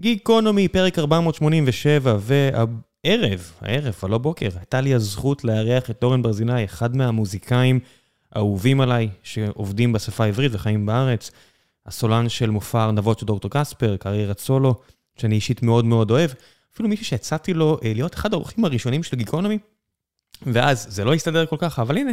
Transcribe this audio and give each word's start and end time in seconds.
גיקונומי, 0.00 0.68
פרק 0.68 0.98
487, 0.98 2.16
והערב, 2.20 3.52
הערב, 3.60 3.94
הלא 4.02 4.18
בוקר, 4.18 4.48
הייתה 4.56 4.80
לי 4.80 4.94
הזכות 4.94 5.44
לארח 5.44 5.90
את 5.90 6.04
אורן 6.04 6.22
ברזילי, 6.22 6.64
אחד 6.64 6.96
מהמוזיקאים 6.96 7.80
האהובים 8.32 8.80
עליי, 8.80 9.08
שעובדים 9.22 9.92
בשפה 9.92 10.24
העברית 10.24 10.52
וחיים 10.54 10.86
בארץ, 10.86 11.30
הסולן 11.86 12.28
של 12.28 12.50
מופע 12.50 12.84
ארנבות 12.84 13.18
של 13.18 13.26
דוקטור 13.26 13.50
קספר, 13.50 13.96
קריירת 13.96 14.38
סולו, 14.38 14.74
שאני 15.16 15.34
אישית 15.34 15.62
מאוד 15.62 15.84
מאוד 15.84 16.10
אוהב, 16.10 16.30
אפילו 16.74 16.88
מישהו 16.88 17.06
שהצעתי 17.06 17.54
לו 17.54 17.78
אה, 17.84 17.92
להיות 17.94 18.14
אחד 18.14 18.32
האורחים 18.32 18.64
הראשונים 18.64 19.02
של 19.02 19.16
גיקונומי, 19.16 19.58
ואז 20.42 20.86
זה 20.90 21.04
לא 21.04 21.14
הסתדר 21.14 21.46
כל 21.46 21.56
כך, 21.58 21.78
אבל 21.78 21.98
הנה, 21.98 22.12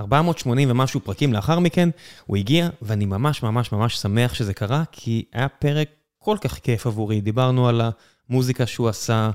480 0.00 0.70
ומשהו 0.70 1.00
פרקים 1.00 1.32
לאחר 1.32 1.58
מכן, 1.58 1.88
הוא 2.26 2.36
הגיע, 2.36 2.68
ואני 2.82 3.06
ממש 3.06 3.42
ממש 3.42 3.72
ממש 3.72 3.96
שמח 3.96 4.34
שזה 4.34 4.54
קרה, 4.54 4.84
כי 4.92 5.24
היה 5.32 5.48
פרק 5.48 5.88
כל 6.22 6.36
כך 6.40 6.58
כיף 6.58 6.86
עבורי. 6.86 7.20
דיברנו 7.20 7.68
על 7.68 7.80
המוזיקה 8.28 8.66
שהוא 8.66 8.88
עשה, 8.88 9.30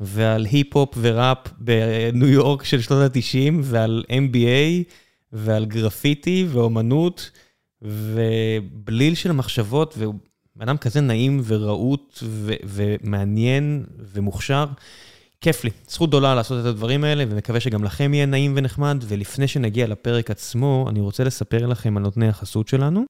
ועל 0.00 0.44
היפ-הופ 0.44 0.94
וראפ 1.00 1.38
בניו 1.58 2.28
יורק 2.28 2.64
של 2.64 2.80
שנות 2.80 3.16
ה-90, 3.16 3.54
ועל 3.62 4.04
MBA, 4.08 4.92
ועל 5.32 5.64
גרפיטי 5.64 6.46
ואומנות, 6.48 7.30
ובליל 7.82 9.14
של 9.14 9.32
מחשבות, 9.32 9.94
והוא 9.98 10.14
אדם 10.58 10.76
כזה 10.76 11.00
נעים 11.00 11.40
ורהוט 11.44 12.18
ומעניין 12.64 13.84
ומוכשר. 13.98 14.66
כיף 15.40 15.64
לי, 15.64 15.70
זכות 15.88 16.08
גדולה 16.08 16.34
לעשות 16.34 16.60
את 16.60 16.66
הדברים 16.66 17.04
האלה, 17.04 17.24
ומקווה 17.28 17.60
שגם 17.60 17.84
לכם 17.84 18.14
יהיה 18.14 18.26
נעים 18.26 18.52
ונחמד. 18.56 19.04
ולפני 19.08 19.48
שנגיע 19.48 19.86
לפרק 19.86 20.30
עצמו, 20.30 20.86
אני 20.88 21.00
רוצה 21.00 21.24
לספר 21.24 21.66
לכם 21.66 21.96
על 21.96 22.02
נותני 22.02 22.28
החסות 22.28 22.68
שלנו. 22.68 23.04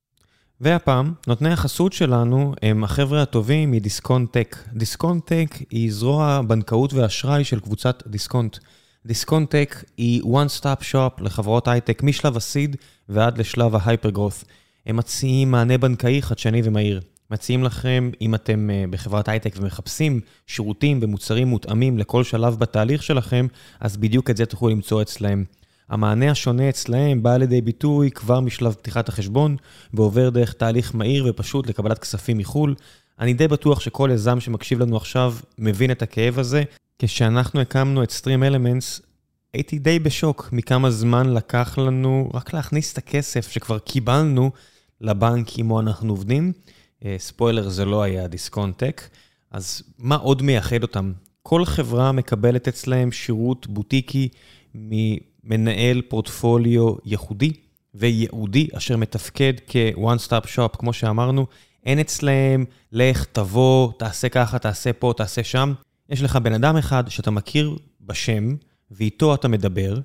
והפעם, 0.60 1.12
נותני 1.26 1.52
החסות 1.52 1.92
שלנו 1.92 2.54
הם 2.62 2.84
החבר'ה 2.84 3.22
הטובים 3.22 3.70
מדיסקונט 3.70 4.32
טק. 4.32 4.56
דיסקונט 4.72 5.26
טק 5.26 5.54
היא 5.70 5.92
זרוע 5.92 6.40
בנקאות 6.46 6.92
ואשראי 6.94 7.44
של 7.44 7.60
קבוצת 7.60 8.02
דיסקונט. 8.06 8.58
דיסקונט 9.06 9.50
טק 9.50 9.84
היא 9.96 10.22
one 10.22 10.60
stop 10.60 10.82
shop 10.92 11.22
לחברות 11.22 11.68
הייטק 11.68 12.02
משלב 12.02 12.36
ה 12.36 12.44
seed 12.44 12.76
ועד 13.08 13.38
לשלב 13.38 13.74
ה 13.74 13.79
hyper-growth. 13.79 14.44
הם 14.86 14.96
מציעים 14.96 15.50
מענה 15.50 15.78
בנקאי 15.78 16.22
חדשני 16.22 16.60
ומהיר. 16.64 17.00
מציעים 17.30 17.64
לכם, 17.64 18.10
אם 18.20 18.34
אתם 18.34 18.70
בחברת 18.90 19.28
הייטק 19.28 19.54
ומחפשים 19.56 20.20
שירותים 20.46 20.98
ומוצרים 21.02 21.48
מותאמים 21.48 21.98
לכל 21.98 22.24
שלב 22.24 22.58
בתהליך 22.58 23.02
שלכם, 23.02 23.46
אז 23.80 23.96
בדיוק 23.96 24.30
את 24.30 24.36
זה 24.36 24.46
תוכלו 24.46 24.68
למצוא 24.68 25.02
אצלהם. 25.02 25.44
המענה 25.88 26.30
השונה 26.30 26.68
אצלהם 26.68 27.22
בא 27.22 27.36
לידי 27.36 27.60
ביטוי 27.60 28.10
כבר 28.10 28.40
משלב 28.40 28.72
פתיחת 28.72 29.08
החשבון, 29.08 29.56
ועובר 29.94 30.30
דרך 30.30 30.52
תהליך 30.52 30.94
מהיר 30.94 31.26
ופשוט 31.28 31.66
לקבלת 31.66 31.98
כספים 31.98 32.38
מחו"ל. 32.38 32.74
אני 33.20 33.34
די 33.34 33.48
בטוח 33.48 33.80
שכל 33.80 34.10
יזם 34.12 34.40
שמקשיב 34.40 34.80
לנו 34.80 34.96
עכשיו 34.96 35.34
מבין 35.58 35.90
את 35.90 36.02
הכאב 36.02 36.38
הזה. 36.38 36.62
כשאנחנו 36.98 37.60
הקמנו 37.60 38.02
את 38.02 38.10
Stream 38.10 38.50
Elements, 38.50 39.02
הייתי 39.54 39.78
די 39.78 39.98
בשוק 39.98 40.48
מכמה 40.52 40.90
זמן 40.90 41.34
לקח 41.34 41.78
לנו 41.78 42.30
רק 42.34 42.54
להכניס 42.54 42.92
את 42.92 42.98
הכסף 42.98 43.50
שכבר 43.50 43.78
קיבלנו 43.78 44.50
לבנק 45.00 45.58
עמו 45.58 45.80
אנחנו 45.80 46.12
עובדים. 46.12 46.52
ספוילר, 47.18 47.68
זה 47.68 47.84
לא 47.84 48.02
היה 48.02 48.26
דיסקונט-טק. 48.26 49.02
אז 49.50 49.82
מה 49.98 50.16
עוד 50.16 50.42
מייחד 50.42 50.82
אותם? 50.82 51.12
כל 51.42 51.64
חברה 51.64 52.12
מקבלת 52.12 52.68
אצלהם 52.68 53.12
שירות 53.12 53.66
בוטיקי 53.66 54.28
ממנהל 55.46 56.02
פורטפוליו 56.08 56.94
ייחודי 57.04 57.52
וייעודי, 57.94 58.68
אשר 58.72 58.96
מתפקד 58.96 59.52
כ-one 59.66 60.28
stop 60.28 60.46
shop, 60.56 60.76
כמו 60.78 60.92
שאמרנו. 60.92 61.46
אין 61.86 61.98
אצלהם, 61.98 62.64
לך, 62.92 63.24
תבוא, 63.32 63.92
תעשה 63.98 64.28
ככה, 64.28 64.58
תעשה 64.58 64.92
פה, 64.92 65.12
תעשה 65.16 65.44
שם. 65.44 65.72
יש 66.10 66.22
לך 66.22 66.36
בן 66.36 66.52
אדם 66.52 66.76
אחד 66.76 67.04
שאתה 67.08 67.30
מכיר 67.30 67.76
בשם, 68.00 68.54
ואיתו 68.90 69.34
אתה 69.34 69.48
מדבר, 69.48 69.98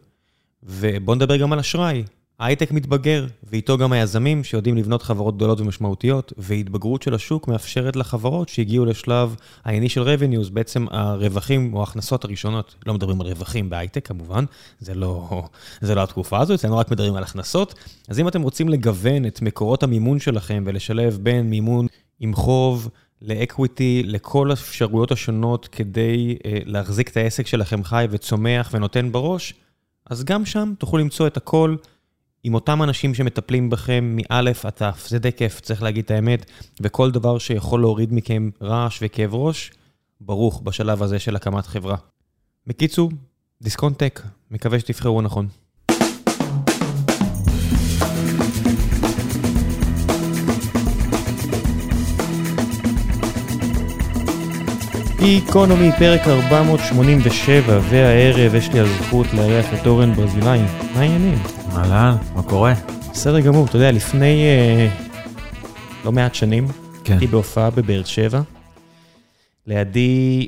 ובוא 0.63 1.15
נדבר 1.15 1.37
גם 1.37 1.53
על 1.53 1.59
אשראי. 1.59 2.03
ההייטק 2.41 2.71
מתבגר, 2.71 3.25
ואיתו 3.43 3.77
גם 3.77 3.91
היזמים 3.91 4.43
שיודעים 4.43 4.77
לבנות 4.77 5.01
חברות 5.01 5.35
גדולות 5.35 5.61
ומשמעותיות, 5.61 6.33
והתבגרות 6.37 7.01
של 7.01 7.13
השוק 7.13 7.47
מאפשרת 7.47 7.95
לחברות 7.95 8.49
שהגיעו 8.49 8.85
לשלב 8.85 9.35
ה-initial 9.65 10.05
revenues, 10.05 10.49
בעצם 10.53 10.85
הרווחים 10.91 11.73
או 11.73 11.79
ההכנסות 11.79 12.25
הראשונות. 12.25 12.75
לא 12.85 12.93
מדברים 12.93 13.21
על 13.21 13.27
רווחים 13.27 13.69
בהייטק 13.69 14.07
כמובן, 14.07 14.45
זה 14.79 14.93
לא, 14.93 15.43
זה 15.81 15.95
לא 15.95 16.03
התקופה 16.03 16.39
הזו, 16.39 16.53
אצלנו 16.53 16.77
רק 16.77 16.91
מדברים 16.91 17.15
על 17.15 17.23
הכנסות. 17.23 17.73
אז 18.09 18.19
אם 18.19 18.27
אתם 18.27 18.41
רוצים 18.41 18.69
לגוון 18.69 19.25
את 19.25 19.41
מקורות 19.41 19.83
המימון 19.83 20.19
שלכם 20.19 20.63
ולשלב 20.65 21.19
בין 21.21 21.49
מימון 21.49 21.87
עם 22.19 22.35
חוב, 22.35 22.89
לאקוויטי, 23.21 24.03
לכל 24.05 24.49
האפשרויות 24.49 25.11
השונות 25.11 25.67
כדי 25.67 26.35
uh, 26.37 26.47
להחזיק 26.65 27.09
את 27.09 27.17
העסק 27.17 27.47
שלכם 27.47 27.83
חי 27.83 28.05
וצומח 28.09 28.69
ונותן 28.73 29.11
בראש, 29.11 29.53
אז 30.09 30.23
גם 30.23 30.45
שם 30.45 30.73
תוכלו 30.77 30.99
למצוא 30.99 31.27
את 31.27 31.37
הכל. 31.37 31.75
עם 32.43 32.53
אותם 32.53 32.83
אנשים 32.83 33.13
שמטפלים 33.13 33.69
בכם 33.69 34.15
מאלף 34.15 34.65
עד 34.65 34.71
תף, 34.71 35.05
זה 35.07 35.19
די 35.19 35.31
כיף, 35.31 35.59
צריך 35.59 35.83
להגיד 35.83 36.05
את 36.05 36.11
האמת, 36.11 36.51
וכל 36.81 37.11
דבר 37.11 37.37
שיכול 37.37 37.81
להוריד 37.81 38.13
מכם 38.13 38.49
רעש 38.61 38.99
וכאב 39.01 39.35
ראש, 39.35 39.71
ברוך 40.21 40.61
בשלב 40.61 41.03
הזה 41.03 41.19
של 41.19 41.35
הקמת 41.35 41.65
חברה. 41.65 41.95
בקיצור, 42.67 43.11
דיסקונט 43.61 43.97
טק, 43.97 44.21
מקווה 44.51 44.79
שתבחרו 44.79 45.21
נכון. 45.21 45.47
גיקונומי, 55.23 55.89
פרק 55.99 56.21
487, 56.27 57.79
והערב 57.89 58.55
יש 58.55 58.69
לי 58.73 58.79
הזכות 58.79 59.27
לארח 59.33 59.65
את 59.73 59.87
אורן 59.87 60.13
ברזילי. 60.13 60.45
מה 60.93 60.99
העניינים? 61.01 61.37
אהלן, 61.75 62.15
מה 62.35 62.43
קורה? 62.43 62.73
בסדר 63.11 63.39
גמור, 63.39 63.65
אתה 63.65 63.75
יודע, 63.77 63.91
לפני 63.91 64.43
אה, 64.43 64.87
לא 66.05 66.11
מעט 66.11 66.35
שנים, 66.35 66.67
כן. 67.03 67.13
הייתי 67.13 67.27
בהופעה 67.27 67.69
בבאר 67.69 68.03
שבע, 68.03 68.41
לידי 69.67 70.47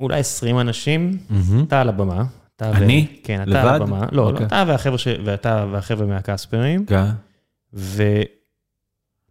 אולי 0.00 0.20
20 0.20 0.58
אנשים, 0.60 1.18
מהמם. 1.30 1.64
אתה 1.64 1.80
על 1.80 1.88
הבמה. 1.88 2.24
אתה 2.56 2.70
ו- 2.74 2.76
אני? 2.76 3.06
כן, 3.24 3.42
אתה 3.42 3.50
לבד? 3.50 3.58
על 3.60 3.82
הבמה. 3.82 4.00
לא, 4.00 4.06
לא, 4.12 4.30
אוקיי. 4.30 4.46
אתה 4.46 4.64
והחבר'ה 4.66 4.98
ש- 4.98 5.08
ואתה 5.24 5.66
והחבר'ה 5.72 6.06
מהקספרים, 6.06 6.86
כן. 6.86 7.04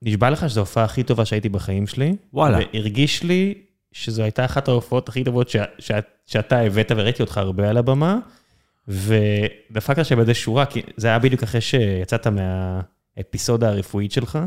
ונשבע 0.01 0.29
לך 0.29 0.49
שזו 0.49 0.59
ההופעה 0.59 0.83
הכי 0.83 1.03
טובה 1.03 1.25
שהייתי 1.25 1.49
בחיים 1.49 1.87
שלי. 1.87 2.15
וואלה. 2.33 2.57
והרגיש 2.73 3.23
לי 3.23 3.53
שזו 3.97 4.23
הייתה 4.23 4.45
אחת 4.45 4.67
ההופעות 4.67 5.09
הכי 5.09 5.23
טובות 5.23 5.49
ש- 5.49 5.55
ש- 5.79 5.91
שאתה 6.25 6.59
הבאת, 6.59 6.91
וראיתי 6.95 7.23
אותך 7.23 7.37
הרבה 7.37 7.69
על 7.69 7.77
הבמה, 7.77 8.17
ודפקת 8.87 10.05
שם 10.05 10.15
באיזה 10.15 10.33
שורה, 10.33 10.65
כי 10.65 10.81
זה 10.97 11.07
היה 11.07 11.19
בדיוק 11.19 11.43
אחרי 11.43 11.61
שיצאת 11.61 12.27
מהאפיסודה 12.27 13.69
הרפואית 13.69 14.11
שלך. 14.11 14.39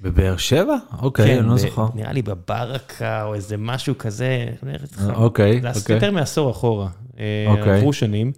בבאר 0.00 0.36
שבע? 0.36 0.76
אוקיי, 1.02 1.38
אני 1.38 1.46
לא 1.48 1.54
ב- 1.54 1.56
זוכר. 1.58 1.86
נראה 1.94 2.12
לי 2.12 2.22
בברקה 2.22 3.22
או 3.24 3.34
איזה 3.34 3.56
משהו 3.56 3.98
כזה. 3.98 4.46
לך, 4.62 5.10
אוקיי, 5.14 5.60
זה 5.62 5.80
אוקיי. 5.80 5.94
יותר 5.94 6.10
מעשור 6.10 6.50
אחורה. 6.50 6.88
אה, 7.18 7.44
אוקיי. 7.46 7.76
עברו 7.76 7.92
שנים. 7.92 8.32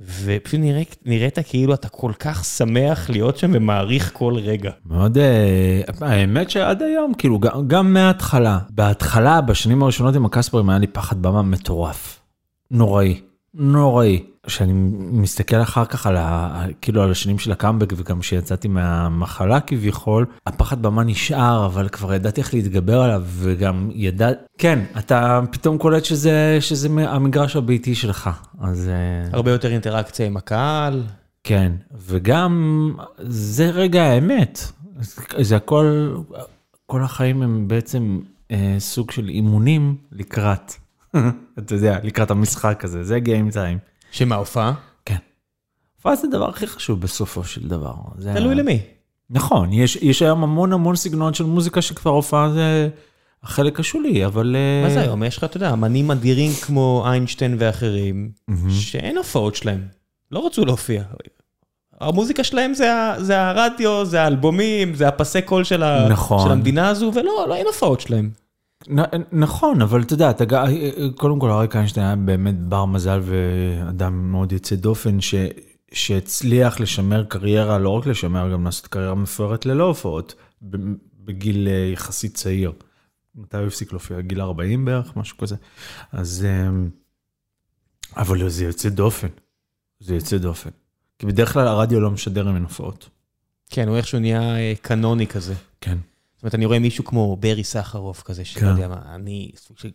ופשוט 0.00 0.60
נראה- 0.60 0.82
נראית 1.04 1.38
כאילו 1.38 1.74
אתה 1.74 1.88
כל 1.88 2.12
כך 2.18 2.44
שמח 2.44 3.10
להיות 3.10 3.36
שם 3.38 3.50
ומעריך 3.54 4.10
כל 4.14 4.34
רגע. 4.36 4.70
מאוד, 4.86 5.18
אה, 5.18 5.80
האמת 6.00 6.50
שעד 6.50 6.82
היום, 6.82 7.14
כאילו, 7.18 7.38
גם- 7.38 7.68
גם 7.68 7.92
מההתחלה, 7.92 8.58
בהתחלה, 8.70 9.40
בשנים 9.40 9.82
הראשונות 9.82 10.14
עם 10.16 10.24
הקספרים, 10.24 10.70
היה 10.70 10.78
לי 10.78 10.86
פחד 10.86 11.22
במה 11.22 11.42
מטורף. 11.42 12.20
נוראי. 12.70 13.20
נוראי. 13.54 14.22
כשאני 14.46 14.72
מסתכל 14.96 15.62
אחר 15.62 15.84
כך 15.84 16.06
על 16.06 16.16
ה... 16.16 16.64
כאילו 16.80 17.02
על 17.02 17.10
השנים 17.10 17.38
של 17.38 17.52
הקאמבק 17.52 17.92
וגם 17.96 18.20
כשיצאתי 18.20 18.68
מהמחלה 18.68 19.60
כביכול, 19.60 20.26
הפחד 20.46 20.82
במה 20.82 21.04
נשאר, 21.04 21.66
אבל 21.66 21.88
כבר 21.88 22.14
ידעתי 22.14 22.40
איך 22.40 22.54
להתגבר 22.54 23.00
עליו, 23.00 23.22
וגם 23.26 23.90
ידע... 23.94 24.28
כן, 24.58 24.78
אתה 24.98 25.40
פתאום 25.50 25.78
קולט 25.78 26.04
שזה, 26.04 26.58
שזה 26.60 26.88
המגרש 27.08 27.56
הביתי 27.56 27.94
שלך. 27.94 28.30
אז... 28.60 28.88
אה, 28.88 29.28
הרבה 29.32 29.50
יותר 29.50 29.72
אינטראקציה 29.72 30.26
עם 30.26 30.36
הקהל. 30.36 31.02
כן, 31.44 31.72
וגם 32.06 32.94
זה 33.18 33.70
רגע 33.70 34.02
האמת. 34.02 34.72
זה 35.40 35.56
הכל, 35.56 36.16
כל 36.86 37.02
החיים 37.02 37.42
הם 37.42 37.68
בעצם 37.68 38.20
אה, 38.50 38.76
סוג 38.78 39.10
של 39.10 39.28
אימונים 39.28 39.96
לקראת, 40.12 40.72
אתה 41.58 41.74
יודע, 41.74 41.98
לקראת 42.02 42.30
המשחק 42.30 42.84
הזה, 42.84 43.04
זה 43.04 43.18
גיים 43.18 43.50
טיים. 43.50 43.78
שמה, 44.14 44.34
הופעה? 44.34 44.72
כן. 45.04 45.16
ואז 46.04 46.20
זה 46.20 46.26
הדבר 46.26 46.48
הכי 46.48 46.66
חשוב 46.66 47.00
בסופו 47.00 47.44
של 47.44 47.68
דבר. 47.68 47.94
תלוי 48.34 48.54
למי. 48.54 48.80
נכון, 49.30 49.72
יש, 49.72 49.96
יש 49.96 50.22
היום 50.22 50.42
המון 50.42 50.72
המון 50.72 50.96
סגנון 50.96 51.34
של 51.34 51.44
מוזיקה 51.44 51.82
שכבר 51.82 52.10
הופעה 52.10 52.50
זה 52.50 52.88
החלק 53.42 53.80
השולי, 53.80 54.26
אבל... 54.26 54.56
אה, 54.56 54.88
מה 54.88 54.94
זה 54.94 55.00
היום? 55.00 55.22
יש 55.22 55.38
לך, 55.38 55.44
אתה 55.44 55.56
יודע, 55.56 55.72
אמנים 55.72 56.10
אדירים 56.10 56.50
כמו 56.62 57.04
איינשטיין 57.06 57.56
ואחרים. 57.58 58.30
שאין 58.70 59.16
הופעות 59.16 59.54
שלהם. 59.54 59.86
לא 60.30 60.46
רצו 60.46 60.64
להופיע. 60.64 61.02
המוזיקה 62.00 62.44
שלהם 62.44 62.74
זה, 62.74 62.90
זה 63.18 63.40
הרדיו, 63.40 64.04
זה 64.04 64.22
האלבומים, 64.22 64.94
זה 64.94 65.08
הפסי 65.08 65.42
קול 65.42 65.64
של, 65.64 66.08
נכון. 66.08 66.46
של 66.46 66.52
המדינה 66.52 66.88
הזו, 66.88 67.10
ולא, 67.14 67.46
לא, 67.48 67.54
אין 67.54 67.66
הופעות 67.66 68.00
שלהם. 68.00 68.30
נכון, 69.32 69.82
אבל 69.82 70.02
אתה 70.02 70.14
יודע, 70.14 70.30
אתה, 70.30 70.44
ג- 70.44 70.64
קודם 71.16 71.38
כל 71.38 71.50
אריק 71.50 71.76
איינשטיין 71.76 72.06
היה 72.06 72.16
באמת 72.16 72.60
בר 72.60 72.84
מזל 72.84 73.20
ואדם 73.22 74.30
מאוד 74.32 74.52
יוצא 74.52 74.76
דופן, 74.76 75.20
ש, 75.20 75.34
שהצליח 75.92 76.80
לשמר 76.80 77.24
קריירה, 77.24 77.78
לא 77.78 77.88
רק 77.88 78.06
לשמר, 78.06 78.52
גם 78.52 78.64
לעשות 78.64 78.86
קריירה 78.86 79.14
מפוארת 79.14 79.66
ללא 79.66 79.84
הופעות, 79.84 80.34
בגיל 81.24 81.68
אה, 81.68 81.90
יחסית 81.92 82.34
צעיר. 82.34 82.72
מתי 83.34 83.56
הוא 83.56 83.66
הפסיק 83.66 83.92
להופיע? 83.92 84.20
גיל 84.20 84.40
40 84.40 84.84
בערך, 84.84 85.16
משהו 85.16 85.38
כזה. 85.38 85.56
אז... 86.12 86.46
אמ, 86.68 86.88
אבל 88.16 88.48
זה 88.48 88.64
יוצא 88.64 88.88
דופן. 88.88 89.28
זה 90.00 90.14
יוצא 90.14 90.38
דופן. 90.38 90.70
כי 91.18 91.26
בדרך 91.26 91.52
כלל 91.52 91.66
הרדיו 91.66 92.00
לא 92.00 92.10
משדר 92.10 92.48
עם 92.48 92.62
הופעות. 92.62 93.08
כן, 93.70 93.88
הוא 93.88 93.96
איכשהו 93.96 94.18
נהיה 94.18 94.56
אה, 94.56 94.72
קנוני 94.82 95.26
כזה. 95.26 95.54
כן. 95.80 95.98
זאת 96.44 96.46
אומרת, 96.46 96.54
אני 96.54 96.66
רואה 96.66 96.78
מישהו 96.78 97.04
כמו 97.04 97.36
ברי 97.36 97.64
סחרוף 97.64 98.22
כזה, 98.22 98.44
שלא 98.44 98.60
כן. 98.60 98.66
יודע 98.66 98.88
מה, 98.88 99.00
אני 99.14 99.50
אתה 99.64 99.88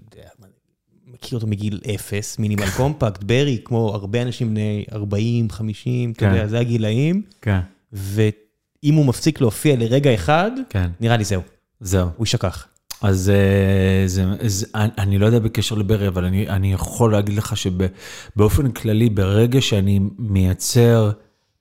מכיר 1.07 1.37
אותו 1.37 1.47
מגיל 1.47 1.79
אפס, 1.95 2.39
מינימל 2.39 2.69
קומפקט, 2.77 3.23
ברי, 3.23 3.57
כמו 3.65 3.95
הרבה 3.95 4.21
אנשים 4.21 4.49
בני 4.49 4.85
40, 4.91 5.49
50, 5.49 6.11
אתה 6.11 6.19
כן. 6.19 6.31
יודע, 6.31 6.47
זה 6.47 6.59
הגילאים, 6.59 7.21
כן. 7.41 7.59
ואם 7.93 8.93
הוא 8.93 9.05
מפסיק 9.05 9.41
להופיע 9.41 9.75
לרגע 9.75 10.13
אחד, 10.13 10.51
כן. 10.69 10.89
נראה 10.99 11.17
לי 11.17 11.23
זהו, 11.23 11.41
זהו. 11.79 12.07
הוא 12.17 12.25
יישכח. 12.25 12.67
אז 13.01 13.29
אה, 13.29 14.07
זה, 14.07 14.25
זה, 14.47 14.65
אני, 14.75 14.89
אני 14.97 15.17
לא 15.17 15.25
יודע 15.25 15.39
בקשר 15.39 15.75
לברי, 15.75 16.07
אבל 16.07 16.25
אני, 16.25 16.49
אני 16.49 16.73
יכול 16.73 17.11
להגיד 17.11 17.37
לך 17.37 17.53
שבאופן 17.57 18.71
כללי, 18.71 19.09
ברגע 19.09 19.61
שאני 19.61 19.99
מייצר 20.17 21.11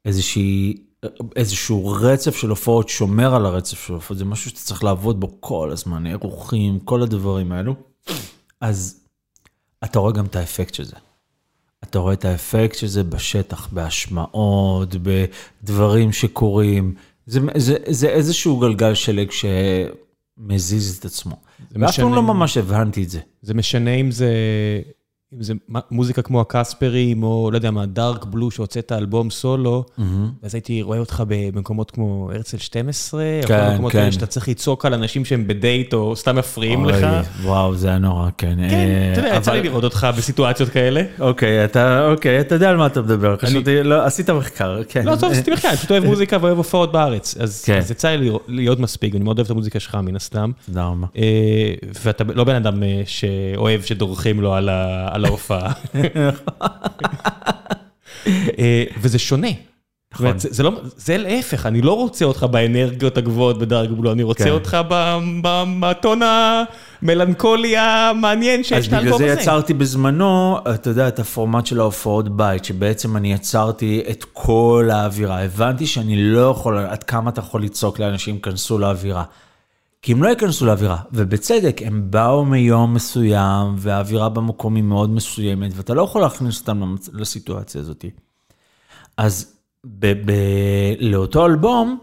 איזושהי, 0.04 0.76
איזשהו 1.36 1.88
רצף 1.88 2.36
של 2.36 2.48
הופעות, 2.48 2.88
שומר 2.88 3.34
על 3.34 3.46
הרצף 3.46 3.86
של 3.86 3.92
הופעות, 3.92 4.18
זה 4.18 4.24
משהו 4.24 4.50
שאתה 4.50 4.60
צריך 4.60 4.84
לעבוד 4.84 5.20
בו 5.20 5.36
כל 5.40 5.70
הזמן, 5.72 6.06
אירוחים, 6.06 6.80
כל 6.80 7.02
הדברים 7.02 7.52
האלו, 7.52 7.74
אז 8.60 9.00
אתה 9.84 9.98
רואה 9.98 10.12
גם 10.12 10.24
את 10.24 10.36
האפקט 10.36 10.74
של 10.74 10.84
זה. 10.84 10.96
אתה 11.84 11.98
רואה 11.98 12.12
את 12.12 12.24
האפקט 12.24 12.78
של 12.78 12.86
זה 12.86 13.04
בשטח, 13.04 13.68
בהשמעות, 13.72 14.94
בדברים 15.02 16.12
שקורים. 16.12 16.94
זה, 17.26 17.40
זה, 17.56 17.76
זה 17.86 18.08
איזשהו 18.08 18.58
גלגל 18.58 18.94
שלג 18.94 19.30
שמזיז 19.30 20.96
את 20.98 21.04
עצמו. 21.04 21.36
ואף 21.72 21.96
פעם 21.96 22.14
לא 22.14 22.22
ממש 22.22 22.56
הבנתי 22.56 23.02
את 23.02 23.10
זה. 23.10 23.20
זה 23.42 23.54
משנה 23.54 23.90
אם 23.90 24.10
זה, 24.10 24.32
אם 25.34 25.42
זה 25.42 25.54
מוזיקה 25.90 26.22
כמו 26.22 26.40
הקספרים, 26.40 27.22
או 27.22 27.50
לא 27.52 27.56
יודע 27.56 27.70
מה, 27.70 27.86
דארק 27.86 28.24
בלו 28.24 28.50
שהוצאת 28.50 28.92
אלבום 28.92 29.30
סולו, 29.30 29.84
אז 30.42 30.54
הייתי 30.54 30.82
רואה 30.82 30.98
אותך 30.98 31.22
במקומות 31.28 31.90
כמו 31.90 32.30
הרצל 32.34 32.56
12, 32.58 33.22
או 33.42 33.48
כן, 33.48 33.66
כל 33.68 33.72
מקומות 33.74 33.92
כן. 33.92 33.98
כאלה 33.98 34.12
שאתה 34.12 34.26
צריך 34.26 34.48
לצעוק 34.48 34.86
על 34.86 34.94
אנשים 34.94 35.24
שהם 35.24 35.46
בדייט, 35.46 35.94
או 35.94 36.16
סתם 36.16 36.36
מפריעים 36.36 36.84
אוי, 36.84 36.92
לך. 36.92 37.06
וואו, 37.42 37.74
זה 37.74 37.88
היה 37.88 37.98
נורא, 37.98 38.28
כן. 38.38 38.54
כן, 38.56 38.60
אה, 38.64 39.12
אתה 39.12 39.20
יודע, 39.20 39.36
יצא 39.36 39.52
לי 39.52 39.62
לראות 39.62 39.84
אותך 39.84 40.06
בסיטואציות 40.16 40.68
כאלה. 40.68 41.02
אוקיי, 41.20 41.64
אתה, 41.64 42.06
אוקיי, 42.10 42.40
אתה 42.40 42.54
יודע 42.54 42.70
על 42.70 42.76
מה 42.76 42.86
אתה 42.86 43.02
מדבר. 43.02 43.36
חשבתי, 43.36 43.82
לא, 43.82 44.04
עשית 44.04 44.30
מחקר, 44.30 44.80
כן. 44.88 45.04
לא, 45.06 45.12
עזוב, 45.12 45.32
עשיתי 45.32 45.50
מחקר, 45.50 45.68
אני 45.68 45.76
פשוט 45.76 45.90
אוהב 45.90 46.04
מוזיקה 46.10 46.36
ואוהב 46.40 46.56
הופעות 46.56 46.92
בארץ. 46.92 47.36
אז 47.40 47.64
כן. 47.64 47.78
אז 47.78 47.90
יצא 47.90 48.08
לי 48.08 48.30
להיות 48.48 48.80
מספיק, 48.80 49.14
ואני 49.14 49.24
מאוד 49.24 49.38
אוהב 49.38 49.44
את 49.46 49.50
המוזיקה 49.50 49.80
שלך 49.80 49.94
מן 49.94 50.16
הסתם. 50.16 50.50
תודה 50.66 50.84
רבה. 50.84 51.06
אה, 51.16 51.74
ואתה 52.04 52.24
לא 52.34 52.44
בן 52.44 52.54
אדם 52.54 52.82
אה, 52.82 53.02
שאוהב 53.06 53.82
שדורכים 53.82 54.40
לו 54.40 54.54
על 54.54 54.68
ה- 54.68 55.17
על 55.18 55.24
ההופעה. 55.24 55.72
אה, 58.58 58.84
וזה 59.00 59.18
שונה. 59.18 59.48
אומרת, 60.18 60.40
זה- 60.40 60.48
זה 60.52 60.62
לא, 60.62 60.70
זה 60.96 61.18
להפך, 61.18 61.66
אני 61.66 61.80
לא 61.82 61.92
רוצה 61.92 62.24
אותך 62.24 62.42
באנרגיות 62.50 63.18
הגבוהות 63.18 63.58
בדארק 63.58 63.90
בלו, 63.90 64.12
אני 64.12 64.22
רוצה 64.22 64.44
כן. 64.44 64.50
אותך 64.50 64.76
בטון 65.80 66.20
המלנכולי 67.02 67.76
המעניין 67.76 68.60
אז 68.60 68.66
שיש 68.66 68.86
את 68.86 68.90
בגלל 68.92 69.00
האלבום 69.02 69.18
זה 69.18 69.32
הזה. 69.32 69.40
יצרתי 69.40 69.74
בזמנו, 69.74 70.58
אתה 70.74 70.90
יודע, 70.90 71.08
את 71.08 71.18
הפורמט 71.18 71.66
של 71.66 71.80
ההופעות 71.80 72.28
בית, 72.36 72.64
שבעצם 72.64 73.16
אני 73.16 73.32
יצרתי 73.32 74.02
את 74.10 74.24
כל 74.32 74.88
האווירה. 74.92 75.42
הבנתי 75.44 75.86
שאני 75.86 76.16
לא 76.22 76.50
יכול, 76.50 76.78
עד 76.78 77.02
כמה 77.02 77.30
אתה 77.30 77.40
יכול 77.40 77.62
לצעוק 77.62 77.98
לאנשים, 77.98 78.38
כנסו 78.38 78.78
לאווירה. 78.78 79.24
כי 80.02 80.12
הם 80.12 80.22
לא 80.22 80.28
ייכנסו 80.28 80.66
לאווירה, 80.66 80.96
ובצדק, 81.12 81.80
הם 81.84 82.10
באו 82.10 82.44
מיום 82.44 82.94
מסוים, 82.94 83.74
והאווירה 83.76 84.28
במקום 84.28 84.74
היא 84.74 84.84
מאוד 84.84 85.10
מסוימת, 85.10 85.72
ואתה 85.74 85.94
לא 85.94 86.02
יכול 86.02 86.20
להכניס 86.20 86.60
אותם 86.60 86.82
למצ- 86.82 87.10
לסיטואציה 87.12 87.80
הזאת. 87.80 88.04
אז 89.16 89.52
ב- 89.84 90.30
ב- 90.30 90.94
לאותו 91.00 91.46
אלבום, 91.46 91.98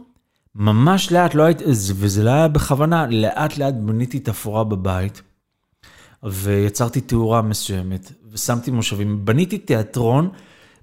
ממש 0.56 1.12
לאט, 1.12 1.36
לא 1.36 1.44
הייתי, 1.44 1.64
וזה 1.96 2.24
לא 2.24 2.30
היה 2.30 2.48
בכוונה, 2.48 3.08
לאט 3.10 3.58
לאט 3.58 3.74
בניתי 3.74 4.20
תפאורה 4.20 4.64
בבית, 4.64 5.22
ויצרתי 6.24 7.02
תאורה 7.02 7.42
מסוימת, 7.42 8.12
ושמתי 8.32 8.72
מושבים, 8.72 9.26
בניתי 9.26 9.58
תיאטרון 9.58 10.30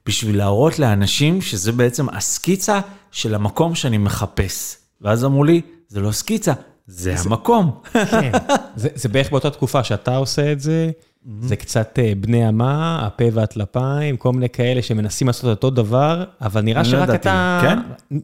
בשביל 0.07 0.37
להראות 0.37 0.79
לאנשים 0.79 1.41
שזה 1.41 1.73
בעצם 1.73 2.09
הסקיצה 2.09 2.81
של 3.11 3.35
המקום 3.35 3.75
שאני 3.75 3.99
מחפש. 3.99 4.77
ואז 5.01 5.25
אמרו 5.25 5.45
לי, 5.45 5.61
זה 5.89 6.01
לא 6.01 6.13
סקיצה, 6.13 6.53
זה 6.87 7.15
המקום. 7.25 7.81
כן. 7.93 8.33
זה, 8.77 8.89
זה 8.95 9.09
בערך 9.09 9.31
באותה 9.31 9.51
תקופה 9.51 9.85
שאתה 9.85 10.17
עושה 10.17 10.53
את 10.53 10.61
זה, 10.61 10.91
זה 11.41 11.57
קצת 11.57 11.99
אה, 11.99 12.13
בני 12.21 12.45
עמה, 12.45 13.07
הפה 13.07 13.25
והטלפיים, 13.33 14.17
כל 14.17 14.33
מיני 14.33 14.49
כאלה 14.49 14.83
שמנסים 14.83 15.27
לעשות 15.27 15.45
אותו 15.45 15.71
דבר, 15.71 16.25
אבל 16.41 16.61
נראה 16.61 16.83
לא 16.83 16.89
שרק. 16.89 17.11
אתה... 17.11 17.61
כן? 17.63 17.79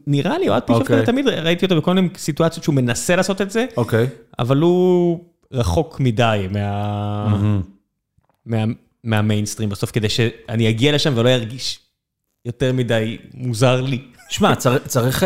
נראה 0.07 0.37
לי, 0.37 0.49
אוהד 0.49 0.63
פישוף. 0.63 0.87
כזה 0.87 1.05
תמיד 1.05 1.27
ראיתי 1.27 1.65
אותו 1.65 1.77
בכל 1.77 1.93
מיני 1.93 2.09
סיטואציות 2.17 2.63
שהוא 2.63 2.75
מנסה 2.75 3.15
לעשות 3.15 3.41
את 3.41 3.51
זה, 3.51 3.65
אוקיי. 3.77 4.07
אבל 4.39 4.57
הוא 4.57 5.19
רחוק 5.53 5.99
מדי 5.99 6.47
מה... 6.51 7.63
מה... 8.45 8.63
מהמיינסטרים 9.03 9.69
בסוף, 9.69 9.91
כדי 9.91 10.09
שאני 10.09 10.69
אגיע 10.69 10.91
לשם 10.91 11.13
ולא 11.15 11.29
ארגיש 11.29 11.79
יותר 12.45 12.73
מדי 12.73 13.17
מוזר 13.33 13.81
לי. 13.81 14.01
שמע, 14.29 14.53
צריך, 14.87 15.23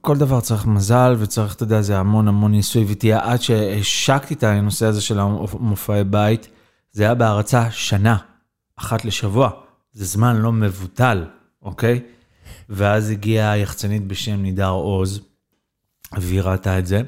כל 0.00 0.16
דבר 0.16 0.40
צריך 0.40 0.66
מזל 0.66 1.16
וצריך, 1.18 1.54
אתה 1.54 1.62
יודע, 1.62 1.82
זה 1.82 1.98
המון 1.98 2.28
המון 2.28 2.50
ניסוי 2.50 2.84
וטעייה. 2.88 3.20
עד 3.22 3.42
שהשקתי 3.42 4.34
את 4.34 4.42
הנושא 4.42 4.86
הזה 4.86 5.00
של 5.00 5.18
המופעי 5.18 6.04
בית, 6.04 6.48
זה 6.92 7.02
היה 7.02 7.14
בהרצה 7.14 7.70
שנה, 7.70 8.16
אחת 8.76 9.04
לשבוע. 9.04 9.50
זה 9.92 10.04
זמן 10.04 10.36
לא 10.36 10.52
מבוטל, 10.52 11.24
אוקיי? 11.62 12.00
ואז 12.68 13.10
הגיעה 13.10 13.58
יחצנית 13.58 14.06
בשם 14.06 14.42
נידר 14.42 14.68
עוז, 14.68 15.20
והיא 16.18 16.40
ראתה 16.40 16.78
את 16.78 16.86
זה. 16.86 17.02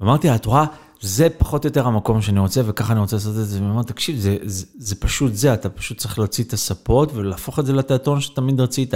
ואמרתי 0.00 0.28
לה, 0.28 0.34
את 0.34 0.46
רואה, 0.46 0.64
זה 1.00 1.28
פחות 1.38 1.64
או 1.64 1.68
יותר 1.68 1.86
המקום 1.86 2.22
שאני 2.22 2.40
רוצה, 2.40 2.60
וככה 2.66 2.92
אני 2.92 3.00
רוצה 3.00 3.16
לעשות 3.16 3.36
את 3.36 3.46
זה. 3.46 3.58
והיא 3.58 3.70
אמרה, 3.70 3.84
תקשיב, 3.84 4.18
זה, 4.18 4.36
זה, 4.42 4.66
זה 4.78 4.94
פשוט 4.94 5.34
זה, 5.34 5.54
אתה 5.54 5.68
פשוט 5.68 5.98
צריך 5.98 6.18
להוציא 6.18 6.44
את 6.44 6.52
הספות 6.52 7.12
ולהפוך 7.14 7.58
את 7.58 7.66
זה 7.66 7.72
לתיאטרון 7.72 8.20
שתמיד 8.20 8.60
רצית. 8.60 8.94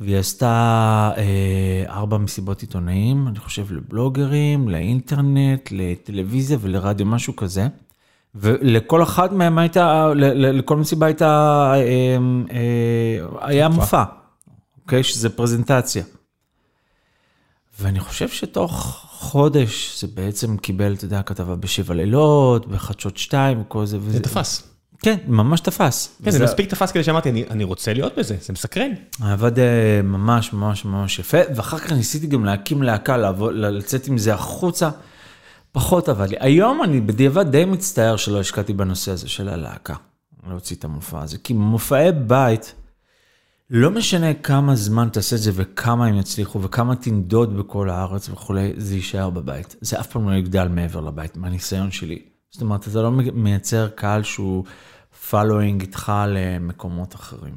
והיא 0.00 0.16
עשתה 0.16 1.10
אה, 1.16 1.84
ארבע 1.88 2.18
מסיבות 2.18 2.60
עיתונאים, 2.60 3.28
אני 3.28 3.38
חושב, 3.38 3.72
לבלוגרים, 3.72 4.68
לאינטרנט, 4.68 5.68
לטלוויזיה 5.70 6.58
ולרדיו, 6.60 7.06
משהו 7.06 7.36
כזה. 7.36 7.68
ולכל 8.34 9.02
אחת 9.02 9.32
מהם 9.32 9.58
הייתה, 9.58 10.12
לכל 10.14 10.76
מסיבה 10.76 11.06
הייתה, 11.06 11.72
אה, 11.74 12.16
אה, 12.52 13.46
היה 13.48 13.68
מופע, 13.68 14.04
אוקיי? 14.82 15.02
שזה 15.02 15.30
פרזנטציה. 15.30 16.04
ואני 17.80 18.00
חושב 18.00 18.28
שתוך 18.28 19.06
חודש 19.10 20.00
זה 20.00 20.06
בעצם 20.14 20.56
קיבל, 20.56 20.94
אתה 20.94 21.04
יודע, 21.04 21.22
כתבה 21.22 21.56
בשבע 21.56 21.94
לילות, 21.94 22.66
בחדשות 22.66 23.16
שתיים 23.16 23.60
וכל 23.60 23.86
זה. 23.86 23.98
וזה 24.00 24.12
זה 24.12 24.22
תפס. 24.22 24.75
כן, 25.02 25.16
ממש 25.28 25.60
תפס. 25.60 26.16
כן, 26.24 26.30
זה 26.30 26.44
מספיק 26.44 26.70
תפס 26.70 26.92
כדי 26.92 27.04
שאמרתי, 27.04 27.30
אני- 27.30 27.44
אני 27.50 27.64
רוצה 27.64 27.92
להיות 27.92 28.18
בזה, 28.18 28.36
זה 28.40 28.52
מסקרן. 28.52 28.90
עבד 29.20 29.58
אה, 29.58 29.64
ממש 30.04 30.52
ממש 30.52 30.84
ממש 30.84 31.18
יפה, 31.18 31.38
ואחר 31.56 31.78
כך 31.78 31.92
ניסיתי 31.92 32.26
גם 32.26 32.44
להקים 32.44 32.82
להקה, 32.82 33.16
לעבוד, 33.16 33.54
לצאת 33.54 34.06
עם 34.06 34.18
זה 34.18 34.34
החוצה, 34.34 34.90
פחות 35.72 36.08
עבד 36.08 36.28
לי. 36.28 36.36
היום 36.40 36.82
אני 36.84 37.00
בדיעבד 37.00 37.50
די 37.50 37.64
מצטער 37.64 38.16
שלא 38.16 38.40
השקעתי 38.40 38.72
בנושא 38.72 39.12
הזה 39.12 39.28
של 39.28 39.48
הלהקה, 39.48 39.94
להוציא 40.48 40.76
את 40.76 40.84
המופע 40.84 41.22
הזה, 41.22 41.38
כי 41.38 41.52
מופעי 41.52 42.12
בית, 42.12 42.74
לא 43.70 43.90
משנה 43.90 44.34
כמה 44.34 44.76
זמן 44.76 45.08
תעשה 45.12 45.36
את 45.36 45.40
זה 45.40 45.50
וכמה 45.54 46.06
הם 46.06 46.18
יצליחו 46.18 46.62
וכמה 46.62 46.96
תנדוד 46.96 47.56
בכל 47.58 47.90
הארץ 47.90 48.28
וכולי, 48.28 48.72
זה 48.76 48.94
יישאר 48.94 49.30
בבית. 49.30 49.76
זה 49.80 50.00
אף 50.00 50.06
פעם 50.06 50.28
לא 50.30 50.34
יגדל 50.34 50.68
מעבר 50.68 51.00
לבית, 51.00 51.36
מהניסיון 51.36 51.90
שלי. 51.90 52.18
זאת 52.50 52.62
אומרת, 52.62 52.88
אתה 52.88 53.02
לא 53.02 53.10
מייצר 53.10 53.88
קהל 53.88 54.22
שהוא 54.22 54.64
following 55.30 55.80
איתך 55.80 56.12
למקומות 56.28 57.14
אחרים. 57.14 57.54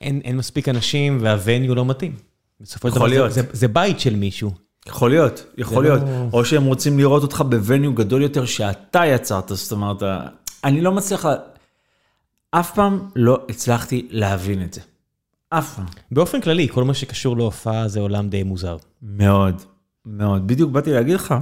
אין, 0.00 0.20
אין 0.24 0.36
מספיק 0.36 0.68
אנשים 0.68 1.18
והווניו 1.20 1.74
לא 1.74 1.84
מתאים. 1.84 2.14
בסופו 2.60 2.90
של 2.90 2.94
דבר. 2.94 3.28
זה, 3.30 3.42
זה, 3.52 3.68
בית 3.68 4.00
של 4.00 4.16
מישהו. 4.16 4.50
יכול 4.86 5.10
להיות, 5.10 5.44
יכול 5.58 5.84
להיות. 5.84 6.02
לא- 6.02 6.28
או 6.32 6.44
שהם 6.44 6.64
רוצים 6.64 6.98
לראות 6.98 7.22
אותך 7.22 7.44
בווניו 7.48 7.94
גדול 7.94 8.22
יותר 8.22 8.44
שאתה 8.44 9.06
יצרת, 9.06 9.48
זאת 9.54 9.72
אומרת, 9.72 10.02
אני 10.64 10.80
לא 10.80 10.92
מצליח, 10.92 11.24
לה- 11.24 11.34
אף 12.50 12.74
פעם 12.74 13.08
לא 13.16 13.46
הצלחתי 13.48 14.06
להבין 14.10 14.62
את 14.62 14.74
זה. 14.74 14.80
אף 15.50 15.74
פעם. 15.76 15.84
באופן 16.10 16.40
כללי, 16.40 16.68
כל 16.68 16.84
מה 16.84 16.94
שקשור 16.94 17.36
להופעה 17.36 17.88
זה 17.88 18.00
עולם 18.00 18.28
די 18.28 18.42
מוזר. 18.42 18.76
מאוד, 19.02 19.62
מאוד. 20.06 20.46
בדיוק 20.46 20.70
באתי 20.70 20.92
להגיד 20.92 21.14
לך, 21.14 21.34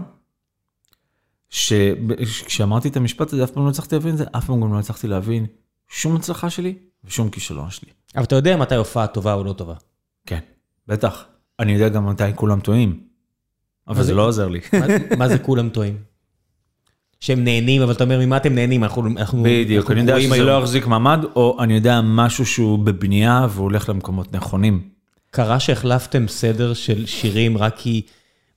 שכשאמרתי 1.54 2.88
את 2.88 2.96
המשפט 2.96 3.32
הזה, 3.32 3.44
אף 3.44 3.50
פעם 3.50 3.64
לא 3.64 3.70
הצלחתי 3.70 3.94
להבין 3.94 4.12
את 4.12 4.18
זה, 4.18 4.24
אף 4.36 4.46
פעם 4.46 4.60
גם 4.60 4.72
לא 4.74 4.78
הצלחתי 4.78 5.06
להבין 5.08 5.46
שום 5.88 6.16
הצלחה 6.16 6.50
שלי 6.50 6.74
ושום 7.04 7.28
כישלון 7.30 7.70
שלי. 7.70 7.88
אבל 8.16 8.24
אתה 8.24 8.34
יודע 8.36 8.56
מתי 8.56 8.74
הופעה 8.74 9.06
טובה 9.06 9.34
או 9.34 9.44
לא 9.44 9.52
טובה. 9.52 9.74
כן, 10.26 10.38
בטח. 10.88 11.24
אני 11.60 11.72
יודע 11.72 11.88
גם 11.88 12.06
מתי 12.06 12.24
כולם 12.34 12.60
טועים. 12.60 13.00
אבל 13.88 13.96
זה 13.96 14.02
זה- 14.02 14.14
לא 14.14 14.26
עוזר 14.26 14.48
לי. 14.48 14.60
מה- 14.72 15.16
מה 15.18 15.28
זה 15.28 15.38
כולם 15.38 15.68
טועים? 15.68 15.96
שהם 17.20 17.44
נהנים, 17.44 17.82
אבל 17.82 17.92
אתה 17.92 18.04
אומר, 18.04 18.18
ממה 18.26 18.36
אתם 18.36 18.54
נהנים? 18.54 18.84
אנחנו 18.84 19.06
אנחנו- 19.16 19.42
בדיוק, 19.42 19.80
אנחנו 19.80 19.92
אני 19.92 20.00
יודע 20.00 20.20
שזה 20.20 20.34
היום. 20.34 20.46
לא 20.46 20.58
יחזיק 20.58 20.86
מעמד, 20.86 21.24
או 21.36 21.56
אני 21.62 21.74
יודע 21.74 22.00
משהו 22.04 22.46
שהוא 22.46 22.78
בבנייה 22.78 23.46
והוא 23.50 23.62
הולך 23.64 23.88
למקומות 23.88 24.32
נכונים. 24.32 24.88
קרה 25.30 25.60
שהחלפתם 25.60 26.28
סדר 26.28 26.74
של 26.74 27.06
שירים 27.06 27.58
רק 27.58 27.76
כי 27.76 28.02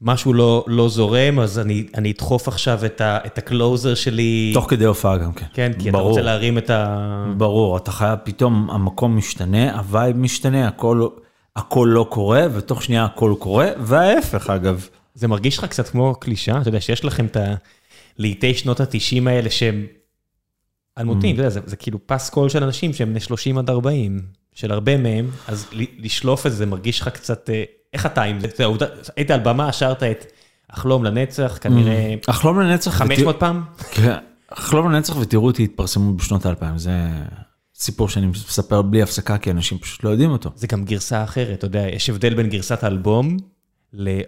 משהו 0.01 0.33
לא, 0.33 0.65
לא 0.67 0.89
זורם, 0.89 1.39
אז 1.39 1.59
אני, 1.59 1.87
אני 1.95 2.11
אדחוף 2.11 2.47
עכשיו 2.47 2.85
את, 2.85 3.01
ה, 3.01 3.19
את 3.25 3.37
ה 3.37 3.46
closer 3.46 3.95
שלי. 3.95 4.51
תוך 4.53 4.69
כדי 4.69 4.85
הופעה 4.85 5.17
גם 5.17 5.33
כן. 5.33 5.45
כן, 5.53 5.71
כי 5.79 5.89
אתה 5.89 5.97
ברור. 5.97 6.09
רוצה 6.09 6.21
להרים 6.21 6.57
את 6.57 6.69
ה... 6.69 7.33
ברור, 7.37 7.77
אתה 7.77 7.91
חייב, 7.91 8.19
פתאום 8.23 8.69
המקום 8.71 9.17
משתנה, 9.17 9.77
ה 9.77 9.85
vibe 9.85 10.17
משתנה, 10.17 10.67
הכל, 10.67 11.07
הכל 11.55 11.89
לא 11.91 12.07
קורה, 12.09 12.45
ותוך 12.53 12.83
שנייה 12.83 13.05
הכל 13.05 13.35
קורה, 13.39 13.67
וההפך 13.79 14.49
אגב. 14.49 14.87
זה 15.13 15.27
מרגיש 15.27 15.57
לך 15.57 15.65
קצת 15.65 15.87
כמו 15.87 16.15
קלישאה, 16.19 16.61
אתה 16.61 16.69
יודע 16.69 16.81
שיש 16.81 17.05
לכם 17.05 17.25
את 17.25 17.37
הלהיטי 18.17 18.53
שנות 18.53 18.79
ה-90 18.79 19.29
האלה 19.29 19.49
שהם 19.49 19.85
אלמותיים, 20.97 21.35
אתה 21.35 21.41
יודע, 21.41 21.49
זה, 21.49 21.59
זה 21.65 21.75
כאילו 21.75 21.99
פסקול 22.07 22.49
של 22.49 22.63
אנשים 22.63 22.93
שהם 22.93 23.09
בני 23.09 23.19
30 23.19 23.57
עד 23.57 23.69
40, 23.69 24.21
של 24.53 24.71
הרבה 24.71 24.97
מהם, 24.97 25.29
אז 25.47 25.67
לשלוף 25.99 26.45
את 26.45 26.51
זה, 26.51 26.57
זה 26.57 26.65
מרגיש 26.65 27.01
לך 27.01 27.07
קצת, 27.07 27.49
אה, 27.49 27.63
איך 27.93 28.05
אתה 28.05 28.23
עם 28.23 28.39
זה? 28.57 28.65
עובדה, 28.65 28.85
היית 29.15 29.31
על 29.31 29.39
במה, 29.39 29.71
שרת 29.71 30.03
את 30.03 30.25
החלום 30.69 31.03
לנצח, 31.03 31.57
כנראה 31.61 32.15
החלום 32.27 32.59
לנצח, 32.59 32.91
500 32.91 33.39
פעם? 33.39 33.63
כן, 33.91 34.15
החלום 34.51 34.91
לנצח 34.91 35.17
ותראו 35.17 35.45
אותי 35.45 35.63
התפרסמו 35.63 36.13
בשנות 36.13 36.45
האלפיים, 36.45 36.77
זה 36.77 36.91
סיפור 37.75 38.09
שאני 38.09 38.27
מספר 38.27 38.81
בלי 38.81 39.01
הפסקה, 39.01 39.37
כי 39.37 39.51
אנשים 39.51 39.77
פשוט 39.77 40.03
לא 40.03 40.09
יודעים 40.09 40.31
אותו. 40.31 40.51
זה 40.55 40.67
גם 40.67 40.85
גרסה 40.85 41.23
אחרת, 41.23 41.57
אתה 41.57 41.65
יודע, 41.65 41.87
יש 41.87 42.09
הבדל 42.09 42.33
בין 42.33 42.49
גרסת 42.49 42.83
האלבום, 42.83 43.37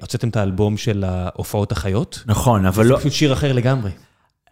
הוצאתם 0.01 0.29
את 0.29 0.35
האלבום 0.35 0.77
של 0.77 1.03
ההופעות 1.03 1.71
החיות, 1.71 2.23
נכון, 2.25 2.65
אבל 2.65 2.83
זה 2.83 2.89
לא, 2.89 2.97
פשוט 2.97 3.11
שיר 3.11 3.33
אחר 3.33 3.53
לגמרי. 3.53 3.91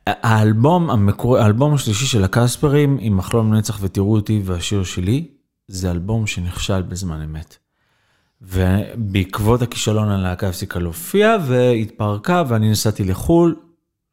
האלבום 0.07 0.89
המקורי, 0.89 1.41
האלבום 1.41 1.73
השלישי 1.73 2.05
של 2.05 2.23
הקספרים, 2.23 2.97
עם 3.01 3.19
החלום 3.19 3.53
לנצח 3.53 3.77
ותראו 3.81 4.15
אותי 4.15 4.41
והשיר 4.45 4.83
שלי, 4.83 5.27
זה 5.67 5.91
אלבום 5.91 6.27
שנכשל 6.27 6.81
בזמן 6.81 7.21
אמת. 7.21 7.57
ובעקבות 8.41 9.61
הכישלון 9.61 10.09
הלהקה 10.09 10.49
הפסיקה 10.49 10.79
להופיע 10.79 11.37
והתפרקה 11.45 12.43
ואני 12.47 12.71
נסעתי 12.71 13.03
לחו"ל. 13.03 13.55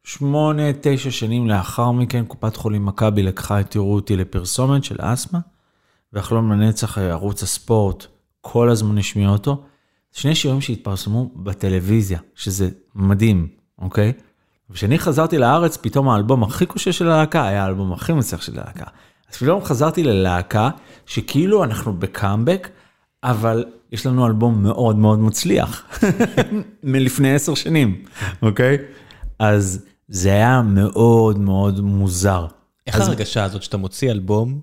שמונה, 0.03 0.63
תשע 0.81 1.11
שנים 1.11 1.47
לאחר 1.47 1.91
מכן 1.91 2.25
קופת 2.25 2.55
חולים 2.55 2.85
מכבי 2.85 3.23
לקחה 3.23 3.59
את 3.59 3.71
תראו 3.71 3.95
אותי 3.95 4.15
לפרסומת 4.15 4.83
של 4.83 4.95
אסתמה, 4.99 5.39
והחלום 6.13 6.51
לנצח 6.51 6.97
ערוץ 6.97 7.43
הספורט 7.43 8.05
כל 8.41 8.69
הזמן 8.69 8.97
השמיע 8.97 9.29
אותו. 9.29 9.63
שני 10.11 10.35
שירים 10.35 10.61
שהתפרסמו 10.61 11.31
בטלוויזיה, 11.35 12.19
שזה 12.35 12.69
מדהים, 12.95 13.47
אוקיי? 13.79 14.13
וכשאני 14.69 14.99
חזרתי 14.99 15.37
לארץ, 15.37 15.77
פתאום 15.77 16.09
האלבום 16.09 16.43
הכי 16.43 16.65
קשה 16.65 16.91
של 16.91 17.11
הלהקה 17.11 17.47
היה 17.47 17.63
האלבום 17.63 17.93
הכי 17.93 18.13
מצליח 18.13 18.41
של 18.41 18.59
הלהקה. 18.59 18.85
אז 19.31 19.37
פתאום 19.37 19.63
חזרתי 19.63 20.03
ללהקה 20.03 20.69
שכאילו 21.05 21.63
אנחנו 21.63 21.93
בקאמבק, 21.93 22.69
אבל 23.29 23.65
יש 23.91 24.05
לנו 24.05 24.27
אלבום 24.27 24.63
מאוד 24.63 24.95
מאוד 24.95 25.19
מצליח, 25.19 25.83
מלפני 26.83 27.33
עשר 27.35 27.55
שנים, 27.55 28.03
אוקיי? 28.41 28.77
אז 29.39 29.85
זה 30.07 30.29
היה 30.29 30.61
מאוד 30.61 31.39
מאוד 31.39 31.79
מוזר. 31.81 32.45
איך 32.87 32.95
אז- 32.95 33.01
Mm-hmm. 33.01 33.05
ההרגשה 33.05 33.43
הזאת 33.43 33.63
שאתה 33.63 33.77
מוציא 33.77 34.11
אלבום, 34.11 34.61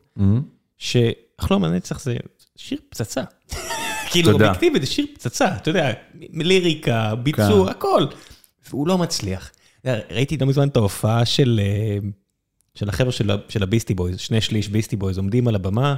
שהחלום 0.79 1.65
לנצח 1.65 2.01
זה 2.01 2.17
שיר 2.57 2.79
פצצה. 2.89 3.23
כאילו 4.11 4.33
תודה. 4.33 4.45
אובייקטיבית 4.45 4.83
זה 4.83 4.89
שיר 4.89 5.07
פצצה, 5.15 5.57
אתה 5.57 5.71
יודע, 5.71 5.93
ליריקה, 6.33 7.15
ביצוע, 7.15 7.65
כן. 7.67 7.71
הכל. 7.71 8.07
והוא 8.71 8.89
לא 8.89 8.99
מצליח. 8.99 9.51
ראיתי 10.11 10.37
לא 10.37 10.47
מזמן 10.47 10.69
את 10.69 10.77
ההופעה 10.77 11.25
של 11.25 11.61
אה, 11.63 11.99
של 12.75 12.89
החבר'ה 12.89 13.13
של 13.13 13.31
של 13.49 13.63
הביסטי 13.63 13.95
בויז, 13.95 14.19
שני 14.19 14.41
שליש 14.41 14.69
ביסטי 14.69 14.97
בויז, 14.97 15.19
עומדים 15.19 15.49
על 15.49 15.55
הבמה 15.55 15.95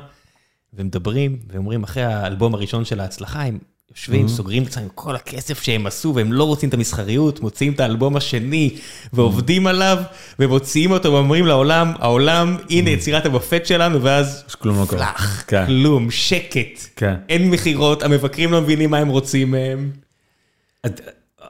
ומדברים, 0.76 1.38
ואומרים 1.52 1.82
אחרי 1.82 2.02
האלבום 2.02 2.54
הראשון 2.54 2.84
של 2.84 3.00
ההצלחה, 3.00 3.42
הם 3.42 3.58
יושבים, 3.90 4.28
סוגרים 4.28 4.62
את 4.62 4.68
עצמם 4.68 4.82
עם 4.82 4.88
כל 4.94 5.16
הכסף 5.16 5.62
שהם 5.62 5.86
עשו, 5.86 6.12
והם 6.14 6.32
לא 6.32 6.44
רוצים 6.44 6.68
את 6.68 6.74
המסחריות, 6.74 7.40
מוציאים 7.40 7.72
את 7.72 7.80
האלבום 7.80 8.16
השני, 8.16 8.76
ועובדים 9.12 9.66
עליו, 9.66 9.98
ומוציאים 10.38 10.90
אותו, 10.90 11.12
ואומרים 11.12 11.46
לעולם, 11.46 11.92
העולם, 11.98 12.56
הנה 12.70 12.90
יצירת 12.90 13.26
המופת 13.26 13.66
שלנו, 13.66 14.02
ואז 14.02 14.44
כלום 14.58 14.80
לא 14.80 14.86
קורה. 14.86 14.98
פלאח, 14.98 15.44
כן. 15.46 15.66
כלום, 15.66 16.10
שקט. 16.10 16.80
כן. 16.96 17.14
אין 17.28 17.50
מכירות, 17.50 18.02
המבקרים 18.02 18.52
לא 18.52 18.60
מבינים 18.60 18.90
מה 18.90 18.98
הם 18.98 19.08
רוצים 19.08 19.50
מהם. 19.50 19.90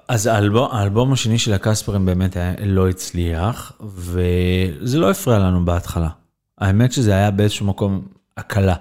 אז 0.09 0.27
האלבום, 0.27 0.69
האלבום 0.73 1.13
השני 1.13 1.39
של 1.39 1.53
הקספרים 1.53 2.07
באמת 2.07 2.37
היה, 2.37 2.53
לא 2.65 2.89
הצליח, 2.89 3.73
וזה 3.81 4.99
לא 4.99 5.11
הפריע 5.11 5.39
לנו 5.39 5.65
בהתחלה. 5.65 6.09
האמת 6.59 6.93
שזה 6.93 7.13
היה 7.13 7.31
באיזשהו 7.31 7.67
מקום 7.67 8.03
הקלה. 8.37 8.75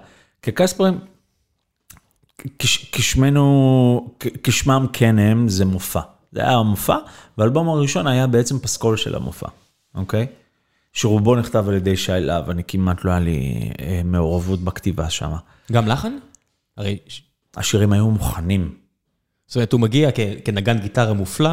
כש- 2.59 2.89
כשמנו, 2.91 4.15
כשמם 4.43 4.85
כן 4.93 5.19
הם, 5.19 5.49
זה 5.49 5.65
מופע. 5.65 6.01
זה 6.31 6.39
היה 6.41 6.51
המופע, 6.57 6.97
והאלבום 7.37 7.69
הראשון 7.69 8.07
היה 8.07 8.27
בעצם 8.27 8.59
פסקול 8.59 8.97
של 8.97 9.15
המופע, 9.15 9.47
אוקיי? 9.95 10.27
שרובו 10.93 11.35
נכתב 11.35 11.65
על 11.67 11.73
ידי 11.73 11.97
שי 11.97 12.11
להב, 12.19 12.49
אני 12.49 12.63
כמעט 12.67 13.05
לא 13.05 13.11
היה 13.11 13.19
לי 13.19 13.69
אה, 13.81 14.01
מעורבות 14.05 14.59
בכתיבה 14.59 15.09
שם. 15.09 15.31
גם 15.71 15.87
לחן? 15.87 16.17
הרי, 16.77 16.97
השירים 17.57 17.93
היו 17.93 18.09
מוכנים. 18.11 18.75
זאת 19.47 19.55
אומרת, 19.55 19.73
הוא 19.73 19.81
מגיע 19.81 20.11
כ- 20.11 20.45
כנגן 20.45 20.79
גיטרה 20.79 21.13
מופלא, 21.13 21.49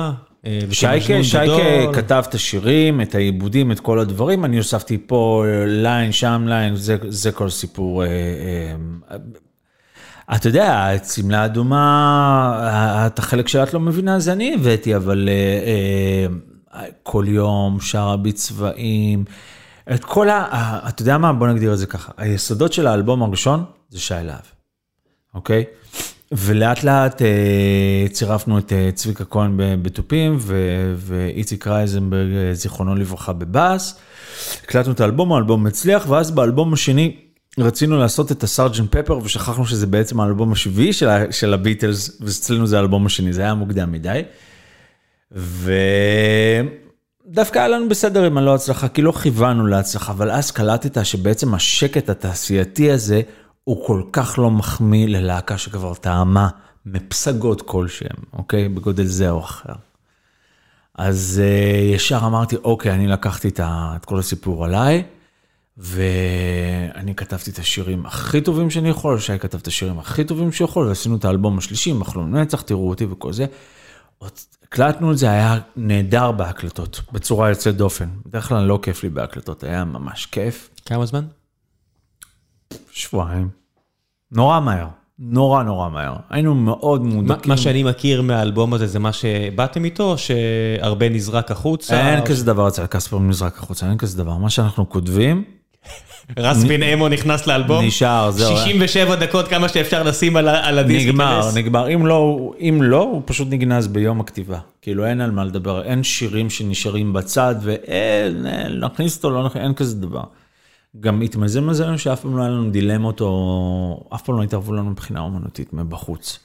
אה, 0.46 0.60
שייקה, 0.70 1.24
שייקה. 1.24 1.92
כתב 1.92 2.24
את 2.28 2.34
השירים, 2.34 3.00
את 3.00 3.14
העיבודים, 3.14 3.72
את 3.72 3.80
כל 3.80 3.98
הדברים, 3.98 4.44
אני 4.44 4.56
הוספתי 4.56 4.98
פה 5.06 5.44
אה, 5.46 5.64
line, 5.66 6.12
שם 6.12 6.44
line, 6.48 6.76
זה, 6.76 6.96
זה 7.08 7.32
כל 7.32 7.50
סיפור. 7.50 8.04
אה, 8.04 8.08
אה, 9.10 9.16
אתה 10.34 10.48
יודע, 10.48 10.94
את 10.94 11.04
שמלה 11.04 11.44
אדומה, 11.44 12.60
אה, 12.62 13.06
את 13.06 13.18
החלק 13.18 13.48
שאת 13.48 13.74
לא 13.74 13.80
מבינה, 13.80 14.18
זה 14.18 14.32
אני 14.32 14.54
הבאתי, 14.54 14.96
אבל 14.96 15.28
אה, 15.28 16.26
אה, 16.80 16.86
כל 17.02 17.24
יום, 17.28 17.80
שרה 17.80 18.16
בצבעים, 18.16 19.24
את 19.94 20.04
כל 20.04 20.28
ה... 20.28 20.78
אתה 20.88 21.02
יודע 21.02 21.18
מה? 21.18 21.32
בוא 21.32 21.46
נגדיר 21.46 21.72
את 21.72 21.78
זה 21.78 21.86
ככה. 21.86 22.12
היסודות 22.16 22.72
של 22.72 22.86
האלבום 22.86 23.22
הראשון 23.22 23.64
זה 23.88 24.00
שי 24.00 24.14
להב, 24.22 24.40
אוקיי? 25.34 25.64
ולאט 26.34 26.84
לאט 26.84 27.22
אה, 27.22 28.06
צירפנו 28.12 28.58
את 28.58 28.72
אה, 28.72 28.90
צביקה 28.94 29.24
כהן 29.24 29.56
בתופים 29.82 30.38
ואיציק 30.96 31.66
רייזנברג, 31.66 32.32
אה, 32.32 32.54
זיכרונו 32.54 32.94
לברכה, 32.94 33.32
בבאס. 33.32 33.98
הקלטנו 34.64 34.92
את 34.92 35.00
האלבום, 35.00 35.32
האלבום 35.32 35.66
הצליח, 35.66 36.08
ואז 36.08 36.30
באלבום 36.30 36.72
השני 36.72 37.16
רצינו 37.58 37.98
לעשות 37.98 38.32
את 38.32 38.42
הסארג'נט 38.42 38.96
פפר, 38.96 39.18
ושכחנו 39.18 39.66
שזה 39.66 39.86
בעצם 39.86 40.20
האלבום 40.20 40.52
השביעי 40.52 40.92
של, 40.92 41.08
של 41.30 41.54
הביטלס, 41.54 42.20
ואצלנו 42.20 42.66
זה 42.66 42.76
האלבום 42.76 43.06
השני, 43.06 43.32
זה 43.32 43.42
היה 43.42 43.54
מוקדם 43.54 43.92
מדי. 43.92 44.22
ודווקא 47.26 47.58
היה 47.58 47.68
לנו 47.68 47.88
בסדר 47.88 48.24
עם 48.24 48.38
הלא 48.38 48.54
הצלחה, 48.54 48.88
כי 48.88 49.02
לא 49.02 49.12
כיוונו 49.12 49.66
להצלחה, 49.66 50.12
אבל 50.12 50.30
אז 50.30 50.50
קלטת 50.50 51.06
שבעצם 51.06 51.54
השקט 51.54 52.08
התעשייתי 52.08 52.90
הזה, 52.90 53.20
הוא 53.70 53.86
כל 53.86 54.02
כך 54.12 54.38
לא 54.38 54.50
מחמיא 54.50 55.08
ללהקה 55.08 55.58
שכבר 55.58 55.94
טעמה 55.94 56.48
מפסגות 56.86 57.62
כלשהם, 57.62 58.16
אוקיי? 58.32 58.68
בגודל 58.68 59.04
זה 59.04 59.30
או 59.30 59.40
אחר. 59.40 59.72
אז 60.94 61.42
uh, 61.42 61.94
ישר 61.94 62.20
אמרתי, 62.26 62.56
אוקיי, 62.56 62.92
אני 62.92 63.06
לקחתי 63.06 63.48
את, 63.48 63.60
ה, 63.60 63.92
את 63.96 64.04
כל 64.04 64.18
הסיפור 64.18 64.64
עליי, 64.64 65.02
ואני 65.76 67.14
כתבתי 67.16 67.50
את 67.50 67.58
השירים 67.58 68.06
הכי 68.06 68.40
טובים 68.40 68.70
שאני 68.70 68.88
יכול, 68.88 69.18
שי 69.18 69.38
כתב 69.38 69.58
את 69.58 69.66
השירים 69.66 69.98
הכי 69.98 70.24
טובים 70.24 70.52
שהוא 70.52 70.68
יכול, 70.68 70.86
ועשינו 70.86 71.16
את 71.16 71.24
האלבום 71.24 71.58
השלישי, 71.58 71.92
מחלום 71.92 72.36
נצח, 72.36 72.60
תראו 72.60 72.88
אותי 72.88 73.04
וכל 73.04 73.32
זה. 73.32 73.46
הקלטנו 74.62 75.12
את 75.12 75.18
זה, 75.18 75.30
היה 75.30 75.58
נהדר 75.76 76.32
בהקלטות, 76.32 77.00
בצורה 77.12 77.48
יוצאת 77.48 77.76
דופן. 77.76 78.08
בדרך 78.26 78.48
כלל 78.48 78.64
לא 78.64 78.78
כיף 78.82 79.02
לי 79.02 79.08
בהקלטות, 79.08 79.64
היה 79.64 79.84
ממש 79.84 80.26
כיף. 80.26 80.70
כמה 80.86 81.06
זמן? 81.06 81.24
שבועיים. 82.90 83.59
נורא 84.32 84.60
מהר, 84.60 84.86
נורא 85.18 85.62
נורא 85.62 85.88
מהר. 85.88 86.14
היינו 86.30 86.54
מאוד 86.54 87.04
מודקים. 87.04 87.50
מה 87.50 87.56
שאני 87.56 87.82
מכיר 87.82 88.22
מהאלבום 88.22 88.74
הזה 88.74 88.86
זה 88.86 88.98
מה 88.98 89.12
שבאתם 89.12 89.84
איתו, 89.84 90.16
שהרבה 90.18 91.08
נזרק 91.08 91.50
החוצה? 91.50 92.10
אין 92.10 92.20
או 92.20 92.24
כזה 92.26 92.44
דבר 92.44 92.68
אצל 92.68 92.86
קספר 92.86 93.18
נזרק 93.18 93.58
החוצה, 93.58 93.88
אין 93.88 93.98
כזה 93.98 94.18
דבר. 94.18 94.36
מה 94.36 94.50
שאנחנו 94.50 94.88
כותבים, 94.88 95.44
רס 96.38 96.64
בן 96.64 96.82
אמו 96.82 97.08
נכנס 97.08 97.46
לאלבום. 97.46 97.84
נשאר, 97.84 98.30
זהו. 98.30 98.56
67 98.56 99.16
דקות 99.16 99.48
כמה 99.48 99.68
שאפשר 99.68 100.02
לשים 100.02 100.36
על 100.36 100.48
על 100.48 100.78
הדיסק. 100.78 101.08
נגמר, 101.08 101.36
ייכנס. 101.36 101.56
נגמר. 101.56 101.94
אם 101.94 102.06
לא, 102.06 102.52
אם 102.60 102.78
לא, 102.82 103.02
הוא 103.02 103.22
פשוט 103.24 103.48
נגנז 103.50 103.86
ביום 103.86 104.20
הכתיבה. 104.20 104.58
כאילו 104.82 105.06
אין 105.06 105.20
על 105.20 105.30
מה 105.30 105.44
לדבר, 105.44 105.82
אין 105.82 106.02
שירים 106.02 106.50
שנשארים 106.50 107.12
בצד 107.12 107.54
ואין, 107.62 108.46
אין, 108.46 108.84
נכניס 108.84 109.16
אותו, 109.16 109.30
לא 109.30 109.44
נכניס, 109.44 109.64
אין 109.64 109.74
כזה 109.74 109.96
דבר. 109.96 110.22
גם 111.00 111.22
התמזל 111.22 111.60
מזלנו 111.60 111.98
שאף 111.98 112.20
פעם 112.20 112.36
לא 112.36 112.42
היה 112.42 112.50
לנו 112.50 112.70
דילמות 112.70 113.20
או 113.20 114.08
אף 114.14 114.22
פעם 114.22 114.36
לא 114.36 114.42
התערבו 114.42 114.72
לנו 114.72 114.90
מבחינה 114.90 115.20
אומנותית 115.20 115.72
מבחוץ. 115.72 116.38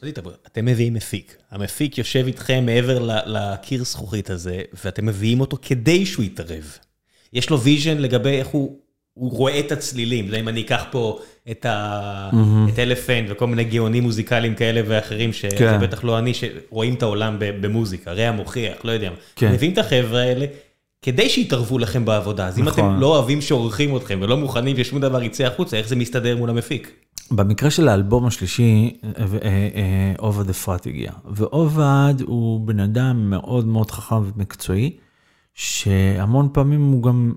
אתם 0.47 0.65
מביאים 0.65 0.93
מפיק, 0.93 1.35
המפיק 1.51 1.97
יושב 1.97 2.23
איתכם 2.27 2.65
מעבר 2.65 3.21
לקיר 3.25 3.83
זכוכית 3.83 4.29
הזה, 4.29 4.61
ואתם 4.83 5.05
מביאים 5.05 5.41
אותו 5.41 5.57
כדי 5.61 6.05
שהוא 6.05 6.25
יתערב. 6.25 6.77
יש 7.33 7.49
לו 7.49 7.61
vision 7.61 7.97
לגבי 7.97 8.29
איך 8.29 8.47
הוא, 8.47 8.77
הוא 9.13 9.31
רואה 9.31 9.59
את 9.59 9.71
הצלילים, 9.71 10.29
זה 10.29 10.35
אם 10.39 10.47
אני 10.47 10.61
אקח 10.61 10.83
פה 10.91 11.19
את, 11.51 11.65
ה... 11.65 12.29
את 12.73 12.79
אלפנט 12.79 13.27
וכל 13.29 13.47
מיני 13.47 13.63
גאונים 13.63 14.03
מוזיקליים 14.03 14.55
כאלה 14.55 14.81
ואחרים, 14.87 15.33
שזה 15.33 15.55
כן. 15.57 15.79
בטח 15.81 16.03
לא 16.03 16.19
אני, 16.19 16.33
שרואים 16.33 16.93
את 16.93 17.03
העולם 17.03 17.35
במוזיקה, 17.39 18.13
רע 18.13 18.31
מוכיח, 18.31 18.77
לא 18.83 18.91
יודע. 18.91 19.09
כן. 19.35 19.51
מביאים 19.51 19.73
את 19.73 19.77
החבר'ה 19.77 20.21
האלה. 20.21 20.45
כדי 21.05 21.29
שיתערבו 21.29 21.77
לכם 21.79 22.05
בעבודה, 22.05 22.47
אז 22.47 22.59
אם 22.59 22.63
נכון. 22.63 22.83
אתם 22.91 22.99
לא 22.99 23.07
אוהבים 23.07 23.41
שעורכים 23.41 23.95
אתכם 23.97 24.19
ולא 24.21 24.37
מוכנים 24.37 24.77
ששום 24.77 24.99
דבר 24.99 25.23
יצא 25.23 25.43
החוצה, 25.43 25.77
איך 25.77 25.87
זה 25.87 25.95
מסתדר 25.95 26.37
מול 26.37 26.49
המפיק? 26.49 26.91
במקרה 27.31 27.69
של 27.69 27.87
האלבום 27.87 28.25
השלישי, 28.25 28.97
אה, 29.03 29.09
אה, 29.19 29.25
אה, 29.43 30.13
עובד 30.17 30.49
אפרת 30.49 30.85
הגיע. 30.85 31.11
ועובד 31.25 32.13
הוא 32.25 32.67
בן 32.67 32.79
אדם 32.79 33.29
מאוד 33.29 33.67
מאוד 33.67 33.91
חכם 33.91 34.15
ומקצועי, 34.15 34.91
שהמון 35.53 36.49
פעמים 36.53 36.85
הוא 36.91 37.03
גם, 37.03 37.33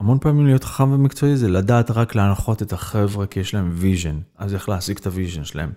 המון 0.00 0.18
פעמים 0.20 0.46
להיות 0.46 0.64
חכם 0.64 0.92
ומקצועי 0.92 1.36
זה 1.36 1.48
לדעת 1.48 1.90
רק 1.90 2.14
להנחות 2.14 2.62
את 2.62 2.72
החבר'ה, 2.72 3.26
כי 3.26 3.40
יש 3.40 3.54
להם 3.54 3.70
vision, 3.74 4.18
אז 4.38 4.54
איך 4.54 4.68
להשיג 4.68 4.98
את 4.98 5.06
ה 5.06 5.11
vision 5.11 5.44
שלהם. 5.44 5.70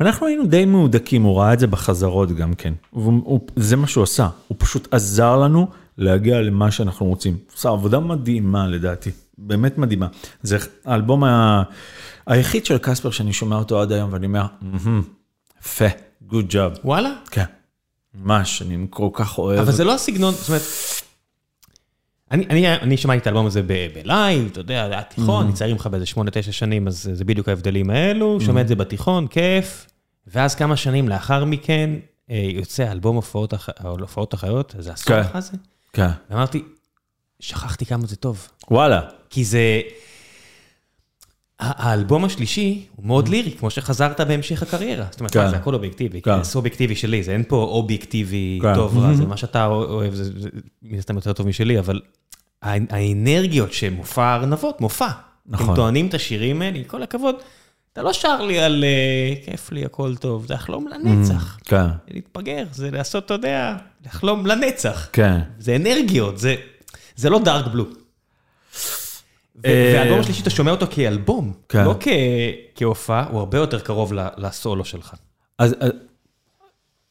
ואנחנו 0.00 0.26
היינו 0.26 0.46
די 0.46 0.64
מהודקים, 0.64 1.22
הוא 1.22 1.38
ראה 1.40 1.52
את 1.52 1.58
זה 1.58 1.66
בחזרות 1.66 2.32
גם 2.32 2.54
כן. 2.54 2.74
והוא- 2.92 3.22
הוא- 3.24 3.46
זה 3.56 3.76
מה 3.76 3.86
שהוא 3.86 4.04
עשה, 4.04 4.28
הוא 4.48 4.56
פשוט 4.60 4.88
עזר 4.94 5.36
לנו 5.36 5.66
להגיע 5.98 6.40
למה 6.40 6.70
שאנחנו 6.70 7.06
רוצים. 7.06 7.32
הוא 7.34 7.56
עשה 7.56 7.68
עבודה 7.68 8.00
מדהימה 8.00 8.66
לדעתי, 8.66 9.10
באמת 9.38 9.78
מדהימה. 9.78 10.06
זה 10.42 10.56
האלבום 10.84 11.24
ה... 11.24 11.62
היחיד 12.26 12.66
של 12.66 12.78
קספר 12.78 13.10
שאני 13.10 13.32
שומע 13.32 13.56
אותו 13.56 13.80
עד 13.82 13.92
היום 13.92 14.12
ואני 14.12 14.26
אומר, 14.26 14.46
"מהמם, 14.60 15.02
יפה, 15.60 15.84
good 16.26 16.48
job. 16.48 16.72
וואלה? 16.84 17.12
כן, 17.30 17.44
ממש, 18.14 18.62
אני 18.62 18.86
כל 18.90 19.08
כך 19.12 19.38
אוהב. 19.38 19.58
אבל 19.60 19.72
זה 19.72 19.84
לא 19.84 19.94
הסגנון, 19.94 20.34
זאת 20.34 20.48
אומרת, 20.48 20.62
אני, 22.30 22.46
אני, 22.50 22.74
אני 22.74 22.96
שמעתי 22.96 23.18
את 23.18 23.26
האלבום 23.26 23.46
הזה 23.46 23.62
ב 23.62 23.76
live, 23.76 24.48
אתה 24.52 24.60
יודע, 24.60 24.86
זה 24.88 24.92
היה 24.94 25.02
תיכון, 25.02 25.44
אני 25.44 25.52
צעיר 25.54 25.72
ממך 25.74 25.86
באיזה 25.86 26.06
8-9 26.14 26.18
שנים, 26.52 26.86
אז 26.88 27.10
זה 27.12 27.24
בדיוק 27.24 27.48
ההבדלים 27.48 27.90
האלו, 27.90 28.40
שומע 28.40 28.60
את 28.60 28.68
זה 28.68 28.74
בתיכון, 28.74 29.26
כיף, 29.26 29.86
ואז 30.26 30.54
כמה 30.54 30.76
שנים 30.76 31.08
לאחר 31.08 31.44
מכן, 31.44 31.90
אה, 32.30 32.48
יוצא 32.52 32.92
אלבום 32.92 33.16
הופעות, 33.16 33.52
הח- 33.52 33.68
הופעות 34.00 34.34
החיות, 34.34 34.74
זה 34.78 34.92
עשור 34.92 35.06
כן. 35.16 35.20
אחרי 35.20 35.40
זה, 35.40 35.52
כן, 35.96 36.08
ואמרתי, 36.30 36.62
שכחתי 37.40 37.86
כמה 37.86 38.06
זה 38.06 38.16
טוב. 38.16 38.48
וואלה. 38.70 39.00
כי 39.30 39.44
זה... 39.44 39.80
האלבום 41.58 42.24
השלישי 42.24 42.86
הוא 42.96 43.06
מאוד 43.06 43.28
לירי, 43.28 43.50
כמו 43.52 43.70
שחזרת 43.70 44.20
בהמשך 44.20 44.62
הקריירה. 44.62 45.06
זאת 45.10 45.20
אומרת, 45.20 45.32
כן. 45.32 45.50
זה 45.50 45.56
הכל 45.56 45.74
אובייקטיבי, 45.74 46.20
כן. 46.22 46.42
זה 46.42 46.50
סובייקטיבי 46.50 46.96
שלי, 46.96 47.22
זה 47.22 47.32
אין 47.32 47.42
פה 47.48 47.56
אובייקטיבי 47.56 48.58
כן. 48.62 48.74
טוב 48.74 48.98
רע, 48.98 49.14
זה 49.14 49.26
מה 49.26 49.36
שאתה 49.36 49.66
אוהב, 49.66 50.14
זה 50.14 50.48
מן 50.82 50.98
הסתם 50.98 51.16
יותר 51.16 51.32
טוב 51.32 51.46
משלי, 51.48 51.78
אבל 51.78 52.00
הא- 52.62 52.78
האנרגיות 52.90 53.72
שמופע 53.72 54.34
ארנבות, 54.34 54.80
מופע. 54.80 55.08
נכון. 55.46 55.68
הם 55.68 55.74
טוענים 55.76 56.06
את 56.06 56.14
השירים 56.14 56.62
האלה, 56.62 56.78
כל 56.86 57.02
הכבוד, 57.02 57.34
אתה 57.96 58.04
לא 58.04 58.12
שר 58.12 58.42
לי 58.42 58.58
על 58.58 58.84
אה, 58.84 59.34
כיף 59.44 59.72
לי, 59.72 59.84
הכל 59.84 60.16
טוב, 60.16 60.46
זה 60.46 60.54
לחלום 60.54 60.88
לנצח. 60.88 61.58
כן, 61.64 61.82
זה 61.86 62.14
להתפגר, 62.14 62.64
זה 62.72 62.90
לעשות, 62.90 63.24
אתה 63.26 63.34
יודע, 63.34 63.76
לחלום 64.06 64.46
לנצח. 64.46 65.08
כן. 65.12 65.40
זה 65.58 65.76
אנרגיות, 65.76 66.38
זה, 66.38 66.54
זה 67.16 67.30
לא 67.30 67.38
דארק 67.38 67.66
בלו. 67.72 67.84
אה, 69.64 69.92
והאלבום 69.96 70.20
השלישי, 70.20 70.42
אתה 70.42 70.50
שומע 70.50 70.70
אותו 70.70 70.86
כאלבום, 70.90 71.52
כן. 71.68 71.84
לא 71.84 71.94
כהופעה, 72.74 73.26
הוא 73.30 73.38
הרבה 73.38 73.58
יותר 73.58 73.80
קרוב 73.80 74.12
לסולו 74.36 74.84
שלך. 74.84 75.14
אז, 75.58 75.74
אז- 75.80 75.92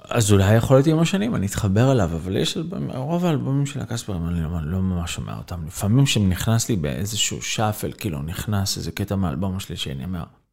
אז 0.10 0.32
אולי 0.32 0.54
יכול 0.56 0.78
להיות 0.78 0.88
עם 0.88 1.00
השנים, 1.00 1.36
אני 1.36 1.46
אתחבר 1.46 1.92
אליו, 1.92 2.10
אבל 2.16 2.38
יש 2.38 2.58
רוב 2.96 3.26
האלבומים 3.26 3.66
של 3.66 3.80
הקספרים, 3.80 4.28
אני 4.28 4.44
לא, 4.44 4.50
לא 4.64 4.78
ממש 4.80 5.14
שומע 5.14 5.38
אותם. 5.38 5.68
לפעמים 5.68 6.06
כשנכנס 6.06 6.70
לי 6.70 6.76
באיזשהו 6.76 7.42
שאפל, 7.42 7.92
כאילו 7.98 8.22
נכנס 8.22 8.78
איזה 8.78 8.92
קטע 8.92 9.16
מהאלבום 9.16 9.58
השלישי, 9.58 9.92
אני 9.92 10.04
אומר, 10.04 10.20
"מ, 10.20 10.45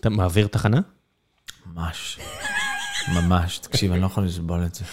אתה 0.00 0.10
מעביר 0.10 0.46
תחנה? 0.46 0.80
ממש, 1.66 2.18
ממש, 3.14 3.58
תקשיב, 3.58 3.92
אני 3.92 4.00
לא 4.00 4.06
יכול 4.06 4.24
לסבול 4.24 4.64
את 4.64 4.74
זה. 4.74 4.84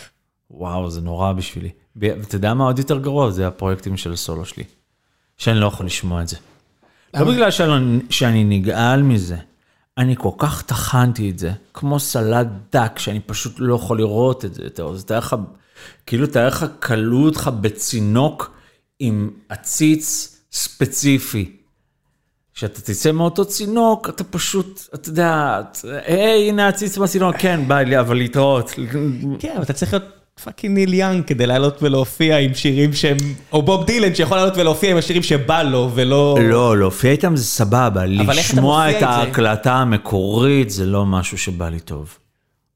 וואו, 0.51 0.91
זה 0.91 1.01
נורא 1.01 1.33
בשבילי. 1.33 1.69
ואתה 1.95 2.35
יודע 2.35 2.53
מה 2.53 2.63
עוד 2.63 2.79
יותר 2.79 2.99
גרוע? 2.99 3.31
זה 3.31 3.47
הפרויקטים 3.47 3.97
של 3.97 4.13
הסולו 4.13 4.45
שלי. 4.45 4.63
שאני 5.37 5.59
לא 5.59 5.65
יכול 5.65 5.85
לשמוע 5.85 6.21
את 6.21 6.27
זה. 6.27 6.37
לא 7.13 7.31
בגלל 7.31 7.51
שאני, 7.51 7.99
שאני 8.09 8.43
נגעל 8.43 9.01
מזה, 9.01 9.37
אני 9.97 10.15
כל 10.17 10.29
כך 10.37 10.61
טחנתי 10.61 11.29
את 11.29 11.39
זה, 11.39 11.51
כמו 11.73 11.99
סלט 11.99 12.47
דק, 12.71 12.99
שאני 12.99 13.19
פשוט 13.19 13.55
לא 13.57 13.75
יכול 13.75 13.97
לראות 13.97 14.45
את 14.45 14.53
זה 14.53 14.63
יותר. 14.63 14.87
אז 14.87 15.05
תאר 15.05 15.17
לך, 15.17 15.35
כאילו 16.05 16.27
תאר 16.27 16.47
לך, 16.47 16.65
כלוא 16.79 17.25
אותך 17.25 17.51
בצינוק 17.61 18.51
עם 18.99 19.29
עציץ 19.49 20.37
ספציפי. 20.51 21.57
כשאתה 22.55 22.81
תצא 22.81 23.11
מאותו 23.11 23.45
צינוק, 23.45 24.09
אתה 24.09 24.23
פשוט, 24.23 24.81
אתה 24.93 25.09
יודע, 25.09 25.61
היי, 26.05 26.49
הנה 26.49 26.65
העציץ 26.65 26.97
בצינוק, 26.97 27.35
כן, 27.37 27.61
ביי 27.67 27.85
לי, 27.85 27.99
אבל 27.99 28.17
להתראות. 28.17 28.71
כן, 29.39 29.51
אבל 29.55 29.63
אתה 29.63 29.73
צריך 29.73 29.93
להיות 29.93 30.05
fucking 30.43 30.75
ניל 30.75 30.93
יאנג 30.93 31.25
כדי 31.25 31.47
לעלות 31.47 31.83
ולהופיע 31.83 32.37
עם 32.37 32.53
שירים 32.53 32.93
שהם, 32.93 33.17
או 33.53 33.61
בוב 33.61 33.85
דילן 33.85 34.15
שיכול 34.15 34.37
לעלות 34.37 34.57
ולהופיע 34.57 34.91
עם 34.91 34.97
השירים 34.97 35.23
שבא 35.23 35.63
לו, 35.63 35.91
ולא... 35.93 36.37
לא, 36.41 36.77
להופיע 36.77 37.11
איתם 37.11 37.35
זה 37.35 37.43
סבבה, 37.43 38.05
לשמוע 38.05 38.91
את? 38.91 39.03
ההקלטה 39.03 39.73
המקורית 39.73 40.69
זה 40.69 40.85
לא 40.85 41.05
משהו 41.05 41.37
שבא 41.37 41.69
לי 41.69 41.79
טוב. 41.79 42.17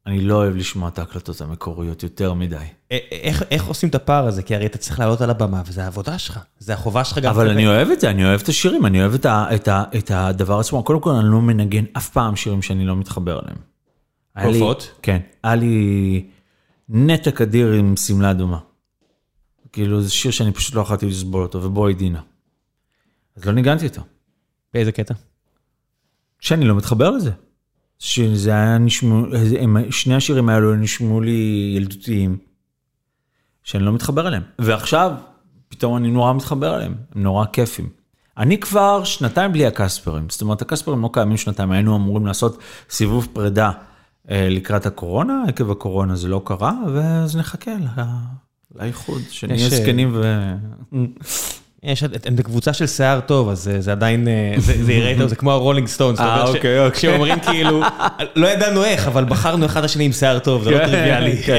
אני 0.07 0.21
לא 0.21 0.35
אוהב 0.35 0.55
לשמוע 0.55 0.89
את 0.89 0.99
ההקלטות 0.99 1.41
המקוריות 1.41 2.03
יותר 2.03 2.33
מדי. 2.33 2.55
א- 2.55 2.95
איך, 3.11 3.43
איך 3.51 3.65
עושים 3.65 3.89
את 3.89 3.95
הפער 3.95 4.27
הזה? 4.27 4.43
כי 4.43 4.55
הרי 4.55 4.65
אתה 4.65 4.77
צריך 4.77 4.99
לעלות 4.99 5.21
על 5.21 5.29
הבמה, 5.29 5.61
וזה 5.67 5.83
העבודה 5.83 6.19
שלך, 6.19 6.39
זה 6.59 6.73
החובה 6.73 7.03
שלך 7.03 7.17
גם. 7.17 7.29
אבל 7.29 7.49
אני 7.49 7.67
אוהב 7.67 7.87
את 7.87 7.99
זה, 7.99 8.09
אני 8.09 8.25
אוהב 8.25 8.41
את 8.41 8.49
השירים, 8.49 8.85
אני 8.85 9.01
אוהב 9.01 9.13
את, 9.13 9.25
ה, 9.25 9.55
את, 9.55 9.67
ה, 9.67 9.83
את 9.97 10.11
הדבר 10.11 10.59
עצמו. 10.59 10.83
קודם 10.83 10.99
כל, 11.01 11.09
אני 11.09 11.29
לא 11.31 11.41
מנגן 11.41 11.83
אף 11.97 12.09
פעם 12.09 12.35
שירים 12.35 12.61
שאני 12.61 12.85
לא 12.85 12.95
מתחבר 12.95 13.39
אליהם. 13.39 13.57
בהופעות? 14.35 14.91
כן. 15.01 15.19
היה 15.43 15.55
לי 15.55 16.25
נתק 16.89 17.41
אדיר 17.41 17.71
עם 17.71 17.95
שמלה 17.97 18.31
אדומה. 18.31 18.59
כאילו, 19.71 20.01
זה 20.01 20.09
שיר 20.09 20.31
שאני 20.31 20.51
פשוט 20.51 20.75
לא 20.75 20.81
יכולתי 20.81 21.05
לסבול 21.05 21.43
אותו, 21.43 21.63
ובואי 21.63 21.93
דינה. 21.93 22.21
אז 23.35 23.45
לא 23.45 23.51
ניגנתי 23.51 23.87
אותו. 23.87 24.01
באיזה 24.73 24.91
קטע? 24.91 25.13
שאני 26.39 26.65
לא 26.65 26.75
מתחבר 26.75 27.09
לזה. 27.09 27.31
שזה 27.99 28.51
היה 28.51 28.77
נשמע, 28.77 29.15
הם, 29.59 29.91
שני 29.91 30.15
השירים 30.15 30.49
האלו 30.49 30.75
נשמעו 30.75 31.21
לי 31.21 31.73
ילדותיים, 31.77 32.37
שאני 33.63 33.83
לא 33.83 33.93
מתחבר 33.93 34.27
אליהם. 34.27 34.43
ועכשיו, 34.59 35.11
פתאום 35.69 35.97
אני 35.97 36.11
נורא 36.11 36.33
מתחבר 36.33 36.75
אליהם, 36.75 36.95
הם 37.15 37.23
נורא 37.23 37.45
כיפים. 37.45 37.89
אני 38.37 38.59
כבר 38.59 39.03
שנתיים 39.03 39.53
בלי 39.53 39.65
הקספרים, 39.65 40.29
זאת 40.29 40.41
אומרת, 40.41 40.61
הקספרים 40.61 41.01
לא 41.01 41.09
קיימים 41.13 41.37
שנתיים, 41.37 41.71
היינו 41.71 41.95
אמורים 41.95 42.25
לעשות 42.25 42.57
סיבוב 42.89 43.27
פרידה 43.33 43.71
אה, 44.31 44.47
לקראת 44.49 44.85
הקורונה, 44.85 45.43
עקב 45.47 45.71
הקורונה 45.71 46.15
זה 46.15 46.27
לא 46.27 46.41
קרה, 46.45 46.73
ואז 46.93 47.37
נחכה 47.37 47.71
לאיחוד, 48.75 49.21
שנהיה 49.29 49.63
אה, 49.63 49.69
זקנים 49.69 50.11
ו... 50.13 50.53
יש, 51.83 52.03
אתם 52.03 52.35
בקבוצה 52.35 52.73
של 52.73 52.87
שיער 52.87 53.19
טוב, 53.19 53.49
אז 53.49 53.71
זה, 53.79 53.91
עדיין, 53.91 54.27
אה, 54.27 54.53
זה, 54.57 54.93
יראה 54.93 55.15
טוב, 55.17 55.27
זה 55.27 55.35
כמו 55.35 55.51
הרולינג 55.51 55.87
סטונס. 55.87 56.19
אה, 56.19 56.47
אוקיי, 56.47 56.85
אוקיי. 56.85 57.01
שאומרים 57.01 57.39
כאילו, 57.39 57.81
לא 58.35 58.47
ידענו 58.47 58.83
איך, 58.83 59.07
אבל 59.07 59.25
בחרנו 59.25 59.65
אחד 59.65 59.83
השני 59.83 60.03
עם 60.03 60.11
שיער 60.11 60.39
טוב, 60.39 60.63
זה 60.63 60.71
לא 60.71 60.77
כן, 60.77 60.85
טריוויאלי. 60.85 61.37
כן. 61.37 61.53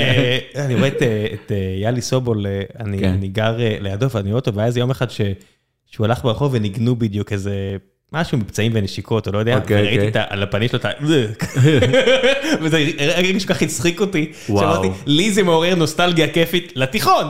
אה, 0.57 0.65
אני 0.65 0.75
רואה 0.75 0.89
את, 0.89 1.03
אה, 1.03 1.27
את 1.35 1.53
יאלי 1.83 2.01
סובול, 2.01 2.47
אני, 2.81 2.99
כן. 2.99 3.09
אני 3.09 3.29
גר 3.29 3.57
לידו 3.81 4.11
ואני 4.11 4.29
רואה 4.29 4.39
אותו, 4.39 4.55
והיה 4.55 4.67
איזה 4.67 4.81
יום 4.81 4.91
אחד 4.91 5.07
שהוא 5.11 6.05
הלך 6.05 6.23
ברחוב 6.23 6.55
וניגנו 6.55 6.97
בדיוק 6.97 7.33
איזה... 7.33 7.77
משהו 8.13 8.39
מפצעים 8.39 8.73
ונשיקות, 8.75 9.27
או 9.27 9.33
לא 9.33 9.39
יודע, 9.39 9.57
אוקיי, 9.57 9.83
וראיתי 9.83 10.07
אוקיי. 10.07 10.23
את 10.23 10.27
על 10.31 10.43
הפנים 10.43 10.69
שלו 10.69 10.79
את 10.79 10.85
ה... 10.85 10.91
וזה 12.63 12.79
רגע 13.17 13.41
שכל 13.41 13.55
כך 13.55 13.63
הצחיק 13.63 14.01
אותי. 14.01 14.33
שאמרתי, 14.47 14.89
לי 15.07 15.33
זה 15.33 15.43
מעורר 15.43 15.75
נוסטלגיה 15.75 16.29
כיפית 16.29 16.73
לתיכון. 16.77 17.25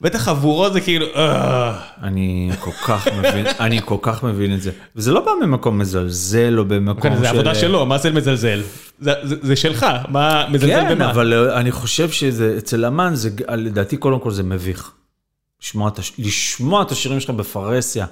בטח 0.00 0.28
עבורו 0.28 0.70
זה 0.72 0.80
כאילו, 0.80 1.06
"אה." 1.16 1.80
אני 2.02 2.50
כל 2.60 2.70
כך 2.86 3.06
מבין, 3.08 3.46
אני 3.60 3.80
כל 3.84 3.96
כך 4.02 4.22
מבין 4.24 4.54
את 4.54 4.62
זה. 4.62 4.70
וזה 4.96 5.12
לא 5.12 5.20
בא 5.24 5.46
ממקום 5.46 5.78
מזלזל 5.78 6.58
או 6.58 6.64
במקום 6.64 7.02
כן, 7.02 7.14
של... 7.14 7.20
זה 7.20 7.30
עבודה 7.30 7.54
שלו, 7.54 7.86
מה 7.86 7.98
זה 7.98 8.10
מזלזל? 8.10 8.62
זה- 8.98 9.56
שלך, 9.56 9.86
מה 10.08 10.46
מזלזל 10.50 10.80
כן, 10.88 10.94
במה? 10.94 11.10
אבל 11.10 11.32
אה, 11.34 11.60
אני 11.60 11.72
חושב 11.72 12.10
שזה, 12.10 12.54
אצל 12.58 12.84
אמן, 12.84 13.14
זה, 13.14 13.30
לדעתי 13.48 13.96
קודם 13.96 14.20
כל 14.20 14.30
זה 14.30 14.42
מביך. 14.42 14.92
לשמוע 16.18 16.82
את 16.82 16.90
השירים 16.90 17.20
שלך 17.20 17.30
בפרהסיה, 17.30 18.06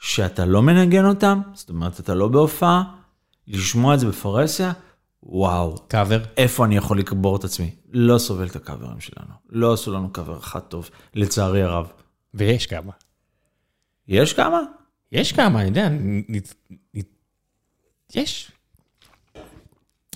שאתה 0.00 0.44
לא 0.44 0.62
מנגן 0.62 1.04
אותם, 1.04 1.40
זאת 1.54 1.68
אומרת, 1.68 2.00
אתה 2.00 2.14
לא 2.14 2.28
בהופעה, 2.28 2.82
לשמוע 3.48 3.94
את 3.94 4.00
זה 4.00 4.06
בפרהסיה, 4.06 4.72
וואו, 5.22 5.78
קאבר. 5.88 6.22
איפה 6.36 6.64
אני 6.64 6.76
יכול 6.76 6.98
לקבור 6.98 7.36
את 7.36 7.44
עצמי? 7.44 7.70
לא 7.92 8.18
סובל 8.18 8.46
את 8.46 8.56
הקאברים 8.56 9.00
שלנו. 9.00 9.32
לא 9.48 9.72
עשו 9.72 9.92
לנו 9.92 10.12
קאבר 10.12 10.38
אחד 10.38 10.60
טוב, 10.60 10.90
לצערי 11.14 11.62
הרב. 11.62 11.92
ויש 12.34 12.66
כמה. 12.66 12.92
יש 14.08 14.32
כמה? 14.32 14.60
יש 15.12 15.32
כמה, 15.32 15.60
אני 15.60 15.68
יודע, 15.68 15.88
נ- 15.88 16.18
נ- 16.36 16.38
נ- 16.96 17.00
יש. 18.14 18.52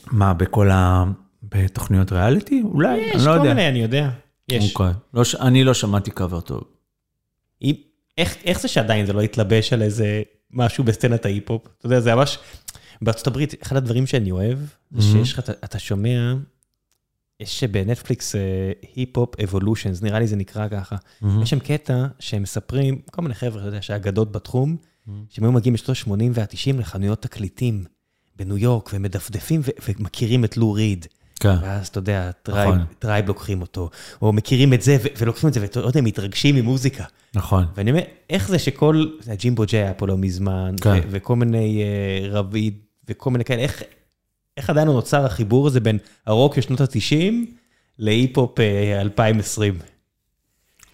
מה, 0.06 0.34
בכל 0.34 0.70
ה... 0.70 1.04
בתוכניות 1.42 2.12
ריאליטי? 2.12 2.62
אולי, 2.64 2.96
יש 2.98 3.14
אני 3.16 3.24
לא 3.24 3.30
כל 3.30 3.36
יודע. 3.36 3.48
מיני, 3.54 3.68
אני 3.68 3.78
יודע. 3.78 4.10
יש. 4.48 4.72
אוקיי. 4.76 4.92
לא, 5.14 5.22
אני 5.40 5.64
לא 5.64 5.74
שמעתי 5.74 6.10
קאבר 6.10 6.40
טוב. 6.40 6.62
אם- 7.62 7.74
איך 8.18 8.36
איך 8.44 8.60
זה 8.60 8.68
שעדיין 8.68 9.06
זה 9.06 9.12
לא 9.12 9.20
התלבש 9.20 9.72
על 9.72 9.82
איזה 9.82 10.22
משהו 10.50 10.84
בסצנת 10.84 11.24
ההיפ-הופ? 11.24 11.66
אתה 11.78 11.86
יודע, 11.86 12.00
זה 12.00 12.14
ממש... 12.14 12.38
בארצות 13.02 13.26
הברית, 13.26 13.54
אחד 13.62 13.76
הדברים 13.76 14.06
שאני 14.06 14.30
אוהב, 14.30 14.58
זה 14.90 15.02
שיש 15.02 15.32
לך, 15.32 15.38
אתה- 15.64 15.78
שומע, 15.78 16.34
יש 17.40 17.64
בנטפליקס 17.64 18.34
Hip-Hop 18.94 19.40
Evolutions, 19.40 20.02
נראה 20.02 20.18
לי 20.18 20.26
זה 20.26 20.36
נקרא 20.36 20.68
ככה. 20.68 20.96
יש 21.42 21.50
שם 21.50 21.58
קטע 21.58 22.06
שהם 22.18 22.42
מספרים, 22.42 23.00
כל 23.10 23.22
מיני 23.22 23.34
חבר'ה, 23.34 23.60
אתה 23.60 23.68
יודע, 23.68 23.82
שאגדות 23.82 24.32
בתחום, 24.32 24.76
שהם 25.30 25.44
היו 25.44 25.52
מגיעים 25.52 25.74
בשנות 25.74 25.96
ה-80 25.96 26.10
וה-90 26.34 26.80
לחנויות 26.80 27.22
תקליטים 27.22 27.84
בניו 28.36 28.58
יורק, 28.58 28.90
ומדפדפים 28.92 29.60
ומכירים 29.88 30.44
את 30.44 30.56
לו 30.56 30.72
ריד. 30.72 31.06
כן. 31.40 31.54
ואז 31.62 31.86
אתה 31.86 31.98
יודע, 31.98 32.30
טרייב, 32.42 32.74
נכון. 32.74 32.86
טרייב 32.98 33.28
לוקחים 33.28 33.60
אותו, 33.60 33.90
או 34.22 34.32
מכירים 34.32 34.72
את 34.74 34.82
זה 34.82 34.96
ו- 35.04 35.06
ולוקחים 35.18 35.48
את 35.48 35.54
זה, 35.54 35.60
ואתה 35.62 35.80
יודע, 35.80 36.00
מתרגשים 36.00 36.54
ממוזיקה. 36.54 37.04
נכון. 37.34 37.64
ואני 37.76 37.90
אומר, 37.90 38.02
איך 38.30 38.48
זה 38.48 38.58
שכל, 38.58 39.06
ג'ימבו 39.38 39.64
ג'יי 39.66 39.80
היה 39.82 39.94
פה 39.94 40.06
לא 40.06 40.18
מזמן, 40.18 40.74
כן. 40.80 40.90
ו- 40.90 41.00
וכל 41.10 41.36
מיני 41.36 41.82
uh, 41.82 42.34
רביד, 42.34 42.78
וכל 43.08 43.30
מיני 43.30 43.44
כאלה, 43.44 43.62
איך, 43.62 43.82
איך 44.56 44.70
עדיין 44.70 44.88
נוצר 44.88 45.24
החיבור 45.24 45.66
הזה 45.66 45.80
בין 45.80 45.98
הרוק 46.26 46.54
של 46.54 46.60
שנות 46.60 46.80
ה-90 46.80 47.32
להיפ-הופ 47.98 48.58
uh, 48.58 48.62
2020? 49.00 49.78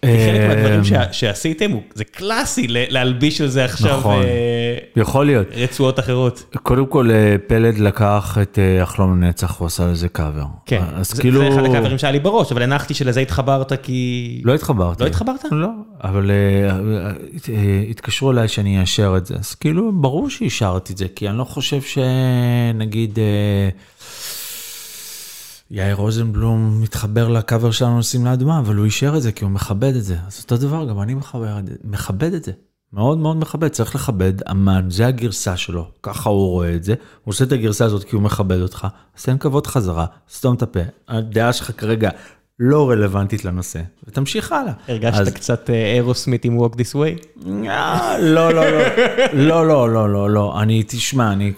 חלק 0.03 0.47
מהדברים 0.47 0.81
שעשיתם, 1.11 1.71
זה 1.93 2.03
קלאסי 2.03 2.67
להלביש 2.69 3.41
על 3.41 3.47
זה 3.47 3.65
עכשיו 3.65 3.97
נכון. 3.99 4.23
אה. 4.23 5.63
רצועות 5.63 5.99
אחרות. 5.99 6.55
קודם 6.63 6.85
כל, 6.85 7.11
אה, 7.11 7.35
פלד 7.47 7.77
לקח 7.77 8.37
את 8.41 8.59
אה, 8.59 8.83
אחלום 8.83 9.21
לנצח, 9.21 9.59
הוא 9.59 9.65
עשה 9.65 9.87
לזה 9.87 10.09
קאבר. 10.09 10.45
כן, 10.65 10.81
זה, 11.01 11.21
כאילו... 11.21 11.41
זה 11.41 11.47
אחד 11.49 11.65
הקאברים 11.65 11.97
שהיה 11.97 12.11
לי 12.11 12.19
בראש, 12.19 12.51
אבל 12.51 12.61
הנחתי 12.61 12.93
שלזה 12.93 13.19
התחברת 13.19 13.73
כי... 13.83 14.41
לא 14.43 14.53
התחברתי. 14.53 15.03
לא 15.03 15.07
התחברת? 15.07 15.45
לא, 15.51 15.67
אבל 16.03 16.31
אה, 16.31 16.69
אה, 16.69 17.11
אה, 17.49 17.83
התקשרו 17.89 18.31
אליי 18.31 18.47
שאני 18.47 18.81
אאשר 18.81 19.13
את 19.17 19.25
זה, 19.25 19.35
אז 19.39 19.55
כאילו 19.55 19.91
ברור 19.91 20.29
שאישרתי 20.29 20.93
את 20.93 20.97
זה, 20.97 21.05
כי 21.15 21.29
אני 21.29 21.37
לא 21.37 21.43
חושב 21.43 21.81
שנגיד 21.81 23.19
אה, 23.19 23.69
יאיר 25.71 25.95
רוזנבלום 25.95 26.81
מתחבר 26.81 27.27
לקאבר 27.27 27.71
שלנו 27.71 27.99
לשים 27.99 28.25
לאדמה, 28.25 28.59
אבל 28.59 28.75
הוא 28.75 28.85
אישר 28.85 29.13
את 29.17 29.21
זה 29.21 29.31
כי 29.31 29.43
הוא 29.43 29.51
מכבד 29.51 29.95
את 29.95 30.03
זה. 30.03 30.15
אז 30.27 30.39
אותו 30.43 30.57
דבר, 30.57 30.85
גם 30.89 31.01
אני 31.01 31.15
זה, 31.67 31.73
מכבד 31.83 32.33
את 32.33 32.43
זה. 32.43 32.51
מאוד 32.93 33.17
מאוד 33.17 33.37
מכבד, 33.37 33.67
צריך 33.67 33.95
לכבד 33.95 34.33
אמן, 34.51 34.85
זה 34.89 35.07
הגרסה 35.07 35.57
שלו, 35.57 35.87
ככה 36.03 36.29
הוא 36.29 36.49
רואה 36.49 36.75
את 36.75 36.83
זה, 36.83 36.93
הוא 37.23 37.31
עושה 37.31 37.43
את 37.43 37.51
הגרסה 37.51 37.85
הזאת 37.85 38.03
כי 38.03 38.15
הוא 38.15 38.23
מכבד 38.23 38.61
אותך, 38.61 38.87
אז 39.17 39.23
תן 39.23 39.37
כבוד 39.37 39.67
חזרה, 39.67 40.05
סתום 40.33 40.55
את 40.55 40.61
הפה, 40.61 40.79
הדעה 41.07 41.53
שלך 41.53 41.71
כרגע 41.77 42.09
לא 42.59 42.89
רלוונטית 42.89 43.45
לנושא, 43.45 43.79
ותמשיך 44.07 44.51
הלאה. 44.51 44.73
הרגשת 44.87 45.19
אז- 45.19 45.29
קצת 45.33 45.69
אה, 45.69 45.93
אירוסמית 45.93 46.45
עם 46.45 46.59
Walk 46.59 46.73
This 46.73 46.93
Way? 46.95 47.45
אה, 47.67 48.17
לא, 48.21 48.53
לא, 48.53 48.63
לא, 48.71 48.87
לא, 49.33 49.67
לא, 49.67 49.89
לא, 49.89 50.09
לא, 50.09 50.29
לא, 50.29 50.61
אני, 50.61 50.83
תשמע, 50.87 51.31
אני, 51.31 51.53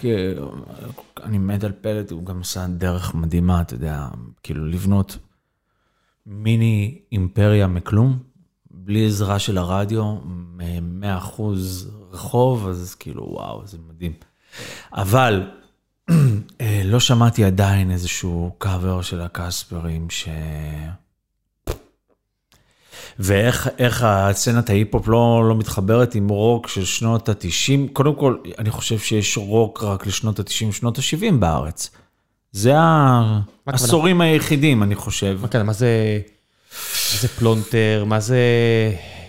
אני 1.24 1.38
מת 1.38 1.64
על 1.64 1.72
פלד, 1.82 2.12
הוא 2.12 2.26
גם 2.26 2.42
עשה 2.42 2.68
דרך 2.68 3.16
מדהימה, 3.16 3.62
אתה 3.62 3.74
יודע, 3.74 4.08
כאילו 4.44 4.66
לבנות 4.66 5.18
מיני 6.26 7.00
אימפריה 7.12 7.68
מכלום, 7.68 8.20
בלי 8.72 9.06
עזרה 9.06 9.40
של 9.40 9.58
הרדיו, 9.58 10.18
100% 10.58 11.42
רחוב, 12.12 12.68
אז 12.68 12.96
כאילו, 12.96 13.24
וואו, 13.32 13.68
זה 13.68 13.78
מדהים. 13.90 14.14
אבל 14.94 15.52
אה, 16.62 16.82
לא 16.86 17.00
שמעתי 17.00 17.44
עדיין 17.44 17.92
איזשהו 17.92 18.56
קאבר 18.58 19.02
של 19.02 19.22
הקספרים 19.22 20.10
ש... 20.10 20.30
ואיך 23.20 23.70
איך 23.80 24.04
הסצנת 24.08 24.70
ההיפ-הופ 24.70 25.08
לא, 25.08 25.46
לא 25.50 25.56
מתחברת 25.56 26.16
עם 26.16 26.30
רוק 26.30 26.68
של 26.68 26.86
שנות 26.86 27.30
ה-90. 27.30 27.94
קודם 27.94 28.16
כל, 28.16 28.36
אני 28.60 28.70
חושב 28.70 29.00
שיש 29.00 29.38
רוק 29.38 29.84
רק 29.84 30.08
לשנות 30.08 30.40
ה-90, 30.40 30.72
שנות 30.72 30.98
ה-70 30.98 31.34
בארץ. 31.40 31.90
זה 32.52 32.74
העשורים 33.68 34.22
היחידים, 34.22 34.84
אני 34.84 34.96
חושב. 34.96 35.38
מה 35.42 35.48
כאן, 35.48 35.66
מה 35.66 35.74
זה, 35.74 36.20
מה 37.14 37.20
זה 37.20 37.28
פלונטר, 37.28 38.04
מה 38.08 38.20
זה, 38.20 38.38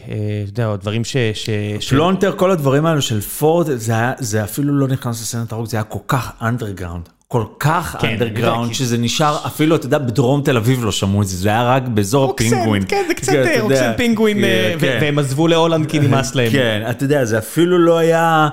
אה, 0.08 0.14
אתה 0.42 0.62
יודע, 0.62 0.76
דברים 0.76 1.04
ש... 1.04 1.16
ש 1.34 1.50
ש- 1.80 1.90
פלונטר, 1.90 2.36
כל 2.36 2.50
הדברים 2.50 2.86
האלו 2.86 3.02
של 3.02 3.20
פורד, 3.20 3.76
זה, 3.76 3.92
היה, 3.92 4.12
זה 4.18 4.44
אפילו 4.44 4.74
לא 4.74 4.88
נכנס 4.88 5.20
לסצנת 5.20 5.52
הרוק, 5.52 5.68
זה 5.68 5.76
היה 5.76 5.84
כל 5.84 5.98
כך 6.08 6.32
אנדרגראונד. 6.42 7.08
כל 7.28 7.44
כך 7.60 7.96
כן, 8.00 8.08
אנדרגראונד, 8.08 8.68
כי- 8.68 8.74
שזה 8.74 8.98
נשאר, 8.98 9.46
אפילו, 9.46 9.76
אתה 9.76 9.86
יודע, 9.86 9.98
בדרום 9.98 10.42
תל 10.42 10.56
אביב 10.56 10.84
לא 10.84 10.92
שמעו 10.92 11.22
את 11.22 11.26
זה, 11.28 11.36
זה 11.36 11.48
היה 11.48 11.74
רק 11.74 11.82
באזור 11.82 12.30
הפינגווין. 12.30 12.82
כן, 12.88 13.04
זה 13.08 13.14
קצת 13.14 13.32
אה, 13.32 13.62
רוקסן 13.62 13.92
פינגווין, 13.96 14.44
אה, 14.44 14.68
כן, 14.72 14.76
ו- 14.76 14.80
כן. 14.80 14.98
והם 15.02 15.18
עזבו 15.18 15.48
להולנד 15.48 15.90
כי 15.90 15.98
נמאס 15.98 16.34
להם. 16.34 16.52
כן, 16.52 16.86
אתה 16.90 17.04
יודע, 17.04 17.24
זה 17.24 17.38
אפילו 17.38 17.78
לא 17.78 17.98
היה, 17.98 18.48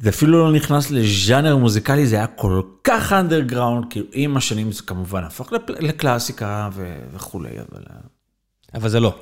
זה 0.00 0.08
אפילו 0.08 0.44
לא 0.46 0.52
נכנס 0.52 0.90
לז'אנר 0.90 1.56
מוזיקלי, 1.56 2.06
זה 2.06 2.16
היה 2.16 2.26
כל 2.26 2.62
כך 2.84 3.12
אנדרגראונד, 3.12 3.84
כאילו 3.90 4.06
עם 4.12 4.36
השנים 4.36 4.72
זה 4.72 4.82
כמובן 4.82 5.24
הפך 5.24 5.52
לפ- 5.52 5.70
לקלאסיקה 5.80 6.68
ו- 6.72 6.96
וכולי, 7.14 7.48
אבל... 7.50 7.82
אבל 8.74 8.88
זה 8.88 9.00
לא. 9.00 9.14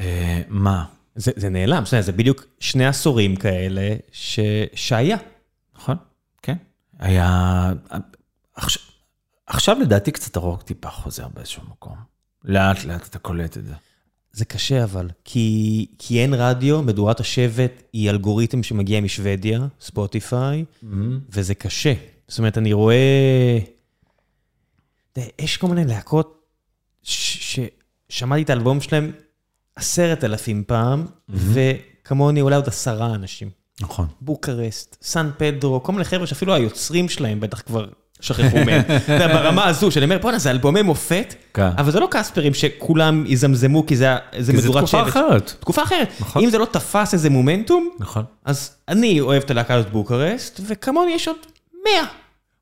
אה, 0.00 0.40
מה? 0.48 0.84
זה, 1.16 1.32
זה 1.36 1.48
נעלם, 1.48 1.82
זה 2.00 2.12
בדיוק 2.12 2.44
שני 2.60 2.86
עשורים 2.86 3.36
כאלה 3.36 3.82
ש... 4.12 4.40
שהיה. 4.74 5.16
היה... 6.98 7.72
עכשיו, 8.54 8.82
עכשיו 9.46 9.76
לדעתי 9.80 10.12
קצת 10.12 10.36
הרוק 10.36 10.62
טיפה 10.62 10.90
חוזר 10.90 11.28
באיזשהו 11.28 11.62
מקום. 11.70 11.96
לאט 12.44 12.84
לאט 12.84 13.06
אתה 13.06 13.18
קולט 13.18 13.56
את 13.56 13.64
זה. 13.66 13.74
זה 14.32 14.44
קשה 14.44 14.84
אבל, 14.84 15.08
כי, 15.24 15.86
כי 15.98 16.22
אין 16.22 16.34
רדיו, 16.34 16.82
מדורת 16.82 17.20
השבט 17.20 17.82
היא 17.92 18.10
אלגוריתם 18.10 18.62
שמגיע 18.62 19.00
משוודיה, 19.00 19.66
ספוטיפיי, 19.80 20.64
וזה 21.30 21.54
קשה. 21.54 21.94
זאת 22.28 22.38
אומרת, 22.38 22.58
אני 22.58 22.72
רואה... 22.72 23.58
יש 25.38 25.56
כל 25.56 25.66
מיני 25.66 25.84
להקות 25.84 26.44
ש- 27.02 27.58
ששמעתי 28.08 28.42
את 28.42 28.50
האלבום 28.50 28.80
שלהם 28.80 29.12
עשרת 29.76 30.24
אלפים 30.24 30.64
פעם, 30.66 31.06
וכמוני 31.28 32.40
אולי 32.40 32.56
עוד 32.56 32.68
עשרה 32.68 33.14
אנשים. 33.14 33.50
נכון. 33.80 34.06
בוקרסט, 34.20 34.96
סן 35.02 35.30
פדרו, 35.36 35.82
כל 35.82 35.92
מיני 35.92 36.04
חבר'ה 36.04 36.26
שאפילו 36.26 36.54
היוצרים 36.54 37.08
שלהם 37.08 37.40
בטח 37.40 37.60
כבר 37.60 37.86
שכחו 38.20 38.56
מהם. 38.66 38.80
אתה 38.96 39.12
יודע, 39.12 39.26
ברמה 39.28 39.66
הזו, 39.66 39.90
שאני 39.90 40.04
אומר, 40.04 40.18
בואנה, 40.18 40.38
זה 40.38 40.50
אלבומי 40.50 40.82
מופת, 40.82 41.34
כן. 41.54 41.68
אבל 41.78 41.90
זה 41.90 42.00
לא 42.00 42.08
קספרים 42.10 42.54
שכולם 42.54 43.24
יזמזמו 43.26 43.86
כי 43.86 43.96
זה 43.96 44.16
זה 44.38 44.52
כי 44.52 44.58
זה 44.58 44.68
מדורת 44.68 44.84
תקופה 44.84 44.98
שבט. 44.98 45.08
אחרת. 45.08 45.54
תקופה 45.60 45.82
אחרת. 45.82 46.08
נכון. 46.20 46.42
אם 46.42 46.50
זה 46.50 46.58
לא 46.58 46.64
תפס 46.64 47.14
איזה 47.14 47.30
מומנטום, 47.30 47.90
נכון. 47.98 48.24
אז 48.44 48.70
אני 48.88 49.20
אוהב 49.20 49.42
את 49.42 49.50
הלהקה 49.50 49.74
הזאת 49.74 49.92
בוקרסט, 49.92 50.60
וכמוני 50.66 51.12
יש 51.12 51.28
עוד 51.28 51.36
מאה 51.84 52.06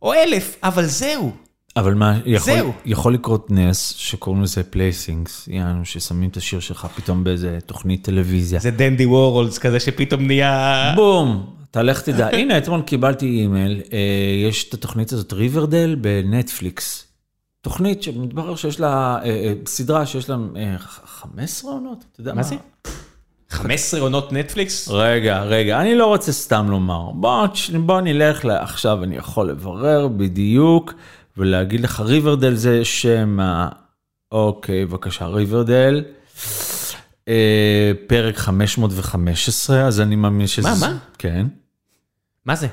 או 0.03 0.15
אלף, 0.15 0.57
אבל 0.63 0.87
זהו. 0.87 1.33
אבל 1.77 1.95
מה, 1.95 2.19
יכול, 2.27 2.55
זהו. 2.55 2.73
יכול 2.85 3.15
לקרות 3.15 3.51
נס 3.51 3.95
שקוראים 3.97 4.43
לזה 4.43 4.63
placings, 4.63 5.49
יענו 5.49 5.85
ששמים 5.85 6.29
את 6.31 6.37
השיר 6.37 6.61
שלך 6.61 6.87
פתאום 6.97 7.25
באיזה 7.25 7.59
תוכנית 7.67 8.05
טלוויזיה. 8.05 8.61
זה 8.61 8.71
דנדי 8.71 9.07
וורהולס 9.07 9.59
כזה 9.59 9.81
שפתאום 9.81 10.27
נהיה... 10.27 10.93
בום, 10.97 11.47
אתה 11.71 11.83
לך 11.83 12.01
תדע. 12.01 12.29
הנה, 12.39 12.59
אתמול 12.59 12.83
קיבלתי 12.83 13.27
אימייל, 13.27 13.81
אה, 13.93 13.99
יש 14.49 14.69
את 14.69 14.75
התוכנית 14.75 15.13
הזאת, 15.13 15.33
ריברדייל 15.33 15.97
בנטפליקס. 16.01 17.07
תוכנית 17.61 18.03
שמתברר 18.03 18.57
שיש 18.57 18.81
לה, 18.81 19.19
אה, 19.25 19.29
אה, 19.31 19.53
סדרה 19.67 20.07
שיש 20.07 20.31
לה 20.31 20.37
אה, 20.57 20.79
ח- 20.79 21.01
15 21.07 21.71
עונות, 21.73 22.05
אתה 22.13 22.21
יודע 22.21 22.31
מה? 22.33 22.37
מה 22.37 22.43
זה? 22.43 22.57
15 23.51 24.01
עונות 24.01 24.33
נטפליקס? 24.33 24.89
רגע, 24.89 25.43
רגע, 25.43 25.81
אני 25.81 25.95
לא 25.95 26.07
רוצה 26.07 26.33
סתם 26.33 26.67
לומר. 26.71 27.11
בוא, 27.11 27.47
בוא 27.87 28.01
נלך 28.01 28.45
לעכשיו, 28.45 29.05
אני 29.05 29.17
יכול 29.17 29.49
לברר 29.51 30.09
בדיוק 30.09 30.95
ולהגיד 31.37 31.81
לך, 31.81 32.01
ריברדל 32.01 32.55
זה 32.55 32.85
שם 32.85 33.41
ה... 33.41 33.69
אוקיי, 34.33 34.87
בבקשה, 34.87 35.27
ריברדל. 35.27 36.05
אה, 37.29 37.93
פרק 38.07 38.37
515, 38.37 39.87
אז 39.87 40.01
אני 40.01 40.17
מאמין 40.17 40.47
שזה... 40.47 40.69
מה, 40.69 40.75
מה? 40.81 40.99
כן. 41.19 41.47
מה 42.47 42.55
זה? 42.55 42.67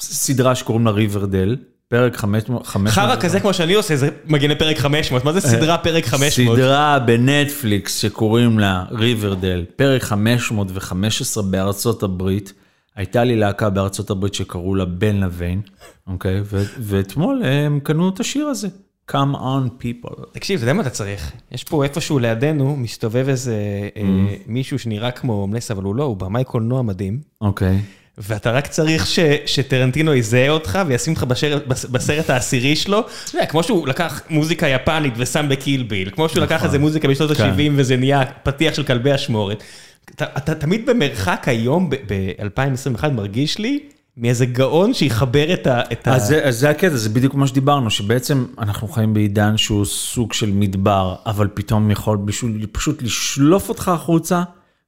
סדרה 0.00 0.54
שקוראים 0.54 0.86
לה 0.86 0.90
ריברדל, 0.92 1.56
פרק 1.88 2.16
500. 2.16 2.66
חרא 2.88 3.16
כזה 3.16 3.40
כמו 3.40 3.54
שאני 3.54 3.74
עושה, 3.74 3.96
זה 3.96 4.08
מגיע 4.26 4.48
לפרק 4.48 4.78
500, 4.78 5.24
מה 5.24 5.32
זה 5.32 5.40
סדרה 5.40 5.78
פרק 5.78 6.06
500? 6.06 6.58
סדרה 6.58 6.98
בנטפליקס 6.98 7.98
שקוראים 7.98 8.58
לה 8.58 8.84
ריברדל, 8.90 9.64
פרק 9.76 10.02
515 10.02 11.42
בארצות 11.42 12.02
הברית. 12.02 12.52
הייתה 12.96 13.24
לי 13.24 13.36
להקה 13.36 13.70
בארצות 13.70 14.10
הברית 14.10 14.34
שקראו 14.34 14.74
לה 14.74 14.84
בן 14.84 15.16
לוויין, 15.16 15.60
אוקיי? 16.06 16.40
ו- 16.44 16.64
ואתמול 16.78 17.42
הם 17.44 17.80
קנו 17.80 18.08
את 18.08 18.20
השיר 18.20 18.46
הזה, 18.46 18.68
Come 19.10 19.34
on 19.34 19.82
people. 19.82 20.24
תקשיב, 20.32 20.56
אתה 20.56 20.64
יודע 20.64 20.72
מה 20.72 20.82
אתה 20.82 20.90
צריך? 20.90 21.32
יש 21.52 21.64
פה 21.64 21.84
איפשהו 21.84 22.18
לידינו, 22.18 22.76
מסתובב 22.76 23.28
איזה 23.28 23.54
אה, 23.96 24.02
מישהו 24.46 24.78
שנראה 24.78 25.10
כמו 25.10 25.32
הומלס, 25.32 25.70
אבל 25.70 25.82
הוא 25.82 25.94
לא, 25.94 26.04
הוא 26.04 26.16
במאי 26.16 26.44
קולנוע 26.44 26.82
מדהים. 26.82 27.20
אוקיי. 27.40 27.78
ואתה 28.18 28.50
רק 28.50 28.66
צריך 28.66 29.06
ש, 29.06 29.18
שטרנטינו 29.46 30.14
יזהה 30.14 30.50
אותך 30.50 30.78
וישים 30.86 31.12
אותך 31.12 31.24
בשר, 31.24 31.58
בס, 31.66 31.84
בסרט 31.84 32.30
העשירי 32.30 32.76
שלו. 32.76 32.98
אתה 33.00 33.36
יודע, 33.36 33.46
כמו 33.46 33.62
שהוא 33.62 33.88
לקח 33.88 34.22
מוזיקה 34.30 34.68
יפנית 34.68 35.14
ושם 35.16 35.46
בקיל 35.48 35.82
ביל, 35.82 36.10
כמו 36.10 36.28
שהוא 36.28 36.42
לקח 36.42 36.64
איזה 36.64 36.78
מוזיקה 36.78 37.08
בשנות 37.08 37.36
כן. 37.36 37.44
ה-70 37.44 37.72
וזה 37.76 37.96
נהיה 37.96 38.22
פתיח 38.42 38.74
של 38.74 38.84
כלבי 38.84 39.14
אשמורת. 39.14 39.62
אתה, 40.10 40.24
אתה 40.36 40.54
תמיד 40.54 40.86
במרחק 40.86 41.42
היום, 41.46 41.90
ב-2021, 41.90 43.08
מרגיש 43.08 43.58
לי, 43.58 43.88
מאיזה 44.16 44.46
גאון 44.46 44.94
שיחבר 44.94 45.54
את 45.54 45.66
ה... 45.66 45.82
את 45.92 46.06
ה... 46.06 46.14
אז 46.14 46.26
זה, 46.26 46.44
אז 46.44 46.58
זה 46.58 46.70
הקטע, 46.70 46.96
זה 46.96 47.08
בדיוק 47.08 47.34
מה 47.34 47.46
שדיברנו, 47.46 47.90
שבעצם 47.90 48.46
אנחנו 48.58 48.88
חיים 48.88 49.14
בעידן 49.14 49.56
שהוא 49.56 49.84
סוג 49.84 50.32
של 50.32 50.50
מדבר, 50.50 51.14
אבל 51.26 51.48
פתאום 51.54 51.90
יכול 51.90 52.16
בשביל 52.16 52.66
פשוט 52.72 53.02
לשלוף 53.02 53.68
אותך 53.68 53.88
החוצה 53.88 54.42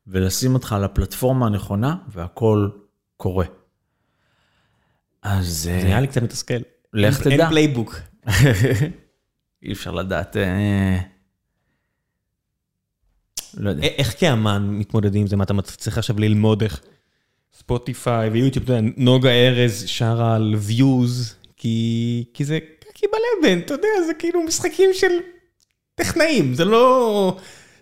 ולשים 0.07 0.55
אותך 0.55 0.73
על 0.73 0.85
הפלטפורמה 0.85 1.47
הנכונה, 1.47 1.97
והכל 2.09 2.69
קורה. 3.17 3.45
אז 5.23 5.47
זה 5.47 5.81
נראה 5.85 6.01
לי 6.01 6.07
קצת 6.07 6.23
מתסכל. 6.23 6.55
לך 6.95 7.21
תדע. 7.21 7.31
אין 7.31 7.49
playbook. 7.49 8.01
אי 9.63 9.73
אפשר 9.73 9.91
לדעת. 9.91 10.37
לא 13.57 13.71
יודע. 13.71 13.83
איך 13.83 14.15
כאמן 14.19 14.69
מתמודדים 14.71 15.21
עם 15.21 15.27
זה? 15.27 15.37
מה 15.37 15.45
אתה 15.45 15.63
צריך 15.63 15.99
עכשיו 15.99 16.21
ללמוד 16.21 16.63
איך 16.63 16.81
ספוטיפיי 17.59 18.29
ויוטיוב, 18.29 18.65
אתה 18.65 18.73
יודע, 18.73 18.89
נוגה 18.97 19.31
ארז 19.31 19.85
שרה 19.87 20.37
על 20.37 20.55
views, 20.69 21.35
כי, 21.57 22.25
כי 22.35 22.45
זה 22.45 22.59
כי 22.95 23.07
בלבן, 23.07 23.59
אתה 23.59 23.75
יודע, 23.75 23.89
זה 24.07 24.15
כאילו 24.15 24.43
משחקים 24.43 24.91
של 24.93 25.13
טכנאים, 25.95 26.55
זה 26.55 26.65
לא, 26.65 27.37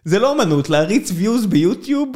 זה 0.04 0.18
לא 0.18 0.32
אמנות, 0.32 0.70
להריץ 0.70 1.10
views 1.10 1.46
ביוטיוב, 1.48 2.08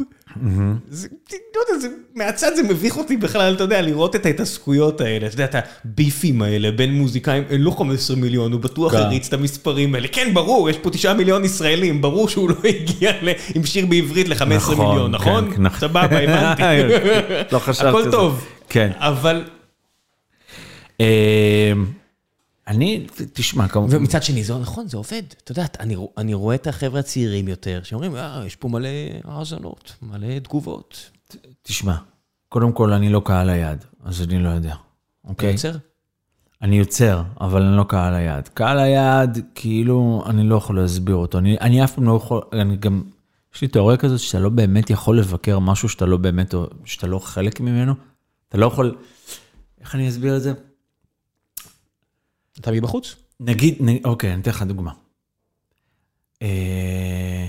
לא 1.55 1.61
יודע, 1.67 1.79
זה, 1.81 1.87
מהצד 2.15 2.51
זה 2.55 2.63
מביך 2.63 2.97
אותי 2.97 3.17
בכלל, 3.17 3.53
אתה 3.53 3.63
יודע, 3.63 3.81
לראות 3.81 4.15
את 4.15 4.25
ההתעסקויות 4.25 5.01
האלה, 5.01 5.27
אתה 5.27 5.35
יודע, 5.35 5.45
את 5.45 5.55
הביפים 5.85 6.41
האלה 6.41 6.71
בין 6.71 6.93
מוזיקאים, 6.93 7.43
אין 7.49 7.61
לו 7.61 7.71
15 7.71 8.15
מיליון, 8.17 8.51
הוא 8.51 8.61
בטוח 8.61 8.91
כן. 8.91 8.97
הריץ 8.97 9.27
את 9.27 9.33
המספרים 9.33 9.95
האלה. 9.95 10.07
כן, 10.07 10.33
ברור, 10.33 10.69
יש 10.69 10.77
פה 10.77 10.89
9 10.89 11.13
מיליון 11.13 11.45
ישראלים, 11.45 12.01
ברור 12.01 12.29
שהוא 12.29 12.49
לא 12.49 12.55
הגיע 12.69 13.11
עם 13.55 13.65
שיר 13.65 13.85
בעברית 13.85 14.29
ל-15 14.29 14.43
נכון, 14.43 14.87
מיליון, 14.87 15.11
נכון? 15.11 15.55
כן, 15.55 15.61
נכון. 15.61 15.79
סבבה, 15.79 16.19
הבנתי. 16.19 16.93
לא 17.53 17.59
חשבתי 17.59 17.89
הכל. 17.89 18.11
טוב. 18.11 18.45
כן. 18.69 18.91
אבל, 18.97 19.43
אה, 21.01 21.73
אני, 22.67 23.07
תשמע, 23.33 23.67
כמובן, 23.67 23.95
ומצד 23.95 24.23
שני, 24.23 24.43
זה 24.43 24.57
נכון, 24.57 24.87
זה 24.87 24.97
עובד. 24.97 25.23
אתה 25.43 25.51
יודע, 25.51 25.65
אני, 25.79 25.95
אני 26.17 26.33
רואה 26.33 26.55
את 26.55 26.67
החבר'ה 26.67 26.99
הצעירים 26.99 27.47
יותר, 27.47 27.79
שאומרים, 27.83 28.15
אה, 28.15 28.43
יש 28.45 28.55
פה 28.55 28.67
מלא 28.67 28.89
האזנות, 29.23 29.95
מלא 30.01 30.39
תגובות. 30.39 31.09
תשמע, 31.61 31.95
קודם 32.49 32.71
כל 32.71 32.93
אני 32.93 33.09
לא 33.09 33.21
קהל 33.25 33.49
היעד, 33.49 33.85
אז 34.03 34.21
אני 34.21 34.39
לא 34.39 34.49
יודע, 34.49 34.75
אוקיי? 35.23 35.51
יוצר? 35.51 35.71
אני 36.61 36.77
יוצר, 36.77 37.23
אבל 37.41 37.61
אני 37.61 37.77
לא 37.77 37.83
קהל 37.83 38.13
היעד. 38.13 38.47
קהל 38.47 38.79
היעד, 38.79 39.39
כאילו, 39.55 40.23
אני 40.25 40.43
לא 40.43 40.55
יכול 40.55 40.79
להסביר 40.79 41.15
אותו. 41.15 41.37
אני, 41.37 41.57
אני 41.61 41.83
אף 41.83 41.95
פעם 41.95 42.03
לא 42.03 42.17
יכול, 42.17 42.41
אני 42.53 42.75
גם, 42.75 43.03
יש 43.55 43.61
לי 43.61 43.67
תיאוריה 43.67 43.97
כזאת 43.97 44.19
שאתה 44.19 44.39
לא 44.39 44.49
באמת 44.49 44.89
יכול 44.89 45.19
לבקר 45.19 45.59
משהו 45.59 45.89
שאתה 45.89 46.05
לא 46.05 46.17
באמת, 46.17 46.53
שאתה 46.85 47.07
לא 47.07 47.19
חלק 47.19 47.59
ממנו. 47.59 47.93
אתה 48.49 48.57
לא 48.57 48.65
יכול, 48.65 48.95
איך 49.81 49.95
אני 49.95 50.09
אסביר 50.09 50.37
את 50.37 50.41
זה? 50.41 50.53
אתה 52.59 52.71
מבחוץ? 52.71 53.15
נגיד, 53.39 53.75
נ, 53.81 54.05
אוקיי, 54.05 54.33
אני 54.33 54.41
אתן 54.41 54.51
לך 54.51 54.61
דוגמה. 54.61 54.91
אה, 56.41 57.47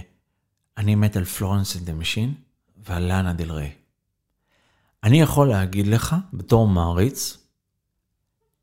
אני 0.78 0.94
מת 0.94 1.16
על 1.16 1.24
פלורנס 1.24 1.76
אנד 1.76 1.90
דה 1.90 2.03
משין 2.03 2.34
ועל 2.86 3.08
לאנה 3.08 3.32
דל 3.32 3.52
ריי. 3.52 3.70
אני 5.04 5.20
יכול 5.20 5.48
להגיד 5.48 5.86
לך, 5.86 6.16
בתור 6.32 6.68
מעריץ, 6.68 7.36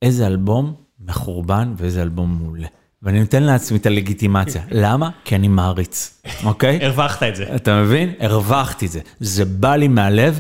איזה 0.02 0.28
אלבום 0.28 0.74
מחורבן 1.00 1.74
ואיזה 1.78 2.02
אלבום 2.02 2.38
מעולה. 2.42 2.68
ואני 3.02 3.20
נותן 3.20 3.44
לעצמי 3.44 3.78
את 3.78 3.86
הלגיטימציה. 3.86 4.64
למה? 4.84 5.10
כי 5.24 5.36
אני 5.36 5.48
מעריץ, 5.48 6.22
אוקיי? 6.44 6.86
הרווחת 6.86 7.24
את 7.24 7.36
זה. 7.36 7.56
אתה 7.56 7.82
מבין? 7.82 8.14
הרווחתי 8.20 8.86
את 8.86 8.92
זה. 8.92 9.00
זה 9.20 9.46
בא 9.46 9.76
לי 9.76 9.88
מהלב, 9.88 10.40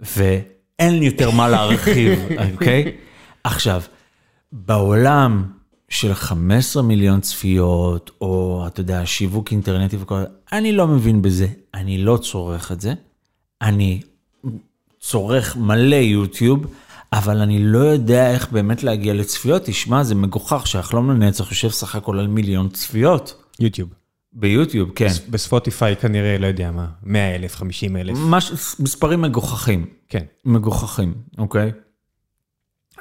ואין 0.00 0.98
לי 0.98 1.04
יותר 1.04 1.30
מה 1.30 1.48
להרחיב, 1.48 2.18
אוקיי? 2.52 2.96
עכשיו, 3.44 3.82
בעולם 4.52 5.44
של 5.88 6.14
15 6.14 6.82
מיליון 6.82 7.20
צפיות, 7.20 8.10
או 8.20 8.64
אתה 8.66 8.80
יודע, 8.80 9.06
שיווק 9.06 9.52
אינטרנטי 9.52 9.96
וכל 10.00 10.20
זה, 10.20 10.26
אני 10.52 10.72
לא 10.72 10.86
מבין 10.86 11.22
בזה, 11.22 11.46
אני 11.74 11.98
לא 11.98 12.16
צורך 12.16 12.72
את 12.72 12.80
זה. 12.80 12.94
אני 13.62 14.00
צורך 15.00 15.56
מלא 15.56 15.96
יוטיוב, 15.96 16.66
אבל 17.12 17.38
אני 17.40 17.58
לא 17.58 17.78
יודע 17.78 18.30
איך 18.30 18.52
באמת 18.52 18.82
להגיע 18.82 19.14
לצפיות. 19.14 19.62
תשמע, 19.64 20.02
זה 20.02 20.14
מגוחך 20.14 20.66
שהחלום 20.66 21.10
לנצח 21.10 21.50
יושב 21.50 21.68
סך 21.68 21.94
הכל 21.94 22.18
על 22.18 22.26
מיליון 22.26 22.68
צפיות. 22.68 23.42
יוטיוב. 23.60 23.88
ביוטיוב, 24.32 24.90
כן. 24.94 25.08
בספוטיפיי 25.30 25.96
כנראה, 25.96 26.38
לא 26.38 26.46
יודע 26.46 26.70
מה, 26.70 26.86
100 27.02 27.34
אלף, 27.34 27.56
50 27.56 27.96
אלף. 27.96 28.18
מש... 28.18 28.52
מספרים 28.80 29.22
מגוחכים. 29.22 29.86
כן. 30.08 30.24
מגוחכים, 30.44 31.14
אוקיי? 31.38 31.72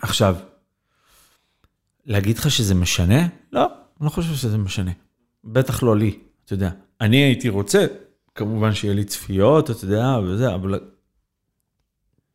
עכשיו, 0.01 0.35
להגיד 2.07 2.37
לך 2.37 2.51
שזה 2.51 2.75
משנה? 2.75 3.27
לא, 3.51 3.63
אני 3.99 4.05
לא 4.05 4.09
חושב 4.09 4.35
שזה 4.35 4.57
משנה. 4.57 4.91
בטח 5.43 5.83
לא 5.83 5.97
לי, 5.97 6.17
אתה 6.45 6.53
יודע. 6.53 6.69
אני 7.01 7.17
הייתי 7.17 7.49
רוצה, 7.49 7.85
כמובן 8.35 8.73
שיהיה 8.73 8.93
לי 8.93 9.03
צפיות, 9.03 9.71
אתה 9.71 9.85
יודע, 9.85 10.17
וזה, 10.23 10.55
אבל... 10.55 10.79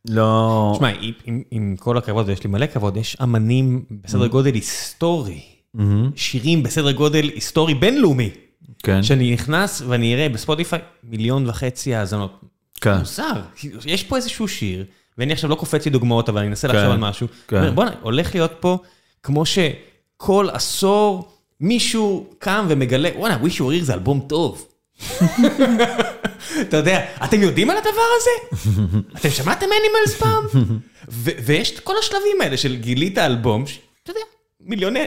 לא... 0.09 0.71
תשמע, 0.75 0.89
עם- 1.01 1.13
עם- 1.25 1.43
עם 1.51 1.75
כל 1.79 1.97
הכבוד, 1.97 2.29
ויש 2.29 2.43
לי 2.43 2.49
מלא 2.49 2.65
כבוד, 2.65 2.97
יש 2.97 3.17
אמנים 3.23 3.85
בסדר 4.03 4.27
גודל 4.27 4.53
היסטורי, 4.53 5.41
מהמם, 5.73 6.11
שירים 6.15 6.63
בסדר 6.63 6.91
גודל 6.91 7.29
היסטורי 7.29 7.73
בינלאומי, 7.73 8.29
כן, 8.83 9.03
שאני 9.03 9.33
נכנס 9.33 9.81
ואני 9.87 10.13
אראה 10.13 10.29
בספוטיפיי 10.29 10.79
מיליון 11.03 11.49
וחצי 11.49 11.95
האזנות. 11.95 12.41
כן. 12.81 12.97
מוזר, 12.97 13.41
יש 13.85 14.03
פה 14.03 14.15
איזשהו 14.15 14.47
שיר, 14.47 14.85
ואני 15.17 15.33
עכשיו 15.33 15.49
לא 15.49 15.55
קופץ 15.55 15.85
לי 15.85 15.91
דוגמאות, 15.91 16.29
אבל 16.29 16.39
אני 16.39 16.47
אנסה 16.47 16.67
לחשוב 16.67 16.83
כן, 16.83 16.91
על 16.91 16.97
משהו. 16.97 17.27
כן. 17.47 17.75
בוא'נה, 17.75 17.91
הולך 18.01 18.35
להיות 18.35 18.51
פה, 18.59 18.77
כמו 19.23 19.43
שכל 19.45 20.47
עשור 20.51 21.33
מישהו 21.59 22.27
קם 22.39 22.65
ומגלה, 22.69 23.09
וואנה, 23.15 23.37
wish 23.43 23.55
you 23.55 23.59
were 23.59 23.81
here 23.81 23.83
זה 23.83 23.93
אלבום 23.93 24.25
טוב. 24.27 24.67
אתה 26.61 26.77
יודע, 26.77 27.05
אתם 27.23 27.41
יודעים 27.41 27.69
על 27.69 27.77
הדבר 27.77 27.89
הזה? 28.17 28.57
אתם 29.19 29.29
שמעתם 29.29 29.65
אנימלס 29.65 30.19
פעם? 30.19 30.43
ויש 31.45 31.71
את 31.71 31.79
כל 31.79 31.93
השלבים 31.99 32.41
האלה 32.41 32.57
של 32.57 32.75
גילית 32.75 33.17
אלבום, 33.17 33.67
שאתה 33.67 34.11
יודע, 34.11 34.21
מיליוני, 34.61 34.99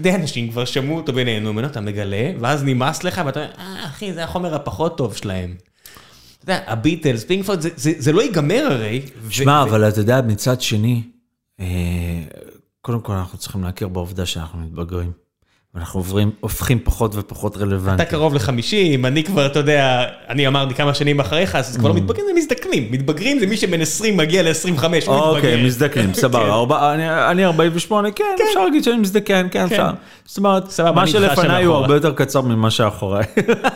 די 0.00 0.14
אנשים 0.14 0.50
כבר 0.50 0.64
שמעו 0.64 0.96
אותו 0.96 1.12
ונהנו 1.14 1.52
ממנו, 1.52 1.66
אתה 1.66 1.80
מגלה, 1.80 2.30
ואז 2.40 2.64
נמאס 2.64 3.04
לך, 3.04 3.20
ואתה 3.26 3.40
אומר, 3.40 3.52
אה, 3.58 3.84
אחי, 3.84 4.12
זה 4.12 4.24
החומר 4.24 4.54
הפחות 4.54 4.98
טוב 4.98 5.16
שלהם. 5.16 5.54
אתה 6.38 6.52
יודע, 6.52 6.60
הביטלס, 6.66 7.24
פינקפורד, 7.24 7.60
זה, 7.76 8.12
לא 8.12 8.22
ייגמר 8.22 8.68
הרי. 8.70 9.02
שמע, 9.30 9.62
אבל 9.62 9.88
אתה 9.88 10.00
יודע, 10.00 10.20
מצד 10.20 10.60
שני, 10.60 11.02
אה, 11.60 11.66
קודם 12.86 13.00
כל 13.00 13.12
אנחנו 13.12 13.38
צריכים 13.38 13.64
להכיר 13.64 13.88
בעובדה 13.88 14.26
שאנחנו 14.26 14.58
מתבגרים. 14.58 15.12
ואנחנו 15.76 16.00
עוברים, 16.00 16.30
הופכים 16.40 16.78
פחות 16.84 17.12
ופחות 17.14 17.56
רלוונטיים. 17.56 17.94
אתה 17.94 18.04
קרוב 18.04 18.34
ל-50, 18.34 19.06
אני 19.06 19.24
כבר, 19.24 19.46
אתה 19.46 19.58
יודע, 19.58 20.04
אני 20.28 20.46
אמרתי 20.46 20.74
כמה 20.74 20.94
שנים 20.94 21.20
אחריך, 21.20 21.54
אז 21.56 21.76
Mm. 21.76 21.78
כבר 21.78 21.88
לא 21.88 21.94
מתבגרים, 21.94 22.26
זה 22.26 22.40
מזדקנים. 22.40 22.88
מתבגרים 22.90 23.38
זה 23.38 23.46
מי 23.46 23.56
שבן 23.56 23.80
20 23.80 24.16
מגיע 24.16 24.42
ל-25, 24.42 24.66
הוא 24.66 24.80
מתבגר. 24.90 25.14
אוקיי, 25.36 25.64
מזדקנים, 25.64 26.14
סבבה. 26.22 26.52
ארבע- 26.54 26.94
אני- 26.94 27.30
אני 27.30 27.44
48, 27.44 28.10
כן, 28.10 28.24
אפשר 28.48 28.64
להגיד 28.64 28.84
שאני 28.84 28.96
מזדקן, 28.96 29.46
כן, 29.50 29.64
אפשר. 29.64 29.90
זאת 30.24 30.38
אומרת, 30.38 30.64
מה 30.94 31.06
שלפניי 31.06 31.64
הוא. 31.64 31.74
הרבה 31.76 31.94
יותר 31.94 32.12
קצר 32.12 32.40
ממה 32.40 32.70
שאחוריי. 32.70 33.24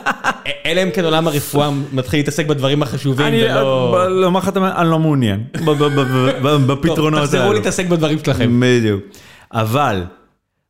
אלא 0.65 0.83
אם 0.83 0.89
כן 0.93 1.05
עולם 1.05 1.27
הרפואה 1.27 1.69
מתחיל 1.93 2.19
להתעסק 2.19 2.45
בדברים 2.45 2.83
החשובים 2.83 3.33
ולא... 3.33 4.09
לומר 4.21 4.39
לך 4.39 4.49
אני 4.77 4.89
לא 4.89 4.99
מעוניין 4.99 5.43
בפתרונות 6.67 7.19
תחזרו 7.21 7.41
האלו. 7.41 7.53
להתעסק 7.53 7.85
בדברים 7.87 8.17
שלכם. 8.25 8.59
בדיוק. 8.63 9.01
אבל, 9.53 10.03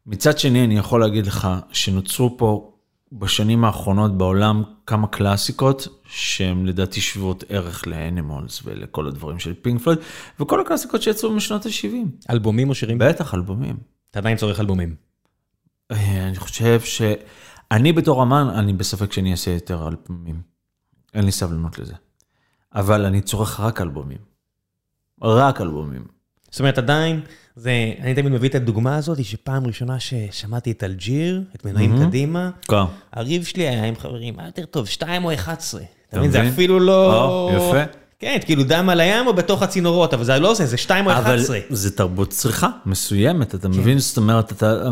מצד 0.06 0.40
שני, 0.40 0.66
אני 0.66 0.78
יכול 0.78 1.02
להגיד 1.02 1.28
לך 1.28 1.48
שנוצרו 1.72 2.38
פה 2.38 2.72
בשנים 3.12 3.66
האחרונות 3.66 4.18
בעולם 4.18 4.64
כמה 4.88 5.08
קלאסיקות 5.08 5.88
שהן 6.06 6.66
לדעתי 6.66 7.02
שוות 7.02 7.44
ערך 7.50 7.88
לאנימולס 7.88 8.62
ולכל 8.66 9.08
הדברים 9.08 9.40
של 9.40 9.54
פינק 9.62 9.82
פלויד, 9.82 10.00
וכל 10.40 10.62
הקלאסיקות 10.62 11.02
שיצאו 11.02 11.32
משנות 11.32 11.66
ה-70. 11.66 12.30
אלבומים 12.30 12.70
או 12.70 12.76
שירים? 12.76 12.98
בטח, 12.98 13.34
אלבומים. 13.34 13.78
אתה 14.12 14.20
עדיין 14.20 14.38
צורך 14.38 14.60
אלבומים. 14.60 14.96
אה, 15.92 16.28
אני 16.28 16.38
חושב 16.38 16.82
ש... 16.82 17.02
אני 17.72 17.94
בתור 17.94 18.24
אמן, 18.24 18.48
אני 18.56 18.74
בספק 18.74 19.14
שאני 19.14 19.32
אעשה 19.32 19.52
יותר 19.52 19.88
אלבומים. 19.88 20.42
אין 21.14 21.26
לי 21.26 21.32
סבלנות 21.32 21.80
לזה. 21.80 21.94
אבל 22.76 23.06
אני 23.06 23.22
צורך 23.22 23.60
רק 23.60 23.82
אלבומים. 23.82 24.18
רק 25.22 25.62
אלבומים. 25.62 26.21
זאת 26.52 26.60
אומרת, 26.60 26.78
עדיין, 26.78 27.22
זה, 27.56 27.72
אני 28.02 28.16
תמיד 28.16 28.32
מביא 28.32 28.50
את 28.50 28.56
הדוגמה 28.56 28.96
הזאת, 28.96 29.26
שפעם 29.26 29.68
ראשונה 29.68 30.00
ששמעתי 30.00 30.72
את 30.72 30.84
אלג'יר, 30.84 31.44
את 31.56 31.66
מנועים 31.66 31.92
מהמם. 31.92 32.08
קדימה, 32.08 32.50
כן. 32.62 32.76
הריב 33.14 33.44
שלי 33.44 33.68
היה 33.68 33.86
עם 33.86 33.96
חברים, 33.96 34.36
מה 34.36 34.46
יותר 34.46 34.66
טוב, 34.66 34.88
2 34.88 35.26
או 35.26 35.34
11? 35.34 35.82
אתה 36.10 36.20
מבין, 36.20 36.32
זה? 36.32 36.50
אפילו 36.50 36.80
לא... 36.80 37.26
או, 37.26 37.52
יפה. 37.56 37.92
כן, 38.20 38.38
כאילו 38.46 38.64
דם 38.64 38.90
על 38.90 39.00
הים 39.00 39.28
או 39.28 39.34
בתוך 39.34 39.62
הצינורות, 39.62 40.14
אבל 40.14 40.24
זה 40.24 40.40
לא 40.40 40.54
זה, 40.54 40.66
זה 40.66 40.78
2 40.78 41.06
או 41.06 41.12
אבל 41.12 41.22
11. 41.22 41.60
זה 41.70 41.98
תרבות 41.98 42.30
צריכה 42.30 42.70
מסוימת, 42.86 43.56
אתה 43.56 43.70
מבין? 43.70 44.00
זאת 44.00 44.18
אומרת, 44.18 44.52
אתה, 44.52 44.84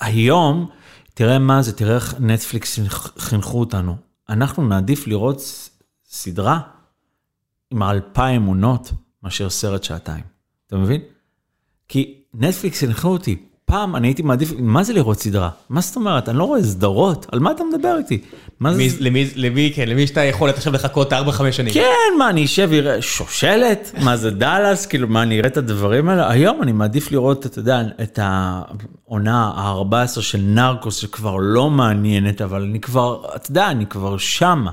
היום, 0.00 0.68
תראה 1.14 1.38
מה 1.38 1.62
זה, 1.62 1.72
תראה 1.72 1.94
איך 1.94 2.14
נטפליקס 2.20 2.78
חינכו 3.18 3.60
אותנו. 3.60 3.96
אנחנו 4.28 4.68
נעדיף 4.68 5.06
לראות 5.06 5.42
סדרה 6.08 6.60
עם 7.70 7.82
אלפיים 7.82 8.46
עונות 8.46 8.92
מאשר 9.22 9.50
סרט 9.50 9.84
שעתיים. 9.84 10.37
אתה 10.68 10.76
מבין? 10.76 11.00
כי 11.88 12.14
נטפליקס 12.34 12.78
חינכו 12.80 13.08
אותי. 13.08 13.36
פעם 13.64 13.96
אני 13.96 14.08
הייתי 14.08 14.22
מעדיף, 14.22 14.52
מה 14.58 14.82
זה 14.84 14.92
לראות 14.92 15.20
סדרה? 15.20 15.50
מה 15.68 15.80
זאת 15.80 15.96
אומרת? 15.96 16.28
אני 16.28 16.38
לא 16.38 16.44
רואה 16.44 16.62
סדרות, 16.62 17.26
על 17.32 17.38
מה 17.38 17.50
אתה 17.50 17.62
מדבר 17.74 17.94
איתי? 17.98 18.20
מה 18.60 18.72
זה... 18.74 18.78
מי- 18.78 18.90
למי, 19.00 19.30
למי, 19.36 19.72
כן, 19.74 19.88
למי 19.88 20.06
שאתה 20.06 20.24
יכולת 20.24 20.56
עכשיו 20.56 20.72
לחכות 20.72 21.12
4-5 21.12 21.16
שנים. 21.52 21.74
כן, 21.74 21.84
מה, 22.18 22.30
אני 22.30 22.44
אשב 22.44 22.68
ואראה 22.72 23.02
שושלת? 23.02 23.94
מה 24.02 24.16
זה 24.16 24.30
דאלאס? 24.30 24.86
כאילו, 24.86 25.08
מה, 25.08 25.22
אני 25.22 25.38
אראה 25.38 25.48
את 25.48 25.56
הדברים 25.56 26.08
האלה? 26.08 26.30
היום 26.30 26.62
אני 26.62 26.72
מעדיף 26.72 27.12
לראות, 27.12 27.46
אתה 27.46 27.58
יודע, 27.58 27.80
את 28.02 28.18
העונה 28.22 29.52
ה-14 29.56 30.20
של 30.20 30.40
נרקוס, 30.40 30.96
שכבר 30.96 31.36
לא 31.36 31.70
מעניינת, 31.70 32.40
אבל 32.42 32.62
אני 32.62 32.80
כבר, 32.80 33.22
אתה 33.36 33.50
יודע, 33.50 33.70
אני 33.70 33.86
כבר 33.86 34.16
שמה, 34.16 34.70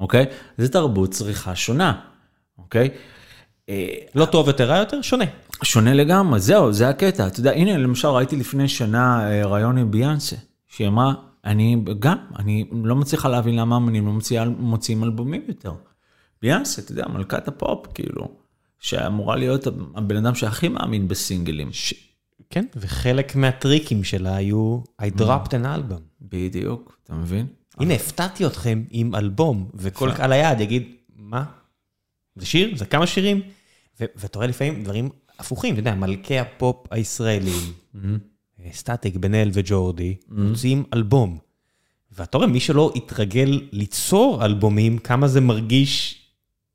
אוקיי? 0.00 0.26
זה 0.58 0.68
תרבות 0.68 1.10
צריכה 1.10 1.54
שונה, 1.54 1.92
אוקיי? 2.58 2.88
לא 4.14 4.24
טוב 4.24 4.48
יותר, 4.48 4.64
רע 4.64 4.76
יותר, 4.76 5.02
שונה. 5.02 5.24
שונה 5.62 5.94
לגמרי, 5.94 6.40
זהו, 6.40 6.72
זה 6.72 6.88
הקטע. 6.88 7.26
אתה 7.26 7.40
יודע, 7.40 7.52
הנה, 7.52 7.78
למשל, 7.78 8.08
ראיתי 8.08 8.36
לפני 8.36 8.68
שנה 8.68 9.30
אה, 9.30 9.46
ראיון 9.46 9.78
עם 9.78 9.90
ביאנסה, 9.90 10.36
שהיא 10.66 10.88
אמרה, 10.88 11.14
אני 11.44 11.76
גם, 11.98 12.16
אני 12.38 12.64
לא 12.84 12.96
מצליחה 12.96 13.28
להבין 13.28 13.56
למה 13.56 13.76
אמנים 13.76 14.06
לא 14.06 14.12
מוציאים 14.58 15.04
אלבומים 15.04 15.42
יותר. 15.48 15.72
ביאנסה, 16.42 16.82
אתה 16.82 16.92
יודע, 16.92 17.04
מלכת 17.08 17.48
הפופ, 17.48 17.86
כאילו, 17.94 18.28
שאמורה 18.78 19.36
להיות 19.36 19.66
הבן 19.94 20.16
אדם 20.16 20.34
שהכי 20.34 20.68
מאמין 20.68 21.08
בסינגלים. 21.08 21.72
ש... 21.72 21.94
כן, 22.50 22.64
וחלק 22.76 23.36
מהטריקים 23.36 24.04
שלה 24.04 24.36
היו, 24.36 24.80
I 25.02 25.18
dropped 25.18 25.50
an 25.50 25.64
album. 25.64 26.00
בדיוק, 26.20 26.98
אתה 27.04 27.14
מבין? 27.14 27.46
הנה, 27.78 27.94
הפתעתי 27.94 28.46
אתכם 28.46 28.82
עם 28.90 29.14
אלבום, 29.14 29.70
וכל 29.74 30.12
קהל 30.12 30.32
היעד 30.32 30.60
יגיד, 30.60 30.92
מה? 31.16 31.44
זה 32.36 32.46
שיר? 32.46 32.76
זה 32.76 32.84
כמה 32.84 33.06
שירים? 33.06 33.40
ואתה 34.00 34.38
רואה 34.38 34.46
לפעמים 34.48 34.82
דברים 34.84 35.08
הפוכים, 35.38 35.72
אתה 35.72 35.80
יודע, 35.80 35.94
מלכי 35.94 36.38
הפופ 36.38 36.76
הישראלים, 36.90 37.72
אה, 38.04 38.70
סטטיק, 38.72 39.16
בן 39.16 39.34
אל 39.34 39.50
וג'ורדי, 39.52 40.14
מוציאים 40.28 40.84
אלבום. 40.94 41.38
ואתה 42.18 42.38
רואה, 42.38 42.48
מי 42.48 42.60
שלא 42.60 42.92
התרגל 42.96 43.60
ליצור 43.72 44.44
אלבומים, 44.44 44.98
כמה 44.98 45.28
זה 45.28 45.40
מרגיש 45.40 46.18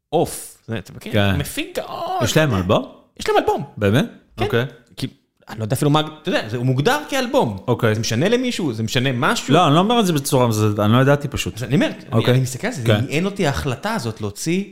עוף. 0.09 0.57
אומרת, 0.67 0.83
אתה 0.83 0.93
מכיר? 0.93 1.13
כן. 1.13 1.37
מפיק 1.37 1.75
גאון. 1.79 2.23
יש 2.23 2.37
להם 2.37 2.53
אלבום? 2.55 2.85
יש 3.19 3.27
להם 3.29 3.37
אלבום. 3.37 3.63
באמת? 3.77 4.05
כן. 4.37 4.45
אוקיי. 4.45 4.65
כי, 4.97 5.07
אני 5.49 5.59
לא 5.59 5.63
יודע 5.63 5.75
אפילו 5.75 5.91
מה, 5.91 5.99
אתה 6.21 6.29
יודע, 6.29 6.47
הוא 6.55 6.65
מוגדר 6.65 6.99
כאלבום. 7.09 7.57
אוקיי. 7.67 7.95
זה 7.95 8.01
משנה 8.01 8.29
למישהו? 8.29 8.73
זה 8.73 8.83
משנה 8.83 9.09
משהו? 9.11 9.53
לא, 9.53 9.67
אני 9.67 9.75
לא 9.75 9.79
אומר 9.79 9.99
את 9.99 10.05
זה 10.05 10.13
בצורה, 10.13 10.47
אני 10.85 10.93
לא 10.93 10.97
ידעתי 11.01 11.27
פשוט. 11.27 11.63
אני 11.63 11.75
אומר, 11.75 11.87
אני- 11.87 11.95
אוקיי. 12.11 12.33
אני 12.33 12.41
מסתכל 12.41 12.67
על 12.67 12.73
זה, 12.73 12.81
זה 12.81 12.87
כן. 12.87 12.95
עניין 13.03 13.25
אותי 13.25 13.47
ההחלטה 13.47 13.93
הזאת 13.93 14.21
להוציא 14.21 14.63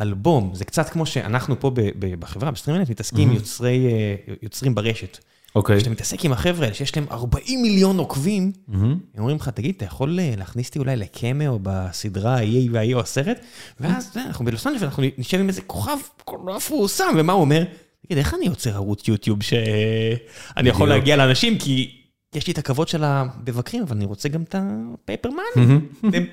אלבום. 0.00 0.50
זה 0.54 0.64
קצת 0.64 0.88
כמו 0.88 1.06
שאנחנו 1.06 1.60
פה 1.60 1.70
בחברה, 2.00 2.50
בסטרימנט, 2.50 2.90
מתעסקים 2.90 3.28
עם 3.28 3.34
יוצרי, 3.34 3.86
אה, 3.86 4.34
יוצרים 4.42 4.74
ברשת. 4.74 5.18
אוקיי. 5.54 5.76
כשאתה 5.76 5.90
מתעסק 5.90 6.24
עם 6.24 6.32
החבר'ה 6.32 6.64
האלה 6.64 6.74
שיש 6.74 6.96
להם 6.96 7.06
40 7.10 7.62
מיליון 7.62 7.98
עוקבים, 7.98 8.52
מהמם. 8.68 8.90
הם 8.90 8.98
אומרים 9.18 9.36
לך, 9.36 9.48
תגיד, 9.48 9.74
אתה 9.76 9.84
יכול 9.84 10.20
אה, 10.20 10.34
להכניס 10.36 10.66
אותי 10.68 10.78
אולי 10.78 10.96
לקמיאו 10.96 11.58
בסדרה 11.62 12.34
ההיא 12.34 12.70
וההיא 12.72 12.94
או 12.94 13.00
הסרט? 13.00 13.40
ואז 13.80 14.10
יודע, 14.14 14.26
אנחנו 14.28 14.44
בלוס 14.44 14.66
אנג'לס, 14.66 14.82
אנחנו 14.82 15.02
נשב 15.18 15.40
עם 15.40 15.48
איזה 15.48 15.62
כוכב 15.62 15.96
כל 16.24 16.38
מפורסם, 16.56 17.12
ומה 17.16 17.32
הוא 17.32 17.40
אומר? 17.40 17.64
תגיד, 18.06 18.18
איך 18.18 18.34
אני 18.34 18.46
יוצר 18.46 18.74
ערוץ 18.74 19.08
יוטיוב 19.08 19.42
שאני 19.42 20.68
יכול. 20.68 20.88
להגיע 20.88 21.16
לאנשים? 21.16 21.58
כי 21.58 21.99
יש 22.34 22.46
לי 22.46 22.52
את 22.52 22.58
הכבוד 22.58 22.88
של 22.88 23.04
המבקרים, 23.04 23.82
אבל 23.82 23.96
אני 23.96 24.04
רוצה 24.04 24.28
גם 24.28 24.42
את 24.42 24.54
הפייפר 24.58 25.28
מאני, 25.30 25.78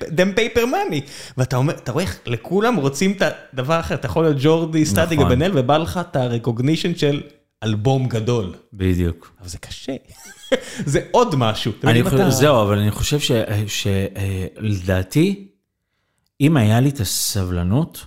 them 0.00 0.38
paper 0.38 0.60
money. 0.60 1.00
ואתה 1.36 1.56
אומר, 1.56 1.74
אתה 1.74 1.92
רואה 1.92 2.04
איך 2.04 2.18
לכולם 2.26 2.76
רוצים 2.76 3.12
את 3.12 3.22
הדבר 3.52 3.74
האחר, 3.74 3.94
אתה 3.94 4.06
יכול 4.06 4.24
להיות 4.24 4.36
ג'ורדי, 4.40 4.84
נכון. 4.92 5.26
ובן 5.26 5.42
אל, 5.42 5.58
ובא 5.58 5.78
לך 5.78 6.00
את 6.10 6.16
הרקוגנישן 6.16 6.94
של 6.94 7.22
אלבום 7.62 8.08
גדול. 8.08 8.54
בדיוק. 8.72 9.32
אבל 9.40 9.48
זה 9.48 9.58
קשה. 9.58 9.96
זה 10.92 11.00
עוד 11.10 11.34
משהו. 11.36 11.72
זהו, 12.30 12.62
אבל 12.62 12.78
אני 12.78 12.90
חושב 12.90 13.18
שלדעתי, 13.66 15.48
אם 16.40 16.56
היה 16.56 16.80
לי 16.80 16.88
את 16.88 17.00
הסבלנות, 17.00 18.06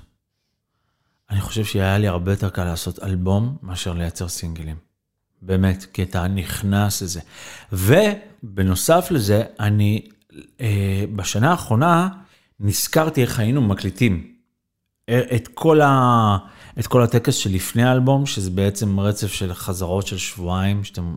אני 1.29 1.41
חושב 1.41 1.65
שהיה 1.65 1.97
לי 1.97 2.07
הרבה 2.07 2.31
יותר 2.31 2.49
קל 2.49 2.63
לעשות 2.63 3.03
אלבום 3.03 3.57
מאשר 3.63 3.93
לייצר 3.93 4.27
סינגלים. 4.27 4.90
באמת, 5.41 5.85
כי 5.93 6.03
אתה 6.03 6.27
נכנס 6.27 7.01
לזה. 7.01 7.19
ובנוסף 7.71 9.07
לזה, 9.11 9.43
אני 9.59 10.01
אה, 10.61 11.03
בשנה 11.15 11.51
האחרונה 11.51 12.09
נזכרתי 12.59 13.21
איך 13.21 13.39
היינו 13.39 13.61
מקליטים 13.61 14.33
אה, 15.09 15.21
את 15.35 15.47
כל, 15.53 15.81
ה, 15.81 16.37
את 16.79 16.87
כל 16.87 17.03
הטקס 17.03 17.35
שלפני 17.35 17.83
האלבום, 17.83 18.25
שזה 18.25 18.49
בעצם 18.49 18.99
רצף 18.99 19.33
של 19.33 19.53
חזרות 19.53 20.07
של 20.07 20.17
שבועיים, 20.17 20.83
שאתם... 20.83 21.15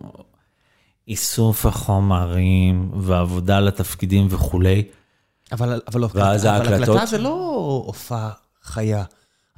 איסוף 1.07 1.65
החומרים 1.65 2.91
ועבודה 2.93 3.57
על 3.57 3.67
התפקידים 3.67 4.27
וכולי. 4.29 4.83
אבל, 5.51 5.81
אבל, 5.87 6.01
לא, 6.01 6.09
ואז 6.13 6.45
אבל 6.45 6.53
ההקלטות? 6.53 6.89
הקלטה 6.89 7.05
זה 7.05 7.17
לא 7.17 7.83
הופעה 7.85 8.31
חיה. 8.63 9.03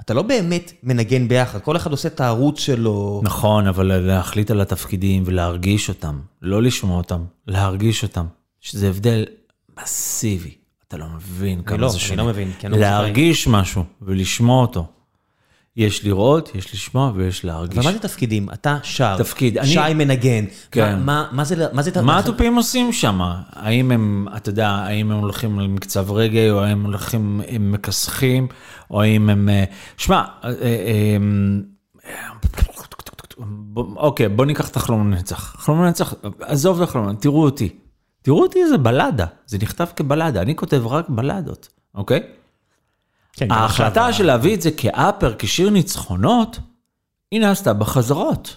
אתה 0.00 0.14
לא 0.14 0.22
באמת 0.22 0.72
מנגן 0.82 1.28
ביחד, 1.28 1.58
כל 1.60 1.76
אחד 1.76 1.90
עושה 1.90 2.08
את 2.08 2.20
הערוץ 2.20 2.60
שלו. 2.60 3.20
נכון, 3.24 3.66
אבל 3.66 3.86
להחליט 3.86 4.50
על 4.50 4.60
התפקידים 4.60 5.22
ולהרגיש 5.26 5.88
אותם, 5.88 6.18
לא 6.42 6.62
לשמוע 6.62 6.96
אותם, 6.96 7.24
להרגיש 7.46 8.02
אותם, 8.02 8.26
שזה 8.60 8.88
הבדל 8.88 9.24
מסיבי. 9.82 10.54
אתה 10.88 10.96
לא 10.96 11.06
מבין 11.16 11.62
כמה 11.62 11.78
לא, 11.78 11.88
זה 11.88 11.96
אני 11.96 12.04
שונה. 12.04 12.22
לא 12.22 12.28
מבין, 12.28 12.52
כי 12.58 12.66
אני 12.66 12.74
לא 12.74 12.80
להרגיש 12.80 13.48
משהו 13.48 13.84
ולשמוע 14.02 14.62
אותו. 14.62 14.86
יש 15.78 16.04
לראות, 16.04 16.54
יש 16.54 16.74
לשמוע 16.74 17.12
ויש 17.14 17.44
אבל 17.44 17.54
להרגיש. 17.54 17.84
מה 17.84 17.92
זה 17.92 17.98
תפקידים? 17.98 18.48
אתה 18.52 18.78
שר, 18.82 19.18
תפקיד, 19.18 19.58
אני- 19.58 19.66
שי 19.66 19.94
מנגן. 19.94 20.44
כן. 20.70 20.98
מה, 20.98 21.04
מה, 21.04 21.28
מה 21.32 21.44
זה, 21.44 21.66
מה 21.72 21.82
זה... 21.82 22.02
מה 22.02 22.18
התופים 22.18 22.56
עושים 22.56 22.92
שם? 22.92 23.20
האם 23.52 23.90
הם, 23.90 24.26
אתה 24.36 24.48
יודע, 24.50 24.68
האם 24.68 25.10
הם 25.10 25.18
הולכים 25.18 25.58
על 25.58 25.68
מקצב 25.68 26.12
רגעי, 26.12 26.50
או 26.50 26.60
האם 26.60 26.70
הם 26.78 26.84
הולכים, 26.84 27.40
הם 27.48 27.72
מכסחים, 27.72 28.46
או 28.90 29.02
האם 29.02 29.30
הם... 29.30 29.48
אה, 29.48 29.64
שמע, 29.96 30.22
אה, 30.44 30.50
אה, 30.62 31.16
אוקיי, 33.96 34.28
בוא 34.28 34.44
ניקח 34.44 34.68
את 34.68 34.76
החלום 34.76 35.10
לנצח. 35.10 35.56
חלום 35.58 35.82
לנצח, 35.84 36.14
עזוב 36.40 36.82
את 36.82 36.88
החלום, 36.88 37.16
תראו 37.16 37.42
אותי. 37.42 37.68
תראו 38.22 38.42
אותי 38.42 38.68
זה 38.68 38.78
בלדה, 38.78 39.26
זה 39.46 39.58
נכתב 39.62 39.86
כבלדה, 39.96 40.42
אני 40.42 40.56
כותב 40.56 40.86
רק 40.86 41.08
בלדות, 41.08 41.68
אוקיי? 41.94 42.20
כן, 43.38 43.52
ההחלטה 43.52 44.12
של 44.12 44.26
להביא 44.26 44.54
את 44.54 44.62
זה 44.62 44.70
כאפר, 44.70 45.34
כשיר 45.38 45.70
ניצחונות, 45.70 46.58
היא 47.30 47.40
נעשתה 47.40 47.72
בחזרות. 47.72 48.56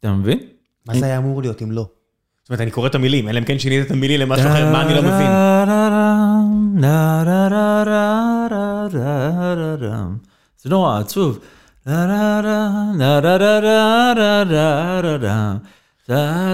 אתה 0.00 0.12
מבין? 0.12 0.38
מה 0.86 0.94
זה 0.94 1.06
היה 1.06 1.18
אמור 1.18 1.42
להיות 1.42 1.62
אם 1.62 1.72
לא? 1.72 1.86
זאת 2.42 2.50
אומרת, 2.50 2.60
אני 2.60 2.70
קורא 2.70 2.86
את 2.86 2.94
המילים, 2.94 3.28
אלא 3.28 3.38
אם 3.38 3.44
כן 3.44 3.58
שינית 3.58 3.86
את 3.86 3.90
המילים 3.90 4.20
למשהו 4.20 4.46
אחר, 4.48 4.72
מה 4.72 4.82
אני 4.82 4.94
לא 4.94 5.02
מבין? 5.02 5.26
זה 10.62 10.70
נורא 10.70 10.98
עצוב. 10.98 11.38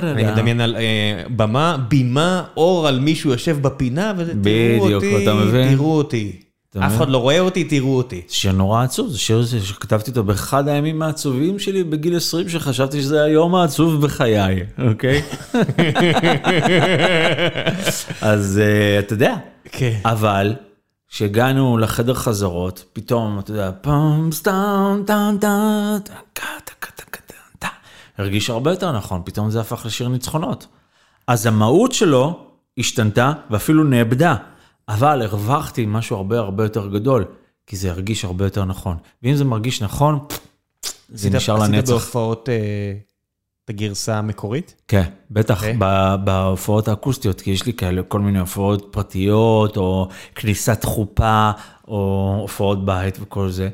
אני 0.04 0.24
מדמיין 0.32 0.60
על 0.60 0.76
אה, 0.76 1.22
במה, 1.36 1.76
בימה, 1.88 2.44
אור 2.56 2.88
על 2.88 3.00
מישהו 3.00 3.30
יושב 3.30 3.62
בפינה, 3.62 4.12
וזה, 4.16 4.32
תראו 4.42 4.94
אותי? 4.94 5.26
תראו 5.70 5.96
אותי. 5.96 6.40
אף? 6.78 6.96
אחד 6.96 7.08
לא 7.08 7.18
רואה 7.18 7.40
אותי, 7.40 7.64
תראו 7.64 7.96
אותי. 7.96 8.22
שיר 8.28 8.52
נורא 8.52 8.82
עצוב, 8.84 9.08
זה 9.10 9.18
שיר 9.18 9.44
שכתבתי 9.44 10.10
אותו 10.10 10.24
באחד 10.24 10.68
הימים 10.68 11.02
העצובים 11.02 11.58
שלי 11.58 11.84
בגיל 11.84 12.16
20, 12.16 12.48
שחשבתי 12.48 13.02
שזה 13.02 13.22
היום 13.22 13.54
העצוב 13.54 14.06
בחיי, 14.06 14.62
אוקיי? 14.88 15.22
אז 18.22 18.60
אה, 18.62 18.98
אתה 18.98 19.12
יודע, 19.12 19.36
כן. 19.72 19.98
אבל 20.04 20.54
כשהגענו 21.08 21.78
לחדר 21.78 22.14
חזרות, 22.14 22.84
פתאום, 22.92 23.38
אתה 23.38 23.50
יודע, 23.50 23.70
טאם 23.70 24.30
טאם 24.42 25.04
טאם 25.06 25.38
טאם 25.38 26.20
הרגיש 28.20 28.50
הרבה 28.50 28.70
יותר 28.70 28.92
נכון, 28.92 29.22
פתאום 29.24 29.50
זה 29.50 29.60
הפך 29.60 29.86
לשיר 29.86 30.08
ניצחונות. 30.08 30.66
אז 31.26 31.46
המהות 31.46 31.92
שלו 31.92 32.46
השתנתה 32.78 33.32
ואפילו 33.50 33.84
נאבדה, 33.84 34.34
אבל 34.94 35.22
הרווחתי 35.22 35.84
משהו 35.88 36.16
הרבה 36.16 36.38
הרבה 36.38 36.64
יותר 36.64 36.86
גדול, 36.88 37.24
כי 37.66 37.76
זה 37.76 37.90
הרגיש 37.90 38.24
הרבה 38.24 38.44
יותר 38.46 38.64
נכון. 38.64 38.96
ואם 39.22 39.34
זה 39.34 39.44
מרגיש 39.44 39.82
נכון, 39.82 40.18
זה 40.82 40.90
עשית- 41.14 41.34
נשאר 41.34 41.56
עשית 41.62 41.74
לנצח. 41.74 41.90
בהופעות 41.90 42.48
אה, 42.48 42.54
את 43.64 43.70
הגרסה 43.70 44.18
המקורית? 44.18 44.74
כן, 44.88 45.02
בטח 45.30 45.56
אוקיי. 45.60 45.76
ב- 45.78 46.14
בהופעות 46.24 46.88
האקוסטיות, 46.88 47.40
כי 47.40 47.50
יש 47.50 47.66
לי 47.66 47.72
כאלה 47.72 48.02
כל 48.02 48.20
מיני 48.20 48.38
הופעות 48.38 48.88
פרטיות, 48.90 49.76
או 49.76 50.08
כניסת 50.34 50.84
חופה, 50.84 51.50
או 51.88 52.36
הופעות 52.40 52.84
בית 52.84 53.18
וכל 53.20 53.50
זה. 53.50 53.68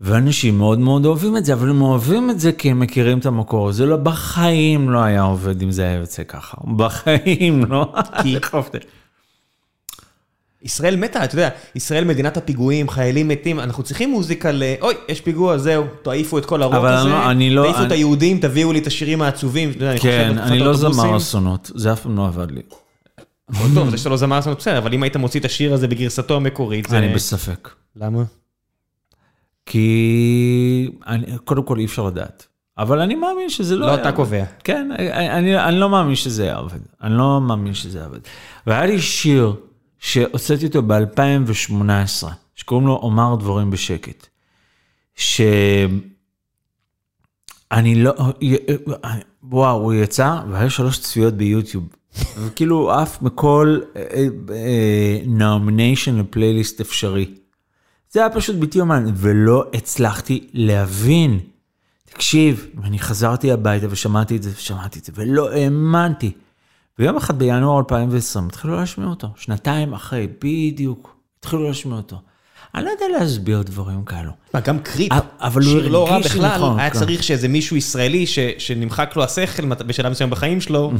ואנשים 0.00 0.58
מאוד 0.58 0.78
מאוד 0.78 1.06
אוהבים 1.06 1.36
את 1.36 1.44
זה, 1.44 1.52
אבל 1.52 1.70
הם 1.70 1.82
אוהבים 1.82 2.30
את 2.30 2.40
זה 2.40 2.52
כי 2.52 2.70
הם 2.70 2.80
מכירים 2.80 3.18
את 3.18 3.26
המקור. 3.26 3.72
זה 3.72 3.86
לא, 3.86 3.96
בחיים 3.96 4.90
לא 4.90 4.98
היה 4.98 5.22
עובד 5.22 5.62
אם 5.62 5.70
זה 5.70 5.82
היה 5.82 5.92
יוצא 5.98 6.22
ככה. 6.24 6.56
בחיים 6.76 7.64
לא. 7.64 7.92
כי-. 8.22 8.36
ישראל 10.62 10.96
מתה, 10.96 11.24
אתה 11.24 11.34
יודע, 11.34 11.48
ישראל 11.74 12.04
מדינת 12.04 12.36
הפיגועים, 12.36 12.88
חיילים 12.88 13.28
מתים, 13.28 13.60
אנחנו 13.60 13.82
צריכים 13.82 14.10
מוזיקה 14.10 14.50
ל... 14.52 14.62
אוי, 14.80 14.94
יש 15.08 15.20
פיגוע, 15.20 15.58
זהו, 15.58 15.84
תעיפו 16.02 16.38
את 16.38 16.46
כל 16.46 16.62
הרוק 16.62 16.74
אבל 16.74 16.92
הזה, 16.94 17.02
אני 17.02 17.12
לא- 17.12 17.30
אני 17.30 17.50
לא- 17.50 17.62
תעיפו 17.62 17.78
את 17.80 17.84
אני- 17.84 17.94
היהודים, 17.94 18.40
תביאו 18.40 18.72
לי 18.72 18.78
את 18.78 18.86
השירים 18.86 19.22
העצובים. 19.22 19.68
אני 19.80 19.98
כן, 20.00 20.28
בתקופת 20.32 20.50
אני 20.50 20.58
לא 20.58 20.72
זמר 20.76 21.16
אסונות, 21.16 21.70
זה 21.74 21.92
אף 21.92 22.00
פעם 22.00 22.16
לא 22.16 22.26
עבד 22.26 22.50
לי. 22.50 22.62
הכל 23.48 23.64
טוב, 23.74 23.90
זה 23.90 23.98
שאתה 23.98 24.08
לא 24.10 24.16
זמר 24.16 24.38
אסונות 24.38 24.58
בסדר, 24.58 24.78
אבל 24.78 24.94
אם 24.94 25.02
היית 25.02 25.16
מוציא 25.16 25.40
את 25.40 25.44
השיר 25.44 25.74
הזה 25.74 25.88
בגרסתו 25.88 26.36
המקורית, 26.36 26.86
זה... 26.88 26.98
אני 26.98 27.08
בספק. 27.14 27.68
למה? 27.96 28.22
כי 29.66 30.90
אני, 31.06 31.26
קודם 31.44 31.62
כל 31.62 31.78
אי 31.78 31.84
אפשר 31.84 32.02
לדעת. 32.06 32.46
אבל 32.78 33.00
אני 33.00 33.14
מאמין 33.14 33.50
שזה 33.50 33.76
לא... 33.76 33.86
לא 33.86 33.92
היה 33.92 34.00
אתה. 34.00 34.12
קובע. 34.12 34.44
כן, 34.64 34.90
אני, 34.98 35.12
אני, 35.12 35.58
אני 35.64 35.78
לא 35.80 35.88
מאמין 35.90 36.14
שזה 36.14 36.42
היה 36.42 36.56
עובד. 36.56 36.78
אני 37.02 37.14
לא 37.18 37.40
מאמין 37.40 37.74
שזה 37.74 37.98
היה 37.98 38.06
עובד. 38.06 38.18
והיה 38.66 38.86
לי 38.86 39.00
שיר 39.00 39.52
שהוצאתי 39.98 40.66
אותו 40.66 40.82
ב-2018, 40.82 42.26
שקוראים 42.54 42.86
לו 42.86 42.96
אומר 43.02 43.36
דברים 43.36 43.70
בשקט. 43.70 44.26
שאני 45.14 46.00
לא... 47.94 48.12
וואו, 49.42 49.82
הוא 49.82 49.94
יצא 49.94 50.40
והיה 50.50 50.70
שלוש 50.70 50.98
צפיות 50.98 51.34
ביוטיוב. 51.34 51.84
וכאילו 52.38 52.92
עף 52.92 53.22
מכל 53.22 53.80
נומינשן 55.26 56.18
לפלייליסט 56.18 56.80
אפשרי. 56.80 57.34
זה 58.10 58.20
היה 58.20 58.30
פשוט 58.30 58.56
בלתי 58.56 58.80
אומן, 58.80 59.04
ולא 59.16 59.64
הצלחתי 59.74 60.48
להבין. 60.52 61.40
תקשיב, 62.04 62.66
ואני 62.82 62.98
חזרתי 62.98 63.52
הביתה 63.52 63.86
ושמעתי 63.90 64.36
את 64.36 64.42
זה 64.42 64.50
ושמעתי 64.56 64.98
את 64.98 65.04
זה, 65.04 65.12
ולא 65.14 65.52
האמנתי. 65.52 66.32
ויום 66.98 67.16
אחד 67.16 67.38
בינואר 67.38 67.78
2020 67.78 68.46
התחילו 68.46 68.76
להשמיע 68.76 69.08
אותו, 69.08 69.28
שנתיים 69.36 69.92
אחרי, 69.94 70.28
בדיוק, 70.44 71.16
התחילו 71.38 71.62
להשמיע 71.68 71.96
אותו. 71.96 72.20
אני 72.74 72.84
לא 72.84 72.90
יודע 72.90 73.04
להסביר 73.18 73.62
דברים 73.62 74.04
כאלו. 74.04 74.32
מה, 74.54 74.60
גם 74.60 74.78
קריפ, 74.78 75.12
אבל 75.40 75.62
הוא 75.62 75.70
שיר 75.70 75.88
לא 75.88 76.06
רע 76.08 76.14
הרגיש 76.14 76.32
בכלל, 76.32 76.56
נכון, 76.56 76.78
היה 76.80 76.90
כן. 76.90 76.98
צריך 76.98 77.22
שאיזה 77.22 77.48
מישהו 77.48 77.76
ישראלי 77.76 78.26
ש- 78.26 78.38
שנמחק 78.58 79.12
לו 79.16 79.24
השכל 79.24 79.66
בשלב 79.74 80.10
מסוים 80.12 80.30
בחיים 80.30 80.60
שלו, 80.60 80.92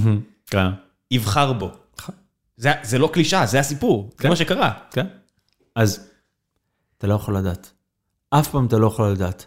כן. 0.47 0.67
יבחר 1.11 1.53
בו. 1.53 1.71
זה- 2.57 2.73
זה 2.83 2.99
לא 2.99 3.11
קלישאה, 3.13 3.47
זה 3.47 3.61
הסיפור, 3.61 4.09
זה 4.17 4.23
כן. 4.23 4.29
מה 4.29 4.37
שקרה. 4.37 4.73
כן. 4.91 5.07
אז 5.75 6.09
אתה 6.99 7.07
לא 7.07 7.15
יכול 7.15 7.37
לדעת. 7.37 7.71
אף 8.31 8.49
פעם 8.51 8.67
אתה 8.67 8.79
לא 8.79 8.87
יכול 8.87 9.09
לדעת. 9.09 9.47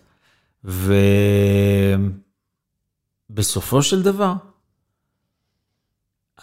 ובסופו 3.29 3.81
של 3.83 4.01
דבר, 4.01 4.33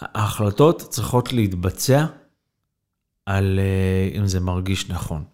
ההחלטות 0.01 0.83
צריכות 0.83 1.33
להתבצע 1.33 2.07
על 3.27 3.59
אה, 3.59 4.19
אם 4.19 4.27
זה 4.27 4.41
מרגיש 4.41 4.91
נכון. 4.91 5.25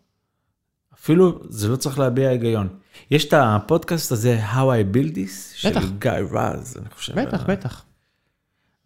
אפילו 0.95 1.41
זה 1.49 1.69
לא 1.69 1.77
צריך 1.77 1.99
להביע 1.99 2.29
היגיון. 2.29 2.69
יש 3.11 3.25
את 3.25 3.35
הפודקאסט 3.37 4.13
הזה, 4.13 4.41
How 4.53 4.57
I 4.57 4.97
Build 4.97 5.15
This, 5.15 5.67
בטח. 5.69 5.81
של 5.81 5.99
גיא 5.99 6.11
רז, 6.11 6.77
אני 6.81 6.91
חושב. 6.91 7.21
בטח, 7.21 7.43
בטח. 7.43 7.85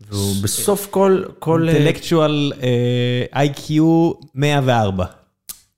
והוא 0.01 0.35
בסוף 0.43 0.87
כל, 0.91 1.23
כל... 1.39 1.69
אינטלקטואל 1.69 2.53
איי-קיו 3.35 4.13
104. 4.35 5.05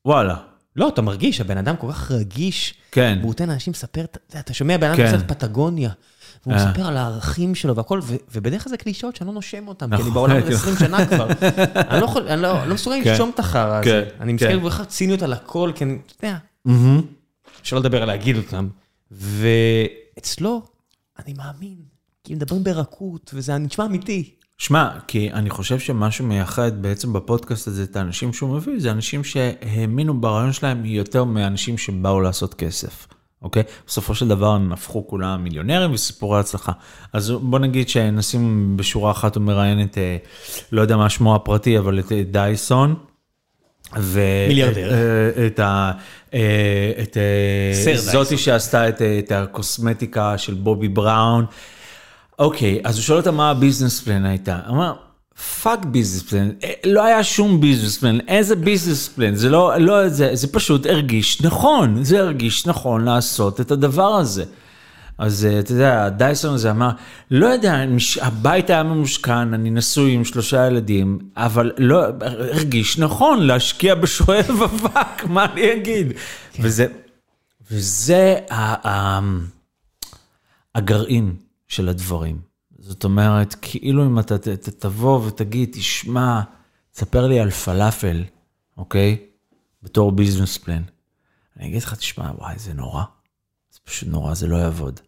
וואלה, 0.04 0.36
לא, 0.76 0.88
אתה 0.88 1.02
מרגיש, 1.02 1.40
הבן 1.40 1.58
אדם 1.58 1.76
כל 1.76 1.92
כך 1.92 2.10
רגיש, 2.10 2.74
כן. 2.92 3.16
והוא 3.20 3.28
נותן 3.28 3.48
לאנשים 3.48 3.72
לספר, 3.72 4.04
אתה 4.40 4.54
שומע 4.54 4.76
בן 4.76 4.86
אדם 4.86 4.96
כן. 4.96 5.16
קצת 5.16 5.28
פטגוניה, 5.28 5.90
והוא 6.46 6.54
אה. 6.54 6.68
מספר 6.68 6.86
על 6.86 6.96
הערכים 6.96 7.54
שלו 7.54 7.76
והכל, 7.76 8.00
ובדרך 8.32 8.64
כלל 8.64 8.70
זה 8.70 8.76
קלישאות 8.76 9.16
שאני 9.16 9.28
לא 9.28 9.34
נושם 9.34 9.68
אותם, 9.68 9.86
כי 9.86 9.94
אני 9.94 10.00
נכון, 10.00 10.14
בעולם 10.14 10.36
הזה 10.42 10.46
כן. 10.46 10.54
20 10.54 10.76
שנה 10.76 11.06
כבר. 11.06 11.28
אני 11.90 12.00
לא 12.00 12.14
אני 12.28 12.42
לא 12.42 12.66
לא 12.66 12.74
מסוגל 12.74 13.04
כן. 13.04 13.10
לנשום 13.10 13.30
את 13.34 13.38
החרא 13.38 13.78
הזה. 13.78 13.84
כן, 13.84 14.22
אני 14.22 14.38
כן. 14.38 14.46
מסתכל 14.46 14.66
בכלל 14.66 14.84
ציניות 14.84 15.22
על 15.22 15.32
הכל, 15.32 15.72
כי 15.74 15.84
אני, 15.84 15.98
אתה 16.16 16.26
יודע. 16.26 16.38
שלא 17.62 17.80
לדבר 17.80 18.02
על 18.02 18.08
להגיד 18.08 18.36
אותם. 18.36 18.68
ואצלו, 19.10 20.62
אני 21.18 21.34
מאמין, 21.34 21.76
כי 22.24 22.34
מדברים 22.34 22.64
ברכות, 22.64 23.30
וזה 23.34 23.58
נשמע 23.58 23.86
אמיתי. 23.86 24.34
שמע, 24.60 24.88
כי 25.06 25.30
אני 25.32 25.50
חושב 25.50 25.78
שמה 25.78 26.10
שמייחד 26.10 26.82
בעצם 26.82 27.12
בפודקאסט 27.12 27.68
הזה 27.68 27.82
את 27.82 27.96
האנשים 27.96 28.32
שהוא 28.32 28.56
מביא, 28.56 28.72
זה 28.78 28.90
אנשים 28.90 29.24
שהאמינו 29.24 30.20
ברעיון 30.20 30.52
שלהם 30.52 30.84
יותר 30.84 31.24
מאנשים 31.24 31.78
שבאו 31.78 32.20
לעשות 32.20 32.54
כסף, 32.54 33.06
אוקיי? 33.42 33.62
בסופו 33.86 34.14
של 34.14 34.28
דבר 34.28 34.50
הם 34.50 34.72
הפכו 34.72 35.06
כולם 35.06 35.44
מיליונרים 35.44 35.92
וסיפורי 35.92 36.40
הצלחה. 36.40 36.72
אז 37.12 37.30
בוא 37.30 37.58
נגיד 37.58 37.88
שנשים 37.88 38.76
בשורה 38.76 39.10
אחת 39.10 39.36
הוא 39.36 39.42
מראיין 39.42 39.82
את, 39.82 39.98
אה, 39.98 40.16
לא 40.72 40.80
יודע 40.80 40.96
מה 40.96 41.10
שמו 41.10 41.34
הפרטי, 41.34 41.78
אבל 41.78 41.98
את 41.98 42.12
אה, 42.12 42.22
דייסון. 42.30 42.94
ו... 43.98 44.20
מיליארדר. 44.48 44.92
אה, 44.92 45.46
את 45.46 45.58
ה... 45.58 45.92
את 47.02 47.16
סר 47.72 47.84
דייסון. 47.84 48.24
זאתי 48.24 48.38
שעשתה 48.38 48.88
את, 48.88 49.02
את 49.02 49.32
הקוסמטיקה 49.32 50.38
של 50.38 50.54
בובי 50.54 50.88
בראון. 50.88 51.44
אוקיי, 52.40 52.80
אז 52.84 52.96
הוא 52.96 53.02
שואל 53.02 53.18
אותה 53.18 53.30
מה 53.30 53.50
ה 53.50 53.56
business 53.56 54.00
plan 54.00 54.24
הייתה. 54.24 54.58
אמר, 54.68 54.94
fuck 55.62 55.84
business 55.84 56.22
plan, 56.22 56.50
לא 56.86 57.04
היה 57.04 57.24
שום 57.24 57.60
business 57.60 57.98
plan, 57.98 58.18
איזה 58.28 58.56
business 58.56 59.08
plan, 59.08 59.34
זה 59.34 59.48
לא, 59.48 59.76
לא, 59.78 60.08
זה, 60.08 60.30
זה 60.32 60.52
פשוט 60.52 60.86
הרגיש 60.86 61.42
נכון, 61.42 62.04
זה 62.04 62.20
הרגיש 62.20 62.66
נכון 62.66 63.04
לעשות 63.04 63.60
את 63.60 63.70
הדבר 63.70 64.14
הזה. 64.14 64.44
אז 65.18 65.44
אה, 65.50 65.58
אתה 65.58 65.72
יודע, 65.72 66.08
דייסון 66.08 66.54
הזה 66.54 66.70
אמר, 66.70 66.90
לא 67.30 67.46
יודע, 67.46 67.84
הבית 68.20 68.70
היה 68.70 68.82
ממושכן, 68.82 69.54
אני 69.54 69.70
נשוי 69.70 70.12
עם 70.12 70.24
שלושה 70.24 70.66
ילדים, 70.66 71.18
אבל 71.36 71.72
לא, 71.78 72.00
הרגיש 72.20 72.98
נכון 72.98 73.42
להשקיע 73.42 73.94
בשואב 73.94 74.62
אבק, 74.64 75.24
מה 75.34 75.44
אני 75.44 75.72
אגיד? 75.72 76.12
וזה, 76.60 76.86
וזה 77.70 78.36
ה- 78.50 78.88
ה- 78.88 79.20
הגרעין 80.74 81.32
של 81.70 81.88
הדברים. 81.88 82.40
זאת 82.78 83.04
אומרת, 83.04 83.54
כאילו 83.62 84.06
אם 84.06 84.18
אתה 84.18 84.38
ת- 84.38 84.48
ת- 84.48 84.68
תבוא 84.68 85.20
ותגיד, 85.26 85.68
תשמע, 85.72 86.40
תספר 86.92 87.26
לי 87.26 87.40
על 87.40 87.50
פלאפל, 87.50 88.24
אוקיי? 88.76 89.16
בתור 89.82 90.12
ביזנס 90.12 90.56
פלן. 90.58 90.82
אני 91.58 91.68
אגיד 91.68 91.82
לך, 91.82 91.94
תשמע, 91.94 92.30
וואי, 92.38 92.54
זה 92.58 92.74
נורא. 92.74 93.02
זה 93.72 93.78
פשוט 93.84 94.08
נורא, 94.08 94.34
זה 94.34 94.46
לא 94.46 94.56
יעבוד. 94.56 95.00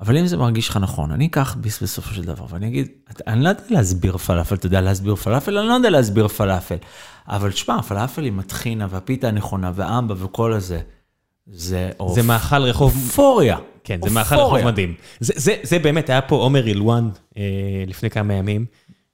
אבל 0.00 0.16
אם 0.18 0.26
זה 0.26 0.36
מרגיש 0.36 0.68
לך 0.68 0.76
נכון, 0.76 1.10
אני 1.12 1.26
אקח 1.26 1.56
ביס 1.60 1.82
בסופו 1.82 2.14
של 2.14 2.24
דבר, 2.24 2.46
ואני 2.48 2.68
אגיד, 2.68 2.88
"אתה- 3.10 3.24
אני 3.26 3.44
לא 3.44 3.48
יודע 3.48 3.62
להסביר 3.70 4.16
פלאפל, 4.16 4.54
אתה 4.54 4.66
יודע 4.66 4.80
להסביר 4.80 5.14
פלאפל? 5.14 5.58
אני 5.58 5.68
לא 5.68 5.74
יודע 5.74 5.90
להסביר 5.90 6.28
פלאפל. 6.28 6.76
אבל 7.28 7.52
תשמע, 7.52 7.82
פלאפל 7.82 8.24
עם 8.24 8.38
הטחינה 8.38 8.86
והפיתה 8.90 9.28
הנכונה 9.28 9.72
והאמבה 9.74 10.24
וכל 10.24 10.52
הזה, 10.52 10.80
זה 11.46 11.90
זה 12.14 12.22
מאכל 12.22 12.62
רחוב 12.62 12.92
אופוריה. 12.94 13.58
כן, 13.84 13.98
זה 14.04 14.10
מאכל 14.10 14.34
רחוב. 14.34 14.64
מדהים. 14.64 14.94
זה, 15.20 15.32
זה, 15.36 15.54
זה 15.62 15.78
באמת, 15.78 16.10
היה 16.10 16.20
פה 16.20 16.36
עומר 16.36 16.66
אילואן 16.66 17.08
אה, 17.38 17.42
לפני 17.86 18.10
כמה 18.10 18.34
ימים, 18.34 18.66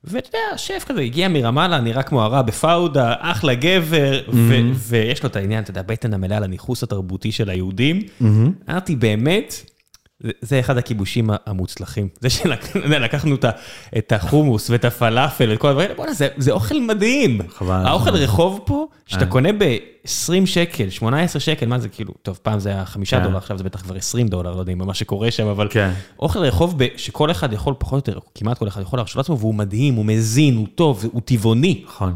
ואתה 0.05 0.29
יודע, 0.29 0.39
השף 0.55 0.85
כזה 0.87 1.01
הגיע 1.01 1.29
מרמאללה, 1.29 1.81
נראה 1.81 2.03
כמו 2.03 2.23
הרע 2.23 2.43
בפאודה, 2.43 3.15
אחלה 3.19 3.55
גבר, 3.55 4.21
ו- 4.33 4.55
ויש 4.75 5.23
לו 5.23 5.29
את 5.29 5.37
העניין, 5.37 5.63
אתה 5.63 5.71
יודע, 5.71 5.83
בטן 5.83 6.15
המלאה 6.15 6.37
על 6.37 6.45
הניכוס 6.45 6.83
התרבותי 6.83 7.33
של 7.33 7.51
היהודים. 7.51 8.03
אמרתי, 8.71 8.97
באמת, 8.97 9.55
זה- 10.43 10.61
אחד 10.61 10.77
הכיבושים 10.79 11.31
המוצלחים. 11.47 12.09
זה 12.21 12.31
שלקחנו 12.31 13.35
את 13.99 14.13
החומוס 14.13 14.71
ואת 14.71 14.85
הפלאפל 14.85 15.51
ואת 15.51 15.59
כל 15.59 15.69
הדברים, 15.69 15.89
בוא'נה, 15.97 16.13
זה- 16.37 16.53
אוכל 16.53 16.81
מדהים. 16.81 17.41
חבל. 17.49 17.87
האוכל 17.87 18.11
רחוב 18.17 18.61
פה, 18.67 18.87
שאתה 19.07 19.25
אה. 19.25 19.31
קונה 19.31 19.49
ב-20 19.53 20.07
שקל, 20.47 20.91
18 20.91 21.41
שקל, 21.41 21.67
מה 21.67 21.79
זה 21.79 21.89
כאילו, 21.89 22.13
טוב, 22.23 22.39
פעם 22.43 22.59
זה 22.61 22.69
היה 22.71 22.85
5 22.85 23.15
כן. 23.15 23.23
דולר, 23.23 23.37
עכשיו 23.37 23.59
זה 23.59 23.65
בטח 23.65 23.83
כבר 23.83 23.97
20 23.97 24.29
דולר, 24.29 24.55
לא 24.55 24.61
יודע 24.61 24.75
מה 24.75 24.95
שקורה 24.95 25.31
שם, 25.31 25.47
אבל 25.47 25.69
כן. 25.71 25.91
אוכל 26.19 26.39
רחוב 26.39 26.75
שכל 26.97 27.31
אחד 27.31 27.53
יכול 27.53 27.75
פחות 27.79 28.09
או 28.09 28.13
יותר, 28.13 28.27
כמעט 28.35 28.59
כל 28.59 28.69
אחד 28.69 28.81
יכול 28.83 28.99
להרשות 28.99 29.17
לעצמו, 29.17 29.39
והוא 29.39 29.55
מדהים, 29.55 29.95
הוא 29.95 30.05
מזין, 30.05 30.57
הוא 30.57 30.67
טוב, 30.75 31.05
הוא 31.13 31.23
טבעוני. 31.25 31.83
נכון. 31.87 32.15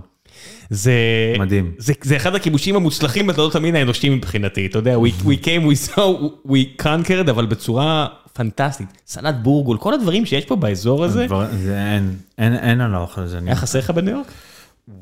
זה... 0.75 0.93
מדהים. 1.39 1.73
זה, 1.79 1.93
זה 2.03 2.17
אחד 2.17 2.35
הכיבושים 2.35 2.77
המוצלחים 2.77 3.27
בתולדות 3.27 3.55
המין 3.57 3.75
האנושי 3.77 4.09
מבחינתי, 4.09 4.67
אתה 4.67 4.79
יודע, 4.79 4.97
we, 4.97 5.25
we 5.25 5.45
came, 5.45 5.65
we 5.73 5.95
saw, 5.95 6.01
we 6.49 6.83
conquered, 6.83 7.31
אבל 7.31 7.47
בצורה 7.47 8.07
פנטסטית. 8.33 8.87
סלט 9.07 9.35
בורגול, 9.43 9.79
כל 9.79 9.95
הדברים 9.95 10.27
שיש 10.27 10.45
פה 10.45 10.57
באזור 10.57 11.05
הזה. 11.05 11.27
דבר- 11.27 11.47
זה 11.53 11.79
אין, 11.95 12.15
אין, 12.39 12.55
אין 12.55 12.81
על 12.81 12.95
האוכל 12.95 13.21
הזה. 13.21 13.39
היה 13.47 13.57
חסר 13.57 13.79
לך 13.79 13.91
בניו 13.91 14.15
יורק? 14.15 14.33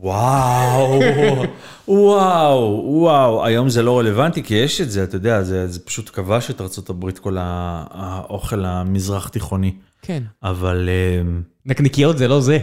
וואו, 0.00 1.00
וואו, 1.88 2.82
וואו, 2.86 3.44
היום 3.44 3.68
זה 3.68 3.82
לא 3.82 3.98
רלוונטי 3.98 4.42
כי 4.42 4.54
יש 4.54 4.80
את 4.80 4.90
זה, 4.90 5.04
אתה 5.04 5.16
יודע, 5.16 5.42
זה, 5.42 5.66
זה 5.68 5.80
פשוט 5.80 6.10
כבש 6.12 6.50
את 6.50 6.60
ארה"ב 6.60 7.10
כל 7.10 7.36
האוכל 7.40 8.64
המזרח 8.64 9.28
תיכוני. 9.28 9.72
כן. 10.02 10.22
אבל 10.42 10.88
אמ, 11.22 11.42
נקניקיות 11.66 12.18
זה 12.18 12.28
לא 12.28 12.40
זה. 12.40 12.58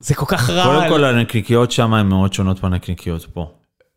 זה 0.00 0.14
כל 0.14 0.26
כך 0.28 0.50
רע. 0.50 0.64
קודם 0.64 0.88
כל 0.88 1.04
הנקניקיות 1.04 1.70
שם 1.70 1.94
הן 1.94 2.06
מאוד 2.06 2.32
שונות 2.32 2.62
מהנקניקיות 2.62 3.24
פה. 3.32 3.50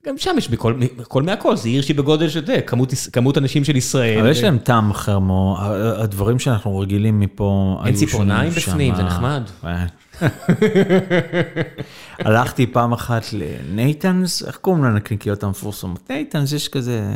גם 0.06 0.18
שם 0.18 0.36
יש 0.38 0.50
בכל, 0.50 0.74
הכל 1.00 1.24
מהכל, 1.24 1.56
זה 1.56 1.70
עיר 1.70 1.82
שהיא 1.82 1.95
בגודל 1.97 2.30
של 2.30 2.45
זה, 2.45 2.62
כמות, 2.68 2.93
כמות 3.14 3.38
אנשים 3.38 3.64
של 3.64 3.76
ישראל. 3.76 4.20
אבל 4.20 4.30
יש 4.32 4.43
להם 4.43 4.58
טעם 4.58 4.91
אחר, 4.91 5.20
מו, 5.20 5.58
הדברים 5.97 6.39
שאנחנו 6.39 6.80
רגילים 6.80 7.20
מפה 7.20 7.78
אין 7.80 7.88
היו 7.88 7.97
ציפורניים 8.00 8.52
שונים 8.52 8.93
בפנים, 8.93 8.95
זה. 8.95 9.04
נחמד. 9.04 9.43
הלכתי 12.20 12.68
פעם 12.68 12.91
אחת 12.93 13.24
לנייטנס, 13.34 14.43
איך 14.43 14.58
קוראים 14.58 14.84
לנקניקיות 14.84 15.43
המפורסמות? 15.43 16.10
נייטנס 16.10 16.52
יש 16.52 16.68
כזה, 16.70 17.12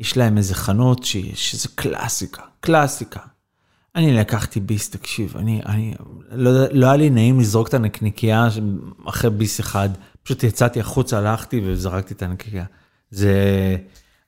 יש 0.00 0.16
להם 0.16 0.38
איזה 0.38 0.54
חנות 0.54 1.04
שהיא- 1.04 1.32
שזה 1.36 1.68
קלאסיקה, 1.74 2.42
קלאסיקה. 2.60 3.20
אני 3.98 4.12
לקחתי 4.12 4.60
ביס, 4.60 4.90
תקשיב, 4.90 5.36
אני, 5.36 5.60
אני, 5.66 5.94
לא, 6.30 6.50
לא 6.72 6.86
היה 6.86 6.96
לי 6.96 7.10
נעים 7.10 7.40
לזרוק 7.40 7.68
את 7.68 7.74
הנקניקייה 7.74 8.48
אחרי 9.08 9.30
ביס 9.30 9.60
אחד, 9.60 9.88
פשוט 10.22 10.42
יצאתי 10.42 10.80
החוצה, 10.80 11.18
הלכתי 11.18 11.60
וזרקתי 11.64 12.14
את 12.14 12.22
הנקניקייה. 12.22 12.64
זה, 13.10 13.34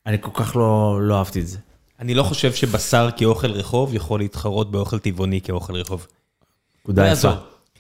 אני 0.07 0.17
כל 0.21 0.31
כך 0.35 0.57
לא, 0.57 0.99
לא 1.03 1.19
אהבתי 1.19 1.41
את 1.41 1.47
זה. 1.47 1.59
אני 2.01 2.15
לא 2.15 2.23
חושב 2.23 2.53
שבשר 2.53 3.09
כאוכל 3.17 3.51
רחוב 3.51 3.95
יכול 3.95 4.21
להתחרות 4.21 4.71
באוכל 4.71 4.99
טבעוני 4.99 5.41
כאוכל 5.41 5.75
רחוב. 5.75 6.07
נקודה 6.83 7.07
לא 7.07 7.13
יפה. 7.13 7.33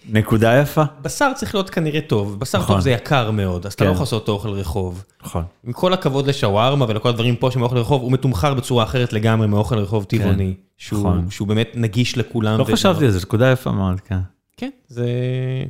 נקודה 0.08 0.56
יפה. 0.56 0.82
בשר 1.02 1.32
צריך 1.36 1.54
להיות 1.54 1.70
כנראה 1.70 2.00
טוב, 2.00 2.40
בשר 2.40 2.58
נכון. 2.58 2.76
טוב 2.76 2.84
זה 2.84 2.90
יקר 2.90 3.30
מאוד, 3.30 3.66
אז 3.66 3.72
אתה 3.72 3.84
כן. 3.84 3.88
לא 3.88 3.94
יכול 3.94 4.02
לעשות 4.02 4.28
אוכל 4.28 4.48
רחוב. 4.48 5.04
נכון. 5.24 5.44
עם 5.64 5.72
כל 5.72 5.92
הכבוד 5.92 6.26
לשווארמה 6.26 6.86
ולכל 6.88 7.08
הדברים 7.08 7.36
פה 7.36 7.50
שמאוכל 7.50 7.76
רחוב, 7.76 8.02
הוא 8.02 8.12
מתומחר 8.12 8.54
בצורה 8.54 8.84
אחרת 8.84 9.12
לגמרי 9.12 9.46
מאוכל 9.46 9.78
רחוב 9.78 10.04
טבעוני, 10.04 10.54
שהוא 10.78 11.00
נכון. 11.00 11.30
שהוא 11.30 11.48
באמת 11.48 11.70
נגיש 11.74 12.18
לכולם. 12.18 12.58
לא 12.58 12.64
חשבתי 12.64 13.04
על 13.04 13.10
זה, 13.10 13.18
נקודה 13.18 13.52
יפה 13.52 13.72
מאוד, 13.72 14.00
כן. 14.00 14.18
כן, 14.56 14.70
זה, 14.88 15.06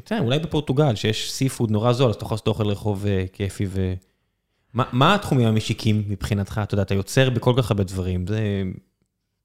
אתה 0.05 0.14
יודע, 0.14 0.24
אולי 0.24 0.39
בפורטוגל, 0.39 0.95
שיש 0.95 1.33
סי 1.33 1.49
פוד 1.49 1.70
נורא 1.70 1.93
זול, 1.93 2.09
אז 2.11 2.14
אתה 2.14 2.24
יכול 2.24 2.35
לעשות 2.35 2.49
אוכל 2.49 2.66
רחוב 2.66 3.07
אה, 3.07 3.24
כיפי 3.33 3.66
ו... 3.68 3.95
מה, 4.74 4.85
מה 4.93 5.14
התחומים 5.14 5.49
המשיקים 5.49 6.03
מבחינתך? 6.09 6.61
אתה 6.62 6.74
יודע, 6.74 6.83
אתה 6.83 6.95
יוצר 6.95 7.31
בכל 7.31 7.53
כך 7.57 7.70
הרבה 7.70 7.85
דברים, 7.85 8.26
זה... 8.26 8.62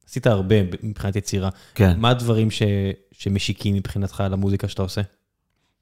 עשית 0.09 0.27
הרבה 0.27 0.55
מבחינת 0.83 1.15
יצירה. 1.15 1.49
כן. 1.75 1.95
מה 1.97 2.09
הדברים 2.09 2.51
ש... 2.51 2.61
שמשיקים 3.17 3.75
מבחינתך 3.75 4.21
על 4.21 4.33
המוזיקה 4.33 4.67
שאתה 4.67 4.81
עושה? 4.81 5.01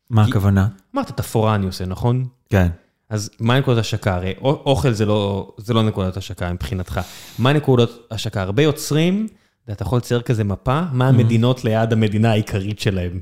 מה 0.09 0.23
הכוונה? 0.23 0.67
אמרת, 0.95 1.11
תפאורה 1.11 1.55
אני 1.55 1.65
עושה, 1.65 1.85
נכון? 1.85 2.25
כן. 2.49 2.67
אז 3.09 3.29
מה 3.39 3.59
נקודת 3.59 3.77
השקה? 3.77 4.15
הרי 4.15 4.33
אוכל 4.41 4.91
זה 4.91 5.05
לא, 5.05 5.51
זה 5.57 5.73
לא 5.73 5.83
נקודת 5.83 6.17
השקה 6.17 6.53
מבחינתך. 6.53 7.01
מה 7.39 7.53
נקודת 7.53 7.89
השקה? 8.11 8.41
הרבה 8.41 8.63
יוצרים, 8.63 9.27
אתה 9.71 9.83
יכול 9.83 9.97
לצייר 9.97 10.21
כזה 10.21 10.43
מפה, 10.43 10.81
מה 10.91 11.07
המדינות 11.07 11.65
ליד 11.65 11.93
המדינה 11.93 12.31
העיקרית 12.31 12.79
שלהם. 12.79 13.19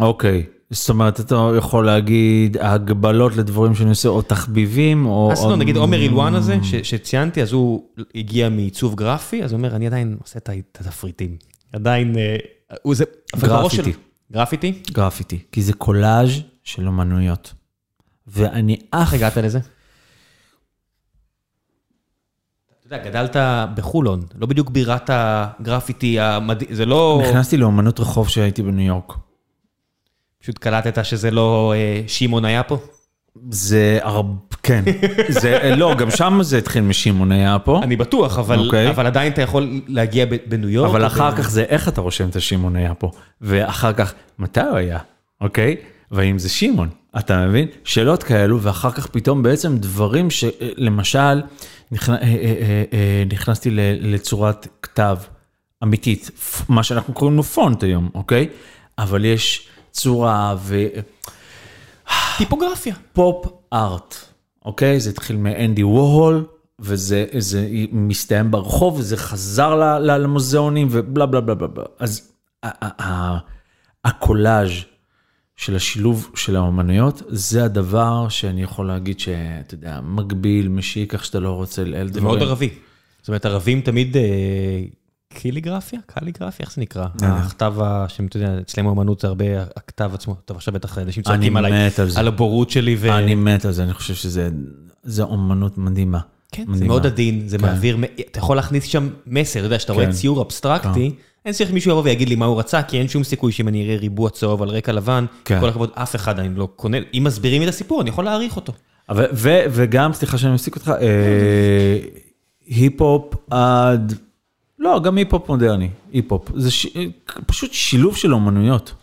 אוקיי. 0.00 0.46
זאת 0.70 0.88
אומרת, 0.88 1.20
אתה 1.20 1.50
יכול 1.58 1.86
להגיד 1.86 2.56
הגבלות 2.60 3.36
לדברים 3.36 3.74
שאני 3.74 3.90
עושה, 3.90 4.08
או 4.08 4.22
תחביבים, 4.22 5.06
או... 5.06 5.32
אז 5.32 5.44
לא, 5.44 5.56
נגיד 5.56 5.76
עומר 5.76 6.00
אילואן 6.00 6.34
הזה, 6.34 6.56
ש- 6.62 6.74
שציינתי, 6.74 7.42
אז 7.42 7.52
הוא 7.52 7.84
הגיע 8.14 8.48
מעיצוב 8.48 8.94
גרפי, 8.94 9.44
אז 9.44 9.52
הוא 9.52 9.58
אומר, 9.58 9.76
אני 9.76 9.86
עדיין 9.86 10.16
עושה 10.22 10.38
את 10.38 10.78
התפריטים. 10.80 11.36
עדיין, 11.72 12.18
אה, 12.18 12.36
הוא 12.82 12.94
זה... 12.94 13.04
גרפיטי. 13.36 13.82
שלו- 13.92 14.02
גרפיטי? 14.32 14.82
גרפיטי. 14.90 15.38
כי 15.52 15.62
זה 15.62 15.72
קולאז' 15.72 16.30
של 16.64 16.86
אומנויות. 16.86 17.54
ואני. 18.26 18.76
איך 19.00 19.12
הגעת 19.14 19.36
לזה? 19.36 19.58
אתה 22.78 22.86
יודע, 22.96 23.04
גדלת 23.04 23.36
בחולון, 23.74 24.22
לא 24.34 24.46
בדיוק 24.46 24.70
בירת 24.70 25.10
הגרפיטי 25.12 26.20
המדהים, 26.20 26.74
זה 26.74 26.86
לא... 26.86 27.22
נכנסתי 27.28 27.56
לאומנות 27.56 28.00
רחוב 28.00 28.26
כשהייתי 28.26 28.62
בניו 28.62 28.86
יורק. 28.86 29.12
פשוט 30.42 30.58
קלטת 30.58 31.04
שזה 31.04 31.30
לא 31.30 31.72
אה, 31.76 32.02
שמעון 32.06 32.44
היה 32.44 32.62
פה? 32.62 32.78
זה 33.50 33.98
הרבה... 34.02 34.34
כן. 34.62 34.84
זה... 35.40 35.74
לא, 35.76 35.94
גם 35.94 36.10
שם 36.10 36.38
זה 36.42 36.58
התחיל 36.58 36.82
משמעון 36.82 37.32
היה 37.32 37.58
פה. 37.58 37.80
אני 37.82 37.96
בטוח, 37.96 38.38
אבל, 38.38 38.58
אוקיי. 38.58 38.90
אבל 38.90 39.06
עדיין 39.06 39.32
אתה 39.32 39.42
יכול 39.42 39.80
להגיע 39.86 40.26
בניו 40.46 40.68
יורק. 40.68 40.90
אבל 40.90 41.06
אחר 41.06 41.30
ב- 41.30 41.34
כך 41.36 41.50
זה 41.50 41.62
איך 41.62 41.88
אתה 41.88 42.00
רושם 42.00 42.28
את 42.28 42.36
השמעון 42.36 42.76
היה 42.76 42.94
פה, 42.94 43.10
ואחר 43.40 43.92
כך 43.92 44.14
מתי 44.38 44.60
הוא 44.60 44.76
היה, 44.76 44.98
אוקיי? 45.40 45.76
והאם 46.10 46.38
זה 46.38 46.48
שמעון, 46.48 46.88
אתה 47.18 47.46
מבין? 47.46 47.68
שאלות 47.84 48.22
כאלו, 48.22 48.62
ואחר 48.62 48.90
כך 48.90 49.06
פתאום 49.06 49.42
בעצם 49.42 49.76
דברים 49.76 50.30
שלמשל, 50.30 51.42
נכנ... 51.92 52.12
אה, 52.12 52.18
אה, 52.18 52.24
אה, 52.24 52.84
אה, 52.92 53.24
נכנסתי 53.32 53.70
לצורת 54.00 54.66
כתב 54.82 55.16
אמיתית, 55.82 56.30
מה 56.68 56.82
שאנחנו 56.82 57.14
קוראים 57.14 57.36
לו 57.36 57.42
פונט 57.42 57.82
היום, 57.82 58.08
אוקיי? 58.14 58.48
אבל 58.98 59.24
יש 59.24 59.68
צורה 59.90 60.54
טיפוגרפיה. 62.38 62.94
ופופ 63.12 63.46
ארט, 63.72 64.14
אוקיי? 64.64 65.00
זה 65.00 65.10
התחיל 65.10 65.36
מאנדי 65.36 65.82
וורהול. 65.82 66.46
וזה 66.80 67.26
זה 67.38 67.68
מסתיים 67.92 68.50
ברחוב 68.50 68.98
וזה 68.98 69.16
חזר 69.16 69.74
ל- 69.74 69.98
ל- 69.98 70.16
למוזיאונים 70.16 70.88
ובלה 70.90 71.26
בלה 71.26 71.40
בלה 71.40 71.54
בלה. 71.54 71.68
בלה. 71.68 71.84
אז 71.98 72.32
הקולאז' 74.04 74.70
של 75.56 75.76
השילוב 75.76 76.30
של 76.34 76.56
האומנויות 76.56 77.22
זה 77.28 77.64
הדבר 77.64 78.28
שאני 78.28 78.62
יכול 78.62 78.86
להגיד 78.86 79.20
שאתה 79.20 79.74
יודע 79.74 80.00
מגביל 80.00 80.68
משיק 80.68 81.14
איך 81.14 81.24
שאתה 81.24 81.40
לא 81.40 81.50
רוצה 81.50 81.84
לאל 81.84 82.12
זה 82.12 82.20
מאוד 82.20 82.42
ערבי. 82.42 82.70
זאת 83.20 83.28
אומרת, 83.28 83.46
ערבים 83.46 83.80
תמיד 83.80 84.16
אה, 84.16 84.22
קיליגרפיה? 85.34 85.98
קליגרפיה? 86.06 86.64
איך 86.66 86.74
זה 86.74 86.80
נקרא? 86.80 87.06
יודע. 87.14 87.34
הכתב, 87.34 87.74
שאתה 88.08 88.36
יודע, 88.36 88.60
אצלם 88.60 88.86
האמנות 88.88 89.20
זה 89.20 89.28
הרבה 89.28 89.44
הכתב 89.76 90.10
עצמו. 90.14 90.34
טוב, 90.44 90.56
עכשיו 90.56 90.74
בטח 90.74 90.98
אנשים 90.98 91.22
צועקים 91.22 91.56
עליי, 91.56 91.72
על 91.98 92.08
זה. 92.08 92.20
על 92.20 92.28
הבורות 92.28 92.70
שלי. 92.70 92.96
ו... 92.98 93.12
אני 93.18 93.34
מת 93.34 93.64
על 93.64 93.72
זה 93.72 93.82
אני 93.82 93.92
חושב 93.94 94.14
שזה 94.14 94.48
זה 95.02 95.22
אומנות 95.22 95.78
מדהימה. 95.78 96.18
כן, 96.52 96.64
זה 96.66 96.70
מדהימה. 96.72 96.86
מאוד 96.88 97.06
עדין, 97.06 97.48
זה 97.48 97.58
מעביר, 97.58 97.96
מ- 97.96 98.04
אתה 98.04 98.38
יכול 98.38 98.56
להכניס 98.56 98.84
שם 98.84 99.08
מסר, 99.26 99.58
אתה 99.58 99.66
יודע, 99.66 99.78
שאתה 99.78 99.92
רואה 99.92 100.06
כן. 100.06 100.12
ציור 100.12 100.42
אבסטרקטי, 100.42 101.12
אין 101.44 101.52
צריך 101.54 101.72
מישהו 101.72 101.90
יבוא 101.90 102.02
ויגיד 102.02 102.28
לי 102.28 102.34
מה 102.34 102.46
הוא 102.46 102.58
רצה, 102.58 102.82
כי 102.82 102.98
אין 102.98 103.08
שום 103.08 103.24
סיכוי 103.24 103.52
שאם 103.52 103.68
אני 103.68 103.84
אראה 103.84 103.96
ריבוע 103.96 104.30
צהוב 104.30 104.62
על 104.62 104.68
רקע 104.68 104.92
לבן, 104.92 105.24
כן. 105.44 105.60
כל 105.60 105.68
הכבוד, 105.68 105.90
אף 105.94 106.16
אחד 106.16 106.38
אני 106.38 106.54
לא 106.54 106.68
קונה, 106.76 106.96
אם 107.14 107.24
מסבירים 107.24 107.62
את 107.62 107.68
הסיפור, 107.68 108.00
אני 108.02 108.10
יכול 108.10 108.24
להעריך 108.24 108.56
אותו. 108.56 108.72
וגם, 109.70 110.12
סליחה 110.12 110.38
שאני 110.38 110.54
מפסיק 110.54 110.76
אותך, 110.76 110.92
אה, 111.00 111.98
היפ-הופ 112.66 113.34
עד, 113.50 114.14
לא, 114.78 115.00
גם 115.04 115.16
היפ-הופ 115.16 115.48
מודרני, 115.48 115.90
היפ-הופ. 116.12 116.48
זה 116.56 116.70
ש, 116.70 116.86
פשוט 117.46 117.72
שילוב 117.72 118.16
של 118.16 118.34
אומנויות. 118.34 118.94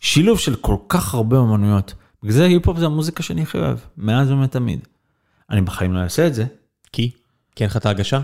שילוב 0.00 0.38
של 0.38 0.56
כל 0.56 0.76
כך 0.88 1.14
הרבה 1.14 1.36
אומנויות. 1.36 1.94
בגלל 2.22 2.32
זה 2.34 2.44
היפ-הופ 2.44 2.78
זה 2.78 2.86
המוזיקה 2.86 3.22
שאני 3.22 3.42
הכי 3.42 3.58
אוהב, 3.58 3.78
מאז 3.96 4.30
ומתמיד. 4.30 4.80
אני 5.50 5.60
בחיים 5.60 5.92
לא 5.92 5.98
אעשה 5.98 6.26
את 6.26 6.34
זה. 6.34 6.44
כי? 6.92 7.10
כי 7.56 7.64
אין 7.64 7.70
לך 7.70 7.76
את 7.76 7.86
ההרגשה? 7.86 8.20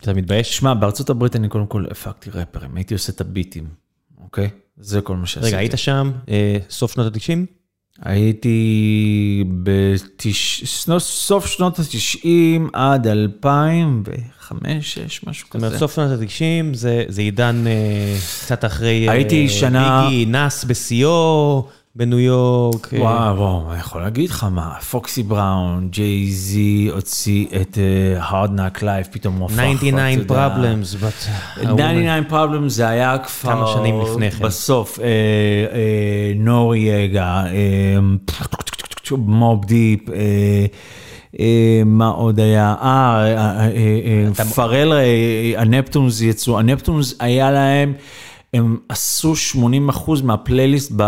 אתה 0.00 0.14
מתבייש? 0.14 0.56
שמע, 0.56 0.74
בארצות 0.74 1.10
הברית 1.10 1.36
אני 1.36 1.48
קודם 1.48 1.66
כל 1.66 1.84
הפקתי 1.90 2.30
ראפרים, 2.30 2.76
הייתי 2.76 2.94
עושה 2.94 3.12
את 3.12 3.20
הביטים, 3.20 3.68
אוקיי? 4.18 4.50
זה 4.76 5.00
כל 5.00 5.16
מה 5.16 5.26
שעשיתי. 5.26 5.46
רגע, 5.46 5.58
היית 5.58 5.72
שם 5.76 6.12
אה, 6.28 6.58
סוף 6.70 6.92
שנות 6.92 7.14
ה-90? 7.14 7.46
הייתי 8.02 9.44
בסוף 9.62 11.46
שנות 11.46 11.78
ה-90 11.78 12.26
עד 12.72 13.06
2005, 13.06 14.94
6, 14.94 15.20
משהו 15.26 15.46
זאת 15.46 15.54
אומרת, 15.54 15.70
כזה. 15.70 15.78
סוף 15.78 15.94
שנות 15.94 16.10
ה-90 16.10 16.24
זה 16.76 17.04
זה 17.08 17.20
עידן 17.20 17.64
אה, 17.66 18.16
קצת 18.44 18.64
אחרי... 18.64 19.08
אה, 19.08 19.12
הייתי 19.12 19.48
שנה- 19.48 20.06
ביגי, 20.08 20.26
נאס 20.26 20.64
בשיאו, 20.64 21.68
בניו 21.96 22.18
יורק. 22.18 22.94
אה, 22.94 23.00
וואו, 23.00 23.36
וואו, 23.36 23.72
אני 23.72 23.80
יכול 23.80 24.00
להגיד 24.00 24.30
לך 24.30 24.46
מה, 24.50 24.74
פוקסי 24.90 25.22
בראון, 25.22 25.88
ג'יי 25.90 26.30
זי 26.30 26.88
הוציא 26.92 27.46
את 27.60 27.78
אה, 27.78 28.28
hard 28.30 28.48
knock 28.48 28.80
life, 28.80 29.12
פתאום 29.12 29.36
הוא 29.36 29.46
הפך, 29.46 29.54
99 29.54 30.22
אתה 30.22 30.34
יודע, 30.34 30.56
problems, 30.56 31.02
but... 31.02 31.28
99 31.60 32.20
problems 32.30 32.68
זה 32.68 32.88
היה 32.88 33.18
כבר... 33.18 33.52
כמה 33.52 33.66
שנים 33.66 34.00
לפני 34.00 34.30
כן. 34.30 34.44
בסוף, 34.44 35.00
אה, 35.00 35.06
אה, 35.06 36.32
נוריאגה, 36.36 37.44
Mobb 39.10 39.64
Deep, 39.64 40.10
אה, 40.10 40.66
אה, 41.40 41.82
מה 41.86 42.08
עוד 42.08 42.40
היה? 42.40 42.74
אה, 42.82 42.86
אה, 42.86 43.68
אה, 43.68 44.28
אה, 44.38 44.44
פארל, 44.44 44.92
אה, 44.92 45.52
ה 45.56 45.63
Neptunes 45.63 46.20
יצאו, 46.20 46.58
ה 46.58 46.64
Neptunes 46.64 47.14
היה 47.20 47.50
להם, 47.50 47.92
הם 48.54 48.76
עשו 48.88 49.32
80% 49.54 50.22
מהפלייליסט 50.24 50.92
ב... 50.96 51.02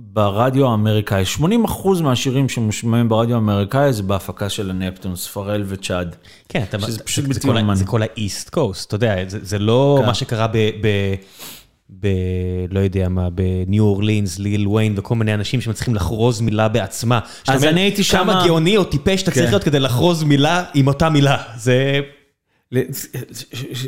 ברדיו 0.00 0.70
האמריקאי. 0.70 1.24
80% 1.38 2.02
מהשירים 2.02 2.48
שמושמעים 2.48 3.08
ברדיו 3.08 3.34
האמריקאי 3.34 3.92
זה 3.92 4.02
בהפקה 4.02 4.48
של 4.48 4.70
ה 4.70 4.76
Neptunes, 4.76 5.26
פארל 5.26 5.64
וצ'אד. 5.66 6.16
כן, 6.48 6.62
אתה, 6.68 6.78
שזה 6.78 6.92
זה, 6.92 6.98
פשוט 7.04 7.24
זה, 7.24 7.28
בלתי 7.34 7.46
יאומן. 7.46 7.74
זה 7.74 7.84
כל 7.84 8.02
ה 8.02 8.12
East 8.12 8.50
Coast, 8.50 8.88
אתה 8.88 8.96
יודע, 8.96 9.16
זה, 9.28 9.38
זה 9.42 9.58
לא 9.58 9.98
כן. 10.00 10.06
מה 10.06 10.14
שקרה 10.14 10.46
ב... 10.46 10.56
ב 10.56 10.86
ב... 12.00 12.08
לא 12.70 12.80
יודע 12.80 13.08
מה, 13.08 13.30
בניו 13.30 13.84
אורלינס, 13.84 14.38
ליל 14.38 14.68
ויין 14.68 14.94
וכל 14.96 15.14
מיני 15.14 15.34
אנשים 15.34 15.60
שמצליחים 15.60 15.94
לחרוז 15.94 16.40
מילה 16.40 16.68
בעצמה. 16.68 17.20
אז 17.48 17.64
אני 17.64 17.80
הייתי 17.80 18.04
כמה 18.04 18.32
שמה- 18.32 18.44
גאוני 18.46 18.76
או 18.76 18.84
טיפש 18.84 19.22
אתה 19.22 19.30
צריך 19.30 19.44
כן. 19.46 19.50
להיות 19.52 19.64
כדי 19.64 19.80
לחרוז 19.80 20.22
מילה 20.22 20.64
עם 20.74 20.86
אותה 20.86 21.10
מילה. 21.10 21.42
זה... 21.56 22.00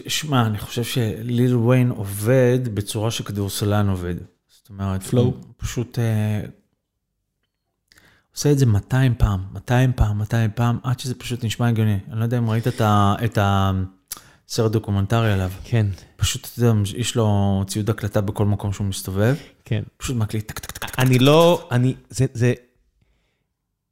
שמע, 0.09 0.47
אני 0.47 0.59
חושב 0.59 0.85
שליל 0.85 1.57
ויין 1.57 1.91
עובד 1.91 2.59
בצורה 2.75 3.11
שכדורסלן 3.11 3.89
עובד. 3.89 4.15
זאת 4.71 4.79
אומרת. 4.81 5.13
הוא 5.13 5.33
פשוט 5.57 5.99
אה, 5.99 6.41
עושה 8.35 8.53
את 8.53 8.59
זה 8.59 8.67
200 8.67 9.15
פעם, 9.19 9.41
200 9.53 9.93
פעם, 9.93 10.19
200 10.19 10.51
פעם, 10.55 10.79
עד 10.83 11.01
שזה 11.01 11.15
פשוט 11.15 11.45
נשמע 11.45 11.69
הגיוני. 11.69 11.99
אני 12.11 12.19
לא 12.19 12.25
יודע 12.25 12.39
אם 12.39 12.51
ראית 12.51 12.69
את 12.69 12.81
ה- 12.81 13.15
את 13.25 13.39
הסרט 13.41 14.73
דוקומנטרי 14.73 15.33
עליו. 15.33 15.51
כן, 15.65 15.87
פשוט, 16.17 16.49
אתה 16.53 16.61
יודע, 16.65 16.73
יש 16.97 17.17
לו 17.17 17.63
ציוד 17.67 17.91
הקלטה 17.91 18.21
בכל 18.21 18.47
מקום 18.47 18.73
שהוא 18.73 18.87
מסתובב, 18.87 19.37
כן. 19.65 19.83
פשוט 19.97 20.17
מקליט 20.17 20.49
טק 20.49 20.59
טק 20.59 20.71
טק 20.71 20.79
טק. 20.89 20.99
אני 20.99 21.19
לא, 21.19 21.69
אני, 21.71 21.95
זה, 22.11 22.27
זה, 22.35 22.53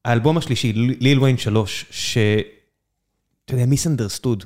האלבום 0.04 0.38
השלישי, 0.38 0.72
ליל 0.72 1.20
ויין 1.20 1.38
3, 1.38 1.84
ש... 1.90 2.18
אתה 3.44 3.54
יודע, 3.54 3.66
Misunderstood. 3.66 4.44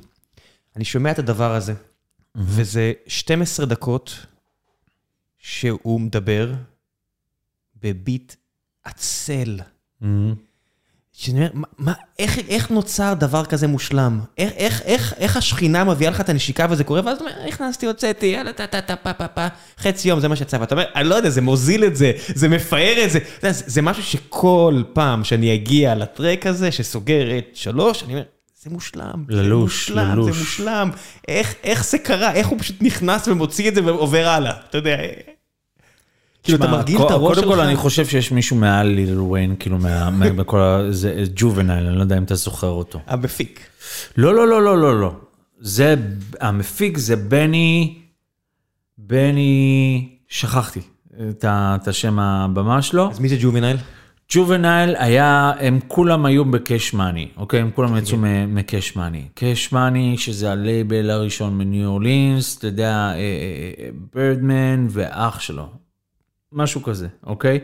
אני 0.75 0.85
שומע 0.85 1.11
את 1.11 1.19
הדבר 1.19 1.55
הזה, 1.55 1.73
וזה 2.35 2.93
12 3.07 3.65
דקות 3.65 4.25
שהוא 5.43 6.01
מדבר 6.01 6.51
בביט 7.81 8.35
עצל. 8.83 9.59
מהמם. 10.01 10.35
שאני 11.15 11.39
אומר, 11.39 11.49
מה, 11.53 11.67
מה, 11.77 11.93
איך, 12.19 12.37
איך 12.49 12.71
נוצר 12.71 13.13
דבר 13.13 13.45
כזה 13.45 13.67
מושלם? 13.67 14.19
איך, 14.37 14.51
איך, 14.55 14.81
איך, 14.81 15.13
איך 15.17 15.37
השכינה 15.37 15.83
מביאה 15.83 16.11
לך 16.11 16.21
את 16.21 16.29
הנשיקה 16.29 16.67
וזה 16.69 16.83
קורה, 16.83 17.01
ואז 17.05 17.17
אתה 17.17 17.25
אומר, 17.25 17.47
נכנסתי, 17.47 17.85
הוצאתי, 17.85 18.25
יאללה, 18.25 18.53
טה, 18.53 18.67
טה, 18.67 18.81
טה, 18.81 18.95
פה, 18.95 19.13
פה, 19.13 19.27
פה, 19.27 19.47
חצי 19.77 20.09
יום, 20.09 20.19
זה 20.19 20.27
מה 20.27 20.35
שיצא, 20.35 20.57
ואתה 20.59 20.75
אומר, 20.75 20.85
אני 20.95 21.09
לא 21.09 21.15
יודע, 21.15 21.29
זה 21.29 21.41
מוזיל 21.41 21.85
את 21.85 21.95
זה, 21.95 22.11
זה 22.27 22.49
מפאר 22.49 23.03
את 23.05 23.11
זה. 23.11 23.17
אתה 23.17 23.47
יודע, 23.47 23.51
זה, 23.51 23.63
זה 23.67 23.81
משהו 23.81 24.03
שכל 24.03 24.83
פעם 24.93 25.23
שאני 25.23 25.55
אגיע 25.55 25.95
לטרק 25.95 26.47
הזה, 26.47 26.71
שסוגר 26.71 27.37
את 27.37 27.45
שלוש, 27.53 28.03
אני 28.03 28.13
אומר, 28.13 28.23
זה 28.63 28.69
מושלם. 28.69 29.23
זה 29.29 29.41
ללוש, 29.41 29.89
מושלם, 29.89 30.11
ללוש. 30.11 30.35
זה 30.35 30.39
מושלם. 30.39 30.89
איך, 31.27 31.55
איך 31.63 31.85
זה 31.85 31.97
קרה? 31.97 32.33
איך 32.33 32.47
הוא 32.47 32.59
פשוט 32.59 32.75
נכנס 32.81 33.27
ומוציא 33.27 33.69
את 33.69 33.75
זה 33.75 33.85
ועובר 33.85 34.27
הלאה? 34.27 34.53
אתה 34.69 34.77
יודע, 34.77 34.97
כאילו, 36.43 36.57
אתה 36.57 36.67
מרגיל 36.67 37.01
את 37.01 37.11
הראש 37.11 37.35
שלך. 37.35 37.45
קודם 37.45 37.57
כל, 37.57 37.63
אני 37.63 37.75
חושב 37.75 38.05
שיש 38.05 38.31
מישהו 38.31 38.55
מעל 38.55 38.87
ליל 38.87 39.19
ויין, 39.19 39.55
כאילו, 39.59 39.77
בכל 40.35 40.59
ה... 40.59 40.91
זה 40.91 41.23
ג'ובנייל, 41.35 41.85
אני 41.85 41.95
לא 41.95 42.01
יודע 42.01 42.17
אם 42.17 42.23
אתה 42.23 42.35
זוכר 42.35 42.67
אותו. 42.67 42.99
המפיק. 43.07 43.59
לא, 44.17 44.35
לא, 44.35 44.47
לא, 44.47 44.63
לא, 44.63 44.77
לא, 44.77 45.01
לא. 45.01 45.15
זה, 45.59 45.95
המפיק 46.41 46.97
זה 46.97 47.15
בני, 47.15 47.97
בני, 48.97 50.09
שכחתי 50.27 50.81
את, 51.29 51.87
השם 51.87 52.19
הבמה 52.19 52.81
שלו. 52.81 53.11
אז 53.11 53.19
מי 53.19 53.29
זה 53.29 53.35
ג'ובינייל? 53.41 53.77
ג'ובנייל 54.31 54.95
היה, 54.95 55.51
הם 55.59 55.79
כולם 55.87 56.25
היו 56.25 56.45
בקאש 56.45 56.93
מאני, 56.93 57.27
אוקיי? 57.37 57.59
הם 57.59 57.71
כולם 57.75 57.97
יצאו 57.97 58.17
מקאש 58.47 58.95
מאני. 58.95 59.27
קאש 59.33 59.71
מאני, 59.71 60.17
שזה 60.17 60.51
הלייבל 60.51 61.09
הראשון 61.09 61.57
מניו 61.57 61.89
אורלינס, 61.89 62.57
אתה 62.57 62.67
יודע, 62.67 63.13
בירדמן 64.13 64.87
ואח 64.89 65.39
שלו. 65.39 65.67
משהו 66.51 66.83
כזה, 66.83 67.07
אוקיי? 67.23 67.59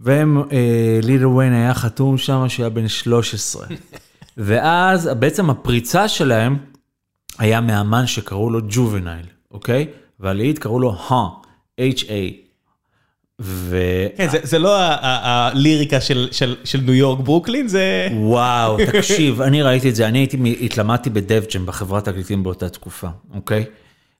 והם, 0.00 0.38
אה, 0.52 1.00
לידל 1.02 1.26
ויין 1.26 1.52
היה 1.52 1.74
חתום 1.74 2.18
שם 2.18 2.48
שהיה 2.48 2.68
בן 2.68 2.88
13. 2.88 3.66
ואז 4.36 5.10
בעצם 5.18 5.50
הפריצה 5.50 6.08
שלהם 6.08 6.56
היה 7.38 7.60
מאמן 7.60 8.06
שקראו 8.06 8.50
לו 8.50 8.60
ג'ובנייל, 8.68 9.26
אוקיי? 9.50 9.86
והלהיט 10.20 10.58
קראו 10.58 10.80
לו 10.80 10.92
ה, 10.92 11.14
H-A. 11.80 12.47
ו... 13.40 13.76
כן, 14.16 14.28
זה, 14.30 14.38
זה 14.42 14.58
לא 14.58 14.76
הליריקה 14.78 16.00
של, 16.00 16.28
של, 16.30 16.56
של 16.64 16.80
ניו 16.80 16.94
יורק 16.94 17.20
ברוקלין, 17.20 17.68
זה... 17.68 18.08
וואו, 18.12 18.76
תקשיב, 18.86 19.40
אני 19.48 19.62
ראיתי 19.62 19.90
את 19.90 19.96
זה, 19.96 20.08
אני 20.08 20.18
הייתי, 20.18 20.56
התלמדתי 20.60 21.10
בדב-ג'ם 21.10 21.66
בחברת 21.66 22.04
תקליטים 22.04 22.42
באותה 22.42 22.68
תקופה, 22.68 23.08
אוקיי? 23.34 23.64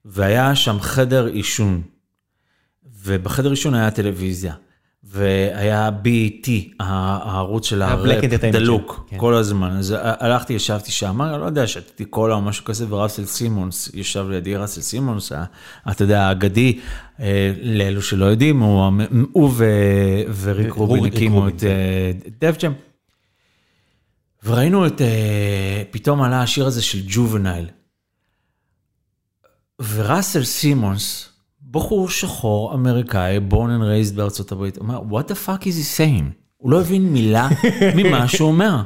והיה 0.04 0.54
שם 0.54 0.80
חדר 0.80 1.26
עישון, 1.26 1.82
ובחדר 3.02 3.50
עישון 3.50 3.74
היה 3.74 3.90
טלוויזיה, 3.90 4.54
והיה 5.10 5.90
BET, 6.04 6.48
הערוץ 6.80 7.66
של 7.66 7.82
הראפ, 7.82 7.98
דלוק, 8.52 9.06
כן. 9.10 9.18
כל 9.18 9.34
הזמן. 9.34 9.70
אז 9.70 9.94
הלכתי, 10.00 10.52
ישבתי 10.52 10.92
שם, 10.92 11.22
אני 11.22 11.40
לא 11.40 11.46
יודע, 11.46 11.66
שתיתי 11.66 12.04
קולה 12.04 12.34
או 12.34 12.40
משהו 12.40 12.64
כזה, 12.64 12.86
וראסל 12.94 13.24
סימונס 13.24 13.90
ישב 13.94 14.26
לידי, 14.30 14.56
ראסל 14.56 14.80
סימונס, 14.80 15.32
אתה 15.90 16.04
יודע, 16.04 16.22
האגדי, 16.22 16.78
אה, 17.20 17.52
לאלו 17.62 18.02
שלא 18.02 18.24
יודעים, 18.24 18.60
הוא 18.60 18.84
המ- 18.84 19.26
הוא 19.32 19.50
ו- 19.56 20.22
וריק 20.42 20.72
רובין 20.72 21.04
הקימו 21.04 21.38
רובין, 21.40 21.56
את 21.56 21.64
אה, 21.64 22.10
דב-ג'ם. 22.40 22.72
וראינו 24.44 24.86
את, 24.86 25.00
אה, 25.00 25.82
פתאום 25.90 26.22
עלה 26.22 26.42
השיר 26.42 26.66
הזה 26.66 26.82
של 26.82 26.98
ג'ובנייל. 27.08 27.66
וראסל 29.94 30.44
סימונס, 30.44 31.27
בחור 31.70 32.08
שחור 32.10 32.74
אמריקאי, 32.74 33.38
born 33.50 33.52
and 33.52 33.82
raised 34.12 34.14
בארצות 34.14 34.52
הברית, 34.52 34.78
אומר, 34.78 35.02
what 35.10 35.24
the 35.30 35.46
fuck 35.46 35.62
is 35.62 35.66
he 35.66 35.98
saying? 35.98 36.24
הוא 36.56 36.70
לא 36.70 36.80
הבין 36.80 37.12
מילה 37.12 37.48
ממה 37.94 38.28
שהוא 38.28 38.48
אומר. 38.48 38.82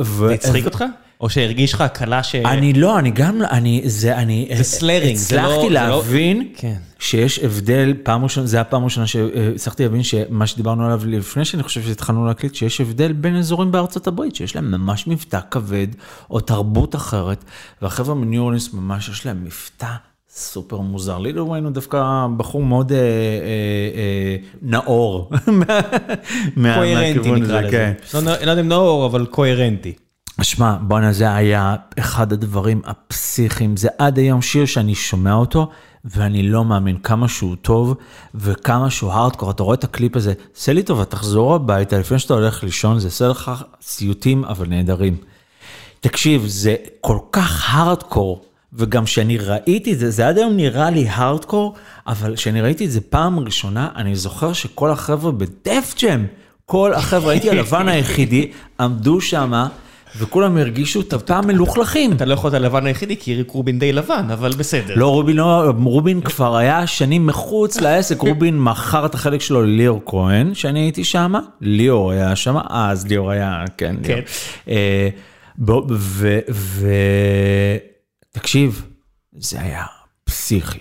זה 0.00 0.34
הצחיק 0.34 0.64
אותך? 0.64 0.84
או 1.20 1.30
שהרגיש 1.30 1.72
לך 1.74 1.80
הקלה 1.80 2.22
ש... 2.22 2.34
אני 2.34 2.72
לא, 2.72 2.98
אני 2.98 3.10
גם, 3.10 3.42
אני, 3.50 3.82
זה, 3.84 4.16
אני, 4.16 4.48
זה 4.56 4.64
סלרינג, 4.64 5.16
זה 5.16 5.36
לא- 5.36 5.40
הצלחתי 5.40 5.70
לא- 5.70 5.80
להבין 5.80 6.48
כן. 6.56 6.76
שיש 6.98 7.38
הבדל, 7.38 7.94
פעם 8.02 8.24
ראשונה, 8.24 8.46
זה 8.46 8.60
הפעם 8.60 8.82
הראשונה 8.82 9.06
שהצלחתי 9.06 9.82
להבין 9.82 10.02
שמה 10.02 10.46
שדיברנו 10.46 10.84
עליו 10.86 11.00
לפני 11.06 11.44
שאני 11.44 11.62
חושב 11.62 11.82
שהתחלנו 11.82 12.26
להקליט, 12.26 12.54
שיש 12.54 12.80
הבדל 12.80 13.12
בין 13.12 13.36
אזורים 13.36 13.72
בארצות 13.72 14.06
הברית, 14.06 14.34
שיש 14.36 14.56
להם 14.56 14.70
ממש 14.70 15.06
מבטא 15.06 15.40
כבד, 15.50 15.86
או 16.30 16.40
תרבות 16.40 16.94
אחרת, 16.94 17.44
והחבר'ה 17.82 18.14
מניו 18.14 18.42
אורלינס 18.42 18.72
ממש 18.72 19.08
יש 19.08 19.26
להם 19.26 19.44
מבטא 19.44 19.94
סופר 20.36 20.78
מוזר. 20.78 21.18
לידל 21.18 21.40
ויין 21.40 21.64
הוא 21.64 21.72
דווקא 21.72 22.26
בחור 22.36 22.62
מאוד 22.62 22.92
אה, 22.92 22.98
אה, 22.98 23.02
אה, 23.94 24.36
נאור, 24.62 25.30
קוהרנטי 26.74 27.32
נקרא 27.32 27.60
לזה. 27.60 27.70
כן. 27.70 27.92
לא 28.14 28.20
לא 28.20 28.50
יודע 28.50 28.60
אם 28.60 28.68
נאור, 28.68 29.06
אבל 29.06 29.26
קוהרנטי. 29.26 29.92
שמע, 30.42 30.76
בואנה 30.80 31.12
זה 31.12 31.34
היה 31.34 31.76
אחד 31.98 32.32
הדברים 32.32 32.82
הפסיכיים, 32.84 33.76
זה 33.76 33.88
עד 33.98 34.18
היום 34.18 34.42
שיר 34.42 34.66
שאני 34.66 34.94
שומע 34.94 35.34
אותו, 35.34 35.70
ואני 36.04 36.42
לא 36.42 36.64
מאמין 36.64 36.98
כמה 36.98 37.28
שהוא 37.28 37.56
טוב, 37.62 37.94
וכמה 38.34 38.90
שהוא 38.90 39.12
הארדקור. 39.12 39.50
אתה 39.50 39.62
רואה 39.62 39.74
את 39.74 39.84
הקליפ 39.84 40.16
הזה, 40.16 40.32
עשה 40.56 40.72
לי 40.72 40.82
טובה, 40.82 41.04
תחזור 41.04 41.54
הביתה 41.54 41.98
לפני 41.98 42.18
שאתה 42.18 42.34
הולך 42.34 42.64
לישון, 42.64 42.98
זה 42.98 43.08
עושה 43.08 43.28
לך 43.28 43.52
סיוטים 43.82 44.44
אבל 44.44 44.66
נהדרים. 44.68 45.16
תקשיב, 46.00 46.44
זה 46.46 46.76
כל 47.00 47.18
כך 47.32 47.74
הארדקור, 47.74 48.44
וגם 48.74 49.04
כשאני 49.04 49.38
ראיתי 49.38 49.92
את 49.92 49.98
זה, 49.98 50.10
זה 50.10 50.28
עד 50.28 50.38
היום 50.38 50.56
נראה 50.56 50.90
לי 50.90 51.06
הארדקור, 51.08 51.74
אבל 52.06 52.36
כשאני 52.36 52.60
ראיתי 52.60 52.84
את 52.84 52.90
זה 52.90 53.00
פעם 53.00 53.38
ראשונה, 53.38 53.88
אני 53.96 54.16
זוכר 54.16 54.52
שכל 54.52 54.90
החבר'ה 54.90 55.32
בדף 55.32 55.94
ג'ם, 56.02 56.24
כל 56.66 56.92
החבר'ה, 56.94 57.32
הייתי 57.32 57.50
הלבן 57.50 57.88
היחידי, 57.88 58.50
עמדו 58.80 59.20
שמה, 59.20 59.68
וכולם 60.18 60.56
הרגישו 60.56 61.02
טיפה 61.02 61.40
מלוכלכים. 61.40 62.12
אתה 62.12 62.24
לא 62.24 62.34
יכול 62.34 62.48
להיות 62.48 62.62
הלבן 62.62 62.86
היחידי, 62.86 63.16
כי 63.16 63.34
ריק 63.34 63.50
רובין 63.50 63.78
די 63.78 63.92
לבן, 63.92 64.26
אבל 64.32 64.52
בסדר. 64.52 64.94
לא, 64.96 65.08
רובין 65.08 65.36
לא, 65.36 65.72
רובין 65.84 66.20
כבר 66.20 66.56
היה 66.56 66.86
שנים 66.86 67.26
מחוץ 67.26 67.80
לעסק, 67.80 68.20
רובין 68.20 68.58
מכר 68.58 69.06
את 69.06 69.14
החלק 69.14 69.40
שלו 69.40 69.62
לליאור 69.62 70.02
כהן, 70.06 70.54
שאני 70.54 70.80
הייתי 70.80 71.04
שם, 71.04 71.32
ליאור 71.60 72.10
היה 72.10 72.36
שם, 72.36 72.56
אז 72.70 73.06
ליאור 73.06 73.30
היה, 73.30 73.64
כן, 73.76 73.96
ליאור. 74.02 74.20
ב- 78.34 78.36
ו- 78.36 78.40
ותקשיב, 78.40 78.86
זה 79.32 79.60
היה 79.60 79.84
פסיכי. 80.24 80.78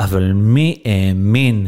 אבל 0.00 0.32
מי 0.32 0.82
האמין, 0.84 1.66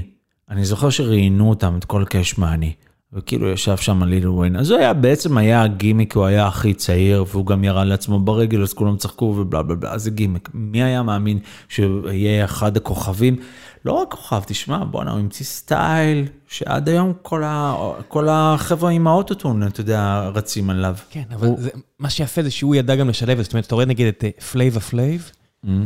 אני 0.51 0.65
זוכר 0.65 0.91
שראיינו 0.91 1.51
אותם, 1.51 1.77
את 1.79 1.85
כל 1.85 2.05
קאש 2.09 2.39
מאני, 2.39 2.73
וכאילו 3.13 3.49
ישב 3.49 3.77
שם 3.77 4.03
ליל 4.03 4.29
ווין, 4.29 4.57
אז 4.57 4.71
הוא 4.71 4.79
היה, 4.79 4.93
בעצם 4.93 5.39
היה 5.39 5.63
הגימיק, 5.63 6.17
הוא 6.17 6.25
היה 6.25 6.47
הכי 6.47 6.75
צעיר, 6.75 7.25
והוא 7.29 7.47
גם 7.47 7.65
ירה 7.65 7.85
לעצמו 7.85 8.21
ברגל, 8.21 8.63
אז 8.63 8.73
כולם 8.73 8.97
צחקו 8.97 9.25
ובלה 9.25 9.63
בלה 9.63 9.75
בלה, 9.75 9.99
זה 9.99 10.11
גימיק. 10.11 10.49
מי 10.55 10.83
היה 10.83 11.03
מאמין 11.03 11.39
שהוא 11.69 12.11
יהיה 12.11 12.45
אחד 12.45 12.77
הכוכבים? 12.77 13.37
לא 13.85 13.93
רק 13.93 14.11
כוכב, 14.11 14.43
תשמע, 14.47 14.85
בואנה, 14.85 15.11
הוא 15.11 15.20
המציא 15.20 15.47
סטייל, 15.47 16.26
שעד 16.49 16.89
היום 16.89 17.12
כל, 17.22 17.45
ה, 17.45 17.76
כל 18.09 18.28
החבר'ה 18.30 18.91
עם 18.91 19.07
האוטוטון, 19.07 19.66
אתה 19.66 19.80
יודע, 19.80 20.30
רצים 20.35 20.70
עליו. 20.70 20.97
כן, 21.11 21.24
אבל 21.35 21.49
זה, 21.59 21.70
מה 21.99 22.11
שיפה 22.11 22.43
זה 22.43 22.51
שהוא 22.51 22.74
ידע 22.74 22.97
גם 22.97 23.09
לשלב. 23.09 23.43
זאת 23.43 23.53
אומרת, 23.53 23.66
אתה 23.66 23.74
רואה 23.74 23.87
נגיד 23.87 24.07
את 24.07 24.24
פלייב, 24.43 24.76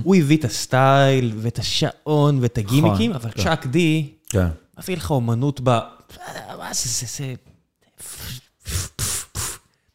הוא 0.02 0.16
הביא 0.16 0.36
את 0.36 0.44
הסטייל 0.44 1.32
ואת 1.36 1.58
השעון 1.58 2.38
ואת 2.40 2.58
הגימיקים, 2.58 3.12
אבל 3.12 3.30
כן. 3.30 3.42
צ'אק 3.42 3.66
די 3.66 4.10
כן. 4.28 4.48
מביא 4.78 4.96
לך 4.96 5.10
אומנות 5.10 5.60
ב... 5.64 5.70
מה 6.58 6.68
זה, 6.72 6.88
זה, 6.88 7.06
זה... 7.06 7.34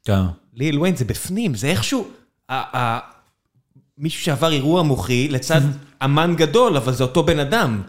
כן. 0.04 0.22
ליל 0.54 0.80
וויין 0.80 0.95
זה 0.95 1.06
בפנים, 1.06 1.56
זה 1.56 1.68
איכשהו... 1.68 2.08
מישהו 4.02 4.24
שעבר 4.24 4.52
אירוע 4.52 4.84
מוחי 4.84 5.28
לצד 5.28 5.62
אמן 6.06 6.34
גדול, 6.38 6.78
אבל 6.78 6.93
זה 6.93 7.04
אותו 7.04 7.24
בן 7.24 7.39
אדם. 7.39 7.82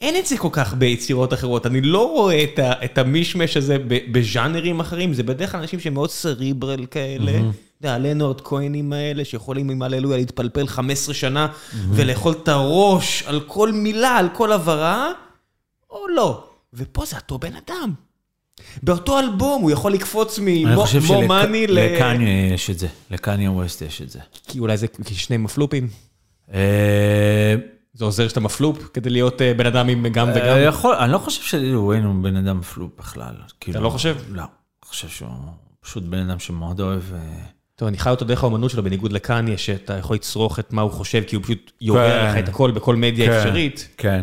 אין 0.00 0.16
את 0.16 0.26
זה 0.26 0.38
כל 0.38 0.48
כך 0.52 0.74
ביצירות 0.74 1.32
אחרות, 1.32 1.66
אני 1.66 1.80
לא 1.80 2.12
רואה 2.12 2.44
את, 2.44 2.58
את 2.84 2.98
המישמש 2.98 3.56
הזה 3.56 3.76
בז'אנרים 3.86 4.80
אחרים, 4.80 5.14
זה 5.14 5.22
בדרך 5.22 5.52
כלל 5.52 5.60
אנשים 5.60 5.80
שהם 5.80 5.94
מאוד 5.94 6.10
סריברל 6.10 6.86
כאלה, 6.90 7.32
אתה 7.32 7.48
יודע, 7.80 7.94
הלנורד 7.94 8.40
כהנים 8.40 8.92
האלה, 8.92 9.24
שיכולים 9.24 9.70
עם 9.70 9.82
הללויה 9.82 10.16
להתפלפל 10.16 10.66
15 10.66 11.14
שנה 11.14 11.48
ולאכול 11.90 12.34
את 12.42 12.48
הראש 12.48 13.22
על 13.26 13.40
כל 13.40 13.72
מילה, 13.72 14.16
על 14.16 14.28
כל 14.32 14.52
הבהרה, 14.52 15.12
או 15.90 16.08
לא. 16.08 16.44
ופה 16.74 17.04
זה 17.04 17.16
אותו 17.16 17.38
בן 17.38 17.52
אדם. 17.66 17.92
באותו 18.82 19.18
אלבום 19.18 19.62
הוא 19.62 19.70
יכול 19.70 19.92
לקפוץ 19.92 20.38
אני 20.38 20.64
חושב 20.76 21.00
ממו 21.04 21.28
מאני 21.28 21.66
ל... 21.66 21.76
שלקניה 21.76 22.54
יש 22.54 22.70
את 22.70 22.78
זה, 22.78 22.86
לקניה 23.10 23.50
ווסט 23.50 23.82
יש 23.82 24.02
את 24.02 24.10
זה. 24.10 24.18
כי 24.48 24.58
אולי 24.58 24.76
זה 24.76 24.86
כי 25.04 25.14
שניהם 25.14 25.44
מפלופים. 25.44 25.88
אה, 26.54 27.54
זה 27.94 28.04
עוזר 28.04 28.28
שאתה 28.28 28.40
מפלופ 28.40 28.88
כדי 28.94 29.10
להיות 29.10 29.42
אה, 29.42 29.54
בן 29.54 29.66
אדם 29.66 29.88
עם 29.88 30.06
גם 30.08 30.28
אה, 30.28 30.34
וגם? 30.36 30.56
יכול, 30.68 30.94
אני 30.94 31.12
לא 31.12 31.18
חושב 31.18 31.42
שליל 31.42 31.76
וויין 31.76 32.04
הוא 32.04 32.22
בן 32.22 32.36
אדם 32.36 32.62
פלופ 32.62 32.90
בכלל. 32.98 33.34
כאילו, 33.60 33.80
לא 33.80 33.90
חושב? 33.90 34.16
לא. 34.28 34.42
אני 34.42 34.88
חושב 34.88 35.08
שהוא 35.08 35.28
פשוט 35.80 36.04
בן 36.04 36.30
אדם 36.30 36.38
שמאוד 36.38 36.80
אוהב... 36.80 37.02
טוב, 37.76 37.88
אני 37.88 37.98
חי 37.98 38.10
אותו 38.10 38.24
דרך 38.24 38.42
האומנות 38.42 38.70
שלו, 38.70 38.82
בניגוד 38.82 39.12
לקניה, 39.12 39.58
שאתה 39.58 39.96
יכול 39.96 40.16
לצרוך 40.16 40.58
את 40.58 40.72
מה 40.72 40.82
הוא 40.82 40.90
חושב, 40.90 41.22
כי 41.26 41.36
הוא 41.36 41.44
פשוט 41.44 41.72
יורה 41.80 42.10
כן. 42.10 42.30
לך 42.30 42.44
את 42.44 42.48
הכל 42.48 42.70
בכל 42.70 42.96
מדיה 42.96 43.26
כן. 43.26 43.32
אפשרית. 43.32 43.88
כן. 43.96 44.22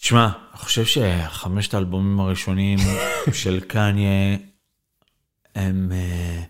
תשמע, 0.00 0.24
אני 0.24 0.58
חושב 0.58 0.84
שחמשת 0.84 1.74
האלבומים 1.74 2.20
הראשונים 2.20 2.78
של 3.32 3.60
קניה, 3.60 4.36
הם 5.54 5.92
אה, 5.92 6.42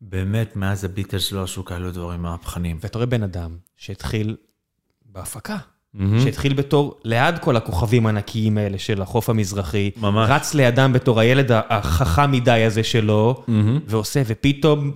באמת, 0.00 0.56
מאז 0.56 0.84
הביטלס 0.84 1.32
לא 1.32 1.42
עשו 1.42 1.64
כאלו 1.64 1.92
דברים 1.92 2.22
מהפכנים. 2.22 2.78
ואתה 2.80 2.98
רואה 2.98 3.06
בן 3.06 3.22
אדם 3.22 3.56
שהתחיל 3.76 4.36
בהפקה, 5.06 5.56
שהתחיל 6.24 6.54
בתור, 6.54 7.00
ליד 7.04 7.38
כל 7.38 7.56
הכוכבים 7.56 8.06
הענקיים 8.06 8.58
האלה 8.58 8.78
של 8.78 9.02
החוף 9.02 9.30
המזרחי, 9.30 9.90
ממש. 9.96 10.30
רץ 10.30 10.54
לידם 10.54 10.92
בתור 10.94 11.20
הילד 11.20 11.50
החכם 11.52 12.30
מדי 12.32 12.64
הזה 12.64 12.84
שלו, 12.84 13.44
ועושה, 13.86 14.22
ופתאום 14.26 14.92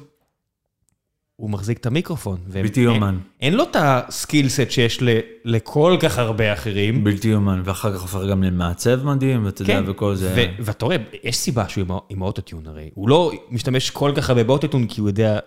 הוא 1.37 1.51
מחזיק 1.51 1.79
את 1.79 1.87
המיקרופון. 1.87 2.39
בלתי 2.53 2.81
יאומן. 2.81 3.09
אין- 3.15 3.21
אין 3.41 3.55
לו 3.55 3.63
את 3.65 3.77
הסקילסט 3.79 4.71
שיש 4.71 5.03
ל- 5.03 5.09
לכל 5.45 5.97
כך 6.01 6.19
הרבה 6.19 6.53
אחרים. 6.53 7.05
בלתי 7.05 7.29
יאומן, 7.29 7.63
ואחר 7.65 7.95
כך 7.95 8.01
הופך 8.03 8.21
גם 8.31 8.43
למעצב 8.43 9.05
מדהים, 9.05 9.45
ואתה 9.47 9.63
יודע, 9.63 9.81
וכל 9.87 10.15
זה. 10.15 10.47
ואתה 10.61 10.85
רואה, 10.85 10.97
יש 11.25 11.37
סיבה 11.37 11.69
שהוא 11.69 11.85
עם, 12.09 12.23
האוטוטיון 12.23 12.67
הרי. 12.67 12.91
הוא 12.95 13.09
לא 13.09 13.33
משתמש 13.51 13.91
כל 13.91 14.13
כך 14.17 14.31
הרבה 14.31 14.45
באוטוטיון 14.45 14.87
כי 14.87 15.01
הוא 15.01 15.09
יודע 15.09 15.39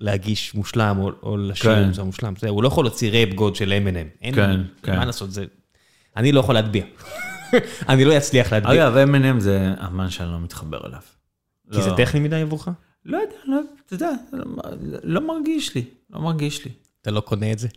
להגיש 0.00 0.54
מושלם 0.54 0.96
או, 0.98 1.10
או 1.22 1.36
לשיר 1.36 1.74
כן. 1.74 1.82
עם 1.82 1.92
זה 1.92 2.02
מושלם. 2.02 2.34
זה, 2.38 2.48
הוא 2.48 2.62
לא 2.62 2.68
יכול 2.68 2.84
להוציא 2.84 3.10
ראפ 3.10 3.34
גוד 3.34 3.56
של 3.56 3.72
M&M. 3.86 4.22
אין, 4.24 4.34
כן, 4.34 4.60
כן. 4.82 4.96
מה 4.96 5.04
לעשות, 5.04 5.32
זה... 5.32 5.44
אני 6.16 6.32
לא 6.32 6.40
יכול 6.40 6.54
להטביע. 6.54 6.84
אני 7.88 8.04
לא 8.04 8.16
אצליח 8.16 8.52
להטביע. 8.52 8.88
אגב, 8.88 9.08
M&M 9.08 9.40
זה 9.40 9.70
אמן 9.86 10.10
שאני 10.10 10.28
לא 10.32 10.40
מתחבר 10.40 10.80
אליו. 10.86 11.00
כי 11.72 11.82
זה 11.82 11.90
לא. 11.90 11.96
טכני 11.96 12.20
מדי 12.20 12.36
עבורך? 12.40 12.68
לא 13.04 13.16
יודע, 13.16 13.36
לא, 13.46 13.60
אתה 13.86 13.94
יודע, 13.94 14.10
לא, 15.02 15.20
מרגיש 15.20 15.74
לי, 15.74 15.84
לא 16.10 16.20
מרגיש 16.20 16.64
לי. 16.64 16.70
אתה 17.02 17.10
לא 17.10 17.20
קונה 17.20 17.52
את 17.52 17.58
זה? 17.58 17.68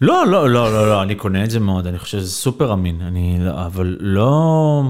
לא, 0.00 0.26
לא, 0.26 0.50
לא, 0.50 0.72
לא, 0.72 0.88
לא, 0.88 1.02
אני 1.02 1.14
קונה 1.14 1.44
את 1.44 1.50
זה 1.50 1.60
מאוד, 1.60 1.86
אני 1.86 1.98
חושב 1.98 2.18
שזה 2.18 2.30
סופר 2.30 2.72
אמין, 2.72 3.00
אני, 3.00 3.36
לא, 3.40 3.66
אבל 3.66 3.96
לא, 4.00 4.82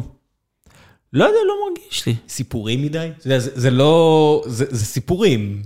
לא 1.12 1.24
יודע, 1.24 1.38
לא 1.48 1.54
מרגיש 1.70 2.06
לי. 2.06 2.14
סיפורים 2.28 2.82
מדי? 2.82 3.10
אתה 3.18 3.26
יודע, 3.26 3.38
זה, 3.38 3.50
זה 3.54 3.70
לא... 3.70 4.42
זה, 4.46 4.64
זה 4.70 4.84
סיפורים. 4.84 5.62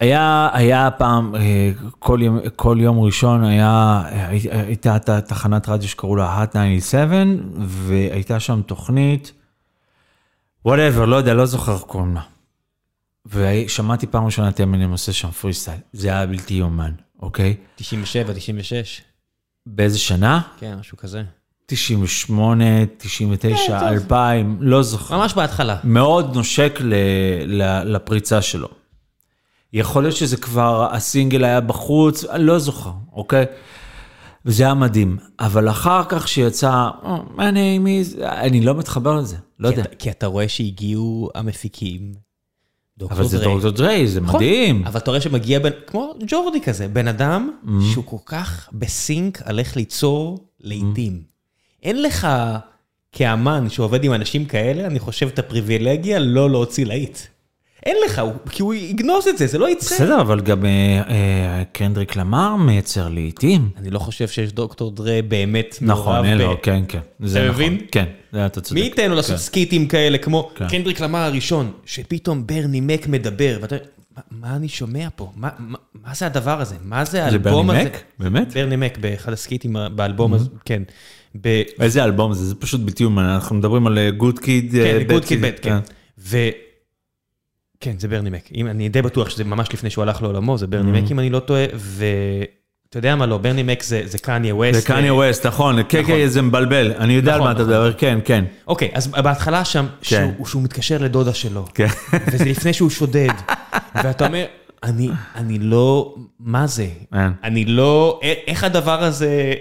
היה, 0.00 0.48
היה 0.52 0.90
פעם, 0.90 1.34
אה, 1.34 1.70
כל 1.98 2.18
יום, 2.22 2.38
כל 2.56 2.76
יום 2.80 3.00
ראשון 3.00 3.44
היה, 3.44 4.02
הי- 4.06 4.50
הייתה 4.50 4.96
את 4.96 5.10
תחנת 5.10 5.68
רדיו 5.68 5.88
שקראו 5.88 6.16
לה 6.16 6.44
Hot 6.44 6.46
97, 6.46 7.22
והייתה 7.66 8.40
שם 8.40 8.60
תוכנית, 8.66 9.32
whatever, 10.64 11.04
לא 11.04 11.16
יודע, 11.16 11.34
לא 11.34 11.46
זוכר 11.46 11.78
קוראים 11.78 12.14
לה. 12.14 12.20
ושמעתי 13.32 14.06
פעם 14.06 14.24
ראשונה 14.26 14.48
את 14.48 14.60
אמינם 14.60 14.90
עושה 14.90 15.12
שם 15.12 15.30
פרי 15.30 15.54
סטייל, 15.54 15.78
זה 15.92 16.08
היה 16.08 16.26
בלתי 16.26 16.54
יאומן, 16.54 16.92
אוקיי? 17.22 17.54
97, 17.76 18.32
96. 18.34 19.02
באיזה 19.66 19.98
שנה? 19.98 20.40
כן, 20.60 20.76
משהו 20.80 20.96
כזה. 20.96 21.22
98, 21.66 22.64
99, 22.98 23.56
כן, 23.56 23.78
טוב. 23.80 23.88
2000, 23.88 24.56
לא 24.60 24.82
זוכר. 24.82 25.16
ממש 25.18 25.34
בהתחלה. 25.34 25.76
מאוד 25.84 26.34
נושק 26.36 26.78
ל, 26.80 26.94
ל, 27.46 27.82
לפריצה 27.94 28.42
שלו. 28.42 28.68
יכול 29.72 30.02
להיות 30.02 30.16
שזה 30.16 30.36
כבר, 30.36 30.88
הסינגל 30.92 31.44
היה 31.44 31.60
בחוץ, 31.60 32.24
אני 32.24 32.44
לא 32.44 32.58
זוכר, 32.58 32.92
אוקיי? 33.12 33.44
וזה 34.44 34.64
היה 34.64 34.74
מדהים. 34.74 35.16
אבל 35.40 35.68
אחר 35.70 36.02
כך 36.08 36.28
שיצא, 36.28 36.88
"Oh, 37.02 37.06
my 37.36 37.52
name 37.52 37.86
is, 37.86 38.22
אני 38.24 38.60
לא 38.60 38.74
מתחבר 38.74 39.16
לזה, 39.16 39.36
לא 39.58 39.68
כי 39.68 39.74
יודע. 39.74 39.82
אתה- 39.82 39.96
כי 39.96 40.10
אתה 40.10 40.26
רואה 40.26 40.48
שהגיעו 40.48 41.30
המפיקים, 41.34 42.12
אבל 43.10 43.24
זה. 43.24 43.38
דוקטור 43.38 43.70
דריי, 43.70 44.06
זה 44.06 44.20
נכון. 44.20 44.36
מדהים. 44.36 44.86
אבל 44.86 45.00
אתה 45.00 45.10
רואה 45.10 45.20
שמגיע 45.20 45.58
בן, 45.58 45.70
כמו 45.86 46.14
ג'ורדי 46.26 46.60
כזה, 46.60 46.88
בן 46.88 47.08
אדם 47.08 47.50
שהוא 47.92 48.04
כל 48.04 48.16
כך 48.26 48.68
בסינק 48.72 49.42
על 49.44 49.58
איך 49.58 49.76
ליצור 49.76 50.38
לעיתים. 50.60 51.22
אין 51.82 52.02
לך, 52.02 52.28
כאמן 53.12 53.68
שעובד 53.70 54.04
עם 54.04 54.14
אנשים 54.14 54.44
כאלה, 54.44 54.86
אני 54.86 54.98
חושב 54.98 55.28
את 55.28 55.38
הפריבילגיה 55.38 56.18
לא 56.18 56.50
להוציא 56.50 56.86
להיט. 56.86 57.18
אין 57.86 57.96
לך, 58.06 58.22
כי 58.50 58.62
הוא 58.62 58.74
יגנוז 58.74 59.26
את 59.26 59.38
זה, 59.38 59.46
זה 59.46 59.58
לא 59.58 59.68
יצא. 59.70 59.94
בסדר, 59.94 60.20
אבל 60.20 60.40
גם 60.40 60.64
אה, 60.64 60.70
אה, 61.10 61.62
קנדריק 61.72 62.16
למר 62.16 62.56
מייצר 62.56 63.08
לעיתים. 63.08 63.68
אני 63.76 63.90
לא 63.90 63.98
חושב 63.98 64.28
שיש 64.28 64.52
דוקטור 64.52 64.90
דרה 64.90 65.20
באמת 65.28 65.78
נכון, 65.80 66.12
מעורב 66.12 66.24
אין 66.24 66.38
ב- 66.38 66.40
לו, 66.40 66.56
כן, 66.62 66.82
כן. 66.88 66.98
זה 67.20 67.38
אתה 67.40 67.48
נכון. 67.48 67.62
מבין? 67.64 67.78
כן, 67.92 68.04
זה 68.32 68.46
אתה 68.46 68.60
צודק. 68.60 68.80
מי 68.80 68.86
ייתן 68.86 69.10
לו 69.10 69.16
לעשות 69.16 69.30
כן. 69.36 69.42
סקיטים 69.42 69.88
כאלה, 69.88 70.18
כמו 70.18 70.50
כן. 70.54 70.68
קנדריק 70.68 71.00
למר 71.00 71.18
הראשון, 71.18 71.72
שפתאום 71.86 72.46
ברני 72.46 72.80
מק 72.80 73.06
מדבר, 73.06 73.58
ואתה 73.62 73.76
"מה- 74.30 74.56
אני 74.56 74.68
שומע 74.68 75.08
פה? 75.16 75.30
מה- 75.36 75.48
מה 75.58 75.78
מה 76.04 76.14
זה 76.14 76.26
הדבר 76.26 76.60
הזה? 76.60 76.74
מה 76.84 77.04
זה 77.04 77.10
זה 77.10 77.24
האלבום 77.24 77.66
ברני 77.66 77.80
הזה? 77.80 77.88
מק? 77.88 78.02
באמת? 78.18 78.54
ברני 78.54 78.76
מק, 78.76 78.98
באחד 78.98 79.32
הסקיטים 79.32 79.76
באלבום 79.94 80.34
הזה, 80.34 80.48
כן. 80.64 80.82
ב- 81.40 81.62
איזה 81.80 82.04
אלבום 82.04 82.32
זה? 82.32 82.44
זה 82.44 82.54
פשוט 82.54 82.80
בלתי 82.80 83.02
יאומן, 83.02 83.24
אנחנו 83.24 83.56
מדברים 83.56 83.86
על 83.86 83.98
good 84.16 84.38
kid. 84.38 84.72
כן, 84.72 85.02
good 85.08 85.24
kid 85.24 85.40
mad, 85.44 85.58
כן. 85.62 85.78
ו... 87.78 87.80
כן, 87.80 87.94
זה 87.98 88.08
ברני 88.08 88.30
מק. 88.30 88.48
אם- 88.54 88.66
אני 88.66 88.88
די 88.88 89.02
בטוח 89.02 89.30
שזה 89.30 89.44
ממש 89.44 89.68
לפני 89.74 89.90
שהוא 89.90 90.02
הלך 90.02 90.22
לעולמו, 90.22 90.58
זה 90.58 90.66
ברני 90.66 91.00
מק 91.02 91.10
אם 91.10 91.18
אני 91.18 91.30
לא 91.30 91.38
טועה, 91.38 91.64
ואתה 91.74 92.98
יודע 92.98 93.16
מה 93.16 93.26
לא, 93.26 93.38
ברני 93.38 93.62
מק 93.62 93.82
זה 93.82 94.02
זה 94.04 94.18
קניה 94.18 94.54
ווסט. 94.54 94.72
זה 94.80 94.86
קניה 94.86 95.14
ווסט, 95.14 95.46
נכון, 95.46 95.82
קקי 95.82 96.28
זה 96.28 96.42
מבלבל, 96.42 96.92
אני 96.98 97.12
יודע 97.12 97.32
על 97.34 97.38
נכון, 97.38 97.46
מה 97.48 97.52
אתה 97.52 97.62
נכון. 97.62 97.74
מדבר, 97.74 97.92
כן, 97.92 98.18
כן. 98.24 98.44
אוקיי, 98.68 98.88
אז 98.94 99.06
בהתחלה 99.06 99.64
שם, 99.64 99.86
כן. 100.00 100.30
שהוא 100.36 100.46
שהוא 100.46 100.62
מתקשר 100.62 100.98
לדודה 100.98 101.34
שלו, 101.34 101.64
כן. 101.74 101.86
וזה 102.32 102.44
לפני 102.44 102.72
שהוא 102.72 102.90
שודד, 102.90 103.28
ואתה 103.94 104.26
אומר, 104.26 104.44
אני, 104.82 105.08
אני 105.34 105.58
לא, 105.58 106.14
מה 106.40 106.66
זה? 106.66 106.86
כן. 107.12 107.30
אני 107.44 107.64
לא, 107.64 108.20
איך 108.46 108.64
הדבר 108.64 109.02
הזה, 109.04 109.18
זה, 109.26 109.54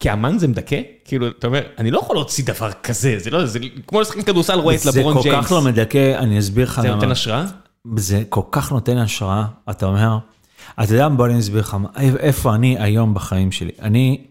כאמן 0.00 0.38
זה 0.38 0.48
מדכא? 0.48 0.80
כאילו, 1.04 1.28
אתה 1.28 1.46
אומר, 1.46 1.62
אני 1.78 1.90
לא 1.90 1.98
יכול 1.98 2.16
להוציא 2.16 2.44
דבר 2.44 2.72
כזה, 2.72 3.16
זה 3.18 3.30
לא, 3.30 3.46
זה 3.46 3.58
כמו 3.86 4.00
לשחק 4.00 4.26
כדורסל 4.26 4.58
רואה 4.58 4.74
את 4.74 4.80
זה 4.80 4.90
לברון 5.00 5.14
כל 5.14 5.22
ג'יימס. 5.22 5.46
כך 5.46 5.52
לא 5.52 5.62
מדכא, 5.62 6.18
אני 6.18 6.38
אסביר 6.38 6.64
לך 6.64 6.80
זה 6.82 6.88
נותן 6.88 7.02
למה. 7.02 7.12
השראה? 7.12 7.44
זה 7.96 8.22
כל 8.28 8.40
כך 8.50 8.72
נותן 8.72 8.96
השראה, 8.96 9.44
אתה 9.70 9.86
אומר, 9.86 10.18
אתה 10.82 10.94
יודע, 10.94 11.08
בוא 11.08 11.26
אני 11.26 11.38
אסביר 11.38 11.60
לך, 11.60 11.76
איפה 12.18 12.54
אני 12.54 12.76
היום 12.78 13.14
בחיים 13.14 13.52
שלי. 13.52 13.70
אני 13.82 14.26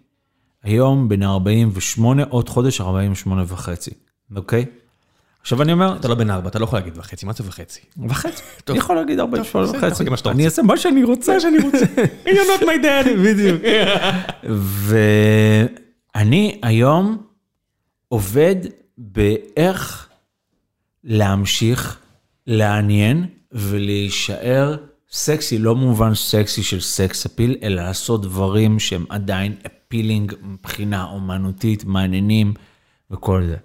היום 0.64 1.10
בן 1.10 1.24
48, 1.24 2.24
עוד 2.30 2.50
חודש 2.50 2.82
48 2.82 3.44
וחצי, 3.48 3.92
אוקיי? 4.36 4.66
עכשיו 5.44 5.62
אני 5.62 5.74
אומר, 5.74 5.96
אתה 5.96 6.08
לא 6.08 6.16
בן 6.16 6.30
ארבע, 6.30 6.50
אתה 6.50 6.60
לא 6.60 6.64
יכול 6.64 6.80
להגיד 6.80 6.98
וחצי, 6.98 7.26
מה 7.26 7.34
זה 7.34 7.44
וחצי? 7.48 7.82
וחצי, 8.10 8.44
אני 8.70 8.78
יכול 8.78 8.96
להגיד 8.96 9.20
48 9.20 9.66
בסדר, 9.68 9.78
אתה 9.78 9.88
יכול 9.88 10.08
וחצי, 10.14 10.30
אני. 10.30 10.46
אעשה 10.46 10.62
מה 10.62 10.78
שאני 10.78 11.04
רוצה. 11.04 11.40
שאני 11.40 11.58
רוצה. 11.60 11.86
You're 12.26 12.60
not 12.60 12.62
my 12.62 12.84
dad. 12.84 13.10
בדיוק. 13.26 13.62
ואני 16.16 16.60
היום 16.62 17.24
עובד 18.08 18.56
באיך 18.98 20.10
להמשיך 21.04 22.00
לעניין 22.48 23.26
ולהישאר 23.52 24.78
סקסי, 25.12 25.58
לא 25.58 25.74
במובן 25.74 26.16
סקסי 26.16 26.64
של 26.64 26.82
sex 26.82 27.26
appeal, 27.26 27.56
אלא 27.64 27.76
לעשות 27.76 28.22
דברים 28.22 28.80
שהם 28.80 29.06
עדיין 29.10 29.56
appealing 29.66 30.34
מבחינה 30.44 31.04
אומנותית, 31.04 31.86
מעניינים 31.86 32.54
וכל 33.12 33.44
זה. 33.48 33.58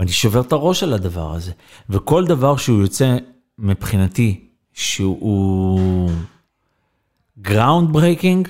ואני 0.00 0.12
שובר 0.12 0.40
את 0.40 0.52
הראש 0.52 0.82
על 0.82 0.92
הדבר 0.92 1.34
הזה. 1.34 1.52
וכל 1.90 2.26
דבר 2.26 2.56
שהוא 2.56 2.80
יוצא 2.82 3.16
מבחינתי, 3.58 4.48
שהוא 4.72 6.10
groundbreaking, 7.38 8.48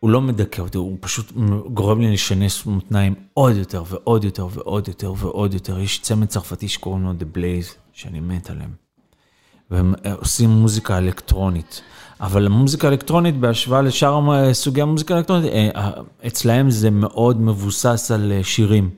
הוא 0.00 0.10
לא 0.10 0.20
מדכא 0.20 0.62
אותי, 0.62 0.78
הוא 0.78 0.98
פשוט 1.00 1.32
גורם 1.72 2.00
לי 2.00 2.12
לשנס 2.12 2.66
מותניים 2.66 3.14
עוד 3.34 3.56
יותר 3.56 3.82
ועוד 3.88 4.24
יותר 4.24 4.46
ועוד 4.50 4.88
יותר 4.88 5.12
ועוד 5.16 5.54
יותר. 5.54 5.78
יש 5.78 5.98
צמד 5.98 6.26
צרפתי 6.26 6.68
שקוראים 6.68 7.02
לו 7.02 7.12
The 7.12 7.36
Blaze, 7.36 7.74
שאני 7.92 8.20
מת 8.20 8.50
עליהם. 8.50 8.70
והם 9.70 9.94
אה, 10.06 10.12
עושים 10.14 10.50
מוזיקה 10.50 10.98
אלקטרונית. 10.98 11.82
אבל 12.20 12.46
המוזיקה 12.46 12.88
האלקטרונית, 12.88 13.36
בהשוואה 13.36 13.82
לשאר 13.82 14.20
סוגי 14.52 14.82
המוזיקה 14.82 15.14
האלקטרונית, 15.14 15.52
אה, 15.52 15.70
אה, 15.76 15.90
אצלהם 16.26 16.70
זה 16.70 16.90
מאוד 16.90 17.40
מבוסס 17.40 18.10
על 18.10 18.32
שירים. 18.42 18.90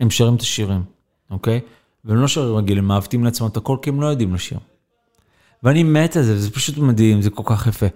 הם 0.00 0.10
שרים 0.10 0.34
את 0.34 0.40
השירים, 0.40 0.91
אוקיי? 1.32 1.60
והם 2.04 2.16
לא 2.16 2.28
שרים 2.28 2.56
רגילים, 2.56 2.84
הם 2.84 2.88
מעוותים 2.88 3.24
לעצמם 3.24 3.46
את 3.46 3.56
הכל 3.56 3.76
כי 3.82 3.90
הם 3.90 4.00
לא 4.00 4.06
יודעים 4.06 4.34
לשיר. 4.34 4.58
ואני 5.62 5.82
מת 5.82 6.16
על 6.16 6.22
זה, 6.22 6.34
וזה 6.34 6.50
פשוט 6.50 6.78
מדהים, 6.78 7.22
זה 7.22 7.30
כל 7.30 7.42
כך 7.46 7.66
יפה. 7.66 7.86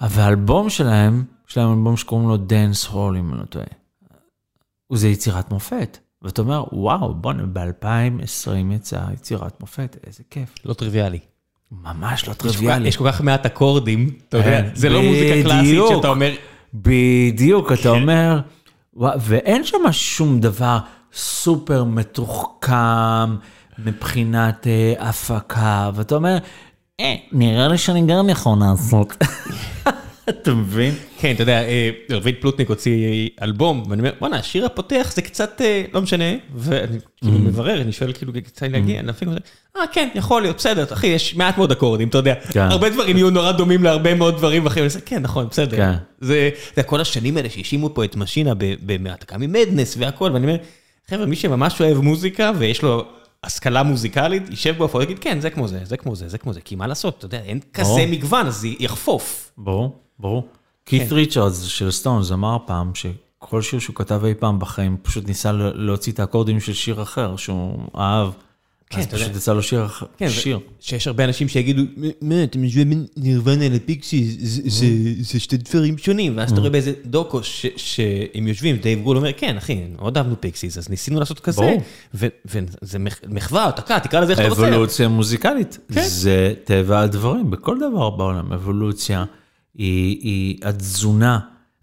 אבל 0.00 0.22
האלבום 0.22 0.70
שלהם, 0.70 1.24
יש 1.48 1.56
להם 1.56 1.72
אלבום 1.72 1.96
שקוראים 1.96 2.28
לו 2.28 2.36
Dancehall, 2.36 3.16
אם 3.16 3.32
אני 3.32 3.40
לא 3.40 3.44
טועה. 3.44 3.66
זה 4.92 5.08
יצירת 5.08 5.50
מופת. 5.50 5.98
ואתה 6.22 6.42
אומר, 6.42 6.64
וואו, 6.72 7.14
בוא'נה, 7.14 7.42
ב-2020 7.52 8.74
יצאה 8.74 9.12
יצירת 9.12 9.60
מופת, 9.60 9.96
איזה 10.06 10.22
כיף. 10.30 10.54
לא 10.64 10.74
טריוויאלי. 10.74 11.18
ממש 11.70 12.28
לא 12.28 12.34
טריוויאלי. 12.34 12.88
יש 12.88 12.96
כל 12.96 13.12
כך 13.12 13.20
מעט 13.20 13.46
אקורדים, 13.46 14.10
אתה 14.28 14.36
יודע, 14.36 14.62
כן, 14.62 14.70
זה 14.74 14.88
לא 14.88 15.02
מוזיקה 15.02 15.42
קלאסית 15.42 15.80
שאתה 15.88 16.08
אומר... 16.08 16.34
בדיוק, 16.74 17.72
אתה 17.72 17.82
כן. 17.82 17.88
אומר, 17.88 18.40
ואין 18.96 19.64
שם 19.64 19.78
שום 19.92 20.40
דבר 20.40 20.78
סופר 21.16 21.84
מתוחכם 21.84 23.36
מבחינת 23.78 24.66
אה, 24.66 25.08
הפקה, 25.08 25.90
ואתה 25.94 26.14
אומר, 26.14 26.38
אה, 27.00 27.14
נראה 27.32 27.68
לי 27.68 27.78
שאני 27.78 28.06
גם 28.06 28.28
יכול 28.28 28.58
לעשות. 28.60 29.12
אתה 30.28 30.54
מבין? 30.54 30.94
כן, 31.18 31.34
אתה 31.34 31.42
יודע, 31.42 31.62
רביד 32.10 32.34
פלוטניק 32.40 32.68
הוציא 32.68 33.28
אלבום, 33.42 33.82
ואני 33.88 34.00
אומר, 34.00 34.12
בואנה, 34.18 34.36
השיר 34.36 34.66
הפותח 34.66 35.12
זה 35.14 35.22
קצת, 35.22 35.60
לא 35.92 36.02
משנה, 36.02 36.24
ואני 36.54 36.98
כאילו 37.16 37.38
מברר, 37.38 37.80
אני 37.80 37.92
שואל 37.92 38.12
כאילו, 38.12 38.32
קצת 38.44 38.62
להגיע, 38.62 39.02
נפיק, 39.02 39.28
אה, 39.76 39.86
כן, 39.92 40.08
יכול 40.14 40.42
להיות, 40.42 40.56
בסדר, 40.56 40.84
אחי, 40.92 41.06
יש 41.06 41.36
מעט 41.36 41.58
מאוד 41.58 41.72
אקורדים, 41.72 42.08
אתה 42.08 42.18
יודע, 42.18 42.34
הרבה 42.54 42.90
דברים 42.90 43.16
יהיו 43.16 43.30
נורא 43.30 43.52
דומים 43.52 43.84
להרבה 43.84 44.14
מאוד 44.14 44.36
דברים 44.36 44.66
אחרים, 44.66 44.86
כן, 45.04 45.22
נכון, 45.22 45.46
בסדר. 45.50 45.92
זה, 46.20 46.50
אתה 46.72 46.80
יודע, 46.80 46.88
כל 46.88 47.00
השנים 47.00 47.36
האלה 47.36 47.50
שהאשימו 47.50 47.94
פה 47.94 48.04
את 48.04 48.16
משינה 48.16 48.52
בהעתקה 48.82 49.38
ממדנס 49.38 49.96
והכל, 49.98 50.30
ואני 50.32 50.46
אומר, 50.46 50.56
חבר'ה, 51.10 51.26
מי 51.26 51.36
שממש 51.36 51.80
אוהב 51.80 51.98
מוזיקה 51.98 52.52
ויש 52.58 52.82
לו 52.82 53.04
השכלה 53.44 53.82
מוזיקלית, 53.82 54.50
יישב 54.50 54.78
באופן, 54.78 55.02
יגיד, 55.02 55.18
כן, 55.18 55.40
זה 55.40 55.50
כמו 55.50 55.68
זה, 55.68 55.80
זה 55.84 55.96
כמו 55.96 56.16
זה, 56.16 56.28
זה 56.28 56.38
כמו 56.38 56.52
זה, 56.52 56.60
כי 56.60 56.76
מה 56.76 56.86
לעשות, 56.86 57.18
אתה 57.18 57.26
יודע, 57.26 57.40
אין 57.40 57.60
כזה 57.72 58.06
מגוון, 58.08 58.46
אז 58.46 58.64
יחפוף. 58.64 59.52
ברור, 59.58 59.98
ברור. 60.18 60.48
כית 60.86 61.12
ריצ'רדס 61.12 61.62
של 61.62 61.90
סטונס 61.90 62.32
אמר 62.32 62.56
פעם 62.66 62.92
שכל 62.94 63.62
שיר 63.62 63.78
שהוא 63.78 63.96
כתב 63.96 64.24
אי 64.24 64.34
פעם 64.34 64.58
בחיים, 64.58 64.96
פשוט 65.02 65.26
ניסה 65.26 65.52
להוציא 65.52 66.12
את 66.12 66.20
האקורדים 66.20 66.60
של 66.60 66.72
שיר 66.72 67.02
אחר 67.02 67.36
שהוא 67.36 67.78
אהב. 67.98 68.28
כן, 68.90 69.00
אז 69.00 69.06
פשוט 69.06 69.36
יצא 69.36 69.52
לו 69.52 69.62
שיר. 69.62 69.86
כן, 70.16 70.30
שיר. 70.30 70.58
שיש 70.80 71.06
הרבה 71.06 71.24
אנשים 71.24 71.48
שיגידו, 71.48 71.82
מה, 72.22 72.44
אתם 72.44 72.62
משווים 72.62 72.90
בין 72.90 73.06
נירוונה 73.16 73.68
ל 73.68 73.76
Pixies, 73.76 74.36
זה 75.20 75.40
שתי 75.40 75.56
דברים 75.56 75.98
שונים, 75.98 76.36
ואז 76.36 76.52
אתה 76.52 76.60
רואה 76.60 76.70
באיזה 76.70 76.92
דוקו 77.04 77.40
שהם 77.76 78.48
יושבים, 78.48 78.76
דייב 78.76 79.02
גרוהל 79.02 79.16
אומר, 79.16 79.32
כן, 79.36 79.56
אחי, 79.56 79.84
מאוד 79.96 80.16
אהבנו 80.16 80.40
Pixies, 80.40 80.78
אז 80.78 80.88
ניסינו 80.88 81.20
לעשות 81.20 81.40
כזה, 81.40 81.76
וזה 82.14 82.98
מחווה, 83.28 83.64
העתקה, 83.64 84.00
תקרא 84.00 84.20
לזה 84.20 84.32
איך 84.32 84.40
אתה 84.40 84.48
רוצה. 84.48 84.68
אבולוציה 84.68 85.08
מוזיקלית, 85.08 85.78
כן. 85.94 86.02
זה 86.02 86.54
טבע 86.64 87.00
הדברים, 87.00 87.50
בכל 87.50 87.78
דבר 87.78 88.10
בעולם, 88.10 88.52
אבולוציה 88.52 89.24
היא 89.74 90.58
התזונה 90.62 91.38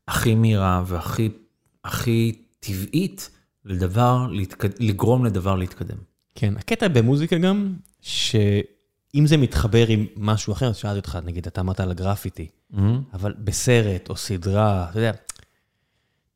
הכי 0.08 0.36
מהירה 0.36 0.84
והכי 0.88 2.32
טבעית 2.60 3.30
לדבר, 3.66 4.28
לגרום 4.80 5.26
לדבר 5.26 5.56
להתקדם. 5.56 6.12
כן, 6.36 6.57
הקטע 6.57 6.88
במוזיקה 6.88 7.38
גם, 7.38 7.73
שאם 8.01 9.25
זה 9.25 9.38
מתחבר 9.38 9.88
עם 9.88 10.05
משהו 10.15 10.53
אחר, 10.53 10.67
אז 10.67 10.75
שאלתי 10.77 10.97
אותך, 10.97 11.17
נגיד, 11.25 11.47
אתה 11.47 11.61
אמרת 11.61 11.79
על 11.79 11.91
הגרפיטי, 11.91 12.47
mm-hmm. 12.73 12.77
אבל 13.13 13.34
בסרט 13.38 14.09
או 14.09 14.15
סדרה, 14.15 14.88
אתה 14.89 14.99
יודע, 14.99 15.11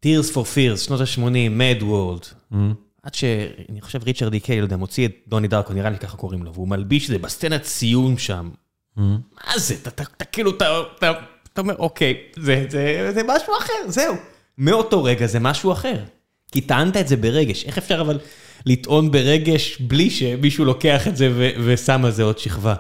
Tears 0.06 0.34
for 0.34 0.56
Fears, 0.56 0.78
שנות 0.78 1.02
ה-80, 1.02 1.20
Mad 1.60 1.82
World, 1.82 2.26
mm-hmm. 2.52 2.56
עד 3.04 3.14
שאני 3.14 3.82
חושב 3.82 4.04
ריצ'רד 4.04 4.32
די 4.32 4.40
לא 4.60 4.66
יודע, 4.66 4.78
מוציא 4.78 5.08
את 5.08 5.12
דוני 5.28 5.48
דארקו, 5.48 5.74
נראה 5.74 5.90
לי 5.90 5.98
ככה 5.98 6.18
קוראים 6.18 6.44
לו, 6.44 6.54
והוא 6.54 6.68
מלביש 6.68 7.04
את 7.04 7.08
זה 7.08 7.18
בסצנת 7.18 7.62
ציון 7.62 8.18
שם. 8.18 8.50
Mm-hmm. 8.98 9.02
מה 9.46 9.60
זה? 9.60 9.76
אתה 9.88 10.26
כאילו, 10.26 10.52
אתה 10.52 11.12
אומר, 11.58 11.76
אוקיי, 11.76 12.18
זה 12.38 13.22
משהו 13.28 13.54
אחר, 13.58 13.74
זהו. 13.88 14.16
מאותו 14.58 15.04
רגע 15.04 15.28
זה 15.28 15.40
משהו 15.40 15.72
אחר. 15.72 16.04
כי 16.52 16.62
טענת 16.62 16.98
את 16.98 17.08
זה 17.08 17.18
ברגש, 17.18 17.66
איך 17.66 17.78
אפשר 17.78 18.02
אבל 18.02 18.20
לטעון 18.68 19.12
ברגש 19.12 19.82
בלי 19.82 20.10
שמישהו 20.10 20.66
לוקח 20.66 21.08
את 21.08 21.18
זה 21.18 21.54
ושם 21.66 22.06
על 22.06 22.12
זה 22.12 22.24
עוד 22.24 22.38
שכבה? 22.38 22.76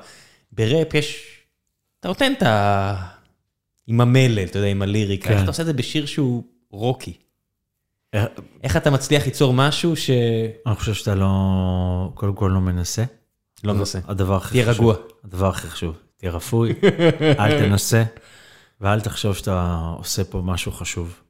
בראפ 0.51 0.93
יש, 0.93 1.25
אתה 1.99 2.07
נותן 2.07 2.33
את 2.37 2.43
ה... 2.43 2.95
עם 3.87 4.01
המלל, 4.01 4.43
אתה 4.43 4.59
יודע, 4.59 4.67
עם 4.67 4.81
הליריקה, 4.81 5.29
איך 5.29 5.37
כן. 5.37 5.43
אתה 5.43 5.51
עושה 5.51 5.61
את 5.61 5.67
זה 5.67 5.73
בשיר 5.73 6.05
שהוא 6.05 6.43
רוקי? 6.71 7.13
אה, 8.13 8.25
איך 8.63 8.77
אתה 8.77 8.89
מצליח 8.89 9.25
ליצור 9.25 9.53
משהו 9.53 9.95
ש... 9.95 10.09
אני 10.65 10.75
חושב 10.75 10.93
שאתה 10.93 11.15
לא, 11.15 12.11
קודם 12.13 12.33
כל 12.33 12.51
לא 12.53 12.61
מנסה. 12.61 13.03
לא 13.63 13.73
מנסה. 13.73 13.99
הדבר 14.07 14.35
הכי 14.35 14.47
חשוב. 14.47 14.63
תהיה 14.63 14.73
רגוע. 14.73 14.95
הדבר 15.23 15.47
הכי 15.47 15.67
חשוב, 15.67 15.97
תהיה 16.17 16.31
רפוי, 16.31 16.73
אל 17.39 17.59
תנסה, 17.59 18.03
ואל 18.81 19.01
תחשוב 19.01 19.35
שאתה 19.35 19.81
עושה 19.97 20.23
פה 20.23 20.41
משהו 20.45 20.71
חשוב. 20.71 21.21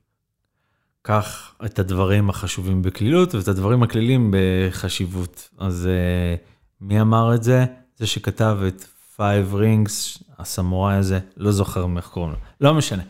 קח 1.08 1.55
את 1.66 1.80
הדברים 1.80 2.30
החשובים 2.30 2.82
בקלילות 2.82 3.36
ואת 3.36 3.47
הדברים 3.47 3.84
הקלילים 3.84 4.34
בחשיבות. 4.34 5.49
אז 5.58 5.89
uh, 5.89 6.39
מי 6.82 7.01
אמר 7.01 7.36
את 7.36 7.43
זה? 7.43 7.66
זה 7.97 8.08
שכתב 8.08 8.58
את 8.68 8.86
Five 9.18 9.53
Rings, 9.53 10.24
הסמוראי 10.38 10.95
הזה, 10.95 11.20
לא 11.38 11.51
זוכר 11.51 11.88
איך 11.97 12.08
קוראים 12.08 12.32
לו, 12.32 12.38
לא 12.62 12.74
משנה. 12.74 13.03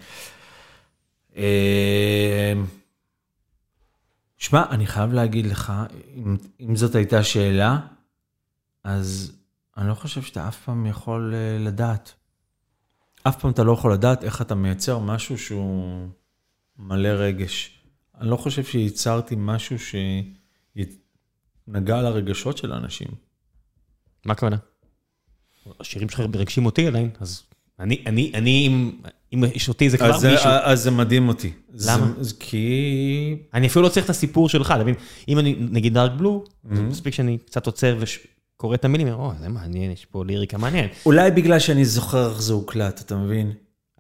Uh, 1.34 1.38
שמע, 4.38 4.64
אני 4.70 4.88
חייב 4.88 5.14
להגיד 5.14 5.46
לך, 5.46 5.74
אם, 6.16 6.38
אם 6.60 6.76
זאת 6.76 6.96
הייתה 6.96 7.24
שאלה, 7.24 7.80
אז 8.84 9.32
אני 9.78 9.88
לא 9.88 9.94
חושב 9.94 10.22
שאתה 10.22 10.48
אף 10.48 10.66
פעם 10.66 10.86
יכול 10.86 11.34
uh, 11.34 11.64
לדעת. 11.64 12.14
אף 13.24 13.40
פעם 13.40 13.52
אתה 13.52 13.64
לא 13.64 13.72
יכול 13.72 13.94
לדעת 13.94 14.24
איך 14.24 14.42
אתה 14.42 14.56
מייצר 14.56 15.00
משהו 15.00 15.38
שהוא 15.38 16.08
מלא 16.80 17.10
רגש. 17.10 17.77
אני 18.22 18.30
לא 18.30 18.36
חושב 18.36 18.64
שייצרתי 18.64 19.36
משהו 19.38 19.76
שנגע 21.68 22.02
לרגשות 22.02 22.58
של 22.58 22.72
האנשים. 22.72 23.08
מה 24.26 24.34
הכוונה? 24.34 24.58
השירים 25.80 26.10
שלך 26.10 26.20
מרגשים 26.20 26.66
אותי 26.66 26.88
עדיין, 26.88 27.10
אז 27.20 27.44
אני, 27.80 28.04
אני, 28.06 28.32
אני, 28.34 28.68
אם, 28.68 28.92
אם 29.34 29.44
יש 29.56 29.70
אותי 29.70 29.90
זה 29.90 29.98
כבר 29.98 30.16
אז 30.16 30.26
מישהו. 30.26 30.50
אז 30.50 30.84
זה 30.84 30.92
מדהים 30.92 31.28
אותי. 31.28 31.52
למה? 31.74 32.12
זה, 32.20 32.36
כי... 32.40 33.38
אני 33.54 33.68
אפילו 33.68 33.84
לא 33.84 33.90
צריך 33.90 34.06
את 34.06 34.10
הסיפור 34.10 34.50
שלך, 34.50 34.72
אתה 34.72 34.84
מבין? 34.84 34.96
אם 35.28 35.40
אני, 35.40 35.56
נגיד 35.60 35.94
דארק 35.94 36.12
בלו, 36.18 36.44
mm-hmm. 36.44 36.80
מספיק 36.80 37.14
שאני 37.14 37.38
קצת 37.38 37.66
עוצר 37.66 37.98
וקורא 38.56 38.76
את 38.76 38.86
המילים, 38.86 39.08
או, 39.08 39.32
זה 39.40 39.50
מעניין, 39.50 39.92
יש 39.92 40.06
פה 40.06 40.26
ליריקה 40.26 40.58
מעניינת. 40.58 40.92
אולי 41.06 41.32
בגלל 41.32 41.60
שאני 41.60 41.86
זוכר 41.86 42.30
איך 42.32 42.42
זה 42.42 42.54
הוקלט, 42.54 43.02
אתה 43.02 43.16
מבין? 43.16 43.52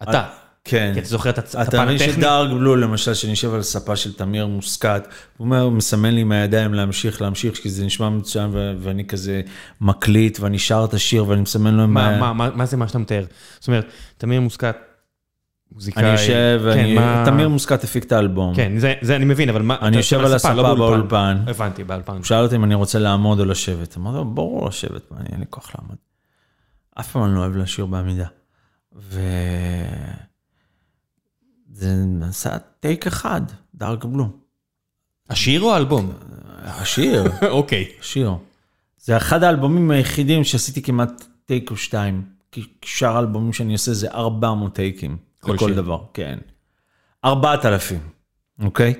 אתה. 0.03 0.29
כן. 0.67 0.91
כי 0.93 0.99
אתה 0.99 1.07
זוכר 1.07 1.29
את 1.29 1.37
הפן 1.37 1.59
הטכני? 1.59 1.83
אתה 1.83 1.85
מבין 1.85 2.13
שדארק 2.13 2.51
בלו, 2.51 2.75
למשל, 2.75 3.13
שאני 3.13 3.31
יושב 3.31 3.53
על 3.53 3.61
ספה 3.61 3.95
של 3.95 4.13
תמיר 4.13 4.47
מוסקת, 4.47 5.07
הוא 5.37 5.45
אומר, 5.45 5.61
הוא 5.61 5.71
מסמן 5.71 6.13
לי 6.13 6.21
עם 6.21 6.31
הידיים 6.31 6.73
להמשיך, 6.73 7.21
להמשיך, 7.21 7.57
כי 7.57 7.69
זה 7.69 7.85
נשמע 7.85 8.09
מצוין, 8.09 8.49
ואני 8.79 9.05
כזה 9.05 9.41
מקליט, 9.81 10.39
ואני 10.39 10.59
שר 10.59 10.85
את 10.89 10.93
השיר, 10.93 11.27
ואני 11.27 11.41
מסמן 11.41 11.73
לו 11.73 11.83
עם... 11.83 11.93
מה, 11.93 12.19
מה, 12.19 12.33
מה, 12.33 12.49
מה 12.55 12.65
זה 12.65 12.77
מה 12.77 12.87
שאתה 12.87 12.99
מתאר? 12.99 13.25
זאת 13.59 13.67
אומרת, 13.67 13.85
תמיר 14.17 14.41
מוסקת, 14.41 14.75
מוזיקאי... 15.71 16.03
אני 16.03 16.11
יושב, 16.11 16.61
כן, 16.63 16.79
אני... 16.79 16.95
מה... 16.95 17.23
תמיר 17.25 17.49
מוסקת 17.49 17.83
הפיק 17.83 18.03
את 18.03 18.11
האלבום. 18.11 18.55
כן, 18.55 18.79
זה, 18.79 18.93
זה 19.01 19.15
אני 19.15 19.25
מבין, 19.25 19.49
אבל 19.49 19.61
מה... 19.61 19.75
אני 19.81 19.97
יושב 19.97 20.19
על 20.19 20.33
הספה 20.33 20.53
לא 20.53 20.75
באולפן. 20.75 21.37
הבנתי, 21.47 21.83
באולפן. 21.83 22.15
הוא 22.15 22.23
שאל 22.23 22.43
אותי 22.43 22.55
אם 22.55 22.63
אני 22.63 22.75
רוצה 22.75 22.99
לעמוד 22.99 23.39
או 23.39 23.45
לשבת. 23.45 23.97
אמרתי 23.97 24.17
לו, 24.17 24.25
ברור 24.25 24.67
לשבת, 24.67 25.11
אין 25.31 25.39
לי 25.39 25.45
כוח 25.49 25.71
לעמוד. 25.75 25.97
אף 26.99 27.11
פעם 27.11 27.23
אני 27.23 27.35
לא 27.35 27.39
אוהב 27.39 27.55
לשיר 27.55 27.85
בעמידה. 27.85 28.25
ו... 28.95 29.21
זה 31.71 31.95
נעשה 31.95 32.57
טייק 32.79 33.07
אחד, 33.07 33.41
דארק 33.75 34.05
בלו. 34.05 34.29
השיר 35.29 35.61
או 35.61 35.73
האלבום? 35.73 36.11
השיר. 36.63 37.23
אוקיי. 37.49 37.91
השיר. 37.99 38.31
זה 38.97 39.17
אחד 39.17 39.43
האלבומים 39.43 39.91
היחידים 39.91 40.43
שעשיתי 40.43 40.81
כמעט 40.81 41.23
טייק 41.45 41.71
או 41.71 41.77
שתיים. 41.77 42.23
כי 42.51 42.63
שאר 42.85 43.15
האלבומים 43.15 43.53
שאני 43.53 43.73
עושה 43.73 43.93
זה 43.93 44.11
400 44.11 44.75
טייקים. 44.75 45.17
כל 45.39 45.53
לכל 45.53 45.67
שיר. 45.67 45.81
דבר, 45.81 46.03
כן. 46.13 46.39
4,000, 47.25 47.99
אוקיי? 48.59 48.93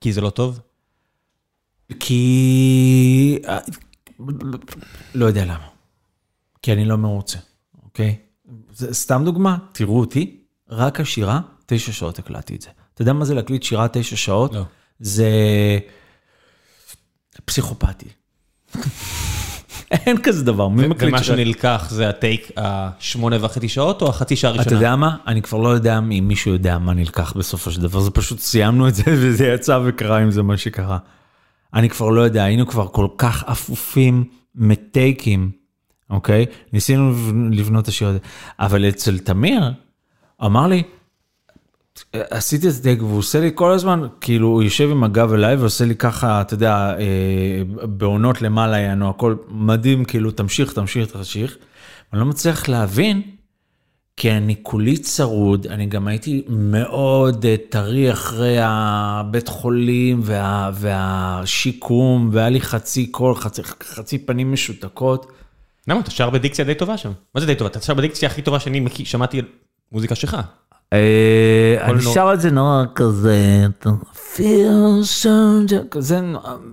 כי 0.00 0.12
זה 0.12 0.20
לא 0.20 0.30
טוב? 0.30 0.60
כי... 2.00 3.38
לא 5.14 5.26
יודע 5.26 5.44
למה. 5.44 5.68
כי 6.62 6.72
אני 6.72 6.84
לא 6.84 6.96
מרוצה, 6.96 7.38
אוקיי? 7.82 8.16
זה 8.72 8.94
סתם 8.94 9.22
דוגמה, 9.24 9.58
תראו 9.72 10.00
אותי, 10.00 10.40
רק 10.68 11.00
השירה 11.00 11.40
תשע 11.66 11.92
שעות 11.92 12.18
הקלטתי 12.18 12.56
את 12.56 12.62
זה. 12.62 12.68
אתה 12.94 13.02
יודע 13.02 13.12
מה 13.12 13.24
זה 13.24 13.34
להקליט 13.34 13.62
שירה 13.62 13.86
תשע 13.88 14.16
שעות? 14.16 14.54
לא. 14.54 14.62
זה 15.00 15.28
פסיכופתי. 17.44 18.08
אין 19.90 20.22
כזה 20.22 20.44
דבר, 20.44 20.68
מי 20.68 20.86
מקליט 20.86 21.08
ומה 21.08 21.22
שירה? 21.22 21.36
שנלקח 21.36 21.86
זה 21.90 22.08
הטייק 22.08 22.50
השמונה 22.56 23.44
וחצי 23.44 23.68
שעות 23.68 24.02
או 24.02 24.08
החצי 24.08 24.36
שעה 24.36 24.50
הראשונה? 24.50 24.66
אתה 24.66 24.74
יודע 24.74 24.96
מה? 24.96 25.16
אני 25.26 25.42
כבר 25.42 25.58
לא 25.58 25.68
יודע 25.68 25.98
אם 25.98 26.28
מישהו 26.28 26.52
יודע 26.52 26.78
מה 26.78 26.94
נלקח 26.94 27.32
בסופו 27.32 27.70
של 27.70 27.82
דבר, 27.82 28.00
זה 28.00 28.10
פשוט 28.10 28.38
סיימנו 28.38 28.88
את 28.88 28.94
זה 28.94 29.02
וזה 29.20 29.46
יצא 29.46 29.80
וקרה 29.84 30.18
עם 30.18 30.30
זה 30.30 30.42
מה 30.42 30.56
שקרה. 30.56 30.98
אני 31.74 31.88
כבר 31.88 32.08
לא 32.08 32.20
יודע, 32.20 32.44
היינו 32.44 32.66
כבר 32.66 32.88
כל 32.88 33.08
כך 33.18 33.44
אפופים 33.44 34.24
מטייקים, 34.54 35.50
אוקיי? 36.10 36.46
ניסינו 36.72 37.12
לבנות 37.50 37.82
את 37.82 37.88
השיר 37.88 38.08
הזה, 38.08 38.18
אבל 38.58 38.88
אצל 38.88 39.18
תמיר, 39.18 39.72
אמר 40.44 40.66
לי, 40.66 40.82
עשיתי 42.12 42.68
את 42.68 42.72
הטייק 42.80 43.02
והוא 43.02 43.18
עושה 43.18 43.40
לי 43.40 43.50
כל 43.54 43.72
הזמן, 43.72 44.00
כאילו 44.20 44.48
הוא 44.48 44.62
יושב 44.62 44.90
עם 44.90 45.04
הגב 45.04 45.32
אליי 45.32 45.56
ועושה 45.56 45.84
לי 45.84 45.96
ככה, 45.96 46.40
אתה 46.40 46.54
יודע, 46.54 46.94
אה, 46.98 47.86
בעונות 47.86 48.42
למעלה 48.42 48.78
יענו, 48.78 49.10
הכל 49.10 49.34
מדהים, 49.48 50.04
כאילו 50.04 50.30
תמשיך, 50.30 50.72
תמשיך, 50.72 51.10
תמשיך. 51.10 51.56
אני 52.12 52.20
לא 52.20 52.26
מצליח 52.26 52.68
להבין, 52.68 53.22
כי 54.16 54.32
אני 54.32 54.56
כולי 54.62 54.96
צרוד, 54.96 55.66
אני 55.66 55.86
גם 55.86 56.08
הייתי 56.08 56.44
מאוד 56.48 57.46
אה, 57.46 57.56
טרי 57.68 58.12
אחרי 58.12 58.56
הבית 58.60 59.48
חולים 59.48 60.20
וה, 60.22 60.70
והשיקום, 60.74 62.30
והיה 62.32 62.48
לי 62.48 62.60
חצי 62.60 63.06
קול, 63.06 63.34
חצי, 63.34 63.62
חצי 63.82 64.18
פנים 64.18 64.52
משותקות. 64.52 65.32
למה? 65.88 66.00
אתה 66.00 66.10
שר 66.10 66.30
בדיקציה 66.30 66.64
די 66.64 66.74
טובה 66.74 66.96
שם. 66.96 67.12
מה 67.34 67.40
זה 67.40 67.46
די 67.46 67.54
טובה? 67.54 67.70
אתה 67.70 67.80
שר 67.80 67.94
בדיקציה 67.94 68.28
הכי 68.28 68.42
טובה 68.42 68.60
שאני 68.60 68.86
שמעתי 69.04 69.40
מוזיקה 69.92 70.14
שלך. 70.14 70.36
אה, 70.92 71.76
אני 71.82 72.02
שר 72.02 72.30
את 72.34 72.40
זה 72.40 72.50
נורא 72.50 72.84
כזה, 72.94 73.66
כזה, 75.90 76.20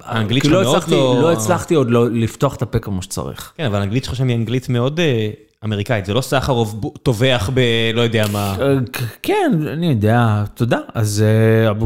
האנגלית 0.04 0.44
כי 0.44 0.50
שלך 0.50 0.58
לא 0.58 0.64
מאוד 0.64 0.90
לא- 0.90 1.22
לא 1.22 1.32
הצלחתי 1.32 1.76
עוד 1.76 1.92
לא 1.92 2.10
לפתוח 2.10 2.56
את 2.56 2.62
הפה 2.62 2.80
כמו 2.80 3.02
שצריך. 3.02 3.52
כן, 3.58 3.66
אבל 3.66 3.80
האנגלית 3.80 4.04
שלך 4.04 4.16
שם 4.16 4.28
היא 4.28 4.36
אנגלית 4.36 4.70
מאוד 4.70 5.00
אה, 5.00 5.30
אמריקאית. 5.66 6.06
זה 6.06 6.14
לא 6.14 6.22
סחרוב 6.22 6.92
טובח 7.04 7.50
ב... 7.54 7.62
לא 7.94 8.02
יודע 8.02 8.26
מה. 8.32 8.56
אה, 8.62 8.76
כן, 9.22 9.52
אני 9.74 9.88
יודע, 9.88 10.44
תודה. 10.54 10.80
אז 10.94 11.24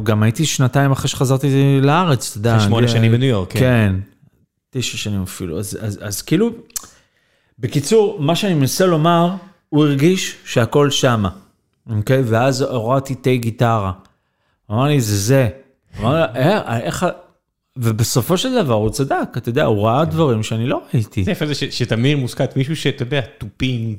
גם 0.03 0.23
הייתי 0.23 0.45
שנתיים 0.45 0.91
אחרי 0.91 1.09
שחזרתי 1.09 1.79
לארץ, 1.81 2.29
אתה 2.29 2.37
יודע. 2.39 2.59
שמונה 2.59 2.87
שנים 2.87 3.11
בניו 3.11 3.29
יורק, 3.29 3.51
כן. 3.53 3.59
כן, 3.59 3.95
תשע 4.69 4.97
שנים 4.97 5.21
אפילו. 5.23 5.59
אז 6.01 6.21
כאילו, 6.21 6.49
בקיצור, 7.59 8.17
מה 8.19 8.35
שאני 8.35 8.53
מנסה 8.53 8.85
לומר, 8.85 9.31
הוא 9.69 9.85
הרגיש 9.85 10.35
שהכל 10.45 10.89
שמה, 10.89 11.29
אוקיי? 11.89 12.21
ואז 12.25 12.61
הורדתי 12.61 13.15
תה 13.15 13.35
גיטרה. 13.35 13.91
אמר 14.71 14.83
לי, 14.83 15.01
זה 15.01 15.17
זה. 15.17 15.47
אמר 15.99 16.13
לי, 16.15 16.39
"אה, 16.39 16.79
איך... 16.79 17.03
ה-" 17.03 17.09
ובסופו 17.77 18.37
של 18.37 18.63
דבר 18.63 18.73
הוא 18.73 18.89
צדק, 18.89 19.29
אתה 19.37 19.49
יודע, 19.49 19.65
הוא 19.65 19.87
ראה 19.87 20.05
דברים 20.05 20.43
שאני 20.43 20.67
לא 20.67 20.81
ראיתי. 20.93 21.23
זה 21.23 21.31
יפה 21.31 21.45
זה 21.45 21.53
שתמיר 21.55 22.17
מוסקת, 22.17 22.57
מישהו 22.57 22.75
שאתה 22.75 23.03
יודע, 23.03 23.21
תופים 23.37 23.95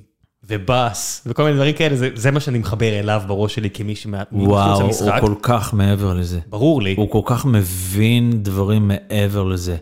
ובאס 0.49 1.23
וכל 1.27 1.43
מיני 1.43 1.55
דברים 1.57 1.75
כאלה, 1.75 1.97
זה- 1.97 2.09
זה 2.15 2.31
מה 2.31 2.41
שאני 2.41 2.59
מחבר 2.59 2.99
אליו 3.01 3.23
בראש 3.27 3.55
שלי 3.55 3.71
כמי 3.71 3.97
שמחוץ 3.97 4.27
וואו, 4.33 4.75
הוא 4.75 4.83
למשחק. 4.83 5.21
כל 5.21 5.35
כך 5.43 5.75
מעבר 5.75 6.15
לזה. 6.15 6.41
ברור 6.49 6.83
לי. 6.83 6.95
הוא 6.97 7.11
כל 7.11 7.21
כך 7.25 7.47
מבין 7.47 8.43
דברים 8.43 8.89
מעבר 8.89 9.43
לזה. 9.45 9.77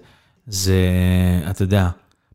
זה, 0.46 0.78
אתה 1.50 1.62
יודע, 1.62 1.88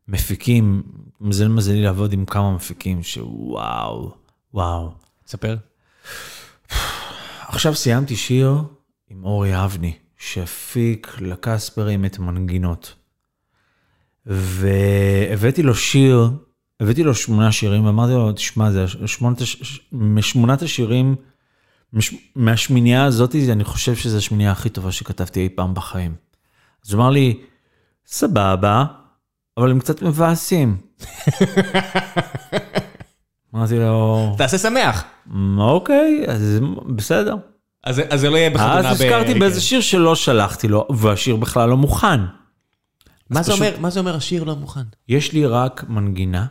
מפיקים, 0.07 0.82
מזל 1.22 1.47
מזלי 1.47 1.82
לעבוד 1.82 2.13
עם 2.13 2.26
כמה 2.26 2.51
מפיקים 2.55 3.03
שוואו, 3.03 4.11
וואו. 4.53 4.89
תספר. 5.30 5.57
עכשיו 7.47 7.75
סיימתי 7.75 8.15
שיר 8.15 8.63
עם 9.09 9.23
אורי 9.23 9.65
אבני, 9.65 9.93
שהפיק 10.17 11.15
לקספרים 11.21 12.05
את 12.05 12.19
מנגינות. 12.19 12.95
והבאתי 14.25 15.63
לו 15.63 15.75
שיר, 15.75 16.32
הבאתי 16.80 17.03
לו 17.03 17.15
שמונה 17.15 17.51
שירים, 17.51 17.86
ואמרתי 17.86 18.13
לו, 18.13 18.32
תשמע, 18.32 18.71
זה 18.71 18.86
שמונת, 19.05 19.41
הש- 19.41 19.80
משמונת 19.91 20.61
השירים, 20.61 21.15
מש, 21.93 22.13
מהשמינייה 22.36 23.05
הזאת, 23.05 23.36
אני 23.36 23.63
חושב 23.63 23.95
שזו 23.95 24.17
השמינייה 24.17 24.51
הכי 24.51 24.69
טובה 24.69 24.91
שכתבתי 24.91 25.39
אי 25.39 25.49
פעם 25.49 25.73
בחיים. 25.73 26.15
אז 26.86 26.93
הוא 26.93 27.01
אמר 27.01 27.09
לי, 27.09 27.39
סבבה, 28.05 28.86
אבל 29.57 29.71
הם 29.71 29.80
קצת 29.80 30.01
מבאסים. 30.01 30.77
אמרתי 33.55 33.80
לו, 33.80 34.36
תעשה 34.38 34.57
שמח. 34.57 35.03
אוקיי, 35.57 36.25
אז 36.27 36.59
בסדר. 36.95 37.36
אז 37.84 38.01
אז 38.09 38.19
זה 38.19 38.30
לא 38.30 38.38
יהיה 38.38 38.49
בחתונה. 38.49 38.80
אז 38.80 38.86
ב- 38.86 38.89
הזכרתי 38.89 39.34
כן. 39.34 39.39
באיזה 39.39 39.61
שיר 39.61 39.82
שלא 39.82 40.15
שלחתי 40.15 40.67
לו, 40.67 40.88
והשיר 40.95 41.36
בכלל 41.36 41.69
לא 41.69 41.77
מוכן. 41.77 42.19
מה 43.30 43.39
אז 43.39 43.45
זה 43.45 43.51
פשוט- 43.51 43.65
אומר, 43.67 43.80
מה 43.80 43.89
זה 43.89 43.99
אומר 43.99 44.15
השיר 44.15 44.43
לא 44.43 44.55
מוכן? 44.55 44.82
יש 45.07 45.34
לי 45.34 45.45
רק 45.45 45.84
מנגינה, 45.89 46.45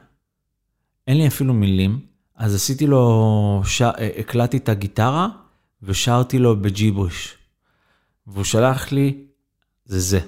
אין 1.07 1.17
לי 1.19 1.27
אפילו 1.27 1.55
מילים, 1.55 2.01
אז 2.37 2.55
עשיתי 2.55 2.87
לו, 2.87 3.63
ש... 3.65 3.83
הקלטתי 4.21 4.57
את 4.57 4.69
הגיטרה 4.69 5.29
ושרתי 5.83 6.39
לו 6.39 6.57
בג'יבריש. 6.63 7.35
והוא 8.27 8.45
שלח 8.45 8.93
לי, 8.93 9.19
זה 9.85 10.01
זה. 10.01 10.21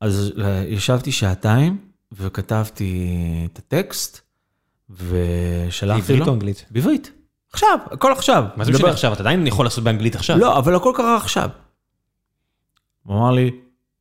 אז 0.00 0.32
ישבתי 0.68 1.12
שעתיים 1.12 1.78
וכתבתי 2.12 3.08
את 3.52 3.58
הטקסט 3.58 4.20
ושלחתי 4.90 6.16
לו. 6.16 6.26
או 6.26 6.32
אנגלית? 6.32 6.64
בעברית. 6.70 7.12
עכשיו, 7.52 7.78
הכל 7.90 8.12
עכשיו. 8.12 8.44
מה 8.56 8.64
זה 8.64 8.72
משנה 8.72 8.90
עכשיו? 8.90 9.12
אתה 9.12 9.22
עדיין 9.22 9.46
יכול 9.46 9.66
לעשות 9.66 9.84
באנגלית 9.84 10.14
עכשיו. 10.14 10.38
לא, 10.38 10.58
אבל 10.58 10.74
הכל 10.74 10.92
קרה 10.96 11.16
עכשיו. 11.16 11.50
הוא 13.02 13.16
אמר 13.16 13.30
לי, 13.30 13.50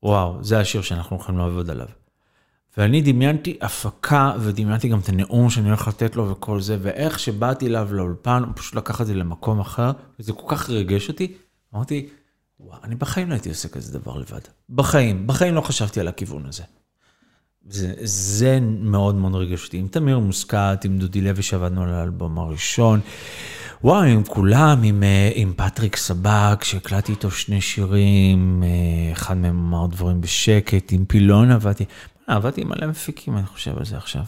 וואו, 0.03 0.43
זה 0.43 0.59
השיר 0.59 0.81
שאנחנו 0.81 1.15
הולכים 1.15 1.37
לעבוד 1.37 1.69
עליו. 1.69 1.87
ואני 2.77 3.01
דמיינתי 3.01 3.57
הפקה, 3.61 4.33
ודמיינתי 4.39 4.87
גם 4.87 4.99
את 4.99 5.09
הנאום 5.09 5.49
שאני 5.49 5.67
הולך 5.67 5.87
לתת 5.87 6.15
לו 6.15 6.29
וכל 6.29 6.61
זה, 6.61 6.77
ואיך 6.81 7.19
שבאתי 7.19 7.67
אליו 7.67 7.87
לאולפן, 7.91 8.43
הוא 8.45 8.53
פשוט 8.55 8.75
לקח 8.75 9.01
את 9.01 9.05
זה 9.05 9.13
למקום 9.13 9.59
אחר, 9.59 9.91
וזה 10.19 10.33
כל 10.33 10.55
כך 10.55 10.69
ריגש 10.69 11.09
אותי. 11.09 11.33
אמרתי, 11.75 12.09
וואו, 12.59 12.79
אני 12.83 12.95
בחיים 12.95 13.29
לא 13.29 13.33
הייתי 13.33 13.49
עושה 13.49 13.69
כזה 13.69 13.99
דבר 13.99 14.17
לבד. 14.17 14.39
בחיים, 14.69 15.27
בחיים 15.27 15.55
לא 15.55 15.61
חשבתי 15.61 15.99
על 15.99 16.07
הכיוון 16.07 16.45
הזה. 16.45 16.63
זה, 17.69 17.93
זה 18.03 18.59
מאוד 18.61 19.15
מאוד 19.15 19.35
ריגש 19.35 19.65
אותי. 19.65 19.77
עם 19.77 19.87
תמיר 19.87 20.19
מוסקת, 20.19 20.79
עם 20.85 20.97
דודי 20.97 21.21
לוי 21.21 21.43
שעבדנו 21.43 21.83
על 21.83 21.93
האלבום 21.93 22.39
הראשון. 22.39 22.99
וואו, 23.83 24.03
עם 24.03 24.23
כולם, 24.23 24.83
עם, 24.83 25.03
אה, 25.03 25.31
עם 25.35 25.53
פטריק 25.55 25.95
סבק, 25.95 26.63
שהקלטתי 26.63 27.11
איתו 27.11 27.31
שני 27.31 27.61
שירים, 27.61 28.63
אה, 28.63 29.11
אחד 29.11 29.37
מהם 29.37 29.57
אמר 29.57 29.87
דברים 29.87 30.21
בשקט, 30.21 30.91
עם 30.91 31.05
פילון 31.05 31.51
עבדתי. 31.51 31.85
אה, 32.29 32.35
עבדתי 32.35 32.61
עם 32.61 32.69
מלא 32.69 32.87
מפיקים, 32.87 33.37
אני 33.37 33.45
חושב 33.45 33.77
על 33.77 33.85
זה 33.85 33.97
עכשיו. 33.97 34.23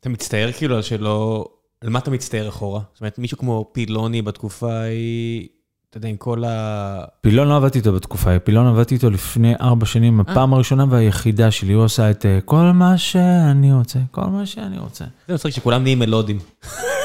אתה 0.00 0.08
מצטער 0.08 0.52
כאילו 0.52 0.76
על 0.76 0.82
שלא... 0.82 1.48
על 1.80 1.90
מה 1.90 1.98
אתה 1.98 2.10
מצטער 2.10 2.48
אחורה? 2.48 2.80
זאת 2.92 3.00
אומרת, 3.00 3.18
מישהו 3.18 3.38
כמו 3.38 3.70
פילוני 3.72 4.22
בתקופה 4.22 4.72
ההיא, 4.72 5.48
אתה 5.90 5.98
יודע, 5.98 6.08
עם 6.08 6.16
כל 6.16 6.44
ה... 6.44 7.04
פילון 7.20 7.48
לא 7.48 7.56
עבדתי 7.56 7.78
איתו 7.78 7.92
בתקופה, 7.92 8.38
פילון 8.38 8.66
עבדתי 8.66 8.94
איתו 8.94 9.10
לפני 9.10 9.54
ארבע 9.60 9.86
שנים, 9.86 10.20
הפעם 10.20 10.54
הראשונה 10.54 10.84
והיחידה 10.90 11.50
שלי, 11.50 11.72
הוא 11.72 11.84
עשה 11.84 12.10
את 12.10 12.26
אה, 12.26 12.38
כל 12.44 12.70
מה 12.74 12.98
שאני 12.98 13.72
רוצה, 13.72 13.98
כל 14.10 14.26
מה 14.26 14.46
שאני 14.46 14.78
רוצה. 14.78 15.04
זה 15.28 15.34
מצחיק 15.34 15.54
שכולם 15.54 15.82
נהיים 15.82 15.98
מלודים. 15.98 16.38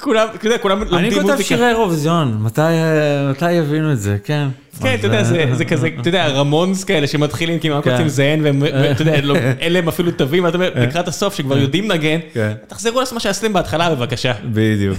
כולם, 0.00 0.26
אתה 0.34 0.46
יודע, 0.46 0.58
כולם 0.58 0.82
אני 0.82 0.90
לומדים 0.90 1.12
כותב 1.12 1.22
מוזיקה. 1.30 1.42
שירי 1.48 1.68
אירוויזיון, 1.68 2.42
מתי, 2.42 3.52
יבינו 3.52 3.92
את 3.92 3.98
זה, 4.00 4.16
כן. 4.24 4.48
כן, 4.82 4.94
אתה 4.98 5.06
יודע, 5.06 5.24
זה- 5.24 5.46
זה 5.52 5.64
כזה, 5.64 5.88
אתה 6.00 6.08
יודע, 6.08 6.26
רמונס 6.28 6.84
כאלה 6.84 7.06
שמתחילים 7.06 7.58
כמעט 7.58 7.84
כן. 7.84 7.90
רוצים 7.90 8.06
לזיין, 8.06 8.40
ואתה 8.44 9.02
יודע, 9.02 9.14
אין 9.58 9.72
להם 9.72 9.88
אפילו 9.88 10.10
תווים, 10.10 10.44
ואתה 10.44 10.56
אומר, 10.56 10.70
לקראת 10.76 11.08
הסוף, 11.08 11.34
שכבר 11.34 11.58
יודעים 11.58 11.90
לנגן, 11.90 12.18
כן. 12.32 12.52
תחזרו 12.68 13.00
לעשות 13.00 13.14
מה 13.14 13.20
שעשיתם 13.20 13.52
בהתחלה 13.52 13.94
בבקשה. 13.94 14.32
בדיוק. 14.52 14.98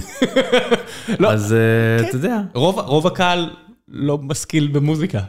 לא, 1.20 1.32
אז 1.32 1.52
אה, 1.54 2.08
אתה 2.08 2.16
יודע. 2.16 2.36
רוב 2.54 2.78
רוב 2.78 3.06
הקהל 3.06 3.50
לא 3.88 4.18
משכיל 4.18 4.66
במוזיקה. 4.72 5.20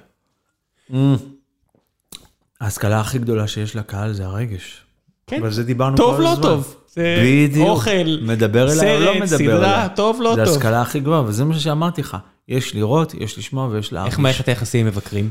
ההשכלה 2.61 2.99
הכי 2.99 3.19
גדולה 3.19 3.47
שיש 3.47 3.75
לקהל 3.75 4.13
זה 4.13 4.25
הרגש. 4.25 4.81
כן. 5.27 5.41
אבל 5.41 5.51
זה 5.51 5.63
דיברנו 5.63 5.97
טוב, 5.97 6.15
כל 6.15 6.21
לא 6.23 6.31
הזמן. 6.31 6.43
טוב. 6.43 6.75
זה 6.87 7.23
בדיוק. 7.23 7.67
אוכל, 7.67 8.17
מדבר 8.21 8.71
אליי 8.71 8.95
או 8.95 8.99
לא 8.99 9.05
סרט, 9.05 9.21
מדבר 9.21 9.37
סדרה, 9.37 9.83
אליי. 9.83 9.95
טוב, 9.95 10.21
לא 10.21 10.35
זה 10.35 10.45
טוב. 10.45 10.53
ההשכלה 10.53 10.81
הכי 10.81 10.99
גבוהה, 10.99 11.21
וזה 11.21 11.45
מה 11.45 11.59
שאמרתי 11.59 12.01
לך. 12.01 12.17
יש 12.47 12.75
לראות, 12.75 13.13
יש 13.13 13.37
לשמוע 13.37 13.67
ויש 13.67 13.93
להרגיש. 13.93 14.11
איך 14.11 14.19
מערכת 14.19 14.47
היחסים 14.47 14.85
מבקרים? 14.85 15.29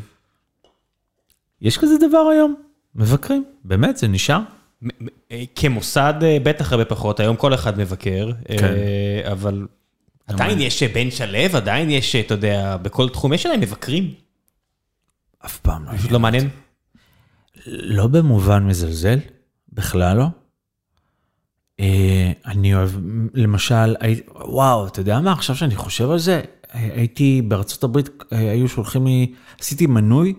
יש 1.63 1.79
כזה 1.79 1.95
דבר 2.09 2.29
היום? 2.33 2.55
מבקרים. 2.95 3.45
באמת, 3.65 3.97
זה 3.97 4.09
נשאר? 4.09 4.41
אה, 5.33 5.45
כמוסד 5.55 6.15
אה, 6.23 6.39
בטח 6.43 6.73
הרבה 6.73 6.85
פחות, 6.85 7.21
היום 7.21 7.37
כל 7.37 7.55
אחד 7.55 7.79
מבקר, 7.79 8.31
אה, 8.51 8.59
כן. 8.59 8.75
אבל 9.33 9.67
עדיין 10.27 10.61
יש 10.61 10.83
בן 10.83 11.11
שלו, 11.11 11.39
עדיין 11.57 11.91
יש, 11.91 12.17
אתה 12.17 12.35
יודע, 12.35 12.77
בכל 12.77 13.09
תחום 13.09 13.33
יש 13.33 13.47
עדיין 13.47 13.61
מבקרים, 13.61 14.15
אף 15.45 15.59
פעם 15.59 15.85
לא. 15.85 15.93
פשוט 15.99 16.11
לא 16.11 16.21
מעניין. 16.21 16.49
לא 17.67 18.07
במובן 18.07 18.67
מזלזל, 18.67 19.19
בכלל 19.77 20.17
לא. 20.17 20.27
אה, 21.81 22.33
אני 22.47 22.75
אוהב, 22.75 22.91
למשל, 23.35 23.95
וואו, 24.35 24.87
אתה 24.87 25.01
יודע 25.01 25.21
מה, 25.21 25.33
עכשיו 25.33 25.57
שאני 25.57 25.77
חושב 25.77 26.11
על 26.11 26.19
זה, 26.19 26.41
הייתי 26.73 27.43
בארצות 27.43 27.85
הברית, 27.85 28.09
היו 28.31 28.69
שולחים 28.69 29.07
לי, 29.07 29.33
עשיתי 29.61 29.87
מנוי 29.87 30.35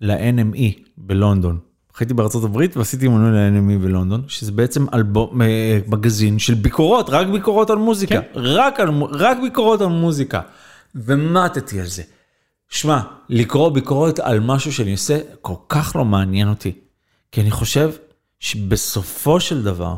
ל-NME 0.00 0.80
בלונדון. 0.96 1.58
הייתי 1.98 2.14
בארצות 2.14 2.44
הברית 2.44 2.76
ועשיתי 2.76 3.08
מנוי 3.08 3.30
ל-NME 3.32 3.82
בלונדון, 3.82 4.24
שזה 4.28 4.52
בעצם 4.52 4.86
אלבום, 4.94 5.42
אה, 5.42 5.78
מגזין 5.86 6.38
של 6.38 6.54
ביקורות, 6.54 7.10
רק 7.10 7.26
ביקורות 7.26 7.70
על 7.70 7.78
מוזיקה, 7.78 8.14
כן. 8.14 8.40
רק, 8.40 8.80
על, 8.80 8.90
רק 9.10 9.38
ביקורות 9.42 9.80
על 9.80 9.88
מוזיקה. 9.88 10.40
ומטתי 10.94 11.80
על 11.80 11.86
זה. 11.86 12.02
שמע, 12.68 13.00
לקרוא 13.28 13.68
ביקורת 13.68 14.18
על 14.18 14.40
משהו 14.40 14.72
שאני 14.72 14.92
עושה 14.92 15.18
כל 15.40 15.54
כך 15.68 15.96
לא 15.96 16.04
מעניין 16.04 16.48
אותי. 16.48 16.72
כי 17.32 17.40
אני 17.40 17.50
חושב 17.50 17.90
שבסופו 18.44 19.40
של 19.40 19.62
דבר, 19.62 19.96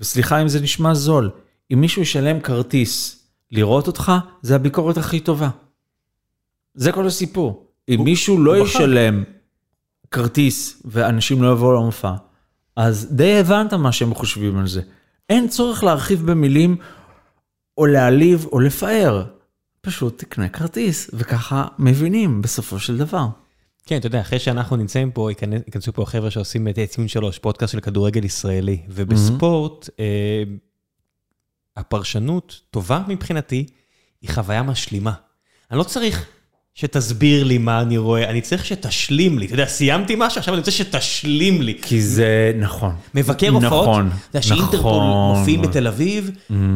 וסליחה 0.00 0.42
אם 0.42 0.48
זה 0.48 0.60
נשמע 0.60 0.94
זול, 0.94 1.30
אם 1.72 1.80
מישהו 1.80 2.02
ישלם 2.02 2.40
כרטיס 2.40 3.24
לראות 3.50 3.86
אותך, 3.86 4.12
זה 4.42 4.54
הביקורת 4.54 4.96
הכי 4.96 5.20
טובה. 5.20 5.50
זה 6.74 6.92
כל 6.92 7.06
הסיפור. 7.06 7.66
אם 7.88 8.00
מישהו 8.04 8.42
לא 8.42 8.56
הוא 8.56 8.64
בחר. 8.64 8.74
ישלם 8.74 9.24
כרטיס 10.10 10.82
ואנשים 10.84 11.42
לא 11.42 11.52
יבואו 11.52 11.72
למופע, 11.72 12.12
אז 12.76 13.08
די 13.10 13.38
הבנת 13.38 13.72
מה 13.72 13.92
שהם 13.92 14.14
חושבים 14.14 14.58
על 14.58 14.66
זה. 14.66 14.82
אין 15.28 15.48
צורך 15.48 15.84
להרחיב 15.84 16.30
במילים 16.30 16.76
או 17.78 17.86
להעליב 17.86 18.46
או 18.52 18.60
לפאר. 18.60 19.24
פשוט 19.80 20.18
תקנה 20.18 20.48
כרטיס, 20.48 21.10
וככה 21.12 21.66
מבינים 21.78 22.42
בסופו 22.42 22.78
של 22.78 22.96
דבר. 22.96 23.26
כן, 23.88 23.96
אתה 23.96 24.06
יודע, 24.06 24.20
אחרי 24.20 24.38
שאנחנו 24.38 24.76
נמצאים 24.76 25.10
פה, 25.10 25.30
ייכנס- 25.30 25.62
ייכנסו 25.66 25.92
פה 25.92 26.04
חבר'ה 26.06 26.30
שעושים 26.30 26.68
את 26.68 26.78
ציון 26.88 27.08
שלוש, 27.08 27.38
פודקאסט 27.38 27.72
של 27.72 27.80
כדורגל 27.80 28.24
ישראלי. 28.24 28.78
ובספורט, 28.88 29.88
אה, 30.00 30.42
הפרשנות 31.76 32.60
טובה 32.70 33.02
מבחינתי, 33.08 33.66
היא 34.22 34.30
חוויה 34.30 34.62
משלימה. 34.62 35.12
אני 35.70 35.78
לא 35.78 35.84
צריך 35.84 36.26
שתסביר 36.80 37.44
לי 37.44 37.58
מה 37.58 37.80
אני 37.80 37.98
רואה, 37.98 38.30
אני 38.30 38.40
צריך 38.40 38.64
שתשלים 38.64 39.38
לי. 39.38 39.46
אתה 39.46 39.54
יודע, 39.54 39.66
סיימתי 39.66 40.14
משהו, 40.18 40.38
עכשיו 40.38 40.54
אני 40.54 40.58
רוצה 40.58 40.70
שתשלים 40.70 41.62
לי. 41.62 41.78
כי 41.82 42.02
זה 42.02 42.52
נכון. 42.58 42.92
מבקר 43.14 43.48
הופעות, 43.48 43.88
נכון, 43.88 44.06
אתה 44.06 44.38
יודע, 44.38 44.42
שאינטרפול 44.42 44.78
נכון. 44.78 45.38
מופיעים 45.38 45.62
בתל 45.62 45.86
אביב, 45.86 46.30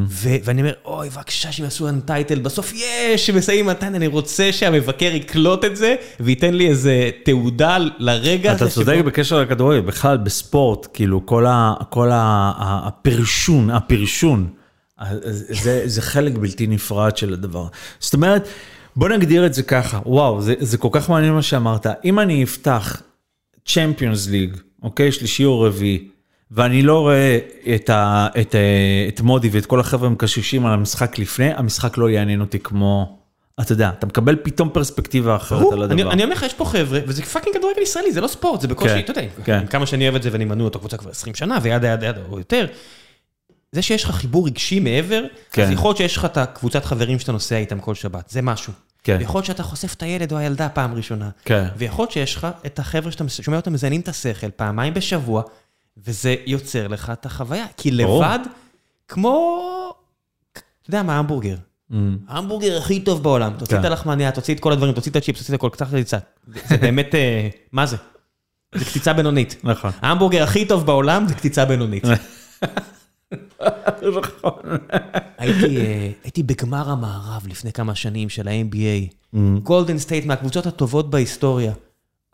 ו- 0.08 0.36
ואני 0.44 0.62
אומר, 0.62 0.72
אוי, 0.84 1.08
בבקשה 1.08 1.52
שהם 1.52 1.64
יעשו 1.64 1.88
אנטייטל, 1.88 2.38
בסוף 2.38 2.72
יש, 2.74 3.26
שמסיימים 3.26 3.70
אנטייטל, 3.70 3.94
אני 3.94 4.06
רוצה 4.06 4.52
שהמבקר 4.52 5.10
יקלוט 5.14 5.64
את 5.64 5.76
זה, 5.76 5.94
וייתן 6.20 6.54
לי 6.54 6.68
איזה 6.68 7.10
תעודה 7.24 7.76
לרגע 7.98 8.52
אתה 8.52 8.64
הזה 8.64 8.74
צודק 8.74 8.98
בקשר 9.06 9.40
לכדורגל, 9.42 9.80
בכלל 9.80 10.16
בספורט, 10.16 10.86
כאילו 10.94 11.26
כל, 11.26 11.46
ה, 11.46 11.74
כל 11.90 12.10
ה, 12.10 12.52
ה, 12.56 12.88
הפרשון, 12.88 13.70
הפרשון, 13.70 14.48
זה, 15.30 15.82
זה 15.84 16.02
חלק 16.02 16.32
בלתי 16.32 16.66
נפרד 16.66 17.16
של 17.16 17.32
הדבר. 17.32 17.66
זאת 18.00 18.14
אומרת, 18.14 18.48
בוא 18.96 19.08
נגדיר 19.08 19.46
את 19.46 19.54
זה 19.54 19.62
ככה, 19.62 20.00
וואו, 20.06 20.42
זה, 20.42 20.54
זה 20.58 20.78
כל 20.78 20.88
כך 20.92 21.10
מעניין 21.10 21.32
מה 21.32 21.42
שאמרת. 21.42 21.86
אם 22.04 22.18
אני 22.18 22.44
אפתח 22.44 23.02
Champions 23.66 24.28
League, 24.28 24.56
אוקיי, 24.82 25.12
שלישי 25.12 25.44
או 25.44 25.60
רביעי, 25.60 26.08
ואני 26.50 26.82
לא 26.82 27.00
רואה 27.00 27.38
את, 27.74 27.90
ה, 27.90 28.28
את, 28.40 28.54
את 29.08 29.20
מודי 29.20 29.48
ואת 29.52 29.66
כל 29.66 29.80
החבר'ה 29.80 30.08
מקשקשים 30.08 30.66
על 30.66 30.72
המשחק 30.72 31.18
לפני, 31.18 31.50
המשחק 31.54 31.98
לא 31.98 32.10
יעניין 32.10 32.40
אותי 32.40 32.58
כמו, 32.58 33.18
אתה 33.60 33.72
יודע, 33.72 33.90
אתה 33.98 34.06
מקבל 34.06 34.36
פתאום 34.42 34.70
פרספקטיבה 34.72 35.36
אחרת 35.36 35.72
על 35.72 35.82
הדבר. 35.82 36.12
אני 36.12 36.24
אומר 36.24 36.34
לך, 36.34 36.42
יש 36.42 36.54
פה 36.54 36.64
חבר'ה, 36.64 37.00
וזה 37.06 37.22
fucking 37.22 37.56
כדורגל 37.56 37.82
ישראלי, 37.82 38.12
זה 38.12 38.20
לא 38.20 38.28
ספורט, 38.28 38.60
זה 38.60 38.68
בקושי, 38.68 38.88
כן, 38.88 38.98
אתה 38.98 39.10
יודע, 39.10 39.22
כן. 39.44 39.66
כמה 39.66 39.86
שאני 39.86 40.04
אוהב 40.04 40.14
את 40.14 40.22
זה 40.22 40.28
ואני 40.32 40.44
מנוי 40.44 40.64
אותו 40.64 40.78
קבוצה 40.78 40.96
כבר 40.96 41.10
20 41.10 41.34
שנה, 41.34 41.58
ו 41.62 41.67
yada 41.67 41.88
yada 41.88 42.06
yada, 42.06 42.20
או 42.30 42.38
יותר. 42.38 42.66
זה 43.72 43.82
שיש 43.82 44.04
לך 44.04 44.10
חיבור 44.10 44.46
רגשי 44.46 44.80
מעבר, 44.80 45.22
כן. 45.52 45.62
אז 45.62 45.70
יכול 45.70 45.88
להיות 45.88 45.96
שיש 45.96 46.16
לך 46.16 46.24
את 46.24 46.36
הקבוצת 46.36 46.84
חברים 46.84 47.18
שאתה 47.18 47.32
נוסע 47.32 47.56
איתם 47.56 47.80
כל 47.80 47.94
שבת, 47.94 48.30
זה 48.30 48.42
משהו. 48.42 48.72
כן. 49.04 49.16
ויכול 49.20 49.38
להיות 49.38 49.46
שאתה 49.46 49.62
חושף 49.62 49.94
את 49.94 50.02
הילד 50.02 50.32
או 50.32 50.38
הילדה 50.38 50.68
פעם 50.68 50.94
ראשונה. 50.94 51.30
כן. 51.44 51.68
ויכול 51.76 52.02
להיות 52.02 52.12
שיש 52.12 52.36
לך 52.36 52.46
את 52.66 52.78
החבר'ה 52.78 53.12
שאתה 53.12 53.28
שומע 53.28 53.56
אותם 53.56 53.72
מזיינים 53.72 54.00
את 54.00 54.08
השכל 54.08 54.50
פעמיים 54.50 54.94
בשבוע, 54.94 55.42
וזה 56.06 56.34
יוצר 56.46 56.88
לך 56.88 57.12
את 57.12 57.26
החוויה. 57.26 57.66
כי. 57.76 57.90
לבד, 57.90 58.38
כמו, 59.08 59.94
אתה 60.52 60.60
יודע 60.88 61.02
מה, 61.02 61.18
המבורגר. 61.18 61.56
Mm. 61.90 61.94
ההמבורגר 62.28 62.78
הכי 62.78 63.00
טוב 63.00 63.22
בעולם, 63.22 63.52
תוציא 63.58 63.76
את 63.76 63.82
כן. 63.82 63.86
הלחמניה, 63.86 64.30
תוציא 64.30 64.54
את 64.54 64.60
כל 64.60 64.72
הדברים, 64.72 64.94
תוציא 64.94 65.10
את 65.10 65.16
הצ'יפס, 65.16 65.38
תוציא 65.38 65.54
את 65.54 65.58
הכל, 65.58 65.68
קצת. 65.68 65.86
זה 65.90 66.18
זה 66.68 66.76
באמת, 66.76 67.14
אה, 67.14 67.48
מה 67.72 67.86
זה? 67.86 67.96
זה 68.74 68.84
קציצה 68.84 69.12
בינונית. 69.12 69.56
נכון. 69.64 69.90
ההמבורגר 70.00 70.42
הכי 70.42 70.64
טוב 70.64 70.86
בעולם 70.86 71.28
זה 71.28 71.34
קציצה 71.34 71.64
בינונית. 71.64 72.04
הייתי, 75.38 75.76
אה, 75.76 76.10
הייתי 76.24 76.42
בגמר 76.42 76.90
המערב 76.90 77.46
לפני 77.48 77.72
כמה 77.72 77.94
שנים 77.94 78.28
של 78.28 78.48
ה-NBA. 78.48 79.14
גולדן 79.62 79.98
סטייט 79.98 80.24
מהקבוצות 80.24 80.66
הטובות 80.66 81.10
בהיסטוריה. 81.10 81.72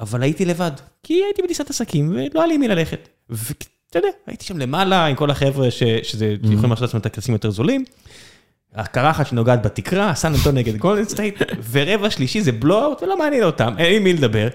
אבל 0.01 0.22
הייתי 0.22 0.44
לבד, 0.44 0.70
כי 1.03 1.14
הייתי 1.24 1.42
בטיסת 1.42 1.70
עסקים 1.70 2.09
ולא 2.11 2.40
היה 2.40 2.46
לי 2.46 2.55
עם 2.55 2.61
מי 2.61 2.68
ללכת. 2.68 3.09
ואתה 3.30 3.99
יודע, 3.99 4.09
הייתי 4.26 4.44
שם 4.44 4.59
למעלה 4.59 5.07
עם 5.07 5.16
כל 5.16 5.30
החבר'ה 5.30 5.70
ש- 5.70 5.82
שזה, 6.03 6.34
יכולים 6.42 6.70
לעשות 6.70 6.82
לעצמם 6.82 7.01
את 7.01 7.07
הכרטיסים 7.07 7.34
יותר 7.34 7.51
זולים. 7.51 7.84
הקרחת 8.74 9.26
שנוגעת 9.26 9.62
בתקרה, 9.62 10.14
סן 10.14 10.34
אנטון 10.34 10.55
נגד 10.55 10.76
גולדן 10.76 11.05
סטייט, 11.05 11.42
ורבע 11.70 12.11
שלישי 12.11 12.40
זה 12.40 12.53
blowout 12.53 13.03
ולא 13.03 13.18
מעניין 13.18 13.42
אותם, 13.42 13.74
אין 13.78 13.96
עם 13.96 14.05
מי 14.05 14.12
לדבר. 14.12 14.49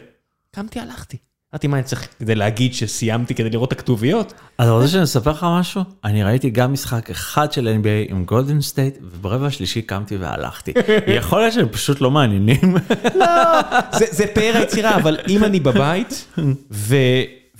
קמתי, 0.51 0.79
הלכתי. 0.79 1.17
אמרתי, 1.53 1.67
מה 1.67 1.77
אני 1.77 1.83
צריך 1.83 2.07
כדי 2.19 2.35
להגיד 2.35 2.73
שסיימתי 2.73 3.35
כדי 3.35 3.49
לראות 3.49 3.73
את 3.73 3.79
הכתוביות? 3.79 4.33
אתה 4.55 4.71
רוצה 4.71 4.87
שאני 4.87 5.03
אספר 5.03 5.31
לך 5.31 5.45
משהו? 5.49 5.81
אני 6.03 6.23
ראיתי 6.23 6.49
גם 6.49 6.73
משחק 6.73 7.09
אחד 7.09 7.51
של 7.51 7.77
NBA 7.81 8.11
עם 8.11 8.25
גולדן 8.25 8.61
סטייט, 8.61 8.97
וברבע 9.01 9.47
השלישי 9.47 9.81
קמתי 9.81 10.17
והלכתי. 10.17 10.73
יכול 11.19 11.39
להיות 11.39 11.53
שהם 11.53 11.69
פשוט 11.69 12.01
לא 12.01 12.11
מעניינים. 12.11 12.75
זה, 13.99 14.05
זה 14.11 14.25
פאר 14.33 14.51
היצירה, 14.55 14.95
אבל 14.95 15.17
אם 15.27 15.43
אני 15.43 15.59
בבית, 15.59 16.27
ו... 16.71 16.95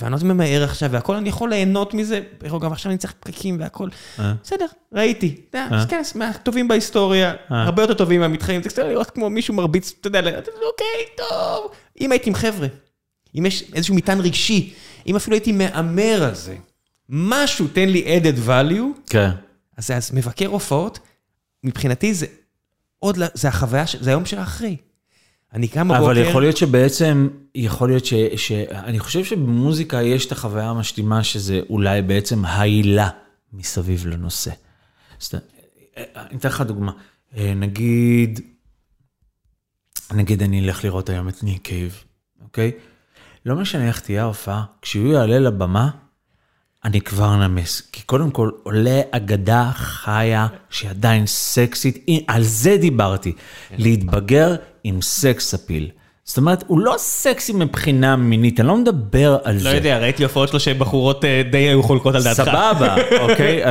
ואני 0.02 0.12
לא 0.12 0.34
ממהר 0.34 0.64
עכשיו 0.64 0.92
והכל, 0.92 1.16
אני 1.16 1.30
יכול 1.30 1.50
ליהנות 1.50 1.94
מזה, 1.94 2.22
גם 2.62 2.72
עכשיו 2.72 2.92
אני 2.92 2.98
צריך 2.98 3.14
פקקים 3.20 3.60
והכל. 3.60 3.90
אה. 4.20 4.34
בסדר, 4.44 4.66
ראיתי. 4.94 5.42
אז 5.54 5.86
כן, 5.86 6.02
מהטובים 6.16 6.68
בהיסטוריה, 6.68 7.34
הרבה 7.50 7.84
יותר 7.84 7.94
טובים 7.94 8.22
מהמתחרים, 8.22 8.64
זה 8.64 8.70
קצת 8.70 8.84
לראות 8.84 9.10
כמו 9.10 9.30
מישהו 9.30 9.54
מרביץ, 9.54 9.94
אתה 10.02 10.08
יודע, 10.08 10.20
אוקיי, 10.20 11.06
טוב. 11.18 11.72
אם 12.02 12.12
הייתי 12.12 12.30
עם 12.30 12.36
חבר'ה, 12.36 12.68
אם 13.40 13.46
יש 13.46 13.64
איזשהו 13.74 13.96
מטען 13.96 14.20
רגשי, 14.20 14.74
אם 15.08 15.16
אפילו 15.16 15.36
הייתי 15.36 15.52
מהמר 15.52 16.24
על 16.24 16.36
זה, 16.36 16.58
משהו 17.10 17.68
תן 17.68 17.90
לי 17.90 18.20
added 18.20 18.48
value, 18.50 19.10
כן. 19.10 19.30
אז 19.78 19.92
אז 19.92 20.12
מבקר 20.14 20.48
הופעות, 20.48 21.00
מבחינתי 21.64 22.14
זה 22.14 22.26
עוד, 23.00 23.18
זה 23.34 23.48
החוויה, 23.48 23.84
זה 24.00 24.10
היום 24.10 24.26
של 24.26 24.38
האחרי. 24.38 24.78
אני 25.54 25.68
קם 25.68 25.88
בבוקר... 25.88 26.06
אבל 26.06 26.18
יכול 26.18 26.42
להיות 26.42 26.58
שבעצם, 26.58 27.28
יכול 27.56 27.90
להיות 27.90 28.06
ש... 28.06 28.14
ש... 28.36 28.52
אני 28.72 29.00
חושב 29.00 29.24
שבמוזיקה 29.24 30.02
יש 30.02 30.26
את 30.26 30.32
החוויה 30.32 30.70
המשלימה 30.70 31.24
שזה 31.24 31.62
אולי 31.70 32.02
בעצם 32.02 32.46
העילה 32.46 33.10
מסביב 33.54 34.08
לנושא. 34.08 34.52
אתה- 35.28 35.38
אני 36.16 36.38
אתן 36.38 36.50
לך 36.50 36.62
דוגמה. 36.62 36.92
אה, 37.38 37.54
נגיד, 37.54 38.40
נגיד 40.14 40.44
אני 40.44 40.60
אלך 40.66 40.84
לראות 40.84 41.10
היום 41.10 41.30
את 41.30 41.44
ניק 41.44 41.62
קייב, 41.62 42.04
אוקיי? 42.42 42.72
לא 43.46 43.56
משנה 43.56 43.88
איך 43.88 44.00
תהיה 44.00 44.22
ההופעה, 44.22 44.64
כשהוא 44.82 45.14
יעלה 45.14 45.40
לבמה, 45.40 45.90
אני 46.86 47.02
כבר 47.02 47.48
נמס. 47.48 47.82
כי 47.92 48.02
קודם 48.02 48.32
כל 48.32 48.50
עולה 48.64 49.02
אגדה 49.12 49.72
חיה 49.74 50.48
שהיא 50.70 50.90
עדיין 50.90 51.26
סקסית, 51.26 52.06
על 52.28 52.44
זה 52.44 52.78
דיברתי. 52.78 53.34
להתבגר 53.72 54.56
עם 54.84 55.02
sex 55.02 55.54
appeal. 55.54 55.92
זאת 56.26 56.38
אומרת, 56.38 56.64
הוא 56.68 56.80
לא 56.80 56.96
סקסי 56.98 57.54
מבחינה 57.54 58.16
מינית, 58.16 58.60
אני 58.60 58.68
לא 58.68 58.78
מדבר 58.78 59.38
על 59.44 59.58
זה. 59.58 59.64
לא 59.64 59.70
יודע, 59.70 59.98
ראיתי 59.98 60.24
הופעות 60.24 60.50
שלו 60.50 60.60
שבחורות 60.60 61.26
אה, 61.26 61.42
די 61.52 61.58
היו 61.58 61.84
חולקות 61.84 62.16
על 62.16 62.24
דעתך. 62.24 62.44
סבבה, 62.44 62.96
אוקיי? 63.30 63.62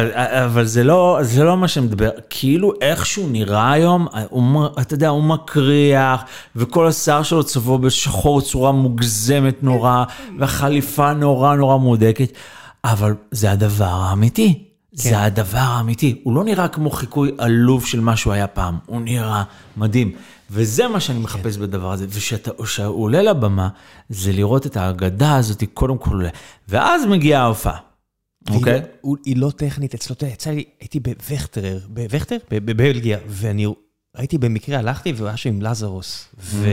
אבל 0.44 0.64
זה 0.64 0.84
לא, 0.84 1.18
זה 1.22 1.44
לא 1.44 1.56
מה 1.56 1.68
שמדבר. 1.68 2.10
כאילו 2.30 2.72
איכשהו 2.80 3.28
נראה 3.28 3.72
היום, 3.72 4.06
הוא, 4.28 4.66
אתה 4.80 4.94
יודע, 4.94 5.08
הוא 5.08 5.22
מקריח, 5.22 6.24
וכל 6.56 6.86
השיער 6.86 7.22
שלו 7.22 7.44
צבוע 7.44 7.78
בשחור 7.78 8.40
צורה 8.40 8.72
מוגזמת 8.72 9.62
נורא, 9.62 10.04
והחליפה 10.38 11.12
נורא 11.12 11.56
נורא 11.56 11.76
מודקת, 11.76 12.32
אבל 12.84 13.14
זה 13.30 13.50
הדבר 13.50 13.84
האמיתי. 13.84 14.64
זה 14.92 15.22
הדבר 15.22 15.58
האמיתי. 15.58 16.20
הוא 16.22 16.34
לא 16.34 16.44
נראה 16.44 16.68
כמו 16.68 16.90
חיקוי 16.90 17.30
עלוב 17.38 17.86
של 17.86 18.00
מה 18.00 18.16
שהוא 18.16 18.32
היה 18.32 18.46
פעם, 18.46 18.76
הוא 18.86 19.00
נראה 19.00 19.42
מדהים. 19.76 20.12
וזה 20.54 20.88
מה 20.88 21.00
שאני 21.00 21.18
מחפש 21.18 21.56
בדבר 21.56 21.92
הזה. 21.92 22.06
וכשהוא 22.08 23.02
עולה 23.02 23.22
לבמה, 23.22 23.68
זה 24.08 24.32
לראות 24.32 24.66
את 24.66 24.76
האגדה 24.76 25.36
הזאת 25.36 25.62
קודם 25.74 25.98
כל 25.98 26.10
עולה. 26.10 26.28
ואז 26.68 27.06
מגיעה 27.06 27.42
ההופעה. 27.42 27.78
אוקיי? 28.50 28.72
והיא 28.72 28.82
לא- 29.04 29.14
היא 29.24 29.36
לא 29.36 29.50
טכנית 29.56 29.94
אצלו, 29.94 30.14
אתה 30.14 30.24
יודע, 30.24 30.34
יצא 30.34 30.50
לי, 30.50 30.64
הייתי 30.80 31.00
בווכטרר, 31.00 31.78
בווכטר? 31.88 32.36
בבלגיה, 32.50 33.18
ואני 33.26 33.66
ראיתי 34.16 34.38
במקרה, 34.38 34.78
הלכתי 34.78 35.12
והוא 35.12 35.28
היה 35.28 35.36
שם 35.36 35.48
עם 35.48 35.62
לזרוס, 35.62 36.28
ו... 36.38 36.68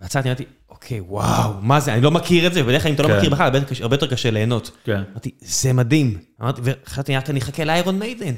ועצרתי, 0.00 0.28
אמרתי, 0.28 0.44
אוקיי, 0.68 1.00
וואו, 1.00 1.52
מה 1.60 1.80
זה, 1.80 1.94
אני 1.94 2.00
לא 2.02 2.10
מכיר 2.10 2.46
את 2.46 2.54
זה, 2.54 2.62
ובדרך 2.64 2.82
כלל 2.82 2.88
אם 2.90 2.94
אתה 2.94 3.02
לא 3.02 3.08
כן. 3.08 3.16
מכיר 3.18 3.30
בכלל, 3.30 3.50
הרבה 3.80 3.94
יותר- 3.94 4.06
קשה 4.10 4.30
ליהנות. 4.30 4.70
כן. 4.84 5.02
אמרתי, 5.12 5.30
זה 5.40 5.72
מדהים. 5.72 6.18
אמרתי, 6.42 6.60
וחשבתי, 6.64 7.16
אני 7.16 7.38
אחכה 7.38 7.64
לאיירון 7.64 7.98
מיידן. 7.98 8.34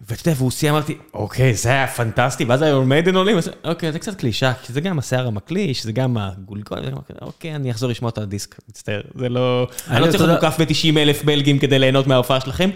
ואתה 0.00 0.28
יודע, 0.28 0.38
והוא 0.38 0.50
סיים, 0.50 0.74
אמרתי, 0.74 0.96
אוקיי, 1.14 1.54
זה 1.54 1.68
היה 1.68 1.86
פנטסטי, 1.86 2.44
ואז 2.44 2.62
איירון 2.62 2.88
מיידן 2.88 3.16
עולים, 3.16 3.36
אוקיי, 3.64 3.92
זה 3.92 3.98
קצת 3.98 4.14
קלישה, 4.14 4.52
כי 4.62 4.72
זה 4.72 4.80
גם 4.80 4.98
השיער 4.98 5.26
המקליש, 5.26 5.84
זה 5.84 5.92
גם 5.92 6.16
הגולגול, 6.16 6.78
אוקיי, 7.22 7.54
אני 7.54 7.70
אחזור 7.70 7.90
לשמוע 7.90 8.08
את 8.10 8.18
הדיסק, 8.18 8.56
מצטער, 8.68 9.00
זה 9.14 9.28
לא... 9.28 9.68
אני 9.90 10.00
לא 10.00 10.06
צריך 10.06 10.20
יודע- 10.20 10.34
מוקף 10.34 10.56
ב-90 10.60 10.98
אלף 10.98 11.24
בלגים 11.24 11.58
כדי 11.58 11.78
ליהנות 11.78 12.06
מההופעה 12.06 12.40
שלכם. 12.40 12.70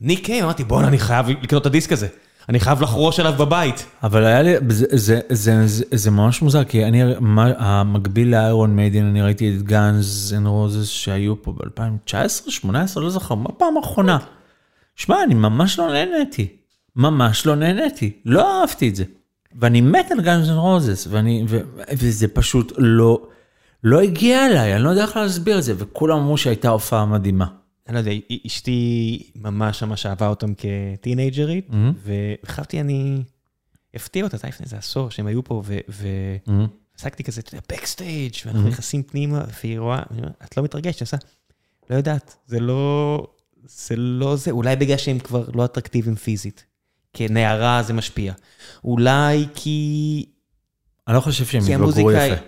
ניק 0.00 0.24
קייב, 0.24 0.44
אמרתי, 0.44 0.64
בואנה, 0.64 0.88
אני 0.88 0.98
חייב 0.98 1.28
לקנות 1.28 1.62
את 1.62 1.66
הדיסק 1.66 1.92
הזה. 1.92 2.06
אני 2.48 2.60
חייב 2.60 2.82
לחרוש 2.82 3.20
עליו 3.20 3.32
בבית. 3.38 3.86
אבל 4.02 4.24
היה 4.24 4.42
לי, 4.42 4.54
זה, 4.68 4.86
זה, 4.90 5.20
זה, 5.28 5.66
זה, 5.66 5.84
זה 5.90 6.10
ממש 6.10 6.42
מוזר, 6.42 6.64
כי 6.64 6.84
אני, 6.84 7.02
מה, 7.20 7.52
המקביל 7.58 8.30
לאיירון 8.30 8.76
מיידין, 8.76 9.06
אני 9.06 9.22
ראיתי 9.22 9.56
את 9.56 9.62
גאנז 9.62 10.34
אנד 10.38 10.46
רוזס 10.46 10.88
שהיו 10.88 11.42
פה 11.42 11.52
ב-2019, 11.52 11.64
2018, 11.64 13.02
לא 13.02 13.10
זוכר, 13.10 13.34
מה 13.34 13.48
פעם 13.58 13.76
האחרונה? 13.76 14.18
שמע, 14.98 15.22
אני 15.22 15.34
ממש 15.34 15.78
לא 15.78 15.92
נהניתי, 15.92 16.48
ממש 16.96 17.46
לא 17.46 17.56
נהניתי, 17.56 18.12
לא 18.24 18.60
אהבתי 18.60 18.88
את 18.88 18.96
זה. 18.96 19.04
ואני 19.60 19.80
מת 19.80 20.10
על 20.10 20.20
גאנז 20.20 20.48
אנד 20.48 20.58
רוזס, 20.58 21.08
וזה 21.92 22.28
פשוט 22.28 22.72
לא, 22.76 23.26
לא 23.84 24.00
הגיע 24.00 24.46
אליי, 24.46 24.74
אני 24.74 24.84
לא 24.84 24.88
יודע 24.88 25.02
איך 25.02 25.16
להסביר 25.16 25.58
את 25.58 25.62
זה, 25.62 25.74
וכולם 25.78 26.18
אמרו 26.18 26.36
שהייתה 26.38 26.68
הופעה 26.68 27.06
מדהימה. 27.06 27.46
אני 27.86 27.94
לא 27.94 27.98
יודע, 27.98 28.10
אשתי 28.46 29.22
ממש 29.36 29.82
ממש 29.82 30.06
אהבה 30.06 30.28
אותם 30.28 30.52
כטינאייג'רית, 30.54 31.68
וחשבתי 32.04 32.80
אני 32.80 33.22
אפתיע 33.94 34.24
אותה, 34.24 34.36
זה 34.36 34.46
היה 34.46 34.52
לפני 34.54 34.64
איזה 34.64 34.76
עשור 34.76 35.10
שהם 35.10 35.26
היו 35.26 35.44
פה, 35.44 35.62
ועסקתי 36.98 37.24
כזה, 37.24 37.40
אתה 37.40 37.54
יודע, 37.54 37.66
backstage, 37.68 38.34
ואנחנו 38.46 38.68
נכנסים 38.68 39.02
פנימה, 39.02 39.44
והיא 39.62 39.78
רואה, 39.78 40.02
את 40.44 40.56
לא 40.56 40.62
מתרגשת, 40.62 41.02
אני 41.02 41.04
עושה, 41.04 41.16
לא 41.90 41.96
יודעת, 41.96 42.36
זה 42.46 42.60
לא, 42.60 43.26
זה 43.68 43.96
לא 43.96 44.36
זה, 44.36 44.50
אולי 44.50 44.76
בגלל 44.76 44.96
שהם 44.96 45.18
כבר 45.18 45.44
לא 45.54 45.64
אטרקטיביים 45.64 46.16
פיזית. 46.16 46.64
כנערה 47.12 47.82
זה 47.82 47.92
משפיע. 47.92 48.32
אולי 48.84 49.46
כי... 49.54 50.26
אני 51.08 51.16
לא 51.16 51.20
חושב 51.20 51.44
שהם 51.44 51.62
התבגרו. 51.82 52.10
יפה. 52.12 52.42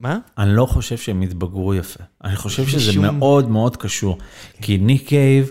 מה? 0.00 0.18
אני 0.38 0.56
לא 0.56 0.66
חושב 0.66 0.96
שהם 0.96 1.20
התבגרו 1.22 1.74
יפה. 1.74 2.04
אני 2.24 2.36
חושב 2.36 2.66
שזה 2.66 2.90
משום- 2.90 3.04
מאוד 3.18 3.48
מאוד 3.50 3.76
קשור. 3.76 4.18
כי 4.62 4.78
ניק 4.78 5.08
קייב, 5.08 5.50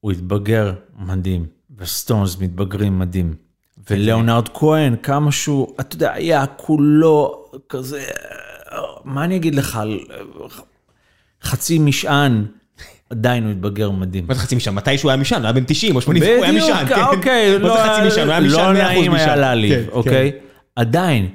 הוא 0.00 0.12
התבגר 0.12 0.74
מדהים, 0.98 1.46
וסטונס 1.76 2.38
מתבגרים 2.38 2.98
מדהים. 2.98 3.34
ולאונרד 3.90 4.48
כהן, 4.54 4.96
כמה 5.02 5.32
שהוא, 5.32 5.74
אתה 5.80 5.96
יודע, 5.96 6.12
היה 6.12 6.46
כולו 6.46 7.44
כזה, 7.68 8.04
מה 9.04 9.24
אני 9.24 9.36
אגיד 9.36 9.54
לך, 9.54 9.78
חצי 11.42 11.78
משען, 11.78 12.46
עדיין 13.10 13.44
הוא 13.44 13.52
התבגר 13.52 13.90
מדהים. 13.90 14.24
מה 14.28 14.34
זה 14.34 14.40
חצי 14.40 14.54
משם? 14.56 14.74
מתי 14.74 14.98
שהוא 14.98 15.10
היה 15.10 15.16
משם? 15.20 15.36
הוא 15.36 15.44
היה 15.44 15.52
בן 15.52 15.64
90 15.66 15.96
או 15.96 16.00
80, 16.00 16.22
הוא 16.36 16.44
היה 16.44 16.52
משם, 16.52 16.86
כן. 16.88 17.02
אוקיי, 17.16 17.58
מה 17.58 17.68
זה 17.68 17.74
חצי 17.84 18.06
משם? 18.06 18.22
הוא 18.22 18.30
היה 18.30 18.40
משם 18.40 18.56
100% 18.56 18.58
לא 18.62 18.72
משם. 18.72 18.82
נעים 18.82 19.14
היה 19.14 19.26
כן, 19.26 19.38
להעליב, 19.38 19.84
כן. 19.86 19.92
אוקיי? 19.92 20.32
עדיין, 20.76 21.28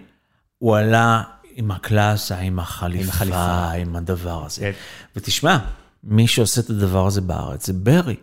הוא 0.57 0.77
עלה 0.77 1.22
עם 1.56 1.72
הקלאסה, 1.72 2.38
עם 2.39 2.60
החליפה. 2.60 3.72
עם 3.72 3.95
הדבר 3.95 4.45
הזה. 4.45 4.61
כן. 4.61 4.72
ותשמע, 5.15 5.57
מי 6.03 6.27
שעושה 6.27 6.61
את 6.61 6.69
הדבר 6.69 7.07
הזה 7.07 7.22
בארץ 7.22 7.68
זה 7.68 7.73
ברי. 7.73 8.15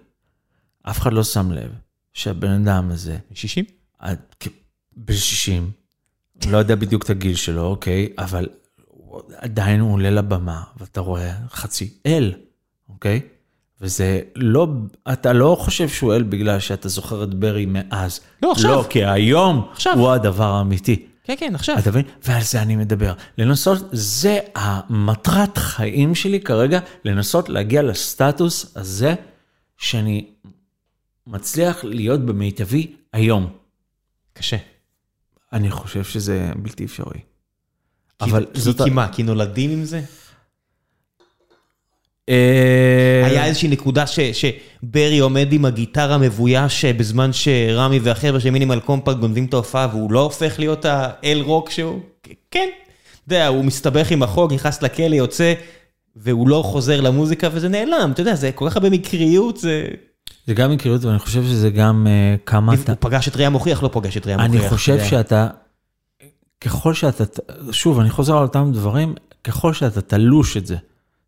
אף 0.83 0.99
אחד 0.99 1.13
לא 1.13 1.25
שם 1.25 1.53
לב 1.53 1.71
שהבן 2.15 2.51
אדם 2.51 2.91
הזה, 2.91 3.17
60? 3.35 3.65
עד 3.99 4.19
כ- 4.41 4.49
בן 4.97 5.15
60, 5.15 5.71
לא 6.51 6.59
יודע 6.59 6.75
בדיוק 6.75 7.05
את 7.05 7.11
הגיל 7.11 7.35
שלו, 7.35 7.63
אוקיי? 7.65 8.09
אבל 8.19 8.49
עדיין 9.37 9.81
הוא 9.81 9.93
עולה 9.93 10.11
לבמה, 10.11 10.63
ואתה 10.79 11.01
רואה 11.01 11.33
חצי 11.51 11.91
אל, 12.07 12.33
אוקיי? 12.89 13.21
וזה 13.81 14.21
לא, 14.37 14.69
אתה 15.13 15.33
לא 15.33 15.57
חושב 15.61 15.89
שהוא 15.89 16.15
אל 16.15 16.23
בגלל 16.23 16.61
שאתה 16.61 16.89
זוכר 16.89 17.25
את 17.25 17.35
ברי 17.35 17.67
מאז. 17.67 18.21
לא, 18.43 18.53
עכשיו. 18.53 18.71
לא, 18.71 18.85
כי 18.91 19.05
היום 19.05 19.69
עכשיו. 19.73 19.99
הוא 19.99 20.11
הדבר 20.11 20.45
האמיתי. 20.53 21.07
כן, 21.25 21.35
כן, 21.39 21.55
עכשיו. 21.55 21.79
אתה 21.79 21.91
מבין? 21.91 22.05
ועל 22.25 22.43
זה 22.43 22.63
אני 22.63 22.77
מדבר. 22.77 23.13
לנסות, 23.39 23.79
זה 23.93 24.39
המטרת 24.55 25.59
חיים 25.59 26.15
שלי 26.15 26.41
כרגע, 26.41 26.81
לנסות 27.05 27.49
להגיע 27.49 27.83
לסטטוס 27.83 28.77
הזה, 28.77 29.15
שאני 29.79 30.27
מצליח 31.27 31.85
להיות 31.85 32.21
במיטבי 32.21 32.93
היום. 33.13 33.51
קשה. 34.33 34.57
אני 35.53 35.71
חושב 35.71 36.05
שזה 36.05 36.53
בלתי 36.57 36.85
אפשרי. 36.85 37.21
אבל 38.21 38.31
אבל 38.31 38.47
כי, 38.55 38.61
זאת... 38.61 38.83
כי 38.83 38.91
מה, 38.91 39.13
כי 39.13 39.23
נולדים 39.23 39.71
עם 39.71 39.85
זה? 39.85 40.03
אה, 42.29 43.27
היה 43.27 43.45
איזושהי 43.45 43.69
נקודה 43.69 44.07
ש, 44.07 44.21
שברי 44.21 45.19
עומד 45.19 45.53
עם 45.53 45.65
הגיטרה 45.65 46.19
מבויש 46.19 46.85
בזמן 46.85 47.31
שרמי 47.33 47.99
והחבר'ה 47.99 48.41
של 48.41 48.51
מינימל 48.51 48.81
קומפקט 48.81 49.17
גונבים 49.17 49.45
את 49.45 49.55
ההופעה 49.55 49.89
והוא 49.93 50.13
לא 50.13 50.21
הופך 50.21 50.59
להיות 50.59 50.85
האל 50.85 51.43
רוק 51.45 51.71
שהוא? 51.71 52.01
כן. 52.51 52.69
אתה 53.29 53.35
יודע, 53.35 53.47
הוא 53.47 53.65
מסתבך 53.65 54.11
עם 54.11 54.23
החוק, 54.23 54.53
נכנס 54.53 54.83
לכלא, 54.83 55.15
יוצא, 55.15 55.55
והוא 56.17 56.49
לא 56.49 56.63
חוזר 56.67 57.01
למוזיקה 57.01 57.49
וזה 57.53 57.69
נעלם. 57.69 58.11
אתה 58.15 58.21
יודע, 58.21 58.35
זה 58.35 58.53
כל 58.53 58.71
כך 58.71 58.77
הרבה 58.77 58.91
מקריות, 58.91 59.57
זה... 59.57 59.87
זה 60.47 60.55
גם 60.55 60.71
מקריות, 60.71 61.05
ואני 61.05 61.19
חושב 61.19 61.43
שזה 61.43 61.71
גם 61.71 62.07
אה, 62.07 62.37
כמה 62.47 62.75
אתה... 62.75 62.93
הוא 62.93 62.97
פגש 63.01 63.29
את 63.29 63.37
ראם 63.37 63.53
מוכיח, 63.53 63.83
לא 63.83 63.89
פוגש 63.89 64.17
את 64.17 64.27
ראם 64.27 64.41
מוכיח. 64.41 64.63
אני 64.63 64.71
חושב. 64.71 65.05
שאתה, 65.05 65.49
ככל 66.61 66.95
שאתה, 66.95 67.25
שוב, 67.73 68.01
אני 68.01 68.11
חוזר 68.11 68.37
על 68.37 68.43
אותם 68.43 68.71
דברים, 68.73 69.15
ככל 69.45 69.73
שאתה 69.73 70.01
תלוש 70.01 70.57
את 70.57 70.67
זה, 70.67 70.77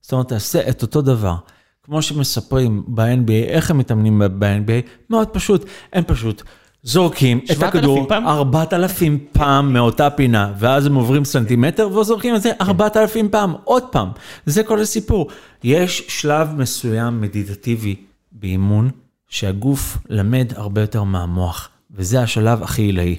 זאת 0.03 0.13
אומרת, 0.13 0.29
תעשה 0.29 0.69
את 0.69 0.83
אותו 0.83 1.03
דבר. 1.03 1.35
כמו 1.83 2.03
שמספרים 2.03 2.83
ב-NBA, 2.89 3.49
איך 3.49 3.71
הם 3.71 3.79
מתאמנים 3.79 4.23
ב-NBA? 4.39 4.89
מאוד 5.11 5.29
פשוט, 5.29 5.65
הם 5.93 6.05
פשוט 6.07 6.43
זורקים 6.83 7.39
את 7.39 7.47
7,000 7.47 7.69
הכדור 7.69 8.09
פעם? 8.09 8.27
4,000 8.27 9.19
פעם 9.33 9.73
מאותה 9.73 10.11
פינה, 10.11 10.53
ואז 10.59 10.87
הם 10.87 10.95
עוברים 10.95 11.25
סנטימטר 11.25 11.89
וזורקים 11.99 12.37
את 12.37 12.43
זה 12.43 12.53
4,000 12.61 13.29
פעם, 13.29 13.55
עוד 13.65 13.83
פעם. 13.83 14.09
זה 14.47 14.63
כל 14.63 14.81
הסיפור. 14.81 15.29
יש 15.65 16.03
שלב 16.09 16.49
מסוים 16.57 17.21
מדיטטיבי 17.21 17.97
באימון, 18.33 18.91
שהגוף 19.29 19.99
למד 20.09 20.53
הרבה 20.57 20.81
יותר 20.81 21.03
מהמוח, 21.03 21.69
וזה 21.91 22.23
השלב 22.23 22.63
הכי 22.63 22.83
עילאי. 22.83 23.19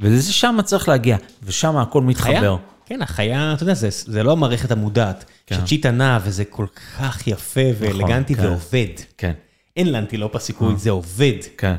וזה 0.00 0.32
שם 0.32 0.58
צריך 0.64 0.88
להגיע, 0.88 1.16
ושם 1.42 1.76
הכל 1.76 2.02
מתחבר. 2.02 2.56
חיה? 2.56 2.75
כן, 2.86 3.02
החיה, 3.02 3.52
אתה 3.54 3.62
יודע, 3.62 3.74
זה, 3.74 3.88
זה 3.90 4.22
לא 4.22 4.32
המערכת 4.32 4.70
המודעת. 4.70 5.24
כן. 5.46 5.56
שצ'יטה 5.56 5.90
נע 5.90 6.18
וזה 6.24 6.44
כל 6.44 6.66
כך 6.98 7.26
יפה 7.26 7.60
ואלגנטי 7.78 8.34
כן. 8.34 8.42
ועובד. 8.46 8.86
כן, 9.18 9.32
אין 9.76 9.92
לאנטילופה 9.92 10.38
סיכוי, 10.38 10.74
זה 10.76 10.90
עובד. 10.90 11.32
כן. 11.58 11.74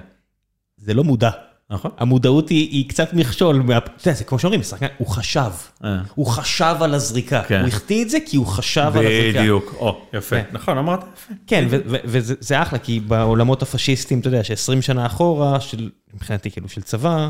זה 0.77 0.93
לא 0.93 1.03
מודע. 1.03 1.29
נכון. 1.69 1.91
המודעות 1.97 2.49
היא, 2.49 2.69
היא 2.71 2.89
קצת 2.89 3.13
מכשול, 3.13 3.55
מה- 3.61 3.77
אתה 3.77 3.91
יודע, 4.09 4.17
זה 4.17 4.23
כמו 4.23 4.39
שאומרים, 4.39 4.63
שחקן, 4.63 4.85
הוא 4.97 5.07
חשב. 5.07 5.51
אה. 5.84 6.01
הוא 6.15 6.25
חשב 6.25 6.75
על 6.81 6.93
הזריקה. 6.93 7.43
כן. 7.47 7.59
הוא 7.59 7.67
החטיא 7.67 8.03
את 8.03 8.09
זה 8.09 8.17
כי 8.25 8.38
הוא 8.38 8.45
חשב 8.45 8.81
על 8.95 9.05
הזריקה. 9.05 9.39
בדיוק, 9.39 9.75
או, 9.79 10.01
יפה. 10.13 10.35
כן. 10.35 10.49
נכון, 10.51 10.77
אמרת 10.77 10.99
יפה. 10.99 11.34
כן, 11.47 11.65
וזה 11.85 12.34
זה 12.39 12.61
אחלה, 12.61 12.79
כי 12.79 12.99
בעולמות 12.99 13.61
הפשיסטיים, 13.61 14.19
אתה 14.19 14.27
יודע, 14.27 14.43
ש-20 14.43 14.81
שנה 14.81 15.05
אחורה, 15.05 15.59
של, 15.59 15.89
מבחינתי 16.13 16.51
כאילו 16.51 16.69
של 16.69 16.81
צבא, 16.81 17.29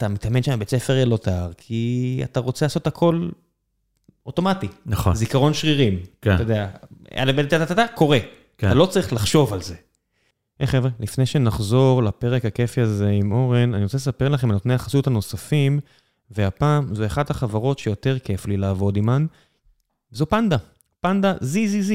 אתה 0.00 0.08
מתאמן 0.08 0.42
שם 0.42 0.52
בבית 0.52 0.68
ספר 0.68 1.02
אלוטר, 1.02 1.50
כי 1.56 2.20
אתה 2.24 2.40
רוצה 2.40 2.64
לעשות 2.64 2.86
הכל 2.86 3.28
אוטומטי. 4.26 4.68
נכון. 4.86 5.14
זיכרון 5.14 5.54
שרירים. 5.54 5.98
כן. 6.22 6.34
אתה 6.34 6.42
יודע, 6.42 6.68
א' 7.14 7.32
ב' 7.36 7.42
ט' 7.42 7.54
ט' 7.54 7.72
ט', 7.72 7.78
קורה. 7.94 8.18
כן. 8.58 8.66
אתה 8.66 8.74
לא 8.74 8.86
צריך 8.86 9.12
לחשוב 9.12 9.52
על 9.52 9.62
זה. 9.62 9.74
היי 10.58 10.66
חבר'ה, 10.66 10.90
לפני 11.00 11.26
שנחזור 11.26 12.02
לפרק 12.02 12.44
הכיפי 12.44 12.80
הזה 12.80 13.08
עם 13.08 13.32
אורן, 13.32 13.74
אני 13.74 13.82
רוצה 13.82 13.96
לספר 13.96 14.28
לכם 14.28 14.48
על 14.48 14.52
נותני 14.52 14.74
החסות 14.74 15.06
הנוספים, 15.06 15.80
והפעם 16.30 16.94
זו 16.94 17.06
אחת 17.06 17.30
החברות 17.30 17.78
שיותר 17.78 18.18
כיף 18.18 18.46
לי 18.46 18.56
לעבוד 18.56 18.96
עימן, 18.96 19.26
זו 20.10 20.26
פנדה. 20.26 20.56
פנדה 21.00 21.34
ZZZ, 21.34 21.92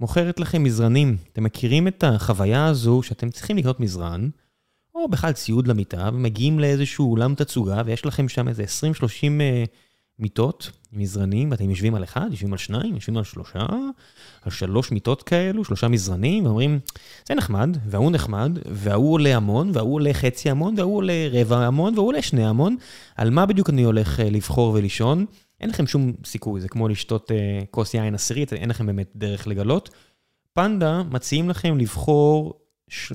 מוכרת 0.00 0.40
לכם 0.40 0.62
מזרנים. 0.62 1.16
אתם 1.32 1.44
מכירים 1.44 1.88
את 1.88 2.04
החוויה 2.04 2.66
הזו 2.66 3.02
שאתם 3.02 3.30
צריכים 3.30 3.56
לקנות 3.56 3.80
מזרן, 3.80 4.28
או 5.02 5.08
בכלל 5.08 5.32
ציוד 5.32 5.68
למיטה, 5.68 6.10
ומגיעים 6.12 6.58
לאיזשהו 6.58 7.10
אולם 7.10 7.34
תצוגה, 7.34 7.82
ויש 7.86 8.06
לכם 8.06 8.28
שם 8.28 8.48
איזה 8.48 8.64
20-30 8.64 8.66
אה, 9.40 9.64
מיטות 10.18 10.70
מזרנים, 10.92 11.50
ואתם 11.50 11.70
יושבים 11.70 11.94
על 11.94 12.04
אחד, 12.04 12.26
יושבים 12.30 12.52
על 12.52 12.58
שניים, 12.58 12.94
יושבים 12.94 13.16
על 13.16 13.24
שלושה, 13.24 13.66
על 14.42 14.52
שלוש 14.52 14.92
מיטות 14.92 15.22
כאלו, 15.22 15.64
שלושה 15.64 15.88
מזרנים, 15.88 16.46
ואומרים, 16.46 16.78
זה 17.28 17.34
נחמד, 17.34 17.76
וההוא 17.86 18.10
נחמד, 18.10 18.58
וההוא 18.66 19.12
עולה 19.12 19.36
המון, 19.36 19.70
וההוא 19.74 19.94
עולה 19.94 20.14
חצי 20.14 20.50
המון, 20.50 20.74
וההוא 20.76 20.96
עולה 20.96 21.28
רבע 21.32 21.66
המון, 21.66 21.94
וההוא 21.94 22.08
עולה 22.08 22.22
שני 22.22 22.46
המון. 22.46 22.76
על 23.16 23.30
מה 23.30 23.46
בדיוק 23.46 23.70
אני 23.70 23.82
הולך 23.82 24.20
אה, 24.20 24.30
לבחור 24.30 24.74
ולישון? 24.74 25.26
אין 25.60 25.70
לכם 25.70 25.86
שום 25.86 26.12
סיכוי, 26.24 26.60
זה 26.60 26.68
כמו 26.68 26.88
לשתות 26.88 27.30
אה, 27.30 27.60
כוס 27.70 27.94
יין 27.94 28.14
עשירית, 28.14 28.52
אין 28.52 28.70
לכם 28.70 28.86
באמת 28.86 29.12
דרך 29.16 29.46
לגלות. 29.46 29.90
פנדה 30.52 31.02
מציעים 31.02 31.50
לכם 31.50 31.78
לבחור 31.78 32.60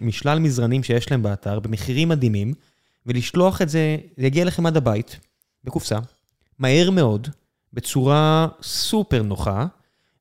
משלל 0.01 0.39
מזרנים 0.39 0.83
שיש 0.83 1.11
להם 1.11 1.23
באתר 1.23 1.59
במחירים 1.59 2.09
מדהימים, 2.09 2.53
ולשלוח 3.05 3.61
את 3.61 3.69
זה, 3.69 3.97
זה 4.17 4.25
יגיע 4.25 4.45
לכם 4.45 4.65
עד 4.65 4.77
הבית, 4.77 5.19
בקופסה, 5.63 5.99
מהר 6.59 6.89
מאוד, 6.89 7.27
בצורה 7.73 8.47
סופר 8.61 9.23
נוחה, 9.23 9.65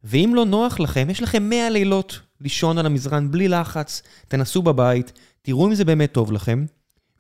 ואם 0.05 0.33
לא 0.35 0.45
נוח 0.45 0.81
לכם, 0.81 1.11
יש 1.11 1.23
לכם 1.23 1.43
100 1.43 1.71
לילות 1.71 2.21
לישון 2.41 2.79
על 2.79 2.87
המזרן 2.87 3.31
בלי 3.31 3.49
לחץ, 3.49 4.03
תנסו 4.29 4.63
בבית, 4.63 5.13
תראו 5.43 5.67
אם 5.67 5.75
זה 5.75 5.85
באמת 5.85 6.13
טוב 6.13 6.33
לכם, 6.33 6.65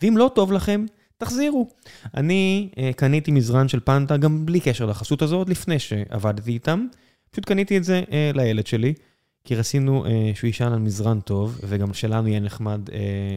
ואם 0.02 0.16
לא 0.16 0.30
טוב 0.34 0.52
לכם, 0.52 0.84
תחזירו. 1.18 1.68
אני 2.14 2.68
אה, 2.72 2.78
קניתי 2.96 3.30
מזרן 3.30 3.68
של 3.68 3.80
פנדה 3.80 4.16
גם 4.16 4.46
בלי 4.46 4.60
קשר 4.60 4.86
לחסות 4.86 5.22
הזאת, 5.22 5.48
לפני 5.48 5.78
שעבדתי 5.78 6.50
איתם. 6.50 6.86
פשוט 7.30 7.44
קניתי 7.44 7.76
את 7.76 7.84
זה 7.84 8.02
אה, 8.06 8.36
לילד 8.36 8.66
שלי, 8.66 8.94
כי 9.44 9.55
רצינו 9.55 10.05
אה, 10.06 10.09
שהוא 10.35 10.48
יישן 10.48 10.73
על 10.73 10.78
מזרן 10.78 11.20
טוב, 11.20 11.60
וגם 11.62 11.94
שלנו 11.94 12.28
יהיה 12.28 12.40
נחמד 12.40 12.89
אה, 12.89 12.93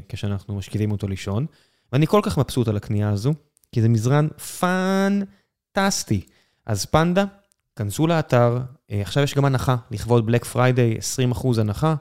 כשאנחנו 0.09 0.55
משכיבים 0.55 0.91
אותו 0.91 1.07
לישון. 1.07 1.45
ואני 1.93 2.07
כל 2.07 2.19
כך 2.23 2.37
מבסוט 2.37 2.67
על 2.67 2.77
הקנייה 2.77 3.09
הזו, 3.09 3.33
כי 3.71 3.81
זה 3.81 3.89
מזרן 3.89 4.27
פנטסטי. 4.59 6.21
אז 6.65 6.85
פנדה, 6.85 7.25
כנסו 7.75 8.07
לאתר, 8.07 8.59
אה, 8.59 8.93
עכשיו 9.01 9.23
יש 9.23 9.35
גם 9.35 9.45
הנחה, 9.45 9.75
לכבוד 9.91 10.25
בלק 10.25 10.45
פריידיי, 10.45 10.97
20% 11.33 11.59
הנחה. 11.59 11.95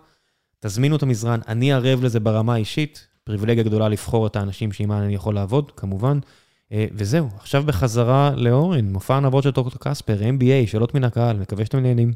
תזמינו 0.61 0.97
את 0.97 1.03
המזרן, 1.03 1.41
אני 1.49 1.73
ערב 1.73 2.05
לזה 2.05 2.21
ברמה 2.21 2.55
האישית, 2.55 3.07
פריבילגיה 3.25 3.65
גדולה 3.65 3.89
לבחור 3.89 4.27
את 4.27 4.37
האנשים 4.37 4.73
שעימם 4.73 4.93
אני 4.93 5.15
יכול 5.15 5.35
לעבוד, 5.35 5.71
כמובן. 5.71 6.19
אה, 6.75 6.87
וזהו, 6.95 7.29
עכשיו 7.41 7.63
בחזרה 7.67 8.31
לאורן, 8.37 8.85
מופע 8.85 9.17
הנבות 9.17 9.45
של 9.45 9.51
דוקטור 9.51 9.81
קספר, 9.81 10.17
MBA, 10.39 10.71
שאלות 10.71 10.95
מן 10.95 11.05
הקהל, 11.05 11.37
מקווה 11.37 11.65
שאתם 11.65 11.79
נהנים. 11.79 12.13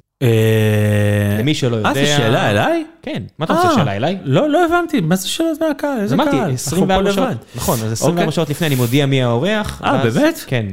למי 1.38 1.54
שלא 1.54 1.76
יודע... 1.76 1.88
אה, 1.88 1.94
זה 1.94 2.06
שאלה 2.06 2.50
אליי? 2.50 2.86
כן, 3.02 3.22
מה 3.38 3.44
אתה 3.44 3.54
רוצה, 3.54 3.74
שאלה 3.74 3.96
אליי? 3.96 4.18
לא, 4.24 4.50
לא 4.50 4.64
הבנתי, 4.64 5.00
מה 5.00 5.16
זה 5.16 5.28
שאלות 5.28 5.62
מהקהל? 5.62 6.00
איזה 6.00 6.16
קהל? 6.16 6.28
אמרתי, 6.28 6.54
24 6.54 7.12
שעות, 7.12 7.28
נכון, 7.54 7.78
אז 7.84 7.92
24 7.92 8.32
שעות 8.32 8.50
לפני 8.50 8.66
אני 8.66 8.74
מודיע 8.74 9.06
מי 9.06 9.22
האורח. 9.22 9.82
אה, 9.84 10.04
באמת? 10.04 10.44
כן. 10.46 10.66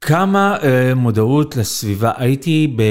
כמה 0.00 0.56
uh, 0.60 0.64
מודעות 0.94 1.56
לסביבה, 1.56 2.12
הייתי, 2.16 2.74
ב, 2.76 2.82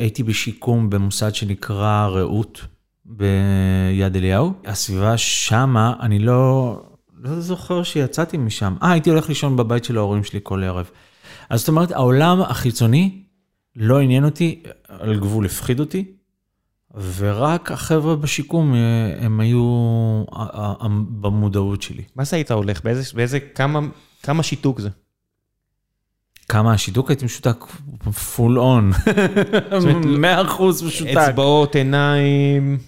הייתי 0.00 0.22
בשיקום 0.22 0.90
במוסד 0.90 1.34
שנקרא 1.34 2.06
רעות 2.06 2.60
ביד 3.04 4.16
אליהו. 4.16 4.52
הסביבה 4.66 5.16
שמה, 5.16 5.92
אני 6.00 6.18
לא, 6.18 6.76
לא 7.22 7.40
זוכר 7.40 7.82
שיצאתי 7.82 8.36
משם. 8.36 8.74
אה, 8.82 8.90
הייתי 8.92 9.10
הולך 9.10 9.28
לישון 9.28 9.56
בבית 9.56 9.84
של 9.84 9.96
ההורים 9.96 10.24
שלי 10.24 10.40
כל 10.42 10.64
ערב. 10.64 10.90
אז 11.50 11.60
זאת 11.60 11.68
אומרת, 11.68 11.90
העולם 11.90 12.42
החיצוני 12.42 13.22
לא 13.76 14.00
עניין 14.00 14.24
אותי, 14.24 14.62
על 14.88 15.20
גבול 15.20 15.46
הפחיד 15.46 15.80
אותי, 15.80 16.04
ורק 17.16 17.72
החבר'ה 17.72 18.16
בשיקום, 18.16 18.74
הם 19.20 19.40
היו 19.40 19.64
במודעות 21.20 21.82
שלי. 21.82 22.02
מה 22.16 22.24
זה 22.24 22.36
היית 22.36 22.50
הולך? 22.50 22.84
באיזה, 22.84 23.02
באיזה, 23.14 23.40
כמה, 23.40 23.80
כמה 24.22 24.42
שיתוק 24.42 24.80
זה? 24.80 24.88
כמה 26.50 26.72
השיתוק 26.72 27.10
הייתי 27.10 27.24
משותק 27.24 27.64
פול 28.34 28.58
און, 28.58 28.90
100% 28.92 30.62
משותק. 30.86 31.10
אצבעות, 31.16 31.74
עיניים. 31.74 32.78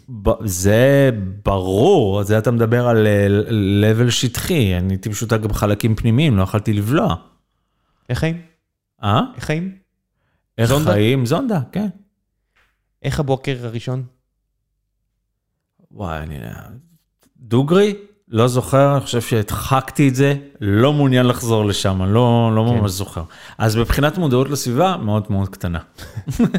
זה 0.44 1.10
ברור, 1.44 2.22
זה 2.22 2.38
אתה 2.38 2.50
מדבר 2.50 2.88
על 2.88 3.06
לבל 3.50 4.10
שטחי, 4.10 4.78
אני 4.78 4.92
הייתי 4.92 5.08
משותק 5.08 5.40
בחלקים 5.40 5.94
פנימיים, 5.94 6.36
לא 6.36 6.42
יכלתי 6.42 6.72
לבלוע. 6.72 7.14
איך 8.08 8.18
חיים? 8.18 8.40
אה? 9.02 9.20
איך 9.36 9.44
חיים? 9.44 9.76
איך 10.58 10.68
זונדה? 10.68 10.92
חיים? 10.92 11.26
זונדה, 11.26 11.60
כן. 11.72 11.88
איך 13.02 13.20
הבוקר 13.20 13.56
הראשון? 13.62 14.04
וואי, 15.90 16.18
אני... 16.18 16.38
דוגרי? 17.36 17.94
לא 18.32 18.48
זוכר, 18.48 18.92
אני 18.92 19.00
חושב 19.00 19.20
שהדחקתי 19.20 20.08
את 20.08 20.14
זה, 20.14 20.34
לא 20.60 20.92
מעוניין 20.92 21.26
לחזור 21.26 21.64
לשם, 21.64 22.02
לא, 22.02 22.50
לא 22.54 22.66
כן. 22.68 22.80
ממש 22.80 22.90
זוכר. 22.90 23.22
אז 23.58 23.76
מבחינת 23.76 24.18
מודעות 24.18 24.50
לסביבה, 24.50 24.96
מאוד 24.96 25.26
מאוד 25.30 25.48
קטנה. 25.48 25.78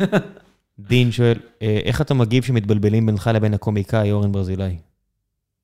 דין 0.79 1.11
שואל, 1.11 1.37
אה, 1.61 1.79
איך 1.83 2.01
אתה 2.01 2.13
מגיב 2.13 2.43
שמתבלבלים 2.43 3.05
בינך 3.05 3.29
לבין 3.33 3.53
הקומיקאי 3.53 4.11
אורן 4.11 4.31
ברזילי? 4.31 4.77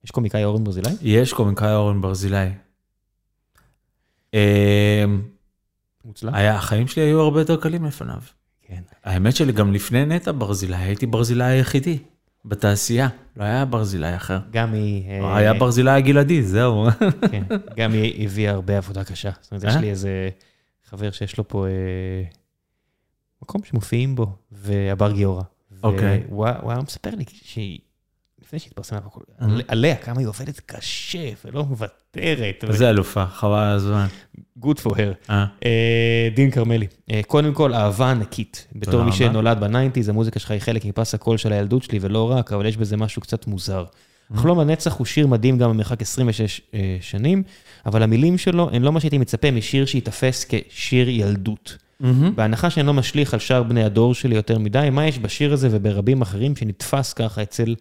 יש 0.04 0.12
קומיקאי 0.12 0.44
אורן 0.44 0.64
ברזילי? 0.64 0.90
יש 1.02 1.34
קומיקאי 1.34 1.74
אורן 1.74 2.02
ברזילי. 2.02 2.50
אמ, 4.34 4.40
מוצלח. 6.06 6.34
היה, 6.34 6.56
החיים 6.56 6.88
שלי 6.88 7.04
היו 7.04 7.22
הרבה 7.22 7.42
יותר 7.42 7.56
קלים 7.58 7.86
לפניו. 7.86 8.22
כן. 8.62 8.82
האמת 9.04 9.36
שלי, 9.36 9.52
גם 9.52 9.74
לפני 9.74 10.06
נטע 10.06 10.32
ברזילי, 10.38 10.76
הייתי 10.76 11.06
ברזילי 11.06 11.44
היחידי 11.44 11.98
בתעשייה, 12.46 13.08
לא 13.38 13.44
היה 13.44 13.66
ברזילי 13.66 14.16
אחר. 14.16 14.40
גם 14.52 14.74
היא... 14.74 15.10
אה, 15.10 15.38
היה 15.38 15.54
ברזילי 15.54 15.92
הגלעדי, 15.92 16.44
זהו. 16.44 16.88
כן, 17.32 17.44
גם 17.78 17.94
היא 17.94 18.26
הביאה 18.26 18.52
הרבה 18.52 18.78
עבודה 18.78 19.04
קשה. 19.04 19.32
זאת 19.42 19.52
אומרת, 19.52 19.64
יש 19.64 19.76
אה? 19.76 19.82
לי 19.82 19.90
איזה 19.90 20.30
חבר 20.90 21.12
שיש 21.12 21.38
לו 21.38 21.48
פה 21.48 21.68
אה, 21.68 21.72
מקום 23.42 23.64
שמופיעים 23.64 24.16
בו, 24.16 24.36
והבר 24.52 25.12
גיורא. 25.12 25.44
אוקיי. 25.84 26.24
הוא 26.30 26.46
היה 26.46 26.82
מספר 26.82 27.10
לי 27.16 27.24
שהיא, 27.28 27.80
לפני 28.50 28.60
שהתפרסמה, 28.60 29.00
בכל- 29.00 29.22
אה. 29.42 29.46
על- 29.46 29.62
עליה, 29.68 29.96
כמה 29.96 30.20
היא 30.20 30.28
עובדת 30.28 30.60
קשה 30.66 31.30
ולא 31.46 31.66
מוותרת. 31.66 32.64
זה 32.70 32.90
אלופה, 32.90 33.26
חבל 33.26 33.60
על 33.60 33.76
הזמן. 33.76 34.08
Good 34.62 34.78
for 34.86 34.90
her. 34.90 35.30
אה, 35.30 35.46
אה, 35.66 36.30
דין 36.36 36.52
כרמלי, 36.52 36.88
קודם 37.28 37.54
כל, 37.54 37.74
אהבה 37.74 38.12
ענקית. 38.12 38.68
בתור 38.76 39.04
מי. 39.04 39.12
שנולד 39.12 39.60
ב 39.60 39.65
nineties, 39.65 40.10
המוזיקה 40.10 40.40
שלך 40.40 40.52
היא 40.52 40.60
חלק 40.60 40.86
מפס 40.86 41.14
הקול 41.14 41.38
של 41.38 41.54
הילדות 41.54 41.84
שלי, 41.84 42.00
ולא 42.02 42.32
רק, 42.32 42.54
אבל 42.54 42.66
יש 42.66 42.78
בזה 42.78 42.98
משהו 42.98 43.22
קצת 43.22 43.48
מוזר. 43.48 43.86
חלום 44.36 44.60
הנצח 44.60 44.94
הוא 44.98 45.06
שיר 45.06 45.28
מדהים 45.28 45.58
גם 45.58 45.70
במרחק 45.70 46.02
26 46.02 46.62
אה, 46.74 46.98
שנים, 47.02 47.44
אבל 47.86 48.04
המילים 48.04 48.38
שלו 48.38 48.70
הן 48.74 48.82
לא 48.82 48.92
מה 48.92 49.00
שהייתי 49.00 49.18
מצפה 49.18 49.52
משיר 49.52 49.86
שייתפס 49.86 50.46
כשיר 50.50 51.10
ילדות. 51.10 51.78
מהמם. 52.00 52.36
בהנחה 52.36 52.70
שאני 52.70 52.88
לא 52.88 52.94
משליך 52.94 53.34
על 53.34 53.40
שאר 53.40 53.64
בני 53.64 53.84
הדור 53.84 54.14
שלי 54.14 54.36
יותר 54.36 54.60
מדי, 54.60 54.90
מה 54.92 55.08
יש 55.08 55.20
בשיר 55.20 55.54
הזה 55.54 55.68
וברבים 55.72 56.22
אחרים 56.22 56.56
שנתפס 56.56 57.14
ככה 57.14 57.42
אצל 57.44 57.76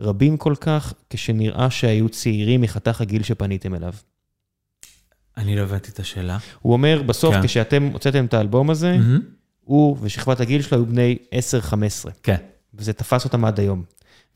רבים 0.00 0.36
כל 0.36 0.54
כך, 0.60 0.92
כשנראה 1.10 1.70
שהיו 1.70 2.08
צעירים 2.08 2.60
מחתך 2.60 3.00
הגיל 3.00 3.22
שפניתם 3.22 3.74
אליו? 3.74 3.92
אני 5.36 5.56
לא 5.56 5.62
הבנתי 5.62 5.90
את 5.90 6.00
השאלה. 6.00 6.38
הוא 6.62 6.72
אומר, 6.72 7.02
בסוף, 7.02 7.34
כן. 7.34 7.42
כשאתם 7.42 7.88
הוצאתם 7.92 8.24
את 8.24 8.34
האלבום 8.34 8.70
הזה, 8.70 8.92
מהמם. 8.92 9.20
הוא 9.60 9.96
ושכבת 10.00 10.40
הגיל 10.40 10.62
שלו 10.62 10.78
היו 10.78 10.86
בני 10.86 11.18
10-15, 11.70 11.74
כן. 12.22 12.36
וזה 12.74 12.92
תפס 12.92 13.24
אותם 13.24 13.44
עד 13.44 13.60
היום. 13.60 13.82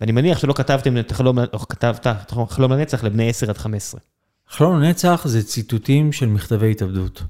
ואני 0.01 0.13
מניח 0.13 0.39
שלא 0.39 0.53
כתבתם 0.53 0.99
את 0.99 1.11
החלום, 1.11 1.39
או 1.39 1.59
כתבת 1.59 2.07
חלום 2.49 2.73
לנצח 2.73 3.05
לבני 3.05 3.29
10 3.29 3.51
עד 3.51 3.59
15. 3.59 4.01
חלום 4.49 4.83
נצח 4.83 5.23
זה 5.25 5.43
ציטוטים 5.43 6.13
של 6.13 6.27
מכתבי 6.27 6.71
התאבדות. 6.71 7.23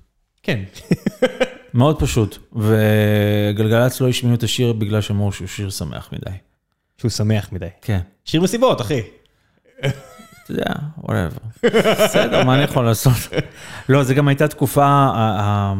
כן. 0.43 0.63
מאוד 1.75 2.01
פשוט, 2.01 2.39
וגלגלצ 2.53 4.01
לא 4.01 4.09
השמיעו 4.09 4.37
את 4.37 4.43
השיר 4.43 4.73
בגלל 4.73 5.01
שאמרו 5.01 5.33
שהוא 5.33 5.49
שיר 5.49 5.71
שמח 5.71 6.09
מדי. 6.13 6.37
שהוא 7.03 7.11
שמח 7.11 7.53
מדי. 7.53 7.67
כן. 7.83 8.01
שיר 8.25 8.41
מסיבות, 8.41 8.81
אחי. 8.81 9.01
אתה 9.81 9.93
יודע, 10.49 10.65
whatever. 10.99 11.67
בסדר, 12.05 12.45
מה 12.45 12.55
אני 12.55 12.63
יכול 12.63 12.85
לעשות? 12.85 13.13
לא, 13.89 14.03
זה 14.03 14.15
גם 14.15 14.29
הייתה 14.29 14.49
תקופה 14.49 14.85
אה, 14.85 15.39
אה, 15.41 15.75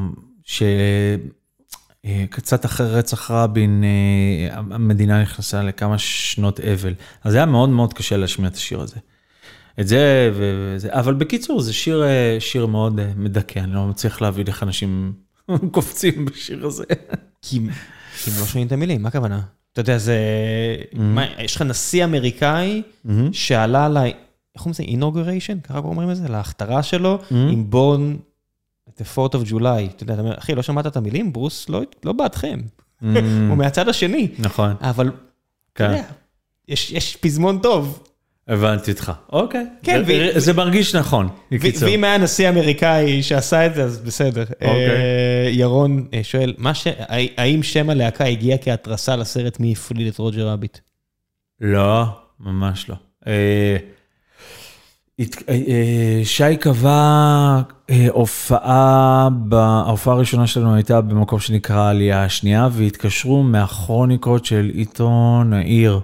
שקצת 2.05 2.65
אחרי 2.65 2.91
רצח 2.91 3.31
רבין, 3.31 3.85
אה, 3.85 4.57
המדינה 4.57 5.23
נכנסה 5.23 5.63
לכמה 5.63 5.99
שנות 5.99 6.61
אבל. 6.61 6.95
אז 7.25 7.33
זה 7.33 7.39
היה 7.39 7.47
מאוד 7.47 7.69
מאוד 7.69 7.95
קשה 7.95 8.17
להשמיע 8.17 8.49
את 8.49 8.55
השיר 8.55 8.81
הזה. 8.81 8.97
את 9.81 9.89
זה 9.89 10.33
וזה, 10.35 10.89
אבל 10.91 11.15
בקיצור, 11.15 11.61
זה 11.61 11.73
שיר, 11.73 12.05
אה, 12.05 12.37
שיר 12.41 12.67
מאוד 12.67 13.01
אה, 13.01 13.13
מדכא, 13.17 13.59
אני 13.59 13.73
לא 13.75 13.87
מצליח 13.87 14.21
להבין 14.21 14.47
איך 14.47 14.63
אנשים 14.63 15.13
קופצים 15.75 16.25
בשיר 16.25 16.67
הזה. 16.67 16.85
כי 17.43 17.61
כי 18.25 18.31
הם 18.31 18.37
לא 18.41 18.47
שומעים 18.47 18.67
את 18.67 18.73
המילים, 18.73 19.03
מה 19.03 19.09
הכוונה? 19.09 19.41
אתה 19.73 19.81
יודע, 19.81 19.99
זה... 19.99 20.17
מה, 20.93 21.25
יש 21.39 21.57
לך 21.57 21.63
נשיא 21.63 22.05
אמריקאי 22.05 22.83
שעלה 23.33 23.89
ל... 23.89 23.97
איך 24.55 24.67
אומרים 24.67 24.73
לזה? 24.73 24.83
inauguration? 24.83 25.69
ככה 25.69 25.79
אומרים 25.79 26.11
את 26.11 26.17
זה? 26.17 26.29
להכתרה 26.29 26.83
שלו, 26.83 27.19
עם 27.31 27.71
בון... 27.71 28.17
את 28.89 29.01
ה-4th 29.01 29.35
of 29.35 29.51
July. 29.51 29.91
אתה 29.97 30.03
יודע, 30.03 30.15
אתה 30.15 30.23
אומר, 30.23 30.39
אחי, 30.39 30.55
לא 30.55 30.63
שמעת 30.63 30.87
את 30.87 30.97
המילים? 30.97 31.33
ברוס 31.33 31.69
לא, 31.69 31.83
לא 32.05 32.13
בעדכם. 32.13 32.61
הוא 33.01 33.57
מהצד 33.57 33.89
השני. 33.89 34.29
נכון, 34.39 34.75
אבל, 34.81 35.07
אתה 35.07 35.15
כן. 35.75 35.91
יודע, 35.91 36.03
יש, 36.69 36.93
יש 36.93 37.17
פזמון 37.17 37.59
טוב. 37.59 38.03
הבנתי 38.49 38.91
אותך. 38.91 39.13
אוקיי, 39.33 39.67
כן, 39.83 40.03
זה- 40.07 40.31
ו- 40.37 40.41
זה 40.41 40.53
מרגיש 40.53 40.95
נכון, 40.97 41.29
בקיצור. 41.53 41.89
ואם 41.89 42.05
היה 42.05 42.19
נשיא 42.19 42.49
אמריקאי 42.49 43.23
שעשה 43.23 43.67
את 43.67 43.75
זה, 43.75 43.85
אז 43.85 43.99
בסדר. 43.99 44.43
אוקיי. 44.43 44.65
אה, 44.91 45.49
ירון 45.51 46.07
אה, 46.15 46.21
שואל, 46.23 46.55
ש... 46.75 46.87
הא- 46.87 47.13
האם 47.37 47.63
שם 47.63 47.91
הלהקה 47.91 48.25
הגיע 48.25 48.57
כהתרסה 48.59 49.17
לסרט 49.17 49.61
מי 49.61 49.73
הפליל 49.73 50.09
את 50.09 50.19
רוג'ר 50.19 50.49
רביט? 50.49 50.79
לא, 51.61 52.05
ממש 52.41 52.89
לא. 52.89 52.95
אה, 53.27 53.77
אה, 55.21 55.25
אה, 55.49 56.21
שי 56.25 56.57
קבע 56.61 57.61
אה, 57.91 58.07
הופעה, 58.11 59.29
ב- 59.49 59.55
ההופעה 59.55 60.15
הראשונה 60.15 60.47
שלנו 60.47 60.75
הייתה 60.75 61.01
במקום 61.01 61.41
שנקרא 61.41 61.77
העלייה 61.81 62.25
השנייה, 62.25 62.69
והתקשרו 62.73 63.43
מהכרוניקות 63.43 64.45
של 64.45 64.71
עיתון 64.75 65.53
העיר, 65.53 66.01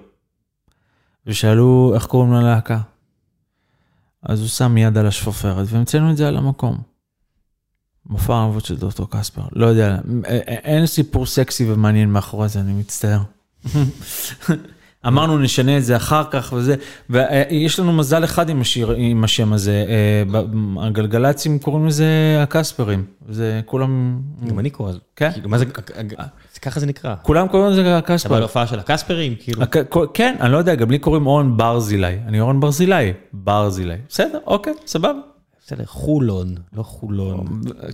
ושאלו 1.26 1.92
איך 1.94 2.06
קוראים 2.06 2.32
ללהקה. 2.32 2.78
אז 4.22 4.40
הוא 4.40 4.48
שם 4.48 4.76
יד 4.76 4.98
על 4.98 5.06
השפופרת, 5.06 5.66
והמצאנו 5.70 6.10
את 6.10 6.16
זה 6.16 6.28
על 6.28 6.36
המקום. 6.36 6.78
מופע 8.06 8.34
האהבות 8.34 8.64
של 8.64 8.76
דוקטור 8.76 9.10
קספר, 9.10 9.42
לא 9.52 9.66
יודע, 9.66 9.98
אין 10.48 10.86
סיפור 10.86 11.26
סקסי 11.26 11.72
ומעניין 11.72 12.10
מאחורי 12.10 12.48
זה, 12.48 12.60
אני 12.60 12.72
מצטער. 12.72 13.20
אמרנו 15.06 15.38
נשנה 15.38 15.78
את 15.78 15.84
זה 15.84 15.96
אחר 15.96 16.24
כך 16.30 16.52
וזה, 16.56 16.74
ויש 17.10 17.80
לנו 17.80 17.92
מזל 17.92 18.24
אחד 18.24 18.48
עם, 18.48 18.60
השיר, 18.60 18.90
עם 18.96 19.24
השם 19.24 19.52
הזה, 19.52 19.84
אה, 19.88 20.40
הגלגלצים 20.86 21.58
קוראים 21.58 21.86
לזה 21.86 22.38
הקספרים, 22.42 23.04
זה 23.28 23.60
כולם... 23.66 24.20
גם 24.48 24.58
אני 24.58 24.70
קורא 24.70 24.90
לזה. 24.90 24.98
כן. 25.16 25.32
כאילו, 25.32 25.48
מה 25.48 25.58
זה, 25.58 25.64
ככה 26.58 26.80
זה 26.80 26.86
נקרא. 26.86 27.14
כולם 27.22 27.48
קוראים 27.48 27.70
לזה 27.70 27.80
אבל 27.80 27.90
הקספר. 27.92 28.42
הופעה 28.42 28.66
של 28.66 28.78
הקספרים, 28.78 29.34
כאילו. 29.40 29.62
כן, 30.14 30.36
אני 30.40 30.52
לא 30.52 30.56
יודע, 30.58 30.74
גם 30.74 30.90
לי 30.90 30.98
קוראים 30.98 31.26
אורן 31.26 31.56
ברזילי, 31.56 32.18
אני 32.26 32.40
אורן 32.40 32.60
ברזילי, 32.60 33.12
ברזילי, 33.32 33.96
בסדר, 34.08 34.38
אוקיי, 34.46 34.72
סבבה. 34.86 35.12
בסדר, 35.66 35.84
חולון, 35.86 36.54
לא 36.72 36.82
חולון. 36.82 37.46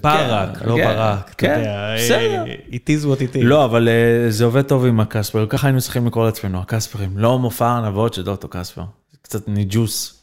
ברק, 0.03 0.59
כן, 0.59 0.69
לא 0.69 0.77
כן, 0.77 0.85
ברק, 0.85 1.25
אתה 1.25 1.35
כן, 1.39 1.55
יודע. 1.59 1.95
בסדר. 1.99 2.45
אה, 2.47 2.55
It 2.71 2.89
is 2.89 3.05
what 3.05 3.19
it 3.21 3.37
is. 3.37 3.39
לא, 3.43 3.65
אבל 3.65 3.89
אה, 3.89 4.31
זה 4.31 4.45
עובד 4.45 4.63
טוב 4.63 4.87
עם 4.87 5.01
הקספר, 5.01 5.47
ככה 5.49 5.67
היינו 5.67 5.81
צריכים 5.81 6.07
לקרוא 6.07 6.25
לעצמנו, 6.25 6.61
הקספרים, 6.61 7.19
לא 7.19 7.39
מופע 7.39 7.67
הארנבות 7.67 8.15
של 8.15 8.23
דוקטור 8.23 8.51
קספר, 8.51 8.83
קצת 9.23 9.49
ניג'וס. 9.49 10.21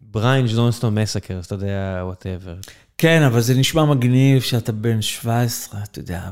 Brian 0.00 0.46
Jonestown 0.46 0.98
Massacre, 0.98 1.40
אתה 1.46 1.54
יודע, 1.54 2.00
whatever. 2.02 2.54
כן, 2.98 3.22
אבל 3.22 3.40
זה 3.40 3.54
נשמע 3.54 3.84
מגניב 3.84 4.42
שאתה 4.42 4.72
בן 4.72 5.02
17, 5.02 5.80
אתה 5.82 5.98
יודע, 5.98 6.30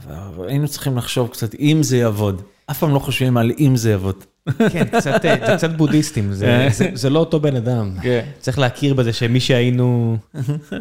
היינו 0.49 0.69
צריכים 0.69 0.97
לחשוב 0.97 1.29
קצת 1.29 1.55
אם 1.55 1.83
זה 1.83 1.97
יעבוד. 1.97 2.43
אף 2.71 2.79
פעם 2.79 2.95
לא 2.95 2.99
חושבים 2.99 3.37
על 3.37 3.53
אם 3.59 3.77
זה 3.77 3.91
יעבוד. 3.91 4.25
כן, 4.73 4.85
קצת, 4.99 5.25
אה, 5.25 5.47
זה 5.47 5.57
קצת 5.57 5.71
בודהיסטים, 5.71 6.33
זה- 6.33 6.69
זה- 6.73 6.91
זה 6.95 7.11
לא 7.11 7.19
אותו 7.19 7.41
בן 7.41 7.57
אדם. 7.57 7.95
כן. 8.03 8.27
צריך 8.41 8.59
להכיר 8.59 8.95
בזה 8.95 9.13
שמי 9.13 9.41
שהיינו 9.41 10.17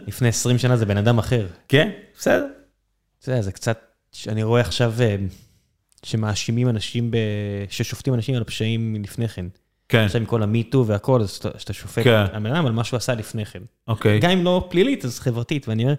לפני 0.07 0.27
20 0.27 0.57
שנה 0.57 0.77
זה 0.77 0.85
בן 0.85 0.97
אדם 0.97 1.17
אחר. 1.19 1.47
כן, 1.67 1.89
בסדר. 2.19 2.45
יודע, 3.27 3.41
זה 3.41 3.51
קצת, 3.51 3.79
אני 4.27 4.43
רואה 4.43 4.61
עכשיו 4.61 4.93
אה, 4.99 5.15
שמאשימים 6.03 6.69
אנשים, 6.69 7.11
ב... 7.11 7.17
ששופטים 7.69 8.13
אנשים 8.13 8.35
על 8.35 8.43
פשעים 8.43 8.93
מלפני 8.93 9.27
כן. 9.27 9.45
כן, 9.91 9.99
עכשיו 10.05 10.21
עם 10.21 10.27
כל 10.27 10.43
המיטו 10.43 10.85
והכל, 10.87 11.21
אז 11.21 11.29
אתה- 11.35 11.59
שאתה 11.59 11.73
שופט 11.73 12.03
כן. 12.03 12.25
על 12.33 12.39
בן 12.43 12.55
אדם 12.55 12.65
על 12.65 12.71
מה 12.71 12.83
שהוא 12.83 12.97
עשה 12.97 13.13
לפני 13.15 13.45
כן. 13.45 13.59
אוקיי. 13.87 14.19
גם 14.19 14.29
אם 14.31 14.43
לא 14.43 14.67
פלילית, 14.69 15.05
אז 15.05 15.19
חברתית, 15.19 15.67
ואני 15.67 15.83
אומר, 15.83 15.93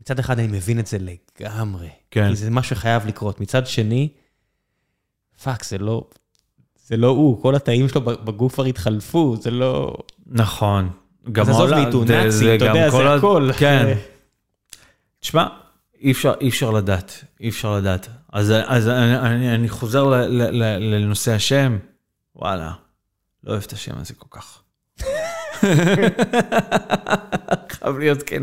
מצד 0.00 0.18
אחד 0.18 0.38
אני 0.38 0.48
מבין 0.48 0.78
את 0.78 0.86
זה 0.86 0.98
לגמרי. 1.00 1.88
כן. 2.10 2.28
כי 2.28 2.36
זה 2.36 2.50
משהו 2.50 2.76
שחייב 2.76 3.06
לקרות. 3.06 3.40
מצד 3.40 3.66
שני, 3.66 4.08
fuck, 5.42 5.64
זה 5.64 5.78
לא, 5.78 6.04
זה 6.86 6.96
לא 6.96 7.06
הוא, 7.06 7.42
כל 7.42 7.54
התאים 7.54 7.88
שלו 7.88 8.00
בגוף 8.00 8.54
כבר 8.54 8.64
התחלפו, 8.64 9.36
זה 9.40 9.50
לא... 9.50 9.96
נכון. 10.26 10.90
גם 11.32 11.42
אז 11.42 11.48
עזוב 11.50 11.74
מיטו, 11.74 12.04
זה 12.28 12.54
אתה 12.54 12.64
יודע, 12.64 12.90
זה 12.90 13.14
הכל. 13.14 13.50
כן. 13.58 13.94
תשמע, 15.20 15.46
אי 16.00 16.12
אפשר, 16.12 16.34
אי 16.40 16.48
אפשר 16.48 16.70
לדעת, 16.70 17.24
אי 17.40 17.48
אפשר 17.48 17.76
לדעת. 17.76 18.08
אז, 18.32 18.52
אז 18.66 18.88
אני, 18.88 19.18
אני, 19.18 19.54
אני 19.54 19.68
חוזר 19.68 20.04
ל, 20.04 20.14
ל, 20.14 20.42
ל, 20.62 20.94
לנושא 20.94 21.32
השם, 21.32 21.78
וואלה, 22.36 22.72
לא 23.44 23.52
אוהב 23.52 23.62
את 23.66 23.72
השם 23.72 23.98
הזה 23.98 24.14
כל 24.14 24.28
כך. 24.30 24.62
חייב 27.70 27.98
להיות 27.98 28.22
כן. 28.22 28.42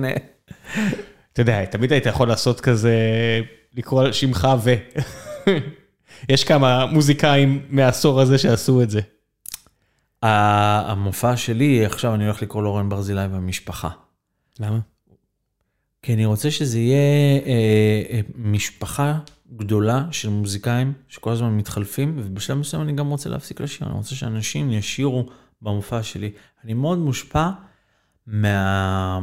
אתה 1.34 1.41
יודע, 1.41 1.65
תמיד 1.65 1.91
היית 1.91 2.06
יכול 2.06 2.28
לעשות 2.28 2.61
כזה, 2.61 2.95
לקרוא 3.74 4.03
על 4.03 4.11
שמך 4.11 4.48
ו... 4.64 4.74
יש 6.30 6.44
כמה 6.44 6.86
מוזיקאים 6.86 7.65
מהעשור 7.69 8.22
הזה 8.22 8.38
שעשו 8.38 8.82
את 8.82 8.90
זה. 8.90 9.02
המופע 10.22 11.38
שלי, 11.38 11.86
עכשיו 11.86 12.15
אני 12.15 12.26
הולך 12.26 12.41
לקרוא 12.41 12.64
לאורן 12.64 12.90
ברזילי 12.90 13.26
והמשפחה. 13.26 13.90
למה? 14.60 14.80
כי 16.02 16.14
אני 16.14 16.26
רוצה 16.26 16.52
שזה 16.52 16.80
יהיה 16.80 17.41
אה, 17.45 18.02
אה, 18.10 18.22
משפחה 18.36 19.19
גדולה 19.56 20.06
של 20.11 20.30
מוזיקאים 20.30 20.94
שכל 21.07 21.32
הזמן 21.32 21.57
מתחלפים, 21.57 22.15
ובשלב 22.18 22.57
מסוים 22.57 22.82
אני 22.82 22.94
גם 22.94 23.07
רוצה 23.10 23.30
להפסיק 23.30 23.61
לשיר, 23.61 23.88
אני 23.88 23.95
רוצה 23.95 24.15
שאנשים 24.15 24.72
ישירו 24.72 25.26
במופע 25.61 26.03
שלי. 26.03 26.32
אני 26.64 26.74
מאוד 26.74 26.98
מושפע 26.98 27.49
מה... 28.28 29.19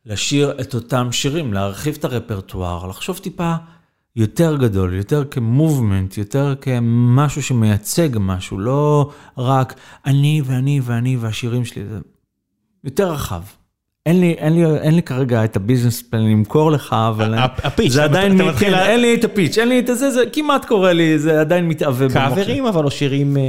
לשיר 0.06 0.62
את 0.62 0.74
אותם 0.74 1.12
שירים, 1.12 1.54
להרחיב 1.54 1.96
את 2.00 2.06
הרפרטואר, 2.06 2.88
לחשוב 2.88 3.18
טיפה 3.18 3.56
יותר 4.16 4.58
גדול, 4.58 4.94
יותר 4.94 5.26
כמובמנט, 5.26 6.18
יותר 6.18 6.56
כמשהו 6.62 7.44
שמייצג 7.44 8.10
משהו, 8.20 8.60
לא 8.60 9.12
רק 9.38 9.74
אני 10.06 10.42
ואני 10.46 10.82
ואני 10.84 11.18
והשירים 11.18 11.66
שלי, 11.66 11.86
זה 11.86 12.00
יותר 12.84 13.12
רחב. 13.12 13.42
אין 14.08 14.20
לי, 14.20 14.34
אין, 14.38 14.54
לי, 14.54 14.66
אין 14.80 14.96
לי 14.96 15.02
כרגע 15.04 15.44
את 15.44 15.56
הביזנס 15.56 16.02
פלן 16.02 16.32
למכור 16.32 16.72
לך, 16.72 16.94
אבל 17.10 17.34
הפיץ', 17.38 17.92
זה 17.92 18.04
עדיין, 18.04 18.36
אתה 18.36 18.44
כן, 18.44 18.50
מתחיל 18.50 18.72
לה- 18.72 18.90
אין 18.92 19.00
לי 19.02 19.14
את 19.16 19.24
הפיץ', 19.24 19.58
אין 19.58 19.70
לי 19.70 19.80
את 19.80 19.88
זה, 19.88 20.12
זה 20.12 20.24
כמעט 20.34 20.66
קורה 20.66 20.94
לי, 20.94 21.20
זה 21.20 21.42
עדיין 21.42 21.68
מתהווה 21.68 22.08
במוח 22.08 22.14
שלי. 22.36 22.36
קאברים 22.36 22.66
אבל 22.66 22.86
או 22.86 22.92
שירים 22.92 23.38
אה, 23.38 23.42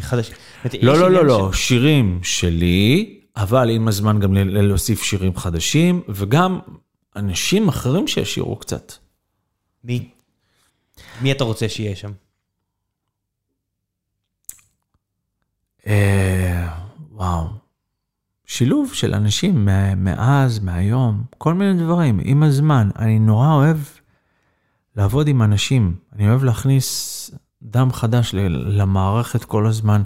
חדשים? 0.00 0.34
לא, 0.82 0.98
לא, 0.98 1.10
לא, 1.10 1.24
לא, 1.26 1.50
שירים 1.52 2.20
שלי, 2.22 3.18
אבל 3.36 3.70
עם 3.70 3.88
הזמן 3.88 4.20
גם 4.20 4.34
להוסיף 4.34 5.02
שירים 5.02 5.36
חדשים, 5.36 6.02
וגם 6.08 6.58
אנשים 7.16 7.68
אחרים 7.68 8.08
שישירו 8.08 8.56
קצת. 8.56 8.92
מי? 9.84 10.08
מי 11.22 11.32
אתה 11.32 11.44
רוצה 11.44 11.68
שיהיה 11.68 11.96
שם? 11.96 12.10
אה, 15.86 16.66
וואו. 17.12 17.61
שילוב 18.52 18.94
של 18.94 19.14
אנשים 19.14 19.68
מאז, 19.96 20.58
מהיום, 20.58 21.24
כל 21.38 21.54
מיני 21.54 21.82
דברים, 21.84 22.20
עם 22.24 22.42
הזמן. 22.42 22.88
אני 22.98 23.18
נורא 23.18 23.52
אוהב 23.52 23.76
לעבוד 24.96 25.28
עם 25.28 25.42
אנשים. 25.42 25.96
אני 26.12 26.28
אוהב 26.28 26.44
להכניס 26.44 27.30
דם 27.62 27.92
חדש 27.92 28.34
למערכת 28.50 29.44
כל 29.44 29.66
הזמן, 29.66 30.02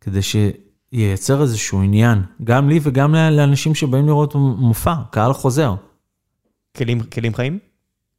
כדי 0.00 0.20
שייצר 0.22 1.42
איזשהו 1.42 1.82
עניין, 1.82 2.22
גם 2.44 2.68
לי 2.68 2.80
וגם 2.82 3.14
לאנשים 3.14 3.74
שבאים 3.74 4.06
לראות 4.06 4.34
מופע, 4.34 4.94
קהל 5.10 5.32
חוזר. 5.32 5.74
כלים 6.76 7.00
כלים 7.00 7.34
חיים? 7.34 7.58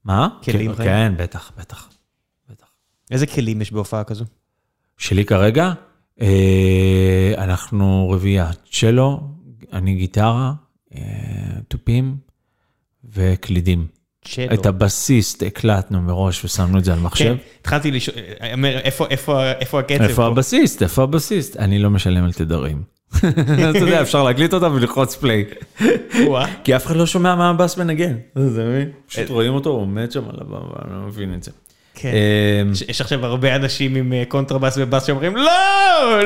מה? 0.05 0.27
כלים 0.43 0.71
כן, 0.71 0.77
חיים? 0.77 0.89
כן, 0.89 1.13
בטח, 1.17 1.51
בטח. 1.57 1.89
בטח. 2.49 2.67
איזה 3.11 3.27
כלים 3.27 3.61
יש 3.61 3.71
בהופעה 3.71 4.03
כזו? 4.03 4.25
שלי 4.97 5.25
כרגע, 5.25 5.73
אה, 6.21 7.33
אנחנו 7.37 8.09
רביעייה, 8.09 8.51
צ'לו, 8.71 9.32
אני 9.73 9.95
גיטרה, 9.95 10.53
אה, 10.95 11.01
תופים 11.67 12.15
וקלידים. 13.13 13.87
צ'לו. 14.27 14.53
את 14.53 14.65
הבסיסט 14.65 15.43
הקלטנו 15.43 16.01
מראש 16.01 16.45
ושמנו 16.45 16.77
את 16.77 16.83
זה 16.83 16.93
על 16.93 16.99
מחשב. 16.99 17.25
כן, 17.25 17.35
התחלתי 17.61 17.91
לשאול, 17.91 18.17
אה, 18.41 18.53
אומר, 18.53 18.77
איפה- 18.83 19.05
איפה 19.09 19.51
איפה 19.51 19.79
הקצב 19.79 20.01
איפה 20.01 20.15
פה? 20.15 20.25
הבסיסט? 20.25 20.83
איפה 20.83 21.03
הבסיסט? 21.03 21.57
אני 21.57 21.79
לא 21.79 21.89
משלם 21.89 22.23
על 22.23 22.33
תדרים. 22.33 22.83
אתה 23.69 23.77
יודע, 23.79 24.01
אפשר 24.01 24.23
להקליט 24.23 24.53
אותם 24.53 24.71
וללחוץ 24.75 25.15
פליי. 25.15 25.45
כי 26.63 26.75
אף 26.75 26.85
אחד 26.85 26.95
לא 26.95 27.05
שומע 27.05 27.35
מה 27.35 27.49
הבאס 27.49 27.77
מנגן. 27.77 28.15
אתה 28.31 28.39
מבין? 28.41 28.89
פשוט 29.07 29.29
רואים 29.29 29.53
אותו, 29.53 29.69
הוא 29.69 29.81
עומד 29.81 30.11
שם 30.11 30.23
על 30.29 30.35
הבמה, 30.41 30.57
אני 30.85 30.93
לא 30.93 31.07
מבין 31.07 31.33
את 31.33 31.43
זה. 31.43 31.51
כן. 31.93 32.11
אמ, 32.61 32.71
יש- 32.71 33.01
עכשיו 33.01 33.25
הרבה 33.25 33.55
אנשים 33.55 33.95
עם 33.95 34.13
אה, 34.13 34.23
קונטרבאס 34.27 34.73
ובאס 34.77 35.05
שאומרים, 35.07 35.35
לא, 35.35 35.43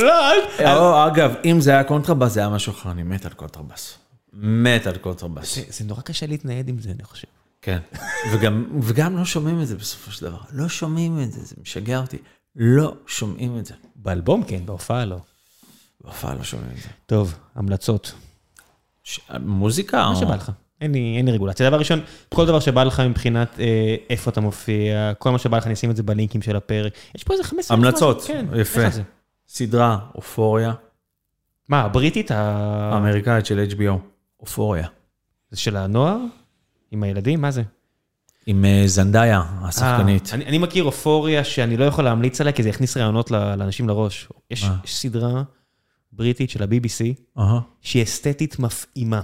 לא, 0.02 0.32
אל- 0.32 0.66
אל-" 0.66 1.08
אגב, 1.12 1.34
אם 1.46 1.62
זה 1.62 1.72
היה 1.72 1.84
קונטרבאס, 1.84 2.32
זה 2.34 2.40
היה 2.40 2.50
משהו 2.50 2.72
אחר, 2.74 2.92
אני 2.92 3.04
מת 3.04 3.26
על 3.26 3.34
קונטרבאס. 3.34 3.98
מת 4.34 4.88
על 4.88 4.98
קונטרבאס. 4.98 5.58
זה- 5.70 5.84
נורא 5.86 6.02
קשה 6.02 6.26
להתנייד 6.28 6.70
עם 6.70 6.80
זה, 6.80 6.90
אני 6.92 7.04
חושב. 7.04 7.28
כן. 7.62 7.80
וגם, 8.34 8.66
וגם 8.82 9.18
לא 9.18 9.26
שומעים 9.26 9.62
את 9.62 9.68
זה 9.68 9.76
בסופו 9.76 10.12
של 10.12 10.26
דבר. 10.26 10.38
לא 10.52 10.68
שומעים 10.70 11.22
את 11.24 11.32
זה, 11.32 11.40
זה 11.46 11.56
משגע 11.62 11.98
אותי. 12.00 12.18
לא 12.56 12.94
שומעים 13.08 13.58
את 13.60 13.66
זה. 13.66 13.74
באלבום 13.96 14.44
כן, 14.44 14.66
בהופעה 14.66 15.06
לא. 15.06 15.18
בהופעה 16.02 16.34
לא 16.36 16.44
שומעים 16.44 16.72
את 16.78 16.82
זה. 16.82 16.90
טוב, 17.06 17.34
המלצות. 17.56 18.14
ש... 19.04 19.20
מוזיקה? 19.40 20.10
מה 20.10 20.16
שבא 20.16 20.36
לך. 20.36 20.52
אין 20.82 20.92
לי, 20.92 21.14
אין 21.18 21.26
לי 21.26 21.32
רגולציה. 21.32 21.70
דבר 21.70 21.80
ראשון, 21.80 22.00
כל 22.30 22.46
דבר 22.46 22.60
שבא 22.60 22.84
לך 22.84 23.00
מבחינת 23.00 23.60
אה, 23.60 23.96
איפה 24.10 24.32
אתה 24.32 24.42
מופיע, 24.42 25.12
כל 25.20 25.30
מה 25.32 25.38
שבא 25.40 25.58
לך, 25.58 25.66
אני 25.66 25.74
אשים 25.74 25.92
את 25.92 25.96
זה 25.96 26.04
בלינקים 26.04 26.42
של 26.42 26.56
הפרק. 26.56 26.94
יש 27.16 27.24
פה 27.24 27.34
איזה 27.34 27.44
15 27.44 27.78
המלצות, 27.78 28.22
כן, 28.28 28.46
יפה. 28.56 28.86
על 28.86 28.92
זה. 28.92 29.02
סדרה, 29.48 30.00
אופוריה, 30.16 30.74
מה, 31.70 31.82
הבריטית? 31.82 32.32
ה- 32.32 32.94
אמריקאית 32.98 33.46
של 33.46 33.66
HBO. 33.72 33.94
אופוריה. 34.40 34.88
זה 35.52 35.58
של 35.58 35.78
הנוער? 35.78 36.18
עם 36.92 37.04
הילדים? 37.04 37.42
מה 37.42 37.52
זה? 37.52 37.64
עם 38.46 38.66
אה, 38.66 38.84
זנדאיה, 38.86 39.42
השחקנית. 39.62 40.30
אה, 40.30 40.34
אני, 40.36 40.46
אני 40.46 40.58
מכיר 40.58 40.84
אופוריה 40.84 41.44
שאני 41.44 41.78
לא 41.78 41.86
יכול 41.86 42.04
להמליץ 42.04 42.42
עליה, 42.42 42.54
כי 42.54 42.64
זה 42.64 42.70
יכניס 42.70 42.98
רעיונות 42.98 43.32
לאנשים 43.32 43.88
לראש. 43.90 44.28
יש? 44.52 44.66
יש 44.86 44.96
סדרה 44.98 45.44
בריטית 46.12 46.50
של 46.50 46.64
ה-BBC, 46.64 47.14
אהה. 47.40 47.60
שהיא 47.82 48.04
אסתטית 48.04 48.60
מפעימה. 48.60 49.22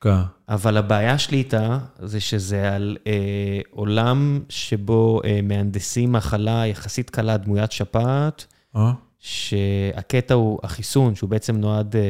כן. 0.00 0.10
אבל 0.48 0.76
הבעיה 0.76 1.18
שלי 1.18 1.38
איתה, 1.38 1.78
זה 1.98 2.20
שזה 2.20 2.74
על 2.74 2.96
אה, 3.06 3.60
עולם 3.70 4.40
שבו 4.48 5.20
אה, 5.24 5.40
מהנדסים 5.42 6.12
מחלה 6.12 6.66
יחסית 6.66 7.10
קלה, 7.10 7.36
דמוית 7.36 7.72
שפעת, 7.72 8.46
אה? 8.76 8.92
שהקטע 9.18 10.34
הוא 10.34 10.58
החיסון, 10.62 11.14
שהוא 11.14 11.30
בעצם 11.30 11.56
נועד... 11.56 11.96
אה, 11.96 12.00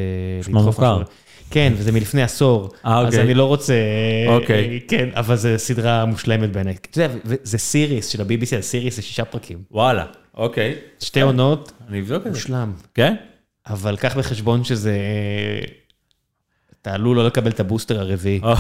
לדחוף 0.48 0.64
מוכר. 0.64 1.02
כן, 1.50 1.72
וזה 1.76 1.92
מלפני 1.92 2.22
עשור. 2.22 2.68
אה, 2.86 2.98
אז 3.00 3.06
אוקיי. 3.06 3.22
אני 3.22 3.34
לא 3.34 3.44
רוצה... 3.44 3.74
אוקיי. 4.28 4.68
אה, 4.68 4.78
כן, 4.88 5.08
אבל 5.14 5.36
זו 5.36 5.48
סדרה 5.56 6.04
מושלמת 6.04 6.52
בעיניי. 6.52 6.76
אתה 6.90 7.02
יודע, 7.02 7.14
זה 7.42 7.58
סיריס 7.58 8.08
של 8.08 8.20
ה-BBC, 8.20 8.56
הסיריס 8.58 8.96
זה 8.96 9.02
שישה 9.02 9.24
פרקים. 9.24 9.62
וואלה, 9.70 10.04
אוקיי. 10.34 10.74
שתי 11.00 11.20
עונות, 11.20 11.72
אני 11.88 12.00
אבדוק 12.00 12.18
את 12.18 12.22
זה. 12.22 12.30
מושלם. 12.30 12.72
כן? 12.94 13.14
אבל 13.66 13.96
קח 13.96 14.18
בחשבון 14.18 14.64
שזה... 14.64 14.96
אתה 16.88 16.94
עלול 16.94 17.16
לא 17.16 17.26
לקבל 17.26 17.50
את 17.50 17.60
הבוסטר 17.60 18.00
הרביעי. 18.00 18.40
אוקיי. 18.44 18.56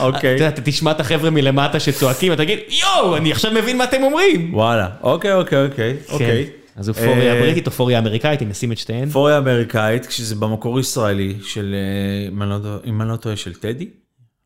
אתה 0.00 0.28
יודע, 0.28 0.48
אתה 0.48 0.60
תשמע 0.64 0.90
את 0.90 1.00
החבר'ה 1.00 1.30
מלמטה 1.30 1.80
שצועקים, 1.80 2.32
אתה 2.32 2.42
תגיד, 2.42 2.58
יואו, 2.68 3.16
אני 3.16 3.32
עכשיו 3.32 3.52
מבין 3.52 3.78
מה 3.78 3.84
אתם 3.84 4.02
אומרים. 4.02 4.54
וואלה, 4.54 4.88
אוקיי, 5.02 5.32
אוקיי, 5.34 5.64
אוקיי. 5.66 5.96
אוקיי. 6.08 6.46
כן. 6.46 6.50
אז 6.76 6.88
אופוריה 6.88 7.32
אה, 7.32 7.38
הבריטית, 7.38 7.66
אופוריה 7.66 7.98
אמריקאית, 7.98 8.42
אם 8.42 8.48
נשים 8.48 8.72
את 8.72 8.78
שתיהן. 8.78 9.08
אופוריה 9.08 9.38
אמריקאית, 9.38 10.06
כשזה 10.06 10.34
במקור 10.34 10.80
ישראלי, 10.80 11.34
של, 11.42 11.74
אה, 11.74 12.28
אם 12.28 12.42
אני 12.42 12.50
לא 12.50 12.58
טועה- 12.58 12.78
אם 12.86 13.02
אני 13.02 13.08
לא 13.10 13.16
טועה, 13.16 13.36
של 13.36 13.54
טדי, 13.54 13.88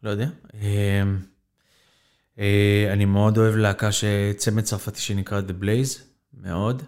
לא 0.03 0.11
יודע. 0.11 0.27
אה, 2.39 2.89
אני 2.93 3.05
מאוד 3.05 3.39
אוהב 3.39 3.57
להקה 3.57 3.89
שצמד 3.93 4.63
צרפתי 4.63 5.01
שנקרא 5.01 5.41
The 5.49 5.63
Blaze, 5.65 5.99
מאוד. 6.45 6.83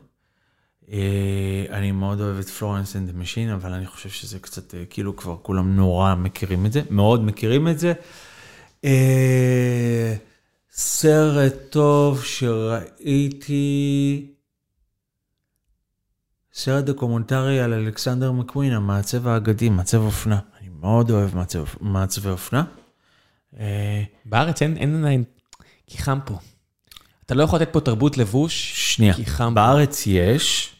אה, 0.92 1.64
אני 1.70 1.92
מאוד 1.92 2.20
אוהב 2.20 2.38
את 2.38 2.48
פלורנס 2.48 2.96
אנד 2.96 3.16
משין, 3.16 3.50
אבל 3.50 3.72
אני 3.72 3.86
חושב 3.86 4.08
שזה 4.08 4.38
קצת, 4.38 4.74
אה, 4.74 4.84
כאילו 4.90 5.16
כבר 5.16 5.36
כולם 5.42 5.76
נורא 5.76 6.14
מכירים 6.14 6.66
את 6.66 6.72
זה, 6.72 6.82
מאוד 6.90 7.24
מכירים 7.24 7.68
את 7.68 7.78
זה. 7.78 7.92
אה, 8.84 10.14
סרט 10.72 11.54
טוב 11.70 12.24
שראיתי, 12.24 13.56
סרט 16.54 16.84
דוקומנטרי 16.84 17.60
על 17.60 17.72
אלכסנדר 17.72 18.32
מקווין, 18.32 18.72
המעצב 18.72 19.28
האגדי, 19.28 19.68
מעצב 19.68 19.98
אופנה. 19.98 20.38
אני 20.60 20.68
מאוד 20.80 21.10
אוהב 21.10 21.36
מעצב, 21.36 21.64
מעצבי 21.80 22.28
אופנה. 22.28 22.64
בארץ 24.24 24.62
אין, 24.62 24.76
אין 24.76 24.98
עדיין, 24.98 25.24
כי 25.86 25.98
חם 25.98 26.18
פה. 26.24 26.38
אתה 27.26 27.34
לא 27.34 27.42
יכול 27.42 27.60
לתת 27.60 27.72
פה 27.72 27.80
תרבות 27.80 28.18
לבוש, 28.18 28.72
שנייה, 28.94 29.14
כי 29.14 29.26
חם 29.26 29.44
פה. 29.44 29.54
בארץ 29.54 30.06
יש, 30.06 30.77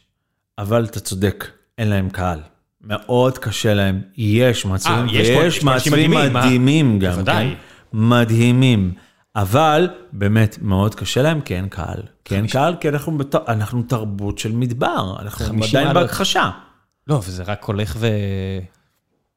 אבל 0.59 0.85
אתה 0.85 1.01
צודק, 1.01 1.49
אין 1.79 1.89
להם 1.89 2.11
קהל. 2.11 2.41
מאוד 2.81 3.39
קשה 3.39 3.75
להם, 3.75 4.03
יש 4.17 4.65
מעצבים, 4.65 5.09
אה, 5.09 5.13
יש 5.13 5.29
ויש 5.29 5.65
מעצבים 5.65 6.11
מדהימים, 6.11 6.99
גם. 6.99 7.25
כן? 7.25 7.49
מדהימים. 7.93 8.93
אבל 9.37 9.89
באמת 10.13 10.59
מאוד 10.63 10.95
קשה 10.95 11.23
להם, 11.23 11.41
כי 11.41 11.57
אין 11.57 11.69
קהל. 11.69 12.03
כי 12.25 12.37
אין 12.37 12.47
קהל, 12.47 12.77
כי 12.81 12.89
אנחנו, 12.89 13.19
בת... 13.19 13.35
אנחנו 13.35 13.83
תרבות 13.83 14.39
של 14.39 14.53
מדבר, 14.53 15.17
אנחנו 15.21 15.47
50 15.47 15.81
עדיין. 15.81 15.95
בהכחשה. 15.95 16.51
לא, 17.07 17.21
וזה 17.27 17.43
רק 17.43 17.65
הולך 17.65 17.97
ו... 17.99 18.09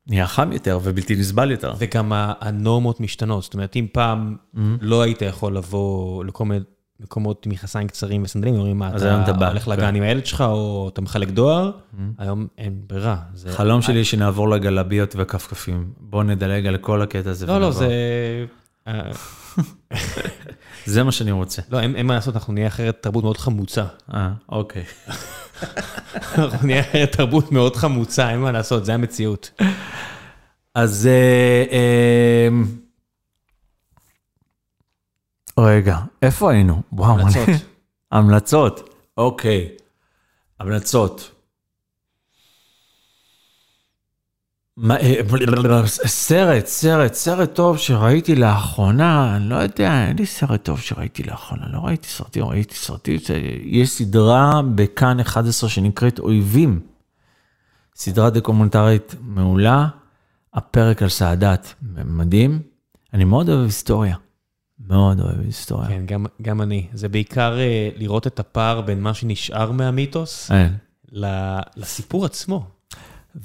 נהיה 0.07 0.27
חם 0.27 0.51
יותר 0.51 0.79
ובלתי 0.83 1.15
נסבל 1.15 1.51
יותר. 1.51 1.73
וגם 1.77 2.11
הנורמות 2.15 2.99
משתנות. 2.99 3.43
זאת 3.43 3.53
אומרת, 3.53 3.75
אם 3.75 3.87
פעם 3.91 4.35
Mm-hmm. 4.55 4.59
לא 4.81 5.01
היית 5.01 5.21
יכול 5.21 5.57
לבוא 5.57 6.25
לכל 6.25 6.45
מיני 6.45 6.63
מקומות 7.01 7.45
עם 7.45 7.51
מכנסיים 7.51 7.87
קצרים 7.87 8.23
וסנדלים, 8.23 8.55
אומרים, 8.55 8.77
מה, 8.77 8.89
אתה 9.23 9.33
בא, 9.33 9.47
הולך 9.47 9.65
כן. 9.65 9.71
לגן 9.71 9.95
עם 9.95 10.03
הילד 10.03 10.25
שלך, 10.25 10.41
או 10.41 10.89
אתה 10.93 11.01
מחלק 11.01 11.29
דואר, 11.29 11.71
היום 12.17 12.47
אין 12.57 12.81
ברירה. 12.87 13.17
חלום 13.51 13.81
שלי 13.81 14.05
שנעבור 14.05 14.49
לגלביות 14.49 15.15
וכפכפים. 15.17 15.89
בוא 15.99 16.23
נדלג 16.23 16.67
על 16.67 16.77
כל 16.77 17.01
הקטע 17.01 17.29
הזה. 17.29 17.45
לא, 17.45 17.61
לא. 17.61 17.71
זה... 17.71 17.89
אה, 18.87 19.11
זה 20.85 21.03
מה 21.03 21.11
שאני 21.11 21.31
רוצה. 21.31 21.61
לא, 21.71 21.79
אין 21.79 21.95
אין 21.95 22.05
מה 22.05 22.13
לעשות, 22.13 22.35
אנחנו 22.35 22.53
נהיה 22.53 22.67
אחרת 22.67 22.97
תרבות 23.01 23.23
מאוד 23.23 23.37
חמוצה. 23.37 23.83
אה, 24.13 24.29
אוקיי. 24.49 24.83
אנחנו 26.37 26.67
נהיה 26.67 26.81
אחרת 26.81 27.11
תרבות 27.11 27.51
מאוד 27.51 27.75
חמוצה, 27.75 28.29
אין 28.29 28.39
מה 28.39 28.51
לעשות, 28.51 28.85
זה 28.85 28.93
המציאות. 28.93 29.61
אז... 30.75 31.09
רגע, 35.59 35.99
איפה 36.21 36.51
היינו? 36.51 36.81
וואו, 36.91 37.19
המלצות. 37.19 37.47
אני- 37.49 37.57
המלצות, 38.11 38.89
אוקיי. 39.17 39.69
המלצות. 40.59 41.31
מה, 44.77 44.97
אה, 44.97 45.21
סרט, 46.05 46.65
סרט, 46.65 47.13
סרט 47.13 47.53
טוב 47.55 47.77
שראיתי 47.77 48.35
לאחרונה, 48.35 49.35
אני 49.35 49.49
לא 49.49 49.55
יודע, 49.55 50.07
אין 50.07 50.17
לי 50.17 50.25
סרט 50.25 50.63
טוב 50.63 50.79
שראיתי 50.79 51.23
לאחרונה, 51.23 51.65
לא 51.73 51.79
ראיתי 51.79 52.07
סרטים, 52.07 52.45
ראיתי 52.45 52.75
סרטים, 52.75 53.17
יש 53.63 53.89
סדרה 53.89 54.61
בכאן 54.75 55.19
11 55.19 55.69
שנקראת 55.69 56.19
אויבים. 56.19 56.79
סדרה 57.95 58.29
דוקומנטרית 58.29 59.15
מעולה, 59.21 59.87
הפרק 60.53 61.01
על 61.01 61.09
סאדאת 61.09 61.67
מדהים. 62.05 62.59
אני 63.13 63.23
מאוד 63.23 63.49
אוהב 63.49 63.63
היסטוריה, 63.65 64.15
מאוד 64.91 65.19
אוהב 65.19 65.39
היסטוריה. 65.45 65.87
כן, 65.87 66.01
גם- 66.05 66.25
גם 66.41 66.61
אני. 66.61 66.87
זה 66.93 67.09
בעיקר 67.09 67.59
אה, 67.59 67.89
לראות 67.97 68.27
את 68.27 68.39
הפער 68.39 68.81
בין 68.81 69.01
מה 69.01 69.13
שנשאר 69.13 69.71
מהמיתוס. 69.71 70.51
ל- 71.11 71.59
לסיפור 71.77 72.25
עצמו. 72.25 72.65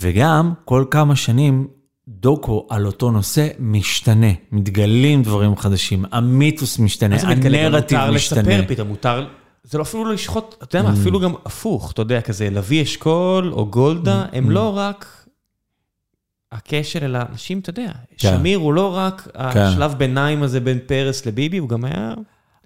וגם 0.01 0.52
כל 0.64 0.85
כמה 0.90 1.16
שנים 1.16 1.68
דוקו 2.09 2.66
על 2.70 2.86
אותו 2.86 3.10
נושא 3.10 3.48
משתנה, 3.59 4.27
מתגלים 4.52 5.23
דברים 5.23 5.56
חדשים, 5.56 6.05
המיתוס 6.12 6.78
משתנה, 6.78 7.16
הנרטיב 7.23 7.70
מותר 7.98 8.12
משתנה. 8.12 8.40
לספר 8.43 8.64
פתאום, 8.68 8.89
מותר... 8.89 9.27
זה 9.64 9.78
לא 9.78 9.82
אפילו 9.82 10.05
לשחוט, 10.12 10.55
אתה 10.62 10.77
יודע 10.78 10.89
מה, 10.89 10.94
אפילו 11.01 11.20
גם 11.20 11.32
הפוך, 11.47 11.93
אתה 11.93 12.02
יודע, 12.02 12.20
כזה 12.20 12.51
לוי 12.51 12.82
אשכול 12.82 13.52
או 13.52 13.66
גולדה, 13.66 14.24
הם 14.32 14.51
לא 14.51 14.77
רק 14.77 15.26
הכשל, 16.52 17.05
אלא 17.05 17.18
אנשים, 17.32 17.59
אתה 17.59 17.70
יודע, 17.70 17.90
שמיר 18.16 18.59
הוא 18.59 18.73
לא 18.73 18.97
רק 18.97 19.28
השלב 19.35 19.94
ביניים 19.98 20.43
הזה 20.43 20.60
בין 20.60 20.78
פרס 20.86 21.27
לביבי, 21.27 21.59
הוא 21.59 21.68
גם 21.68 21.85
היה... 21.85 22.14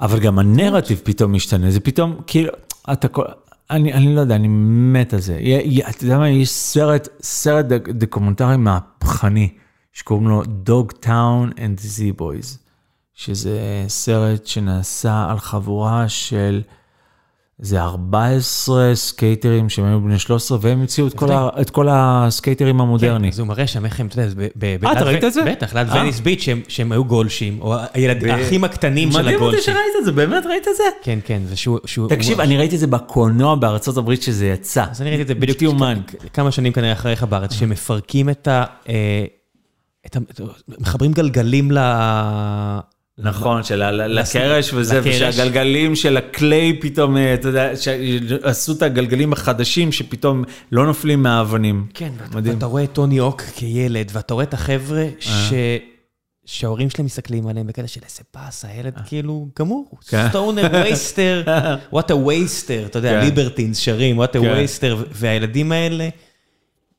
אבל 0.01 0.21
גם 0.21 0.39
הנרטיב 0.39 1.01
פתאום 1.05 1.33
משתנה, 1.33 1.71
זה 1.71 1.81
פתאום, 1.81 2.21
כאילו, 2.27 2.53
אתה 2.93 3.09
כל... 3.09 3.25
אני, 3.71 3.93
אני 3.93 4.15
לא 4.15 4.21
יודע, 4.21 4.35
אני 4.35 4.49
מת 4.93 5.15
על 5.15 5.21
זה. 5.21 5.39
אתה 5.91 6.05
יודע 6.05 6.19
מה, 6.19 6.29
יש 6.31 6.51
סרט, 6.51 7.09
סרט 7.23 7.65
דק- 7.67 7.89
דוקומנטרי 7.89 8.57
מהפכני, 8.57 9.49
שקוראים 9.93 10.29
לו 10.29 10.43
Dogtown 10.43 11.55
and 11.57 11.81
the 11.81 11.99
Z 11.99 12.21
Boys, 12.21 12.59
שזה 13.15 13.85
סרט 13.89 14.47
שנעשה 14.47 15.27
על 15.31 15.39
חבורה 15.39 16.09
של 16.09 16.63
איזה 17.63 17.81
14 17.83 18.91
סקייטרים 18.95 19.69
שהם 19.69 19.85
היו 19.85 20.01
בני 20.01 20.19
13, 20.19 20.59
והם 20.61 20.81
המציאו 20.81 21.07
את 21.07 21.15
כל 21.15 21.33
ה- 21.33 21.49
את 21.61 21.71
כל 21.71 21.87
ה 21.91 22.02
skating 22.02 22.81
המודרני. 22.81 23.25
כן, 23.29 23.33
אז 23.33 23.39
הוא 23.39 23.49
מראה 23.49 23.67
שם 23.67 23.85
איך 23.85 24.01
הם, 24.01 24.07
אתה 24.07 24.21
יודע, 24.21 24.43
אה, 24.87 24.93
אתה 24.93 25.05
ראית 25.05 25.25
את 25.25 25.33
זה? 25.33 25.43
בטח, 25.51 25.75
ליד 25.75 25.89
אה. 25.89 26.01
וניס 26.03 26.21
ביץ' 26.21 26.49
שהם- 26.69 26.93
היו 26.93 27.05
גולשים, 27.05 27.61
או 27.61 27.75
הילד- 27.95 28.25
האחים 28.25 28.65
הקטנים 28.65 29.13
של 29.13 29.19
מדהים 29.19 29.35
אותי 29.35 29.45
הגולשים. 29.47 29.75
שראית 29.75 29.93
את 30.01 30.05
זה, 30.05 30.13
באמת 30.13 30.47
ראית 30.47 30.69
את 30.69 30.77
זה? 30.77 30.83
כן, 31.03 31.19
כן, 31.25 31.43
ושהוא... 31.49 31.79
שהוא- 31.85 32.09
תקשיב, 32.09 32.41
אני 32.41 32.57
ראיתי 32.57 32.75
את 32.75 32.81
זה 32.81 32.87
בקולנוע 32.87 33.55
בארצות 33.55 33.97
הברית 33.97 34.23
שזה 34.23 34.47
יצא. 34.47 34.85
אז 34.91 35.01
אני 35.03 35.09
ראיתי 35.11 35.23
את 35.23 35.29
זה 35.29 35.35
בדיוק 35.35 35.75
כמה 36.33 36.51
שנים 36.51 36.73
כנראה 36.73 36.93
אחריך 36.93 37.23
בארץ, 37.25 37.53
שמפרקים 37.53 38.29
את 38.29 38.49
ה... 38.49 38.65
אה, 38.89 39.25
את 40.07 40.17
ה... 40.17 40.21
מחברים 40.79 41.13
גלגלים 41.13 41.73
ל... 41.73 41.79
נכון, 43.19 43.63
של 43.63 43.83
ה- 43.83 43.91
לס- 44.07 44.35
לקרש 44.37 44.73
וזה. 44.75 45.01
ושהגלגלים 45.05 45.97
של 45.97 46.17
הקליי 46.17 46.81
פתאום, 46.81 47.17
אה, 47.17 47.35
אתה 47.35 47.49
יודע, 47.49 47.71
שעשו 47.77 48.73
את 48.73 48.83
הגלגלים 48.83 49.33
החדשים 49.33 49.93
שפתאום 49.93 50.45
לא 50.73 50.87
נופלים 50.87 51.23
מהאבנים. 51.23 51.87
כן, 51.95 52.13
ואתה- 52.19 52.37
מדהים. 52.37 52.55
ואתה 52.55 52.67
רואה 52.67 52.85
את 52.85 52.93
טוני 52.93 53.19
הוק 53.19 53.43
כילד, 53.43 54.11
ואתה 54.13 54.35
רואה 54.35 54.45
את 54.45 54.55
החבר'ה 54.55 55.07
ש... 55.21 55.53
שההורים 56.45 56.91
שלהם 56.91 57.07
מסתכלים 57.07 57.47
עליהם 57.47 57.67
בכאלה 57.67 57.89
של 57.89 58.01
איזה 58.05 58.23
באס, 58.35 58.65
הילד 58.65 58.95
כאילו 59.07 59.49
גמור, 59.59 59.99
כן. 60.09 60.29
סטונר, 60.29 60.69
וייסטר, 60.73 61.43
a 61.93 62.13
waster, 62.13 62.87
אתה 62.87 62.99
יודע, 62.99 63.11
כן. 63.11 63.25
ליברטינס 63.25 63.79
שרים, 63.79 64.21
what 64.21 64.27
a 64.27 64.33
כן. 64.33 64.41
waster, 64.65 64.97
והילדים 65.13 65.73
האלה, 65.73 66.09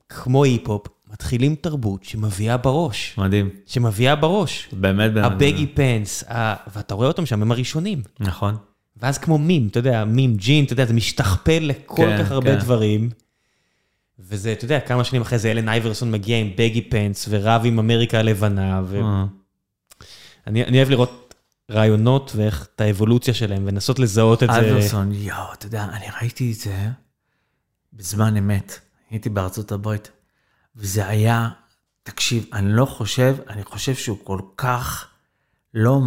כמו 0.08 0.44
היפ-הופ, 0.44 0.86
מתחילים 1.12 1.54
תרבות 1.54 2.04
שמביאה 2.04 2.56
בראש, 2.56 3.14
מדהים, 3.18 3.50
שמביאה 3.66 4.16
בראש. 4.16 4.68
באמת 4.72 5.12
באמת. 5.12 5.32
הבגי 5.32 5.66
פנס, 5.66 6.24
ה- 6.28 6.70
ואתה 6.74 6.94
רואה 6.94 7.08
אותם 7.08 7.26
שם, 7.26 7.42
הם 7.42 7.52
הראשונים. 7.52 8.02
נכון. 8.20 8.56
ואז 8.96 9.18
כמו 9.18 9.38
מים, 9.38 9.68
אתה 9.68 9.78
יודע, 9.78 10.04
מים 10.04 10.36
ג'ין, 10.36 10.64
אתה 10.64 10.72
יודע, 10.72 10.84
זה 10.86 10.94
משתכפל 10.94 11.58
לכל 11.62 11.96
כן, 11.96 12.24
כך 12.24 12.30
הרבה 12.30 12.54
כן. 12.54 12.60
דברים. 12.60 13.10
וזה, 14.18 14.52
אתה 14.52 14.64
יודע, 14.64 14.80
כמה 14.80 15.04
שנים 15.04 15.22
אחרי 15.22 15.38
זה 15.38 15.50
אלן 15.50 15.68
אייברסון 15.68 16.10
מגיע 16.10 16.38
עם 16.38 16.50
בגי 16.56 16.80
פנס 16.80 17.26
ורב 17.30 17.62
עם 17.64 17.78
אמריקה 17.78 18.18
הלבנה. 18.18 18.78
אה. 18.78 19.24
ואני 20.46 20.64
אני 20.64 20.78
אוהב 20.78 20.90
לראות 20.90 21.34
רעיונות 21.70 22.32
ואיך 22.36 22.66
את 22.74 22.80
האבולוציה 22.80 23.34
שלהם, 23.34 23.62
ולנסות 23.66 23.98
לזהות 23.98 24.42
את 24.42 24.48
זה. 24.52 24.58
אייברסון, 24.60 25.12
יואו, 25.14 25.52
אתה 25.52 25.66
יודע, 25.66 25.84
אני 25.84 26.04
ראיתי 26.20 26.52
את 26.52 26.56
זה 26.56 26.88
בזמן 27.92 28.36
אמת. 28.36 28.78
הייתי 29.10 29.28
בארצות 29.28 29.72
הברית, 29.72 30.10
וזה 30.76 31.08
היה, 31.08 31.48
תקשיב, 32.02 32.46
אני 32.52 32.72
לא 32.72 32.84
חושב, 32.84 33.36
אני 33.48 33.64
חושב 33.64 33.94
שהוא 33.94 34.18
כל 34.24 34.38
כך 34.56 35.06
לא, 35.74 36.00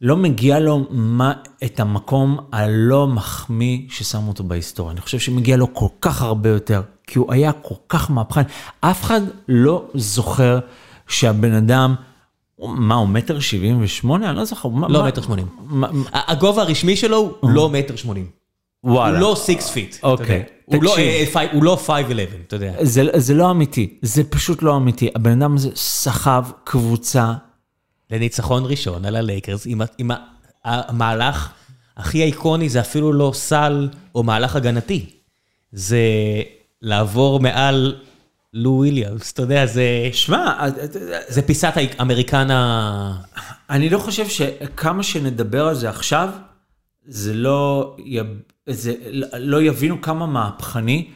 לא 0.00 0.16
מגיע 0.16 0.58
לו 0.58 0.86
מה, 0.90 1.32
את 1.64 1.80
המקום 1.80 2.38
הלא 2.52 3.06
מחמיא 3.06 3.80
ששמו 3.88 4.28
אותו 4.28 4.44
בהיסטוריה. 4.44 4.92
אני 4.92 5.00
חושב 5.00 5.18
שמגיע 5.18 5.56
לו 5.56 5.74
כל 5.74 5.88
כך 6.00 6.22
הרבה 6.22 6.48
יותר, 6.48 6.82
כי 7.06 7.18
הוא 7.18 7.32
היה 7.32 7.52
כל 7.52 7.74
כך 7.88 8.10
מהפכן. 8.10 8.42
אף 8.80 9.02
אחד 9.02 9.20
לא 9.48 9.90
זוכר 9.94 10.58
שהבן 11.08 11.52
אדם, 11.52 11.94
מה, 12.58 12.94
הוא 12.94 13.08
מטר 13.08 13.40
שבעים 13.40 13.82
ושמונה? 13.82 14.30
אני 14.30 14.36
לא 14.36 14.44
זוכר. 14.44 14.68
לא 14.88 15.06
מטר 15.06 15.22
שמונים. 15.22 15.46
הגובה 16.12 16.62
הרשמי 16.62 16.96
שלו 16.96 17.36
הוא 17.40 17.50
לא 17.50 17.68
מטר 17.68 17.96
שמונים. 17.96 18.35
הוא. 18.94 19.18
לא 19.18 19.36
six 19.38 19.70
feet. 19.70 19.96
אוקיי, 20.02 20.42
הוא 20.64 20.82
לא, 20.84 20.90
תקשיב. 20.90 21.06
אה, 21.08 21.24
פי- 21.32 21.56
הוא 21.56 21.64
לא 21.64 21.78
5'11, 21.86 21.90
אתה 22.46 22.56
יודע. 22.56 22.72
זה, 22.82 23.02
זה 23.16 23.34
לא 23.34 23.50
אמיתי, 23.50 23.98
זה 24.02 24.24
פשוט 24.24 24.62
לא 24.62 24.76
אמיתי. 24.76 25.10
הבן 25.14 25.42
אדם 25.42 25.54
הזה 25.54 25.70
סחב 25.74 26.44
קבוצה, 26.64 27.32
לניצחון 28.10 28.64
ראשון 28.66 29.04
על 29.04 29.16
הלייקרס, 29.16 29.66
עם, 29.98 30.10
המהלך 30.64 31.52
הכי 31.96 32.22
איקוני 32.22 32.68
זה 32.68 32.80
אפילו 32.80 33.12
לא 33.12 33.30
סל 33.34 33.88
או 34.14 34.22
מהלך 34.22 34.56
הגנתי. 34.56 35.06
זה 35.72 35.98
לעבור 36.82 37.40
מעל 37.40 37.96
לו 38.52 38.70
וויליאמס, 38.70 39.32
אתה 39.32 39.42
יודע, 39.42 39.66
זה, 39.66 39.82
שמע, 40.12 40.66
זה 41.28 41.42
פיסת 41.42 41.72
האמריקן 41.98 42.50
ה... 42.50 43.12
אני 43.70 43.88
לא 43.88 43.98
חושב 43.98 44.28
שכמה 44.28 45.02
שנדבר 45.02 45.68
על 45.68 45.74
זה 45.74 45.88
עכשיו, 45.88 46.28
זה 47.06 47.34
לא. 47.34 47.96
זה 48.66 48.94
לא 49.38 49.62
יבינו 49.62 50.00
כמה 50.02 50.26
מהפכני 50.26 51.08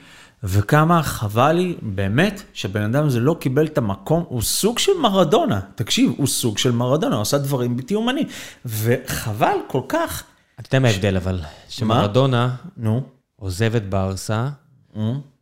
וכמה 0.45 1.03
חבל 1.03 1.53
לי 1.53 1.77
באמת 1.83 2.43
שהבן 2.53 2.83
אדם 2.83 3.07
הזה 3.07 3.21
לא 3.21 3.37
קיבל 3.41 3.67
את 3.67 3.79
המקום, 3.79 4.25
הוא 4.29 4.43
סוג 4.43 4.79
של 4.79 4.93
מרדונה, 5.01 5.61
תקשיב, 5.75 6.13
הוא 6.17 6.27
סוג 6.27 6.59
של 6.59 6.71
מרדונה, 6.71 7.15
הוא 7.15 7.23
עשה 7.23 7.39
דברים 7.39 7.77
בלתי 7.77 7.95
אומנים, 7.95 8.27
וחבל 8.65 9.57
כל 9.67 9.83
כך, 9.89 10.23
אתה 10.61 10.69
יודע 10.69 10.79
מה 10.79 10.89
ההבדל 10.89 11.17
אבל? 11.17 11.41
שמרדונה 11.69 12.55
נו, 12.77 13.03
עוזב 13.37 13.75
את 13.75 13.91
ברסה. 13.91 14.49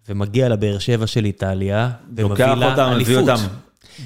ומגיע 0.09 0.49
לבאר 0.49 0.79
שבע 0.79 1.07
של 1.07 1.25
איטליה, 1.25 1.91
ומביא 2.17 2.45
לה 2.45 2.93
אליפות. 2.93 3.25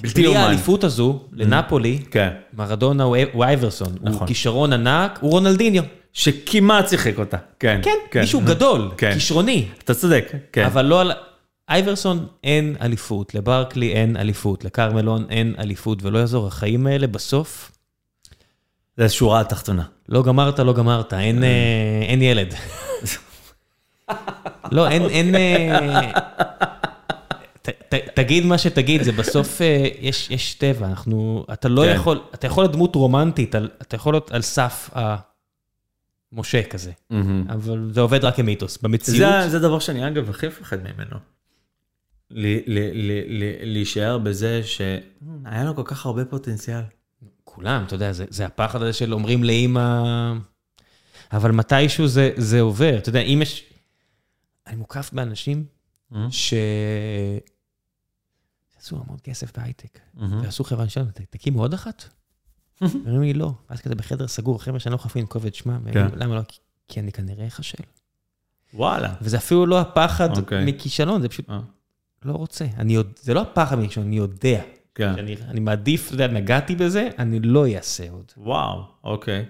בלתי 0.01 0.15
בלי 0.15 0.27
אומן. 0.27 0.41
האליפות 0.41 0.85
הזו, 0.85 1.21
לנפולי, 1.33 1.99
כן. 2.11 2.31
מרדונה 2.57 3.03
הוא 3.05 3.17
הוא 3.33 3.45
אייברסון, 3.45 3.93
הוא 4.01 4.11
נכון. 4.11 4.27
כישרון 4.27 4.73
ענק, 4.73 5.19
הוא 5.21 5.31
רונלדיניו. 5.31 5.83
שכמעט 6.13 6.89
שיחק 6.89 7.19
אותה, 7.19 7.37
כן. 7.59 7.81
כן, 8.11 8.21
מישהו 8.21 8.41
גדול, 8.41 8.91
כן. 8.99 9.13
כישרוני. 9.15 9.69
אתה 9.85 9.95
צודק, 9.95 10.33
כן. 10.53 10.65
אבל 10.65 10.85
לא 10.85 11.01
על... 11.01 11.13
אייברסון 11.69 12.27
אין 12.45 12.77
אליפות, 12.81 13.35
לברקלי 13.35 13.93
אין 13.93 14.17
אליפות, 14.17 14.65
לכרמלון 14.65 15.27
אין 15.31 15.55
אליפות, 15.59 16.03
ולא 16.03 16.19
יעזור, 16.19 16.47
החיים 16.47 16.87
האלה 16.87 17.07
בסוף, 17.07 17.73
זה 18.97 19.05
השורה 19.05 19.41
התחתונה. 19.41 19.83
לא 20.09 20.23
גמרת, 20.23 20.59
לא 20.59 20.73
גמרת, 20.73 21.15
אין, 21.15 21.45
אה, 21.45 22.03
אין 22.03 22.23
ילד. 22.23 22.55
לא, 24.73 24.89
אין, 24.89 25.03
אין... 25.03 25.35
אה, 25.35 26.13
ת, 27.63 27.69
ת, 27.69 27.95
תגיד 28.15 28.45
מה 28.45 28.59
שתגיד, 28.59 29.03
זה 29.03 29.13
בסוף, 29.13 29.63
אה, 29.63 29.89
יש, 30.01 30.31
יש 30.31 30.55
טבע, 30.55 30.87
אנחנו, 30.87 31.47
אתה 31.53 31.69
לא 31.69 31.83
כן. 31.83 31.95
יכול, 31.95 32.21
אתה 32.35 32.47
יכול 32.47 32.65
להיות 32.65 32.73
דמות 32.73 32.95
רומנטית, 32.95 33.55
אתה 33.83 33.97
יכול 33.97 34.15
להיות 34.15 34.31
על 34.33 34.43
סף 34.43 34.91
המשה 36.33 36.63
כזה, 36.63 36.93
אבל 37.49 37.91
זה 37.93 38.01
עובד 38.01 38.25
רק 38.25 38.37
כמיתוס. 38.37 38.79
במציאות, 38.83 39.19
זה, 39.43 39.49
זה 39.51 39.59
דבר 39.59 39.79
שאני 39.79 40.09
אגב 40.09 40.31
הכי 40.31 40.47
מפחד 40.47 40.77
ממנו. 40.83 41.17
ל- 42.31 42.57
ל- 42.67 42.91
ל- 42.95 43.43
ל- 43.43 43.73
להישאר 43.73 44.19
בזה 44.19 44.61
שהיה 44.65 45.65
לו 45.65 45.77
כל 45.77 45.83
כך 45.85 46.07
הרבה 46.07 46.25
פוטנציאל. 46.25 46.83
כולם, 47.45 47.85
אתה 47.87 47.95
יודע, 47.95 48.13
זה, 48.13 48.25
זה 48.31 48.47
הפחד 48.47 48.83
הזה 48.83 48.93
של 48.93 49.13
אומרים 49.15 49.45
לאימא, 49.45 50.33
אבל 51.33 51.51
מתישהו 51.51 52.07
זה, 52.09 52.31
זה 52.37 52.61
עובר. 52.61 52.99
אתה 52.99 53.09
יודע, 53.09 53.21
אם 53.21 53.39
יש... 53.43 53.65
אני 54.67 54.77
מוקף 54.77 55.11
באנשים 55.13 55.65
ש... 56.31 56.55
עשו 58.81 58.97
המון 59.05 59.17
כסף 59.25 59.57
בהייטק, 59.59 59.99
ועשו 60.43 60.65
חברה 60.65 60.89
שלנו, 60.89 61.11
"ת- 61.11 61.21
תקימו 61.31 61.61
עוד 61.63 61.75
אחת? 61.75 62.05
אומרים 63.07 63.23
לי 63.23 63.33
לא, 63.35 63.53
ואז 63.71 63.81
כזה 63.81 63.95
בחדר 63.95 64.29
סגור, 64.29 64.63
חבר'ה 64.63 64.81
שאני 64.81 64.91
לא 64.91 64.97
יכול 64.97 65.13
לנקוב 65.21 65.33
כובד 65.33 65.55
שמע, 65.55 65.77
כן. 65.93 66.07
למה 66.17 66.35
לא? 66.35 66.41
"כי- 66.89 67.01
אני 67.01 67.13
כנראה 67.13 67.47
אכשל. 67.47 67.79
וואלה. 68.75 69.15
וזה 69.23 69.37
אפילו 69.37 69.67
לא 69.67 69.81
הפחד 69.81 70.37
אוקיי. 70.37 70.65
מכישלון, 70.65 71.23
זה 71.23 71.29
פשוט 71.29 71.51
אה. 71.51 71.61
לא 72.25 72.33
רוצה. 72.33 72.67
זה 73.21 73.35
לא 73.35 73.41
הפחד 73.43 73.79
מכישלון, 73.79 74.07
אני 74.07 74.17
יודע. 74.17 74.63
כן. 74.95 75.13
שאני, 75.17 75.37
אני 75.49 75.61
מעדיף, 75.61 76.07
אתה 76.07 76.15
יודע, 76.15 76.27
נגעתי 76.27 76.77
בזה, 76.77 77.09
אני 77.19 77.41
לא 77.41 77.67
אעשה 77.77 78.11
עוד. 78.11 78.33
וואו, 78.37 78.83
אוקיי. 79.05 79.45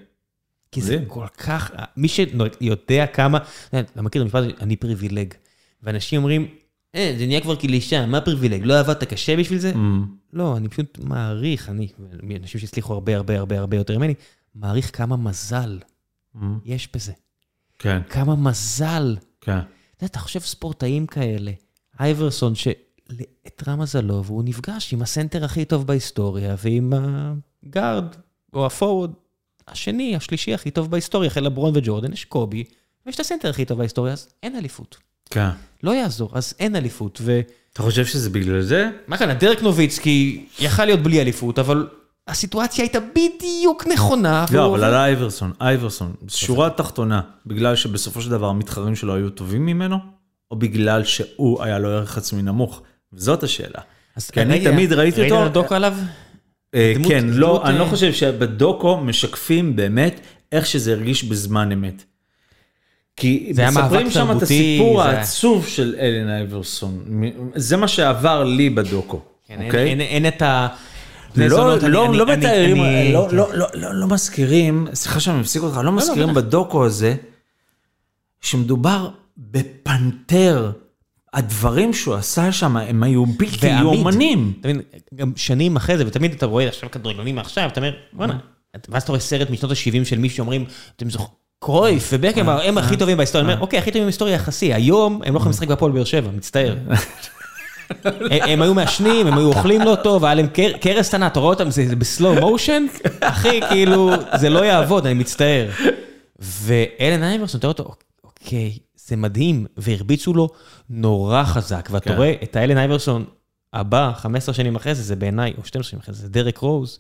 כי 0.73 0.81
זה. 0.83 0.99
כל 1.07 1.27
כך, 1.39 1.71
מי 1.97 2.09
שיודע 2.09 3.07
כמה, 3.07 3.39
אתה 3.69 4.03
מכיר 4.03 4.23
את 4.23 4.35
המשפט 4.35 4.39
הזה, 4.43 4.51
אני 4.61 4.77
privileged. 4.77 5.35
ואנשים 5.83 6.19
אומרים, 6.19 6.49
אה, 6.95 7.15
זה 7.19 7.27
נהיה 7.27 7.41
כבר 7.41 7.57
קלישה, 7.57 8.07
מה 8.07 8.21
privileged? 8.21 8.63
לא 8.65 8.81
עבדת 8.81 9.05
קשה 9.05 9.37
בשביל 9.37 9.59
זה? 9.59 9.73
אמ, 9.75 10.05
לא, 10.33 10.57
אני 10.57 10.69
פשוט 10.69 10.99
מעריך, 11.03 11.69
אני, 11.69 11.89
אנשים 12.41 12.61
שהצליחו 12.61 12.93
הרבה 12.93 13.17
הרבה 13.17 13.39
הרבה 13.39 13.59
הרבה 13.59 13.77
יותר 13.77 13.99
ממני, 13.99 14.15
מעריך 14.55 14.97
כמה 14.97 15.17
מזל 15.17 15.79
אמ, 16.37 16.59
יש 16.65 16.89
בזה. 16.95 17.13
כן, 17.79 18.03
כמה 18.09 18.37
מזל. 18.37 19.17
כן. 19.41 19.59
אתה 19.97 20.05
יודע, 20.05 20.07
אתה 20.07 20.19
חושב 20.19 20.41
ספורטאים 20.41 21.07
כאלה, 21.07 21.53
אייברסון, 22.01 22.55
שאיתרע 22.55 23.77
מזלו, 23.77 24.25
והוא 24.25 24.43
נפגש 24.45 24.93
עם 24.93 25.03
הסנטר 25.03 25.45
הכי 25.45 25.65
טוב 25.65 25.87
בהיסטוריה, 25.87 26.55
ועם 26.59 26.93
הגארד, 27.67 28.05
או 28.55 28.67
הפורוד, 28.67 29.15
השני, 29.69 30.17
השלישי 30.17 30.55
הכי 30.55 30.71
טוב 30.71 30.91
בהיסטוריה, 30.91 31.29
אחרי 31.29 31.43
לברון 31.43 31.73
וג'ורדן, 31.77 32.13
יש 32.13 32.25
קובי, 32.25 32.65
ויש 33.07 33.15
את 33.15 33.21
הסנטר 33.21 33.51
הכי 33.51 33.65
טוב 33.65 33.79
בהיסטוריה, 33.79 34.13
אז 34.13 34.29
אין 34.43 34.57
אליפות. 34.57 34.97
כן. 35.31 35.51
לא 35.83 35.91
יעזור, 35.91 36.31
אז 36.35 36.55
אין 36.61 36.77
אליפות. 36.77 37.21
ומה 37.25 37.41
אתה 37.73 37.83
חושב 37.83 38.07
שזה 38.07 38.31
בגלל 38.31 38.63
זה? 38.63 38.91
כאן, 39.19 39.33
דרק 39.33 39.63
נוביצקי 39.63 40.47
יכל 40.61 40.85
להיות 40.85 41.01
בלי 41.03 41.21
אליפות, 41.21 41.59
אבל 41.59 41.87
הסיטואציה 42.29 42.85
הייתה 42.85 42.99
בדיוק 43.01 43.87
נכונה. 43.93 44.45
לא, 44.53 44.67
אבל 44.67 44.85
על 44.85 44.95
אייברסון, 44.95 45.53
אייברסון, 45.61 46.13
שורה 46.29 46.71
תחתונה, 46.71 47.21
בגלל 47.47 47.77
שבסופו 47.77 48.21
של 48.23 48.31
דבר 48.31 48.49
המתחרים 48.49 48.97
שלו 48.97 49.15
היו 49.15 49.31
טובים 49.31 49.67
ממנו, 49.67 49.97
או 50.51 50.57
בגלל 50.57 51.05
שהוא 51.05 51.63
היה 51.63 51.79
לו 51.79 51.89
ערך 51.89 52.19
עצמי 52.19 52.43
נמוך? 52.43 52.83
וזאת 53.13 53.43
השאלה. 53.43 53.81
אז 54.17 54.31
כי 54.31 54.43
אני 54.43 54.51
ראית- 54.53 54.65
תמיד 54.69 54.93
ראיתי 54.93 55.21
ראית 55.21 55.33
אותו- 55.33 55.43
את 55.43 55.51
הדוקו 55.51 55.75
עליו? 55.75 55.95
אה, 56.75 56.93
כן, 57.09 57.25
לא, 57.29 57.63
אני 57.65 57.79
לא 57.79 57.85
אה, 57.85 57.89
חושב 57.91 58.13
שבדוקו 58.13 58.97
משקפים 59.01 59.77
באמת 59.77 60.21
איך 60.53 60.67
שזה 60.67 60.93
הרגיש 60.93 61.25
בזמן 61.25 61.73
אמת. 61.73 62.05
כי 63.17 63.49
זה 63.53 63.67
מספרים 63.67 64.11
שם 64.11 64.37
את 64.37 64.43
הסיפור 64.43 65.03
זה 65.03 65.09
העצוב 65.09 65.67
של 65.67 65.95
אלן 65.99 66.29
אייברסון. 66.31 67.05
זה 67.55 67.77
מה 67.77 67.89
שעבר 67.89 68.45
לי 68.45 68.71
בדוקו, 68.71 69.21
כן, 69.47 69.55
אין- 69.61 69.67
אוקיי? 69.67 69.89
אין- 69.89 70.01
אין 70.01 70.29
את 70.29 70.43
ה... 70.43 70.69
לא, 71.37 71.79
לא, 71.89 72.15
לא 72.15 72.27
מתארים, 72.27 72.77
לא. 73.13 73.29
לא, 73.33 73.49
לא, 73.55 73.67
לא, 73.75 73.95
לא 73.95 74.07
מזכירים, 74.07 74.87
סליחה 74.95 75.21
שאני 75.21 75.41
מפסיק 75.41 75.63
אותך, 75.63 75.81
לא 75.85 75.93
מזכירים 75.93 76.29
בטח. 76.29 76.37
בדוקו 76.37 76.85
הזה, 76.87 77.15
שמדובר 78.41 79.09
בפנתר. 79.37 80.73
הדברים 81.35 81.93
שהוא 81.95 82.15
עשה 82.15 82.53
שם 82.53 82.77
הם 82.77 83.03
היו 83.03 83.27
בלתי. 83.27 83.67
יאומנים. 83.81 84.53
אתה 84.61 84.69
מבין, 84.69 84.83
גם 85.15 85.33
שנים 85.37 85.77
אחרי 85.77 85.99
זה, 85.99 86.07
ותמיד 86.07 86.33
אתה 86.33 86.47
רואה 86.47 86.69
עכשיו 86.69 86.91
כדורגלנים 86.91 87.35
מעכשיו, 87.35 87.69
אתה 87.73 87.81
אומר, 87.81 87.93
בואנה, 88.13 88.39
ואז 88.89 89.03
אתה 89.03 89.13
רואה 89.13 89.21
סרט 89.21 89.51
משנות 89.51 89.71
ה-70 89.73 90.05
של 90.05 90.19
מישהו 90.19 90.37
שאומרים, 90.37 90.65
אתם 90.97 91.11
זוכרים, 91.11 91.31
קרויף 91.67 92.11
ובקנבאואר 92.13 92.69
הם 92.69 92.79
הכי 92.79 92.97
טובים 92.97 93.17
בהיסטוריה, 93.17 93.45
אני 93.45 93.53
אומר, 93.53 93.63
אוקיי, 93.63 93.79
הכי 93.79 93.91
טובים 93.91 94.05
בהיסטוריה 94.05 94.35
יחסי, 94.35 94.75
היום 94.75 95.21
הם 95.25 95.33
לא 95.35 95.39
יכולים 95.39 95.51
לשחק 95.51 95.69
בהפועל 95.69 95.93
באר 95.93 96.05
שבע, 96.05 96.31
מצטער. 96.37 96.77
הם- 98.31 98.63
היו 98.63 98.75
מעשנים, 98.75 99.27
הם 99.27 99.39
היו 99.39 99.47
אוכלים 99.49 99.81
לא 99.81 99.97
טוב, 100.03 100.25
היה 100.25 100.35
להם 100.35 100.47
קר- 100.47 100.77
קרס 100.81 101.09
קטנה, 101.09 101.27
אתה 101.27 101.41
רואה 101.41 101.53
אותם, 101.53 101.71
זה 101.71 101.97
בסלואו 101.97 102.51
מושן, 102.51 102.87
אחי, 103.21 103.61
כאילו, 103.69 104.11
זה 104.41 104.51
לא 104.51 104.65
יעבוד, 104.65 105.07
אני 105.07 105.15
מצטער. 105.15 105.69
ואלן 106.39 107.23
אייברסון, 107.23 107.59
אתה 107.59 107.67
רואה 107.67 107.79
אותו, 107.79 107.95
אוקיי, 108.25 108.73
זה 109.07 109.17
מדהים, 109.17 109.67
והרביצו 109.77 110.35
לו 110.35 110.49
נורא 110.91 111.45
חזק, 111.45 111.89
ואתה 111.93 112.11
כן. 112.11 112.17
רואה 112.17 112.35
את 112.43 112.57
האלן 112.57 112.79
אייברסון 112.79 113.25
הבא, 113.73 114.13
15 114.17 114.55
שנים 114.55 114.77
אחרי 114.77 114.95
זה, 114.95 115.03
זה 115.03 115.17
בעיניי, 115.17 115.53
או 115.59 115.65
12 115.65 115.91
שנים 115.91 116.01
אחרי 116.03 116.15
זה, 116.15 116.21
זה 116.23 116.29
דרק 116.29 116.59
רוז, 116.59 116.99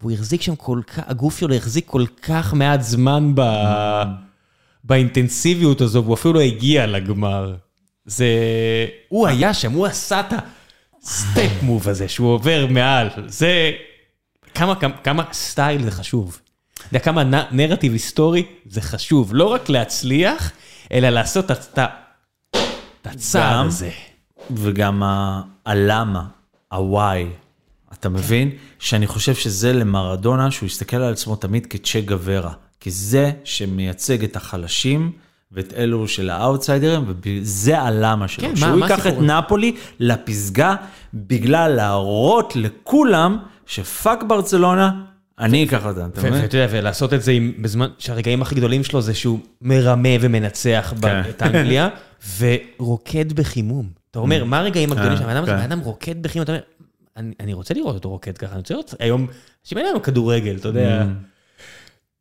והוא 0.00 0.12
החזיק 0.12 0.42
שם 0.42 0.56
כל 0.56 0.80
כך, 0.86 0.98
הגוף 1.06 1.38
שלו 1.38 1.54
החזיק 1.54 1.86
כל 1.86 2.04
כך 2.22 2.54
מעט 2.54 2.80
זמן 2.82 3.32
ב... 3.34 3.42
באינטנסיביות 4.84 5.80
הזו, 5.80 6.04
והוא 6.04 6.14
אפילו 6.14 6.34
לא 6.34 6.40
הגיע 6.40 6.86
לגמר. 6.86 7.54
זה... 8.06 8.26
הוא 9.08 9.26
היה 9.28 9.54
שם, 9.54 9.72
הוא 9.72 9.86
עשה 9.86 10.20
את 10.20 10.32
הסטפ 11.02 11.50
מוב 11.62 11.88
הזה, 11.88 12.08
שהוא 12.08 12.28
עובר 12.34 12.66
מעל. 12.70 13.08
זה... 13.26 13.70
כמה, 14.54 14.74
כמה, 14.74 14.96
כמה 14.96 15.22
סטייל 15.32 15.82
זה 15.84 15.90
חשוב. 15.90 16.40
אתה 16.74 16.84
יודע 16.88 16.98
כמה 16.98 17.24
נ- 17.24 17.56
נרטיב 17.56 17.92
היסטורי 17.92 18.46
זה 18.66 18.80
חשוב. 18.80 19.34
לא 19.34 19.44
רק 19.44 19.68
להצליח, 19.68 20.50
אלא 20.92 21.08
לעשות 21.08 21.50
את 21.50 21.78
הצעד 23.04 23.66
הזה. 23.66 23.90
וגם 24.50 25.02
ה- 25.02 25.40
הלמה, 25.66 26.24
ה-why, 26.70 27.26
אתה 27.92 28.08
מבין? 28.08 28.50
שאני 28.78 29.06
חושב 29.06 29.34
שזה 29.34 29.72
למרדונה, 29.72 30.50
שהוא 30.50 30.66
יסתכל 30.66 30.96
על 30.96 31.12
עצמו 31.12 31.36
תמיד 31.36 31.66
כצ'ה 31.66 32.00
גוורה. 32.00 32.52
כי 32.80 32.90
זה 32.90 33.30
שמייצג 33.44 34.24
את 34.24 34.36
החלשים 34.36 35.12
ואת 35.52 35.72
אלו 35.76 36.08
של 36.08 36.30
האאוטסיידרים, 36.30 37.04
וזה 37.24 37.78
הלמה 37.80 38.28
שלו. 38.28 38.44
כן, 38.44 38.50
מה- 38.50 38.56
שהוא 38.56 38.70
מה 38.70 38.86
ייקח 38.86 39.00
את 39.00 39.06
הסיפור? 39.06 39.22
נפולי 39.24 39.72
לפסגה, 40.00 40.74
בגלל 41.14 41.68
להראות 41.74 42.56
לכולם 42.56 43.38
שפאק 43.66 44.22
ברצלונה, 44.22 44.90
אני 45.38 45.64
אקח 45.64 45.86
אותה, 45.86 46.06
אתה 46.06 46.20
מבין? 46.20 46.32
ואתה 46.32 46.56
יודע, 46.56 46.66
ולעשות 46.70 47.14
את 47.14 47.22
זה 47.22 47.32
עם, 47.32 47.52
בזמן 47.58 47.86
שהרגעים 47.98 48.42
הכי 48.42 48.54
גדולים 48.54 48.84
שלו 48.84 49.00
זה 49.02 49.14
שהוא 49.14 49.38
מרמה 49.62 50.08
ומנצח 50.20 50.94
כן. 51.02 51.22
את 51.30 51.42
אנגליה, 51.42 51.88
ורוקד 52.38 53.32
בחימום. 53.32 53.99
אתה 54.10 54.18
אומר, 54.18 54.44
מה 54.44 54.58
הרגעים 54.58 54.92
הגדולים 54.92 55.16
כן, 55.16 55.22
שם? 55.22 55.28
האדם 55.28 55.42
הזה, 55.42 55.52
כן. 55.52 55.58
האדם 55.58 55.80
רוקד 55.80 56.22
בחימום, 56.22 56.42
אתה 56.42 56.52
אומר, 56.52 56.62
אני 57.40 57.52
רוצה 57.52 57.74
לראות 57.74 57.94
אותו 57.94 58.10
רוקד 58.10 58.38
ככה, 58.38 58.52
אני 58.52 58.58
רוצה 58.58 58.74
לראות, 58.74 58.94
היום, 58.98 59.26
אנשים 59.64 59.78
אין 59.78 59.86
לנו 59.86 60.02
כדורגל, 60.02 60.56
אתה 60.56 60.68
יודע. 60.68 61.04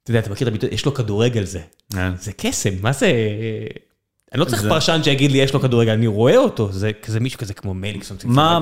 אתה 0.04 0.12
יודע, 0.12 0.20
אתה 0.20 0.30
מכיר 0.30 0.48
את 0.48 0.54
הביטוי, 0.54 0.70
יש 0.72 0.86
לו 0.86 0.94
כדורגל 0.94 1.44
זה. 1.44 1.62
כן. 1.94 2.12
זה 2.20 2.32
קסם, 2.38 2.70
מה 2.82 2.92
זה... 2.92 3.12
אני 4.34 4.40
לא 4.40 4.46
צריך 4.46 4.62
פרשן 4.62 5.00
שיגיד 5.04 5.32
לי 5.32 5.38
יש 5.38 5.54
לו 5.54 5.60
כדורגל, 5.60 5.92
אני 5.92 6.08
רואה 6.08 6.38
אותו, 6.38 6.70
זה 7.06 7.20
מישהו 7.20 7.40
כזה 7.40 7.54
כמו 7.54 7.74
מליקסון. 7.74 8.18
מה, 8.26 8.60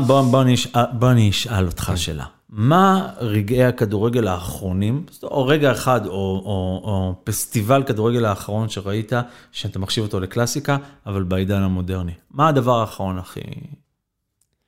בוא 0.94 1.12
אני 1.12 1.30
אשאל 1.30 1.66
אותך 1.66 1.92
שאלה. 1.96 2.26
מה 2.50 3.14
רגעי 3.18 3.64
הכדורגל 3.64 4.28
האחרונים, 4.28 5.06
או 5.24 5.46
רגע 5.48 5.72
אחד, 5.72 6.06
או, 6.06 6.12
או, 6.12 6.82
או 6.84 7.16
פסטיבל 7.24 7.84
כדורגל 7.84 8.26
האחרון 8.26 8.70
שראית, 8.70 9.12
שאתה 9.52 9.80
מחשיב 9.80 10.04
אותו 10.04 10.20
לקלאסיקה, 10.20 10.78
אבל 11.06 11.24
בעידן 11.24 11.62
המודרני? 11.62 12.12
מה 12.32 12.48
הדבר 12.48 12.80
האחרון, 12.80 13.18
הכי... 13.18 13.40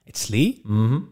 אצלי? 0.10 0.58
מהמם. 0.66 1.06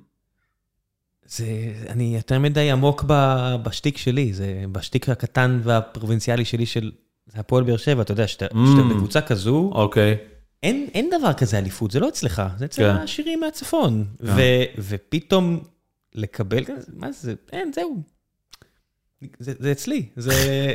זה, 1.26 1.46
אני 1.90 2.16
יותר 2.16 2.40
מדי 2.40 2.72
עמוק 2.72 3.04
ב- 3.08 3.56
בשטיק 3.64 3.98
שלי, 3.98 4.34
זה 4.34 4.64
בשטיק 4.72 5.10
הקטן 5.10 5.60
והפרובינציאלי 5.64 6.46
שלי 6.46 6.66
של 6.66 6.92
הפועל 7.36 7.64
באר 7.64 7.78
שבע, 7.78 8.02
אתה 8.02 8.12
יודע, 8.12 8.28
שאתה 8.28 8.46
Mm. 8.46 8.50
שאתה 8.50 8.94
בקבוצה 8.94 9.22
כזו, 9.22 9.72
אוקיי. 9.76 10.18
אין, 10.64 10.88
אין 10.94 11.10
דבר 11.20 11.34
כזה 11.34 11.58
אליפות, 11.58 11.92
זה 11.92 12.00
לא 12.00 12.10
אצלך, 12.10 12.42
זה 12.58 12.66
אצל 12.66 12.82
כן. 12.82 12.96
העשירים 12.96 13.40
מהצפון. 13.40 14.06
ו, 14.22 14.42
ופתאום 14.78 15.60
לקבל, 16.18 16.64
מה 16.94 17.12
זה, 17.12 17.34
אין, 17.52 17.72
זהו. 17.76 18.02
זה, 19.40 19.54
זה 19.60 19.72
אצלי, 19.72 20.06
זה, 20.16 20.32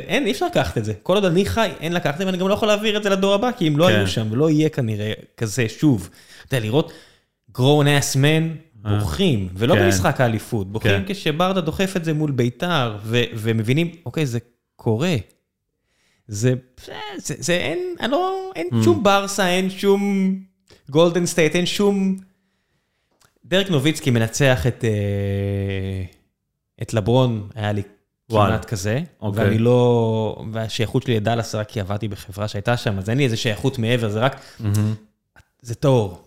אין, 0.07 0.25
אי 0.25 0.31
אפשר 0.31 0.45
לקחת 0.45 0.77
את 0.77 0.85
זה. 0.85 0.93
כל 1.03 1.15
עוד 1.15 1.25
אני 1.25 1.45
חי, 1.45 1.69
אין 1.79 1.93
לקחת 1.93 2.13
את 2.13 2.19
זה, 2.19 2.25
ואני 2.25 2.37
גם 2.37 2.47
לא 2.47 2.53
יכול 2.53 2.67
להעביר 2.67 2.97
את 2.97 3.03
זה 3.03 3.09
לדור 3.09 3.33
הבא, 3.33 3.51
כי 3.57 3.67
אם 3.67 3.77
לא 3.77 3.87
כן. 3.87 3.95
היו 3.95 4.07
שם, 4.07 4.27
ולא 4.31 4.49
יהיה 4.49 4.69
כנראה 4.69 5.13
כזה 5.37 5.69
שוב. 5.69 6.09
אתה 6.47 6.55
יודע, 6.55 6.65
לראות 6.65 6.91
grown 7.57 7.85
ass 7.85 8.15
men 8.15 8.43
בוכים, 8.99 9.49
ולא 9.55 9.75
כן. 9.75 9.85
במשחק 9.85 10.21
האליפות, 10.21 10.71
בוכים 10.71 10.91
כן. 10.91 11.13
כשברדה 11.13 11.61
דוחף 11.61 11.93
את 11.97 12.05
זה 12.05 12.13
מול 12.13 12.31
ביתר, 12.31 12.97
ו- 13.03 13.23
ומבינים, 13.35 13.91
אוקיי, 14.05 14.25
זה 14.25 14.39
קורה. 14.75 15.15
זה, 16.27 16.53
זה, 16.85 16.93
זה, 17.17 17.35
זה 17.37 17.53
אין, 17.53 17.79
אני 17.99 18.11
לא, 18.11 18.51
אין 18.55 18.67
Mm. 18.71 18.83
שום 18.83 19.03
ברסה, 19.03 19.47
אין 19.49 19.69
שום 19.69 20.35
גולדן 20.89 21.25
סטייט, 21.25 21.55
אין 21.55 21.65
שום... 21.65 22.17
דרק 23.45 23.69
נוביצקי 23.69 24.09
מנצח 24.11 24.67
את, 24.67 24.83
אה, 24.83 26.03
את 26.81 26.93
לברון, 26.93 27.49
היה 27.55 27.71
לי. 27.71 27.81
כמעט 28.31 28.65
כזה, 28.65 28.99
אוקיי. 29.21 29.43
ואני 29.43 29.57
לא, 29.57 30.43
והשייכות 30.53 31.03
שלי 31.03 31.15
לדאלאס 31.15 31.55
רק 31.55 31.69
כי 31.69 31.79
עבדתי 31.79 32.07
בחברה 32.07 32.47
שהייתה 32.47 32.77
שם, 32.77 32.97
אז 32.97 33.09
אין 33.09 33.17
לי 33.17 33.23
איזה 33.23 33.37
שייכות 33.37 33.79
מעבר, 33.79 34.09
זה 34.09 34.19
רק, 34.19 34.41
מהמם. 34.59 34.93
זה 35.61 35.75
טהור. 35.75 36.23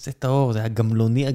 זה 0.00 0.12
טהור, 0.12 0.52
זה 0.52 0.64
הגמלוני. 0.64 1.26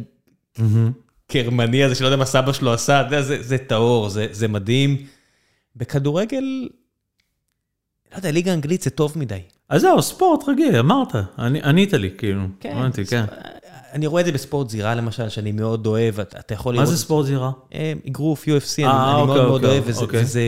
הגרמני 1.30 1.84
הזה 1.84 1.96
שלא 1.96 2.08
יודע 2.08 2.18
מה 2.18 2.26
סבא 2.26 2.54
שלו 2.54 2.74
עשה, 2.74 3.02
יודע, 3.06 3.22
זה, 3.22 3.44
זה 3.44 3.58
טהור, 3.58 4.10
זה, 4.10 4.28
זה 4.32 4.48
מדהים. 4.48 4.98
בכדורגל, 5.76 6.70
לא 8.12 8.18
יודע, 8.18 8.32
ליגה 8.32 8.54
אנגלית 8.54 8.82
זה 8.82 8.90
טוב 8.90 9.14
מדי. 9.18 9.40
אז 9.70 9.82
זהו, 9.82 10.02
ספורט 10.02 10.50
רגיל, 10.50 10.76
אמרת, 10.76 11.16
עני- 11.40 11.62
ענית 11.64 11.94
לי, 11.94 12.10
כאילו. 12.18 12.44
הבנתי, 12.64 13.06
כן. 13.06 13.26
אני 13.94 14.08
רואה 14.08 14.22
את 14.22 14.26
זה 14.26 14.32
בספורט 14.32 14.70
זירה 14.70 14.96
למשל, 14.96 15.30
שאני 15.30 15.52
מאוד 15.52 15.86
אוהב, 15.88 16.20
אתה 16.20 16.40
אתה 16.40 16.54
יכול 16.54 16.76
מה 16.76 16.82
לראות... 16.82 16.96
זה 16.96 17.02
ספורט 17.02 17.26
זירה? 17.26 17.52
אה, 17.74 17.94
אגרוף, 18.08 18.44
UFC, 18.44 18.48
אני 18.78 18.86
אה, 18.86 19.12
אני 19.12 19.22
אוקיי, 19.22 19.26
מאוד 19.26 19.48
מאוד 19.48 19.64
אוקיי, 19.64 19.70
אוהב, 19.70 19.84
וזה- 19.88 20.02
אוקיי. 20.02 20.22
וזה... 20.22 20.42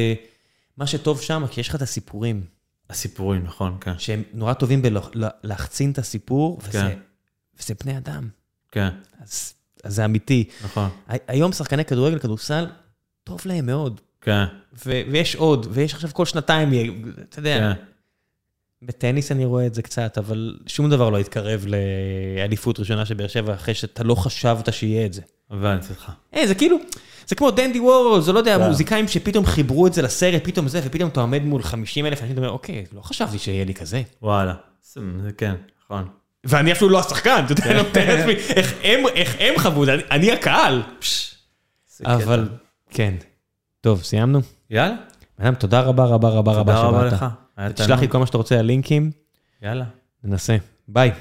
מה 0.77 0.87
שטוב 0.87 1.21
שם, 1.21 1.43
כי 1.51 1.61
יש 1.61 1.69
לך 1.69 1.75
את 1.75 1.81
הסיפורים, 1.81 2.43
הסיפורים, 2.89 3.43
נכון, 3.43 3.77
כן. 3.81 3.93
שהם 3.97 4.23
נורא 4.33 4.53
טובים 4.53 4.81
בלהחצין 5.43 5.91
את 5.91 5.97
הסיפור, 5.97 6.59
וזה- 6.63 6.71
כן. 6.71 6.97
וזה 7.59 7.73
בני 7.83 7.97
אדם. 7.97 8.29
כן, 8.71 8.89
אז 9.23 9.53
אז 9.83 9.95
זה 9.95 10.05
אמיתי. 10.05 10.43
נכון. 10.63 10.89
היום 11.27 11.51
שחקני 11.51 11.85
כדורגל, 11.85 12.19
כדורסל, 12.19 12.65
טוב 13.23 13.41
להם 13.45 13.65
מאוד. 13.65 14.01
כן, 14.21 14.43
ו- 14.85 15.01
ויש 15.11 15.35
עוד, 15.35 15.67
ויש 15.71 15.93
עכשיו 15.93 16.09
כל 16.13 16.25
שנתיים, 16.25 16.71
אתה 17.29 17.39
יודע, 17.39 17.57
כן. 17.75 17.81
בטניס 18.85 19.31
אני 19.31 19.45
רואה 19.45 19.65
את 19.65 19.73
זה 19.73 19.81
קצת, 19.81 20.17
אבל 20.17 20.55
שום 20.67 20.89
דבר 20.89 21.09
לא 21.09 21.17
יתקרב 21.17 21.65
לאליפות 22.37 22.79
ראשונה 22.79 23.05
של 23.05 23.13
באר 23.13 23.27
שבע, 23.27 23.53
אחרי 23.53 23.73
שאתה 23.73 24.03
לא 24.03 24.15
חשבת 24.15 24.73
שיהיה 24.73 25.05
את 25.05 25.13
זה. 25.13 25.21
הבנתי 25.51 25.87
אותך. 25.89 26.11
אה, 26.35 26.47
זה 26.47 26.55
כאילו, 26.55 26.77
זה 27.27 27.35
כמו 27.35 27.51
דנדי 27.51 27.79
וורול, 27.79 28.21
זה 28.21 28.33
לא 28.33 28.39
יודע, 28.39 28.57
כן. 28.57 28.63
המוזיקאים 28.63 29.07
שפתאום 29.07 29.45
חיברו 29.45 29.87
את 29.87 29.93
זה 29.93 30.01
לסרט, 30.01 30.41
פתאום 30.43 30.67
זה, 30.67 30.81
ופתאום 30.83 31.09
אתה 31.09 31.21
עומד 31.21 31.43
מול 31.43 31.63
50 31.63 32.05
אלף, 32.05 32.23
אני 32.23 32.37
אומר, 32.37 32.49
אוקיי, 32.49 32.85
לא 32.93 33.01
חשבתי 33.01 33.37
שיהיה 33.39 33.65
לי 33.65 33.73
כזה. 33.73 34.01
וואלה. 34.21 34.53
זה 34.83 35.01
כן, 35.37 35.55
נכון. 35.85 36.07
ואני 36.43 36.71
אפילו 36.71 36.89
לא 36.89 36.99
השחקן, 36.99 37.43
אתה 37.45 37.51
יודע, 37.51 37.65
אני 37.65 37.73
נותן 37.73 38.07
לעצמי, 38.07 38.33
איך 38.33 39.35
הם- 39.39 39.59
חוו 39.59 39.81
את 39.83 39.85
זה, 39.85 39.95
אני- 40.11 40.31
הקהל. 40.31 40.81
אבל, 42.05 42.49
כן. 42.89 43.13
טוב, 43.81 44.03
סיימנו? 44.03 44.39
יאללה, 44.69 44.95
אדם, 45.41 45.55
תודה 45.55 45.81
רבה 45.81 46.05
רבה 46.05 46.29
רבה 46.29 46.51
רבה 46.51 46.73
תודה 46.73 46.79
רבה 46.87 46.99
שבאת. 47.09 47.13
לך. 47.13 47.25
תשלח 47.73 47.99
לי. 47.99 48.09
כל 48.09 48.17
מה 48.17 48.25
שאתה 48.25 48.37
רוצה, 48.37 48.59
הלינקים, 48.59 49.11
יאללה. 49.61 49.85
ננסה. 50.23 50.57
ביי. 50.87 51.11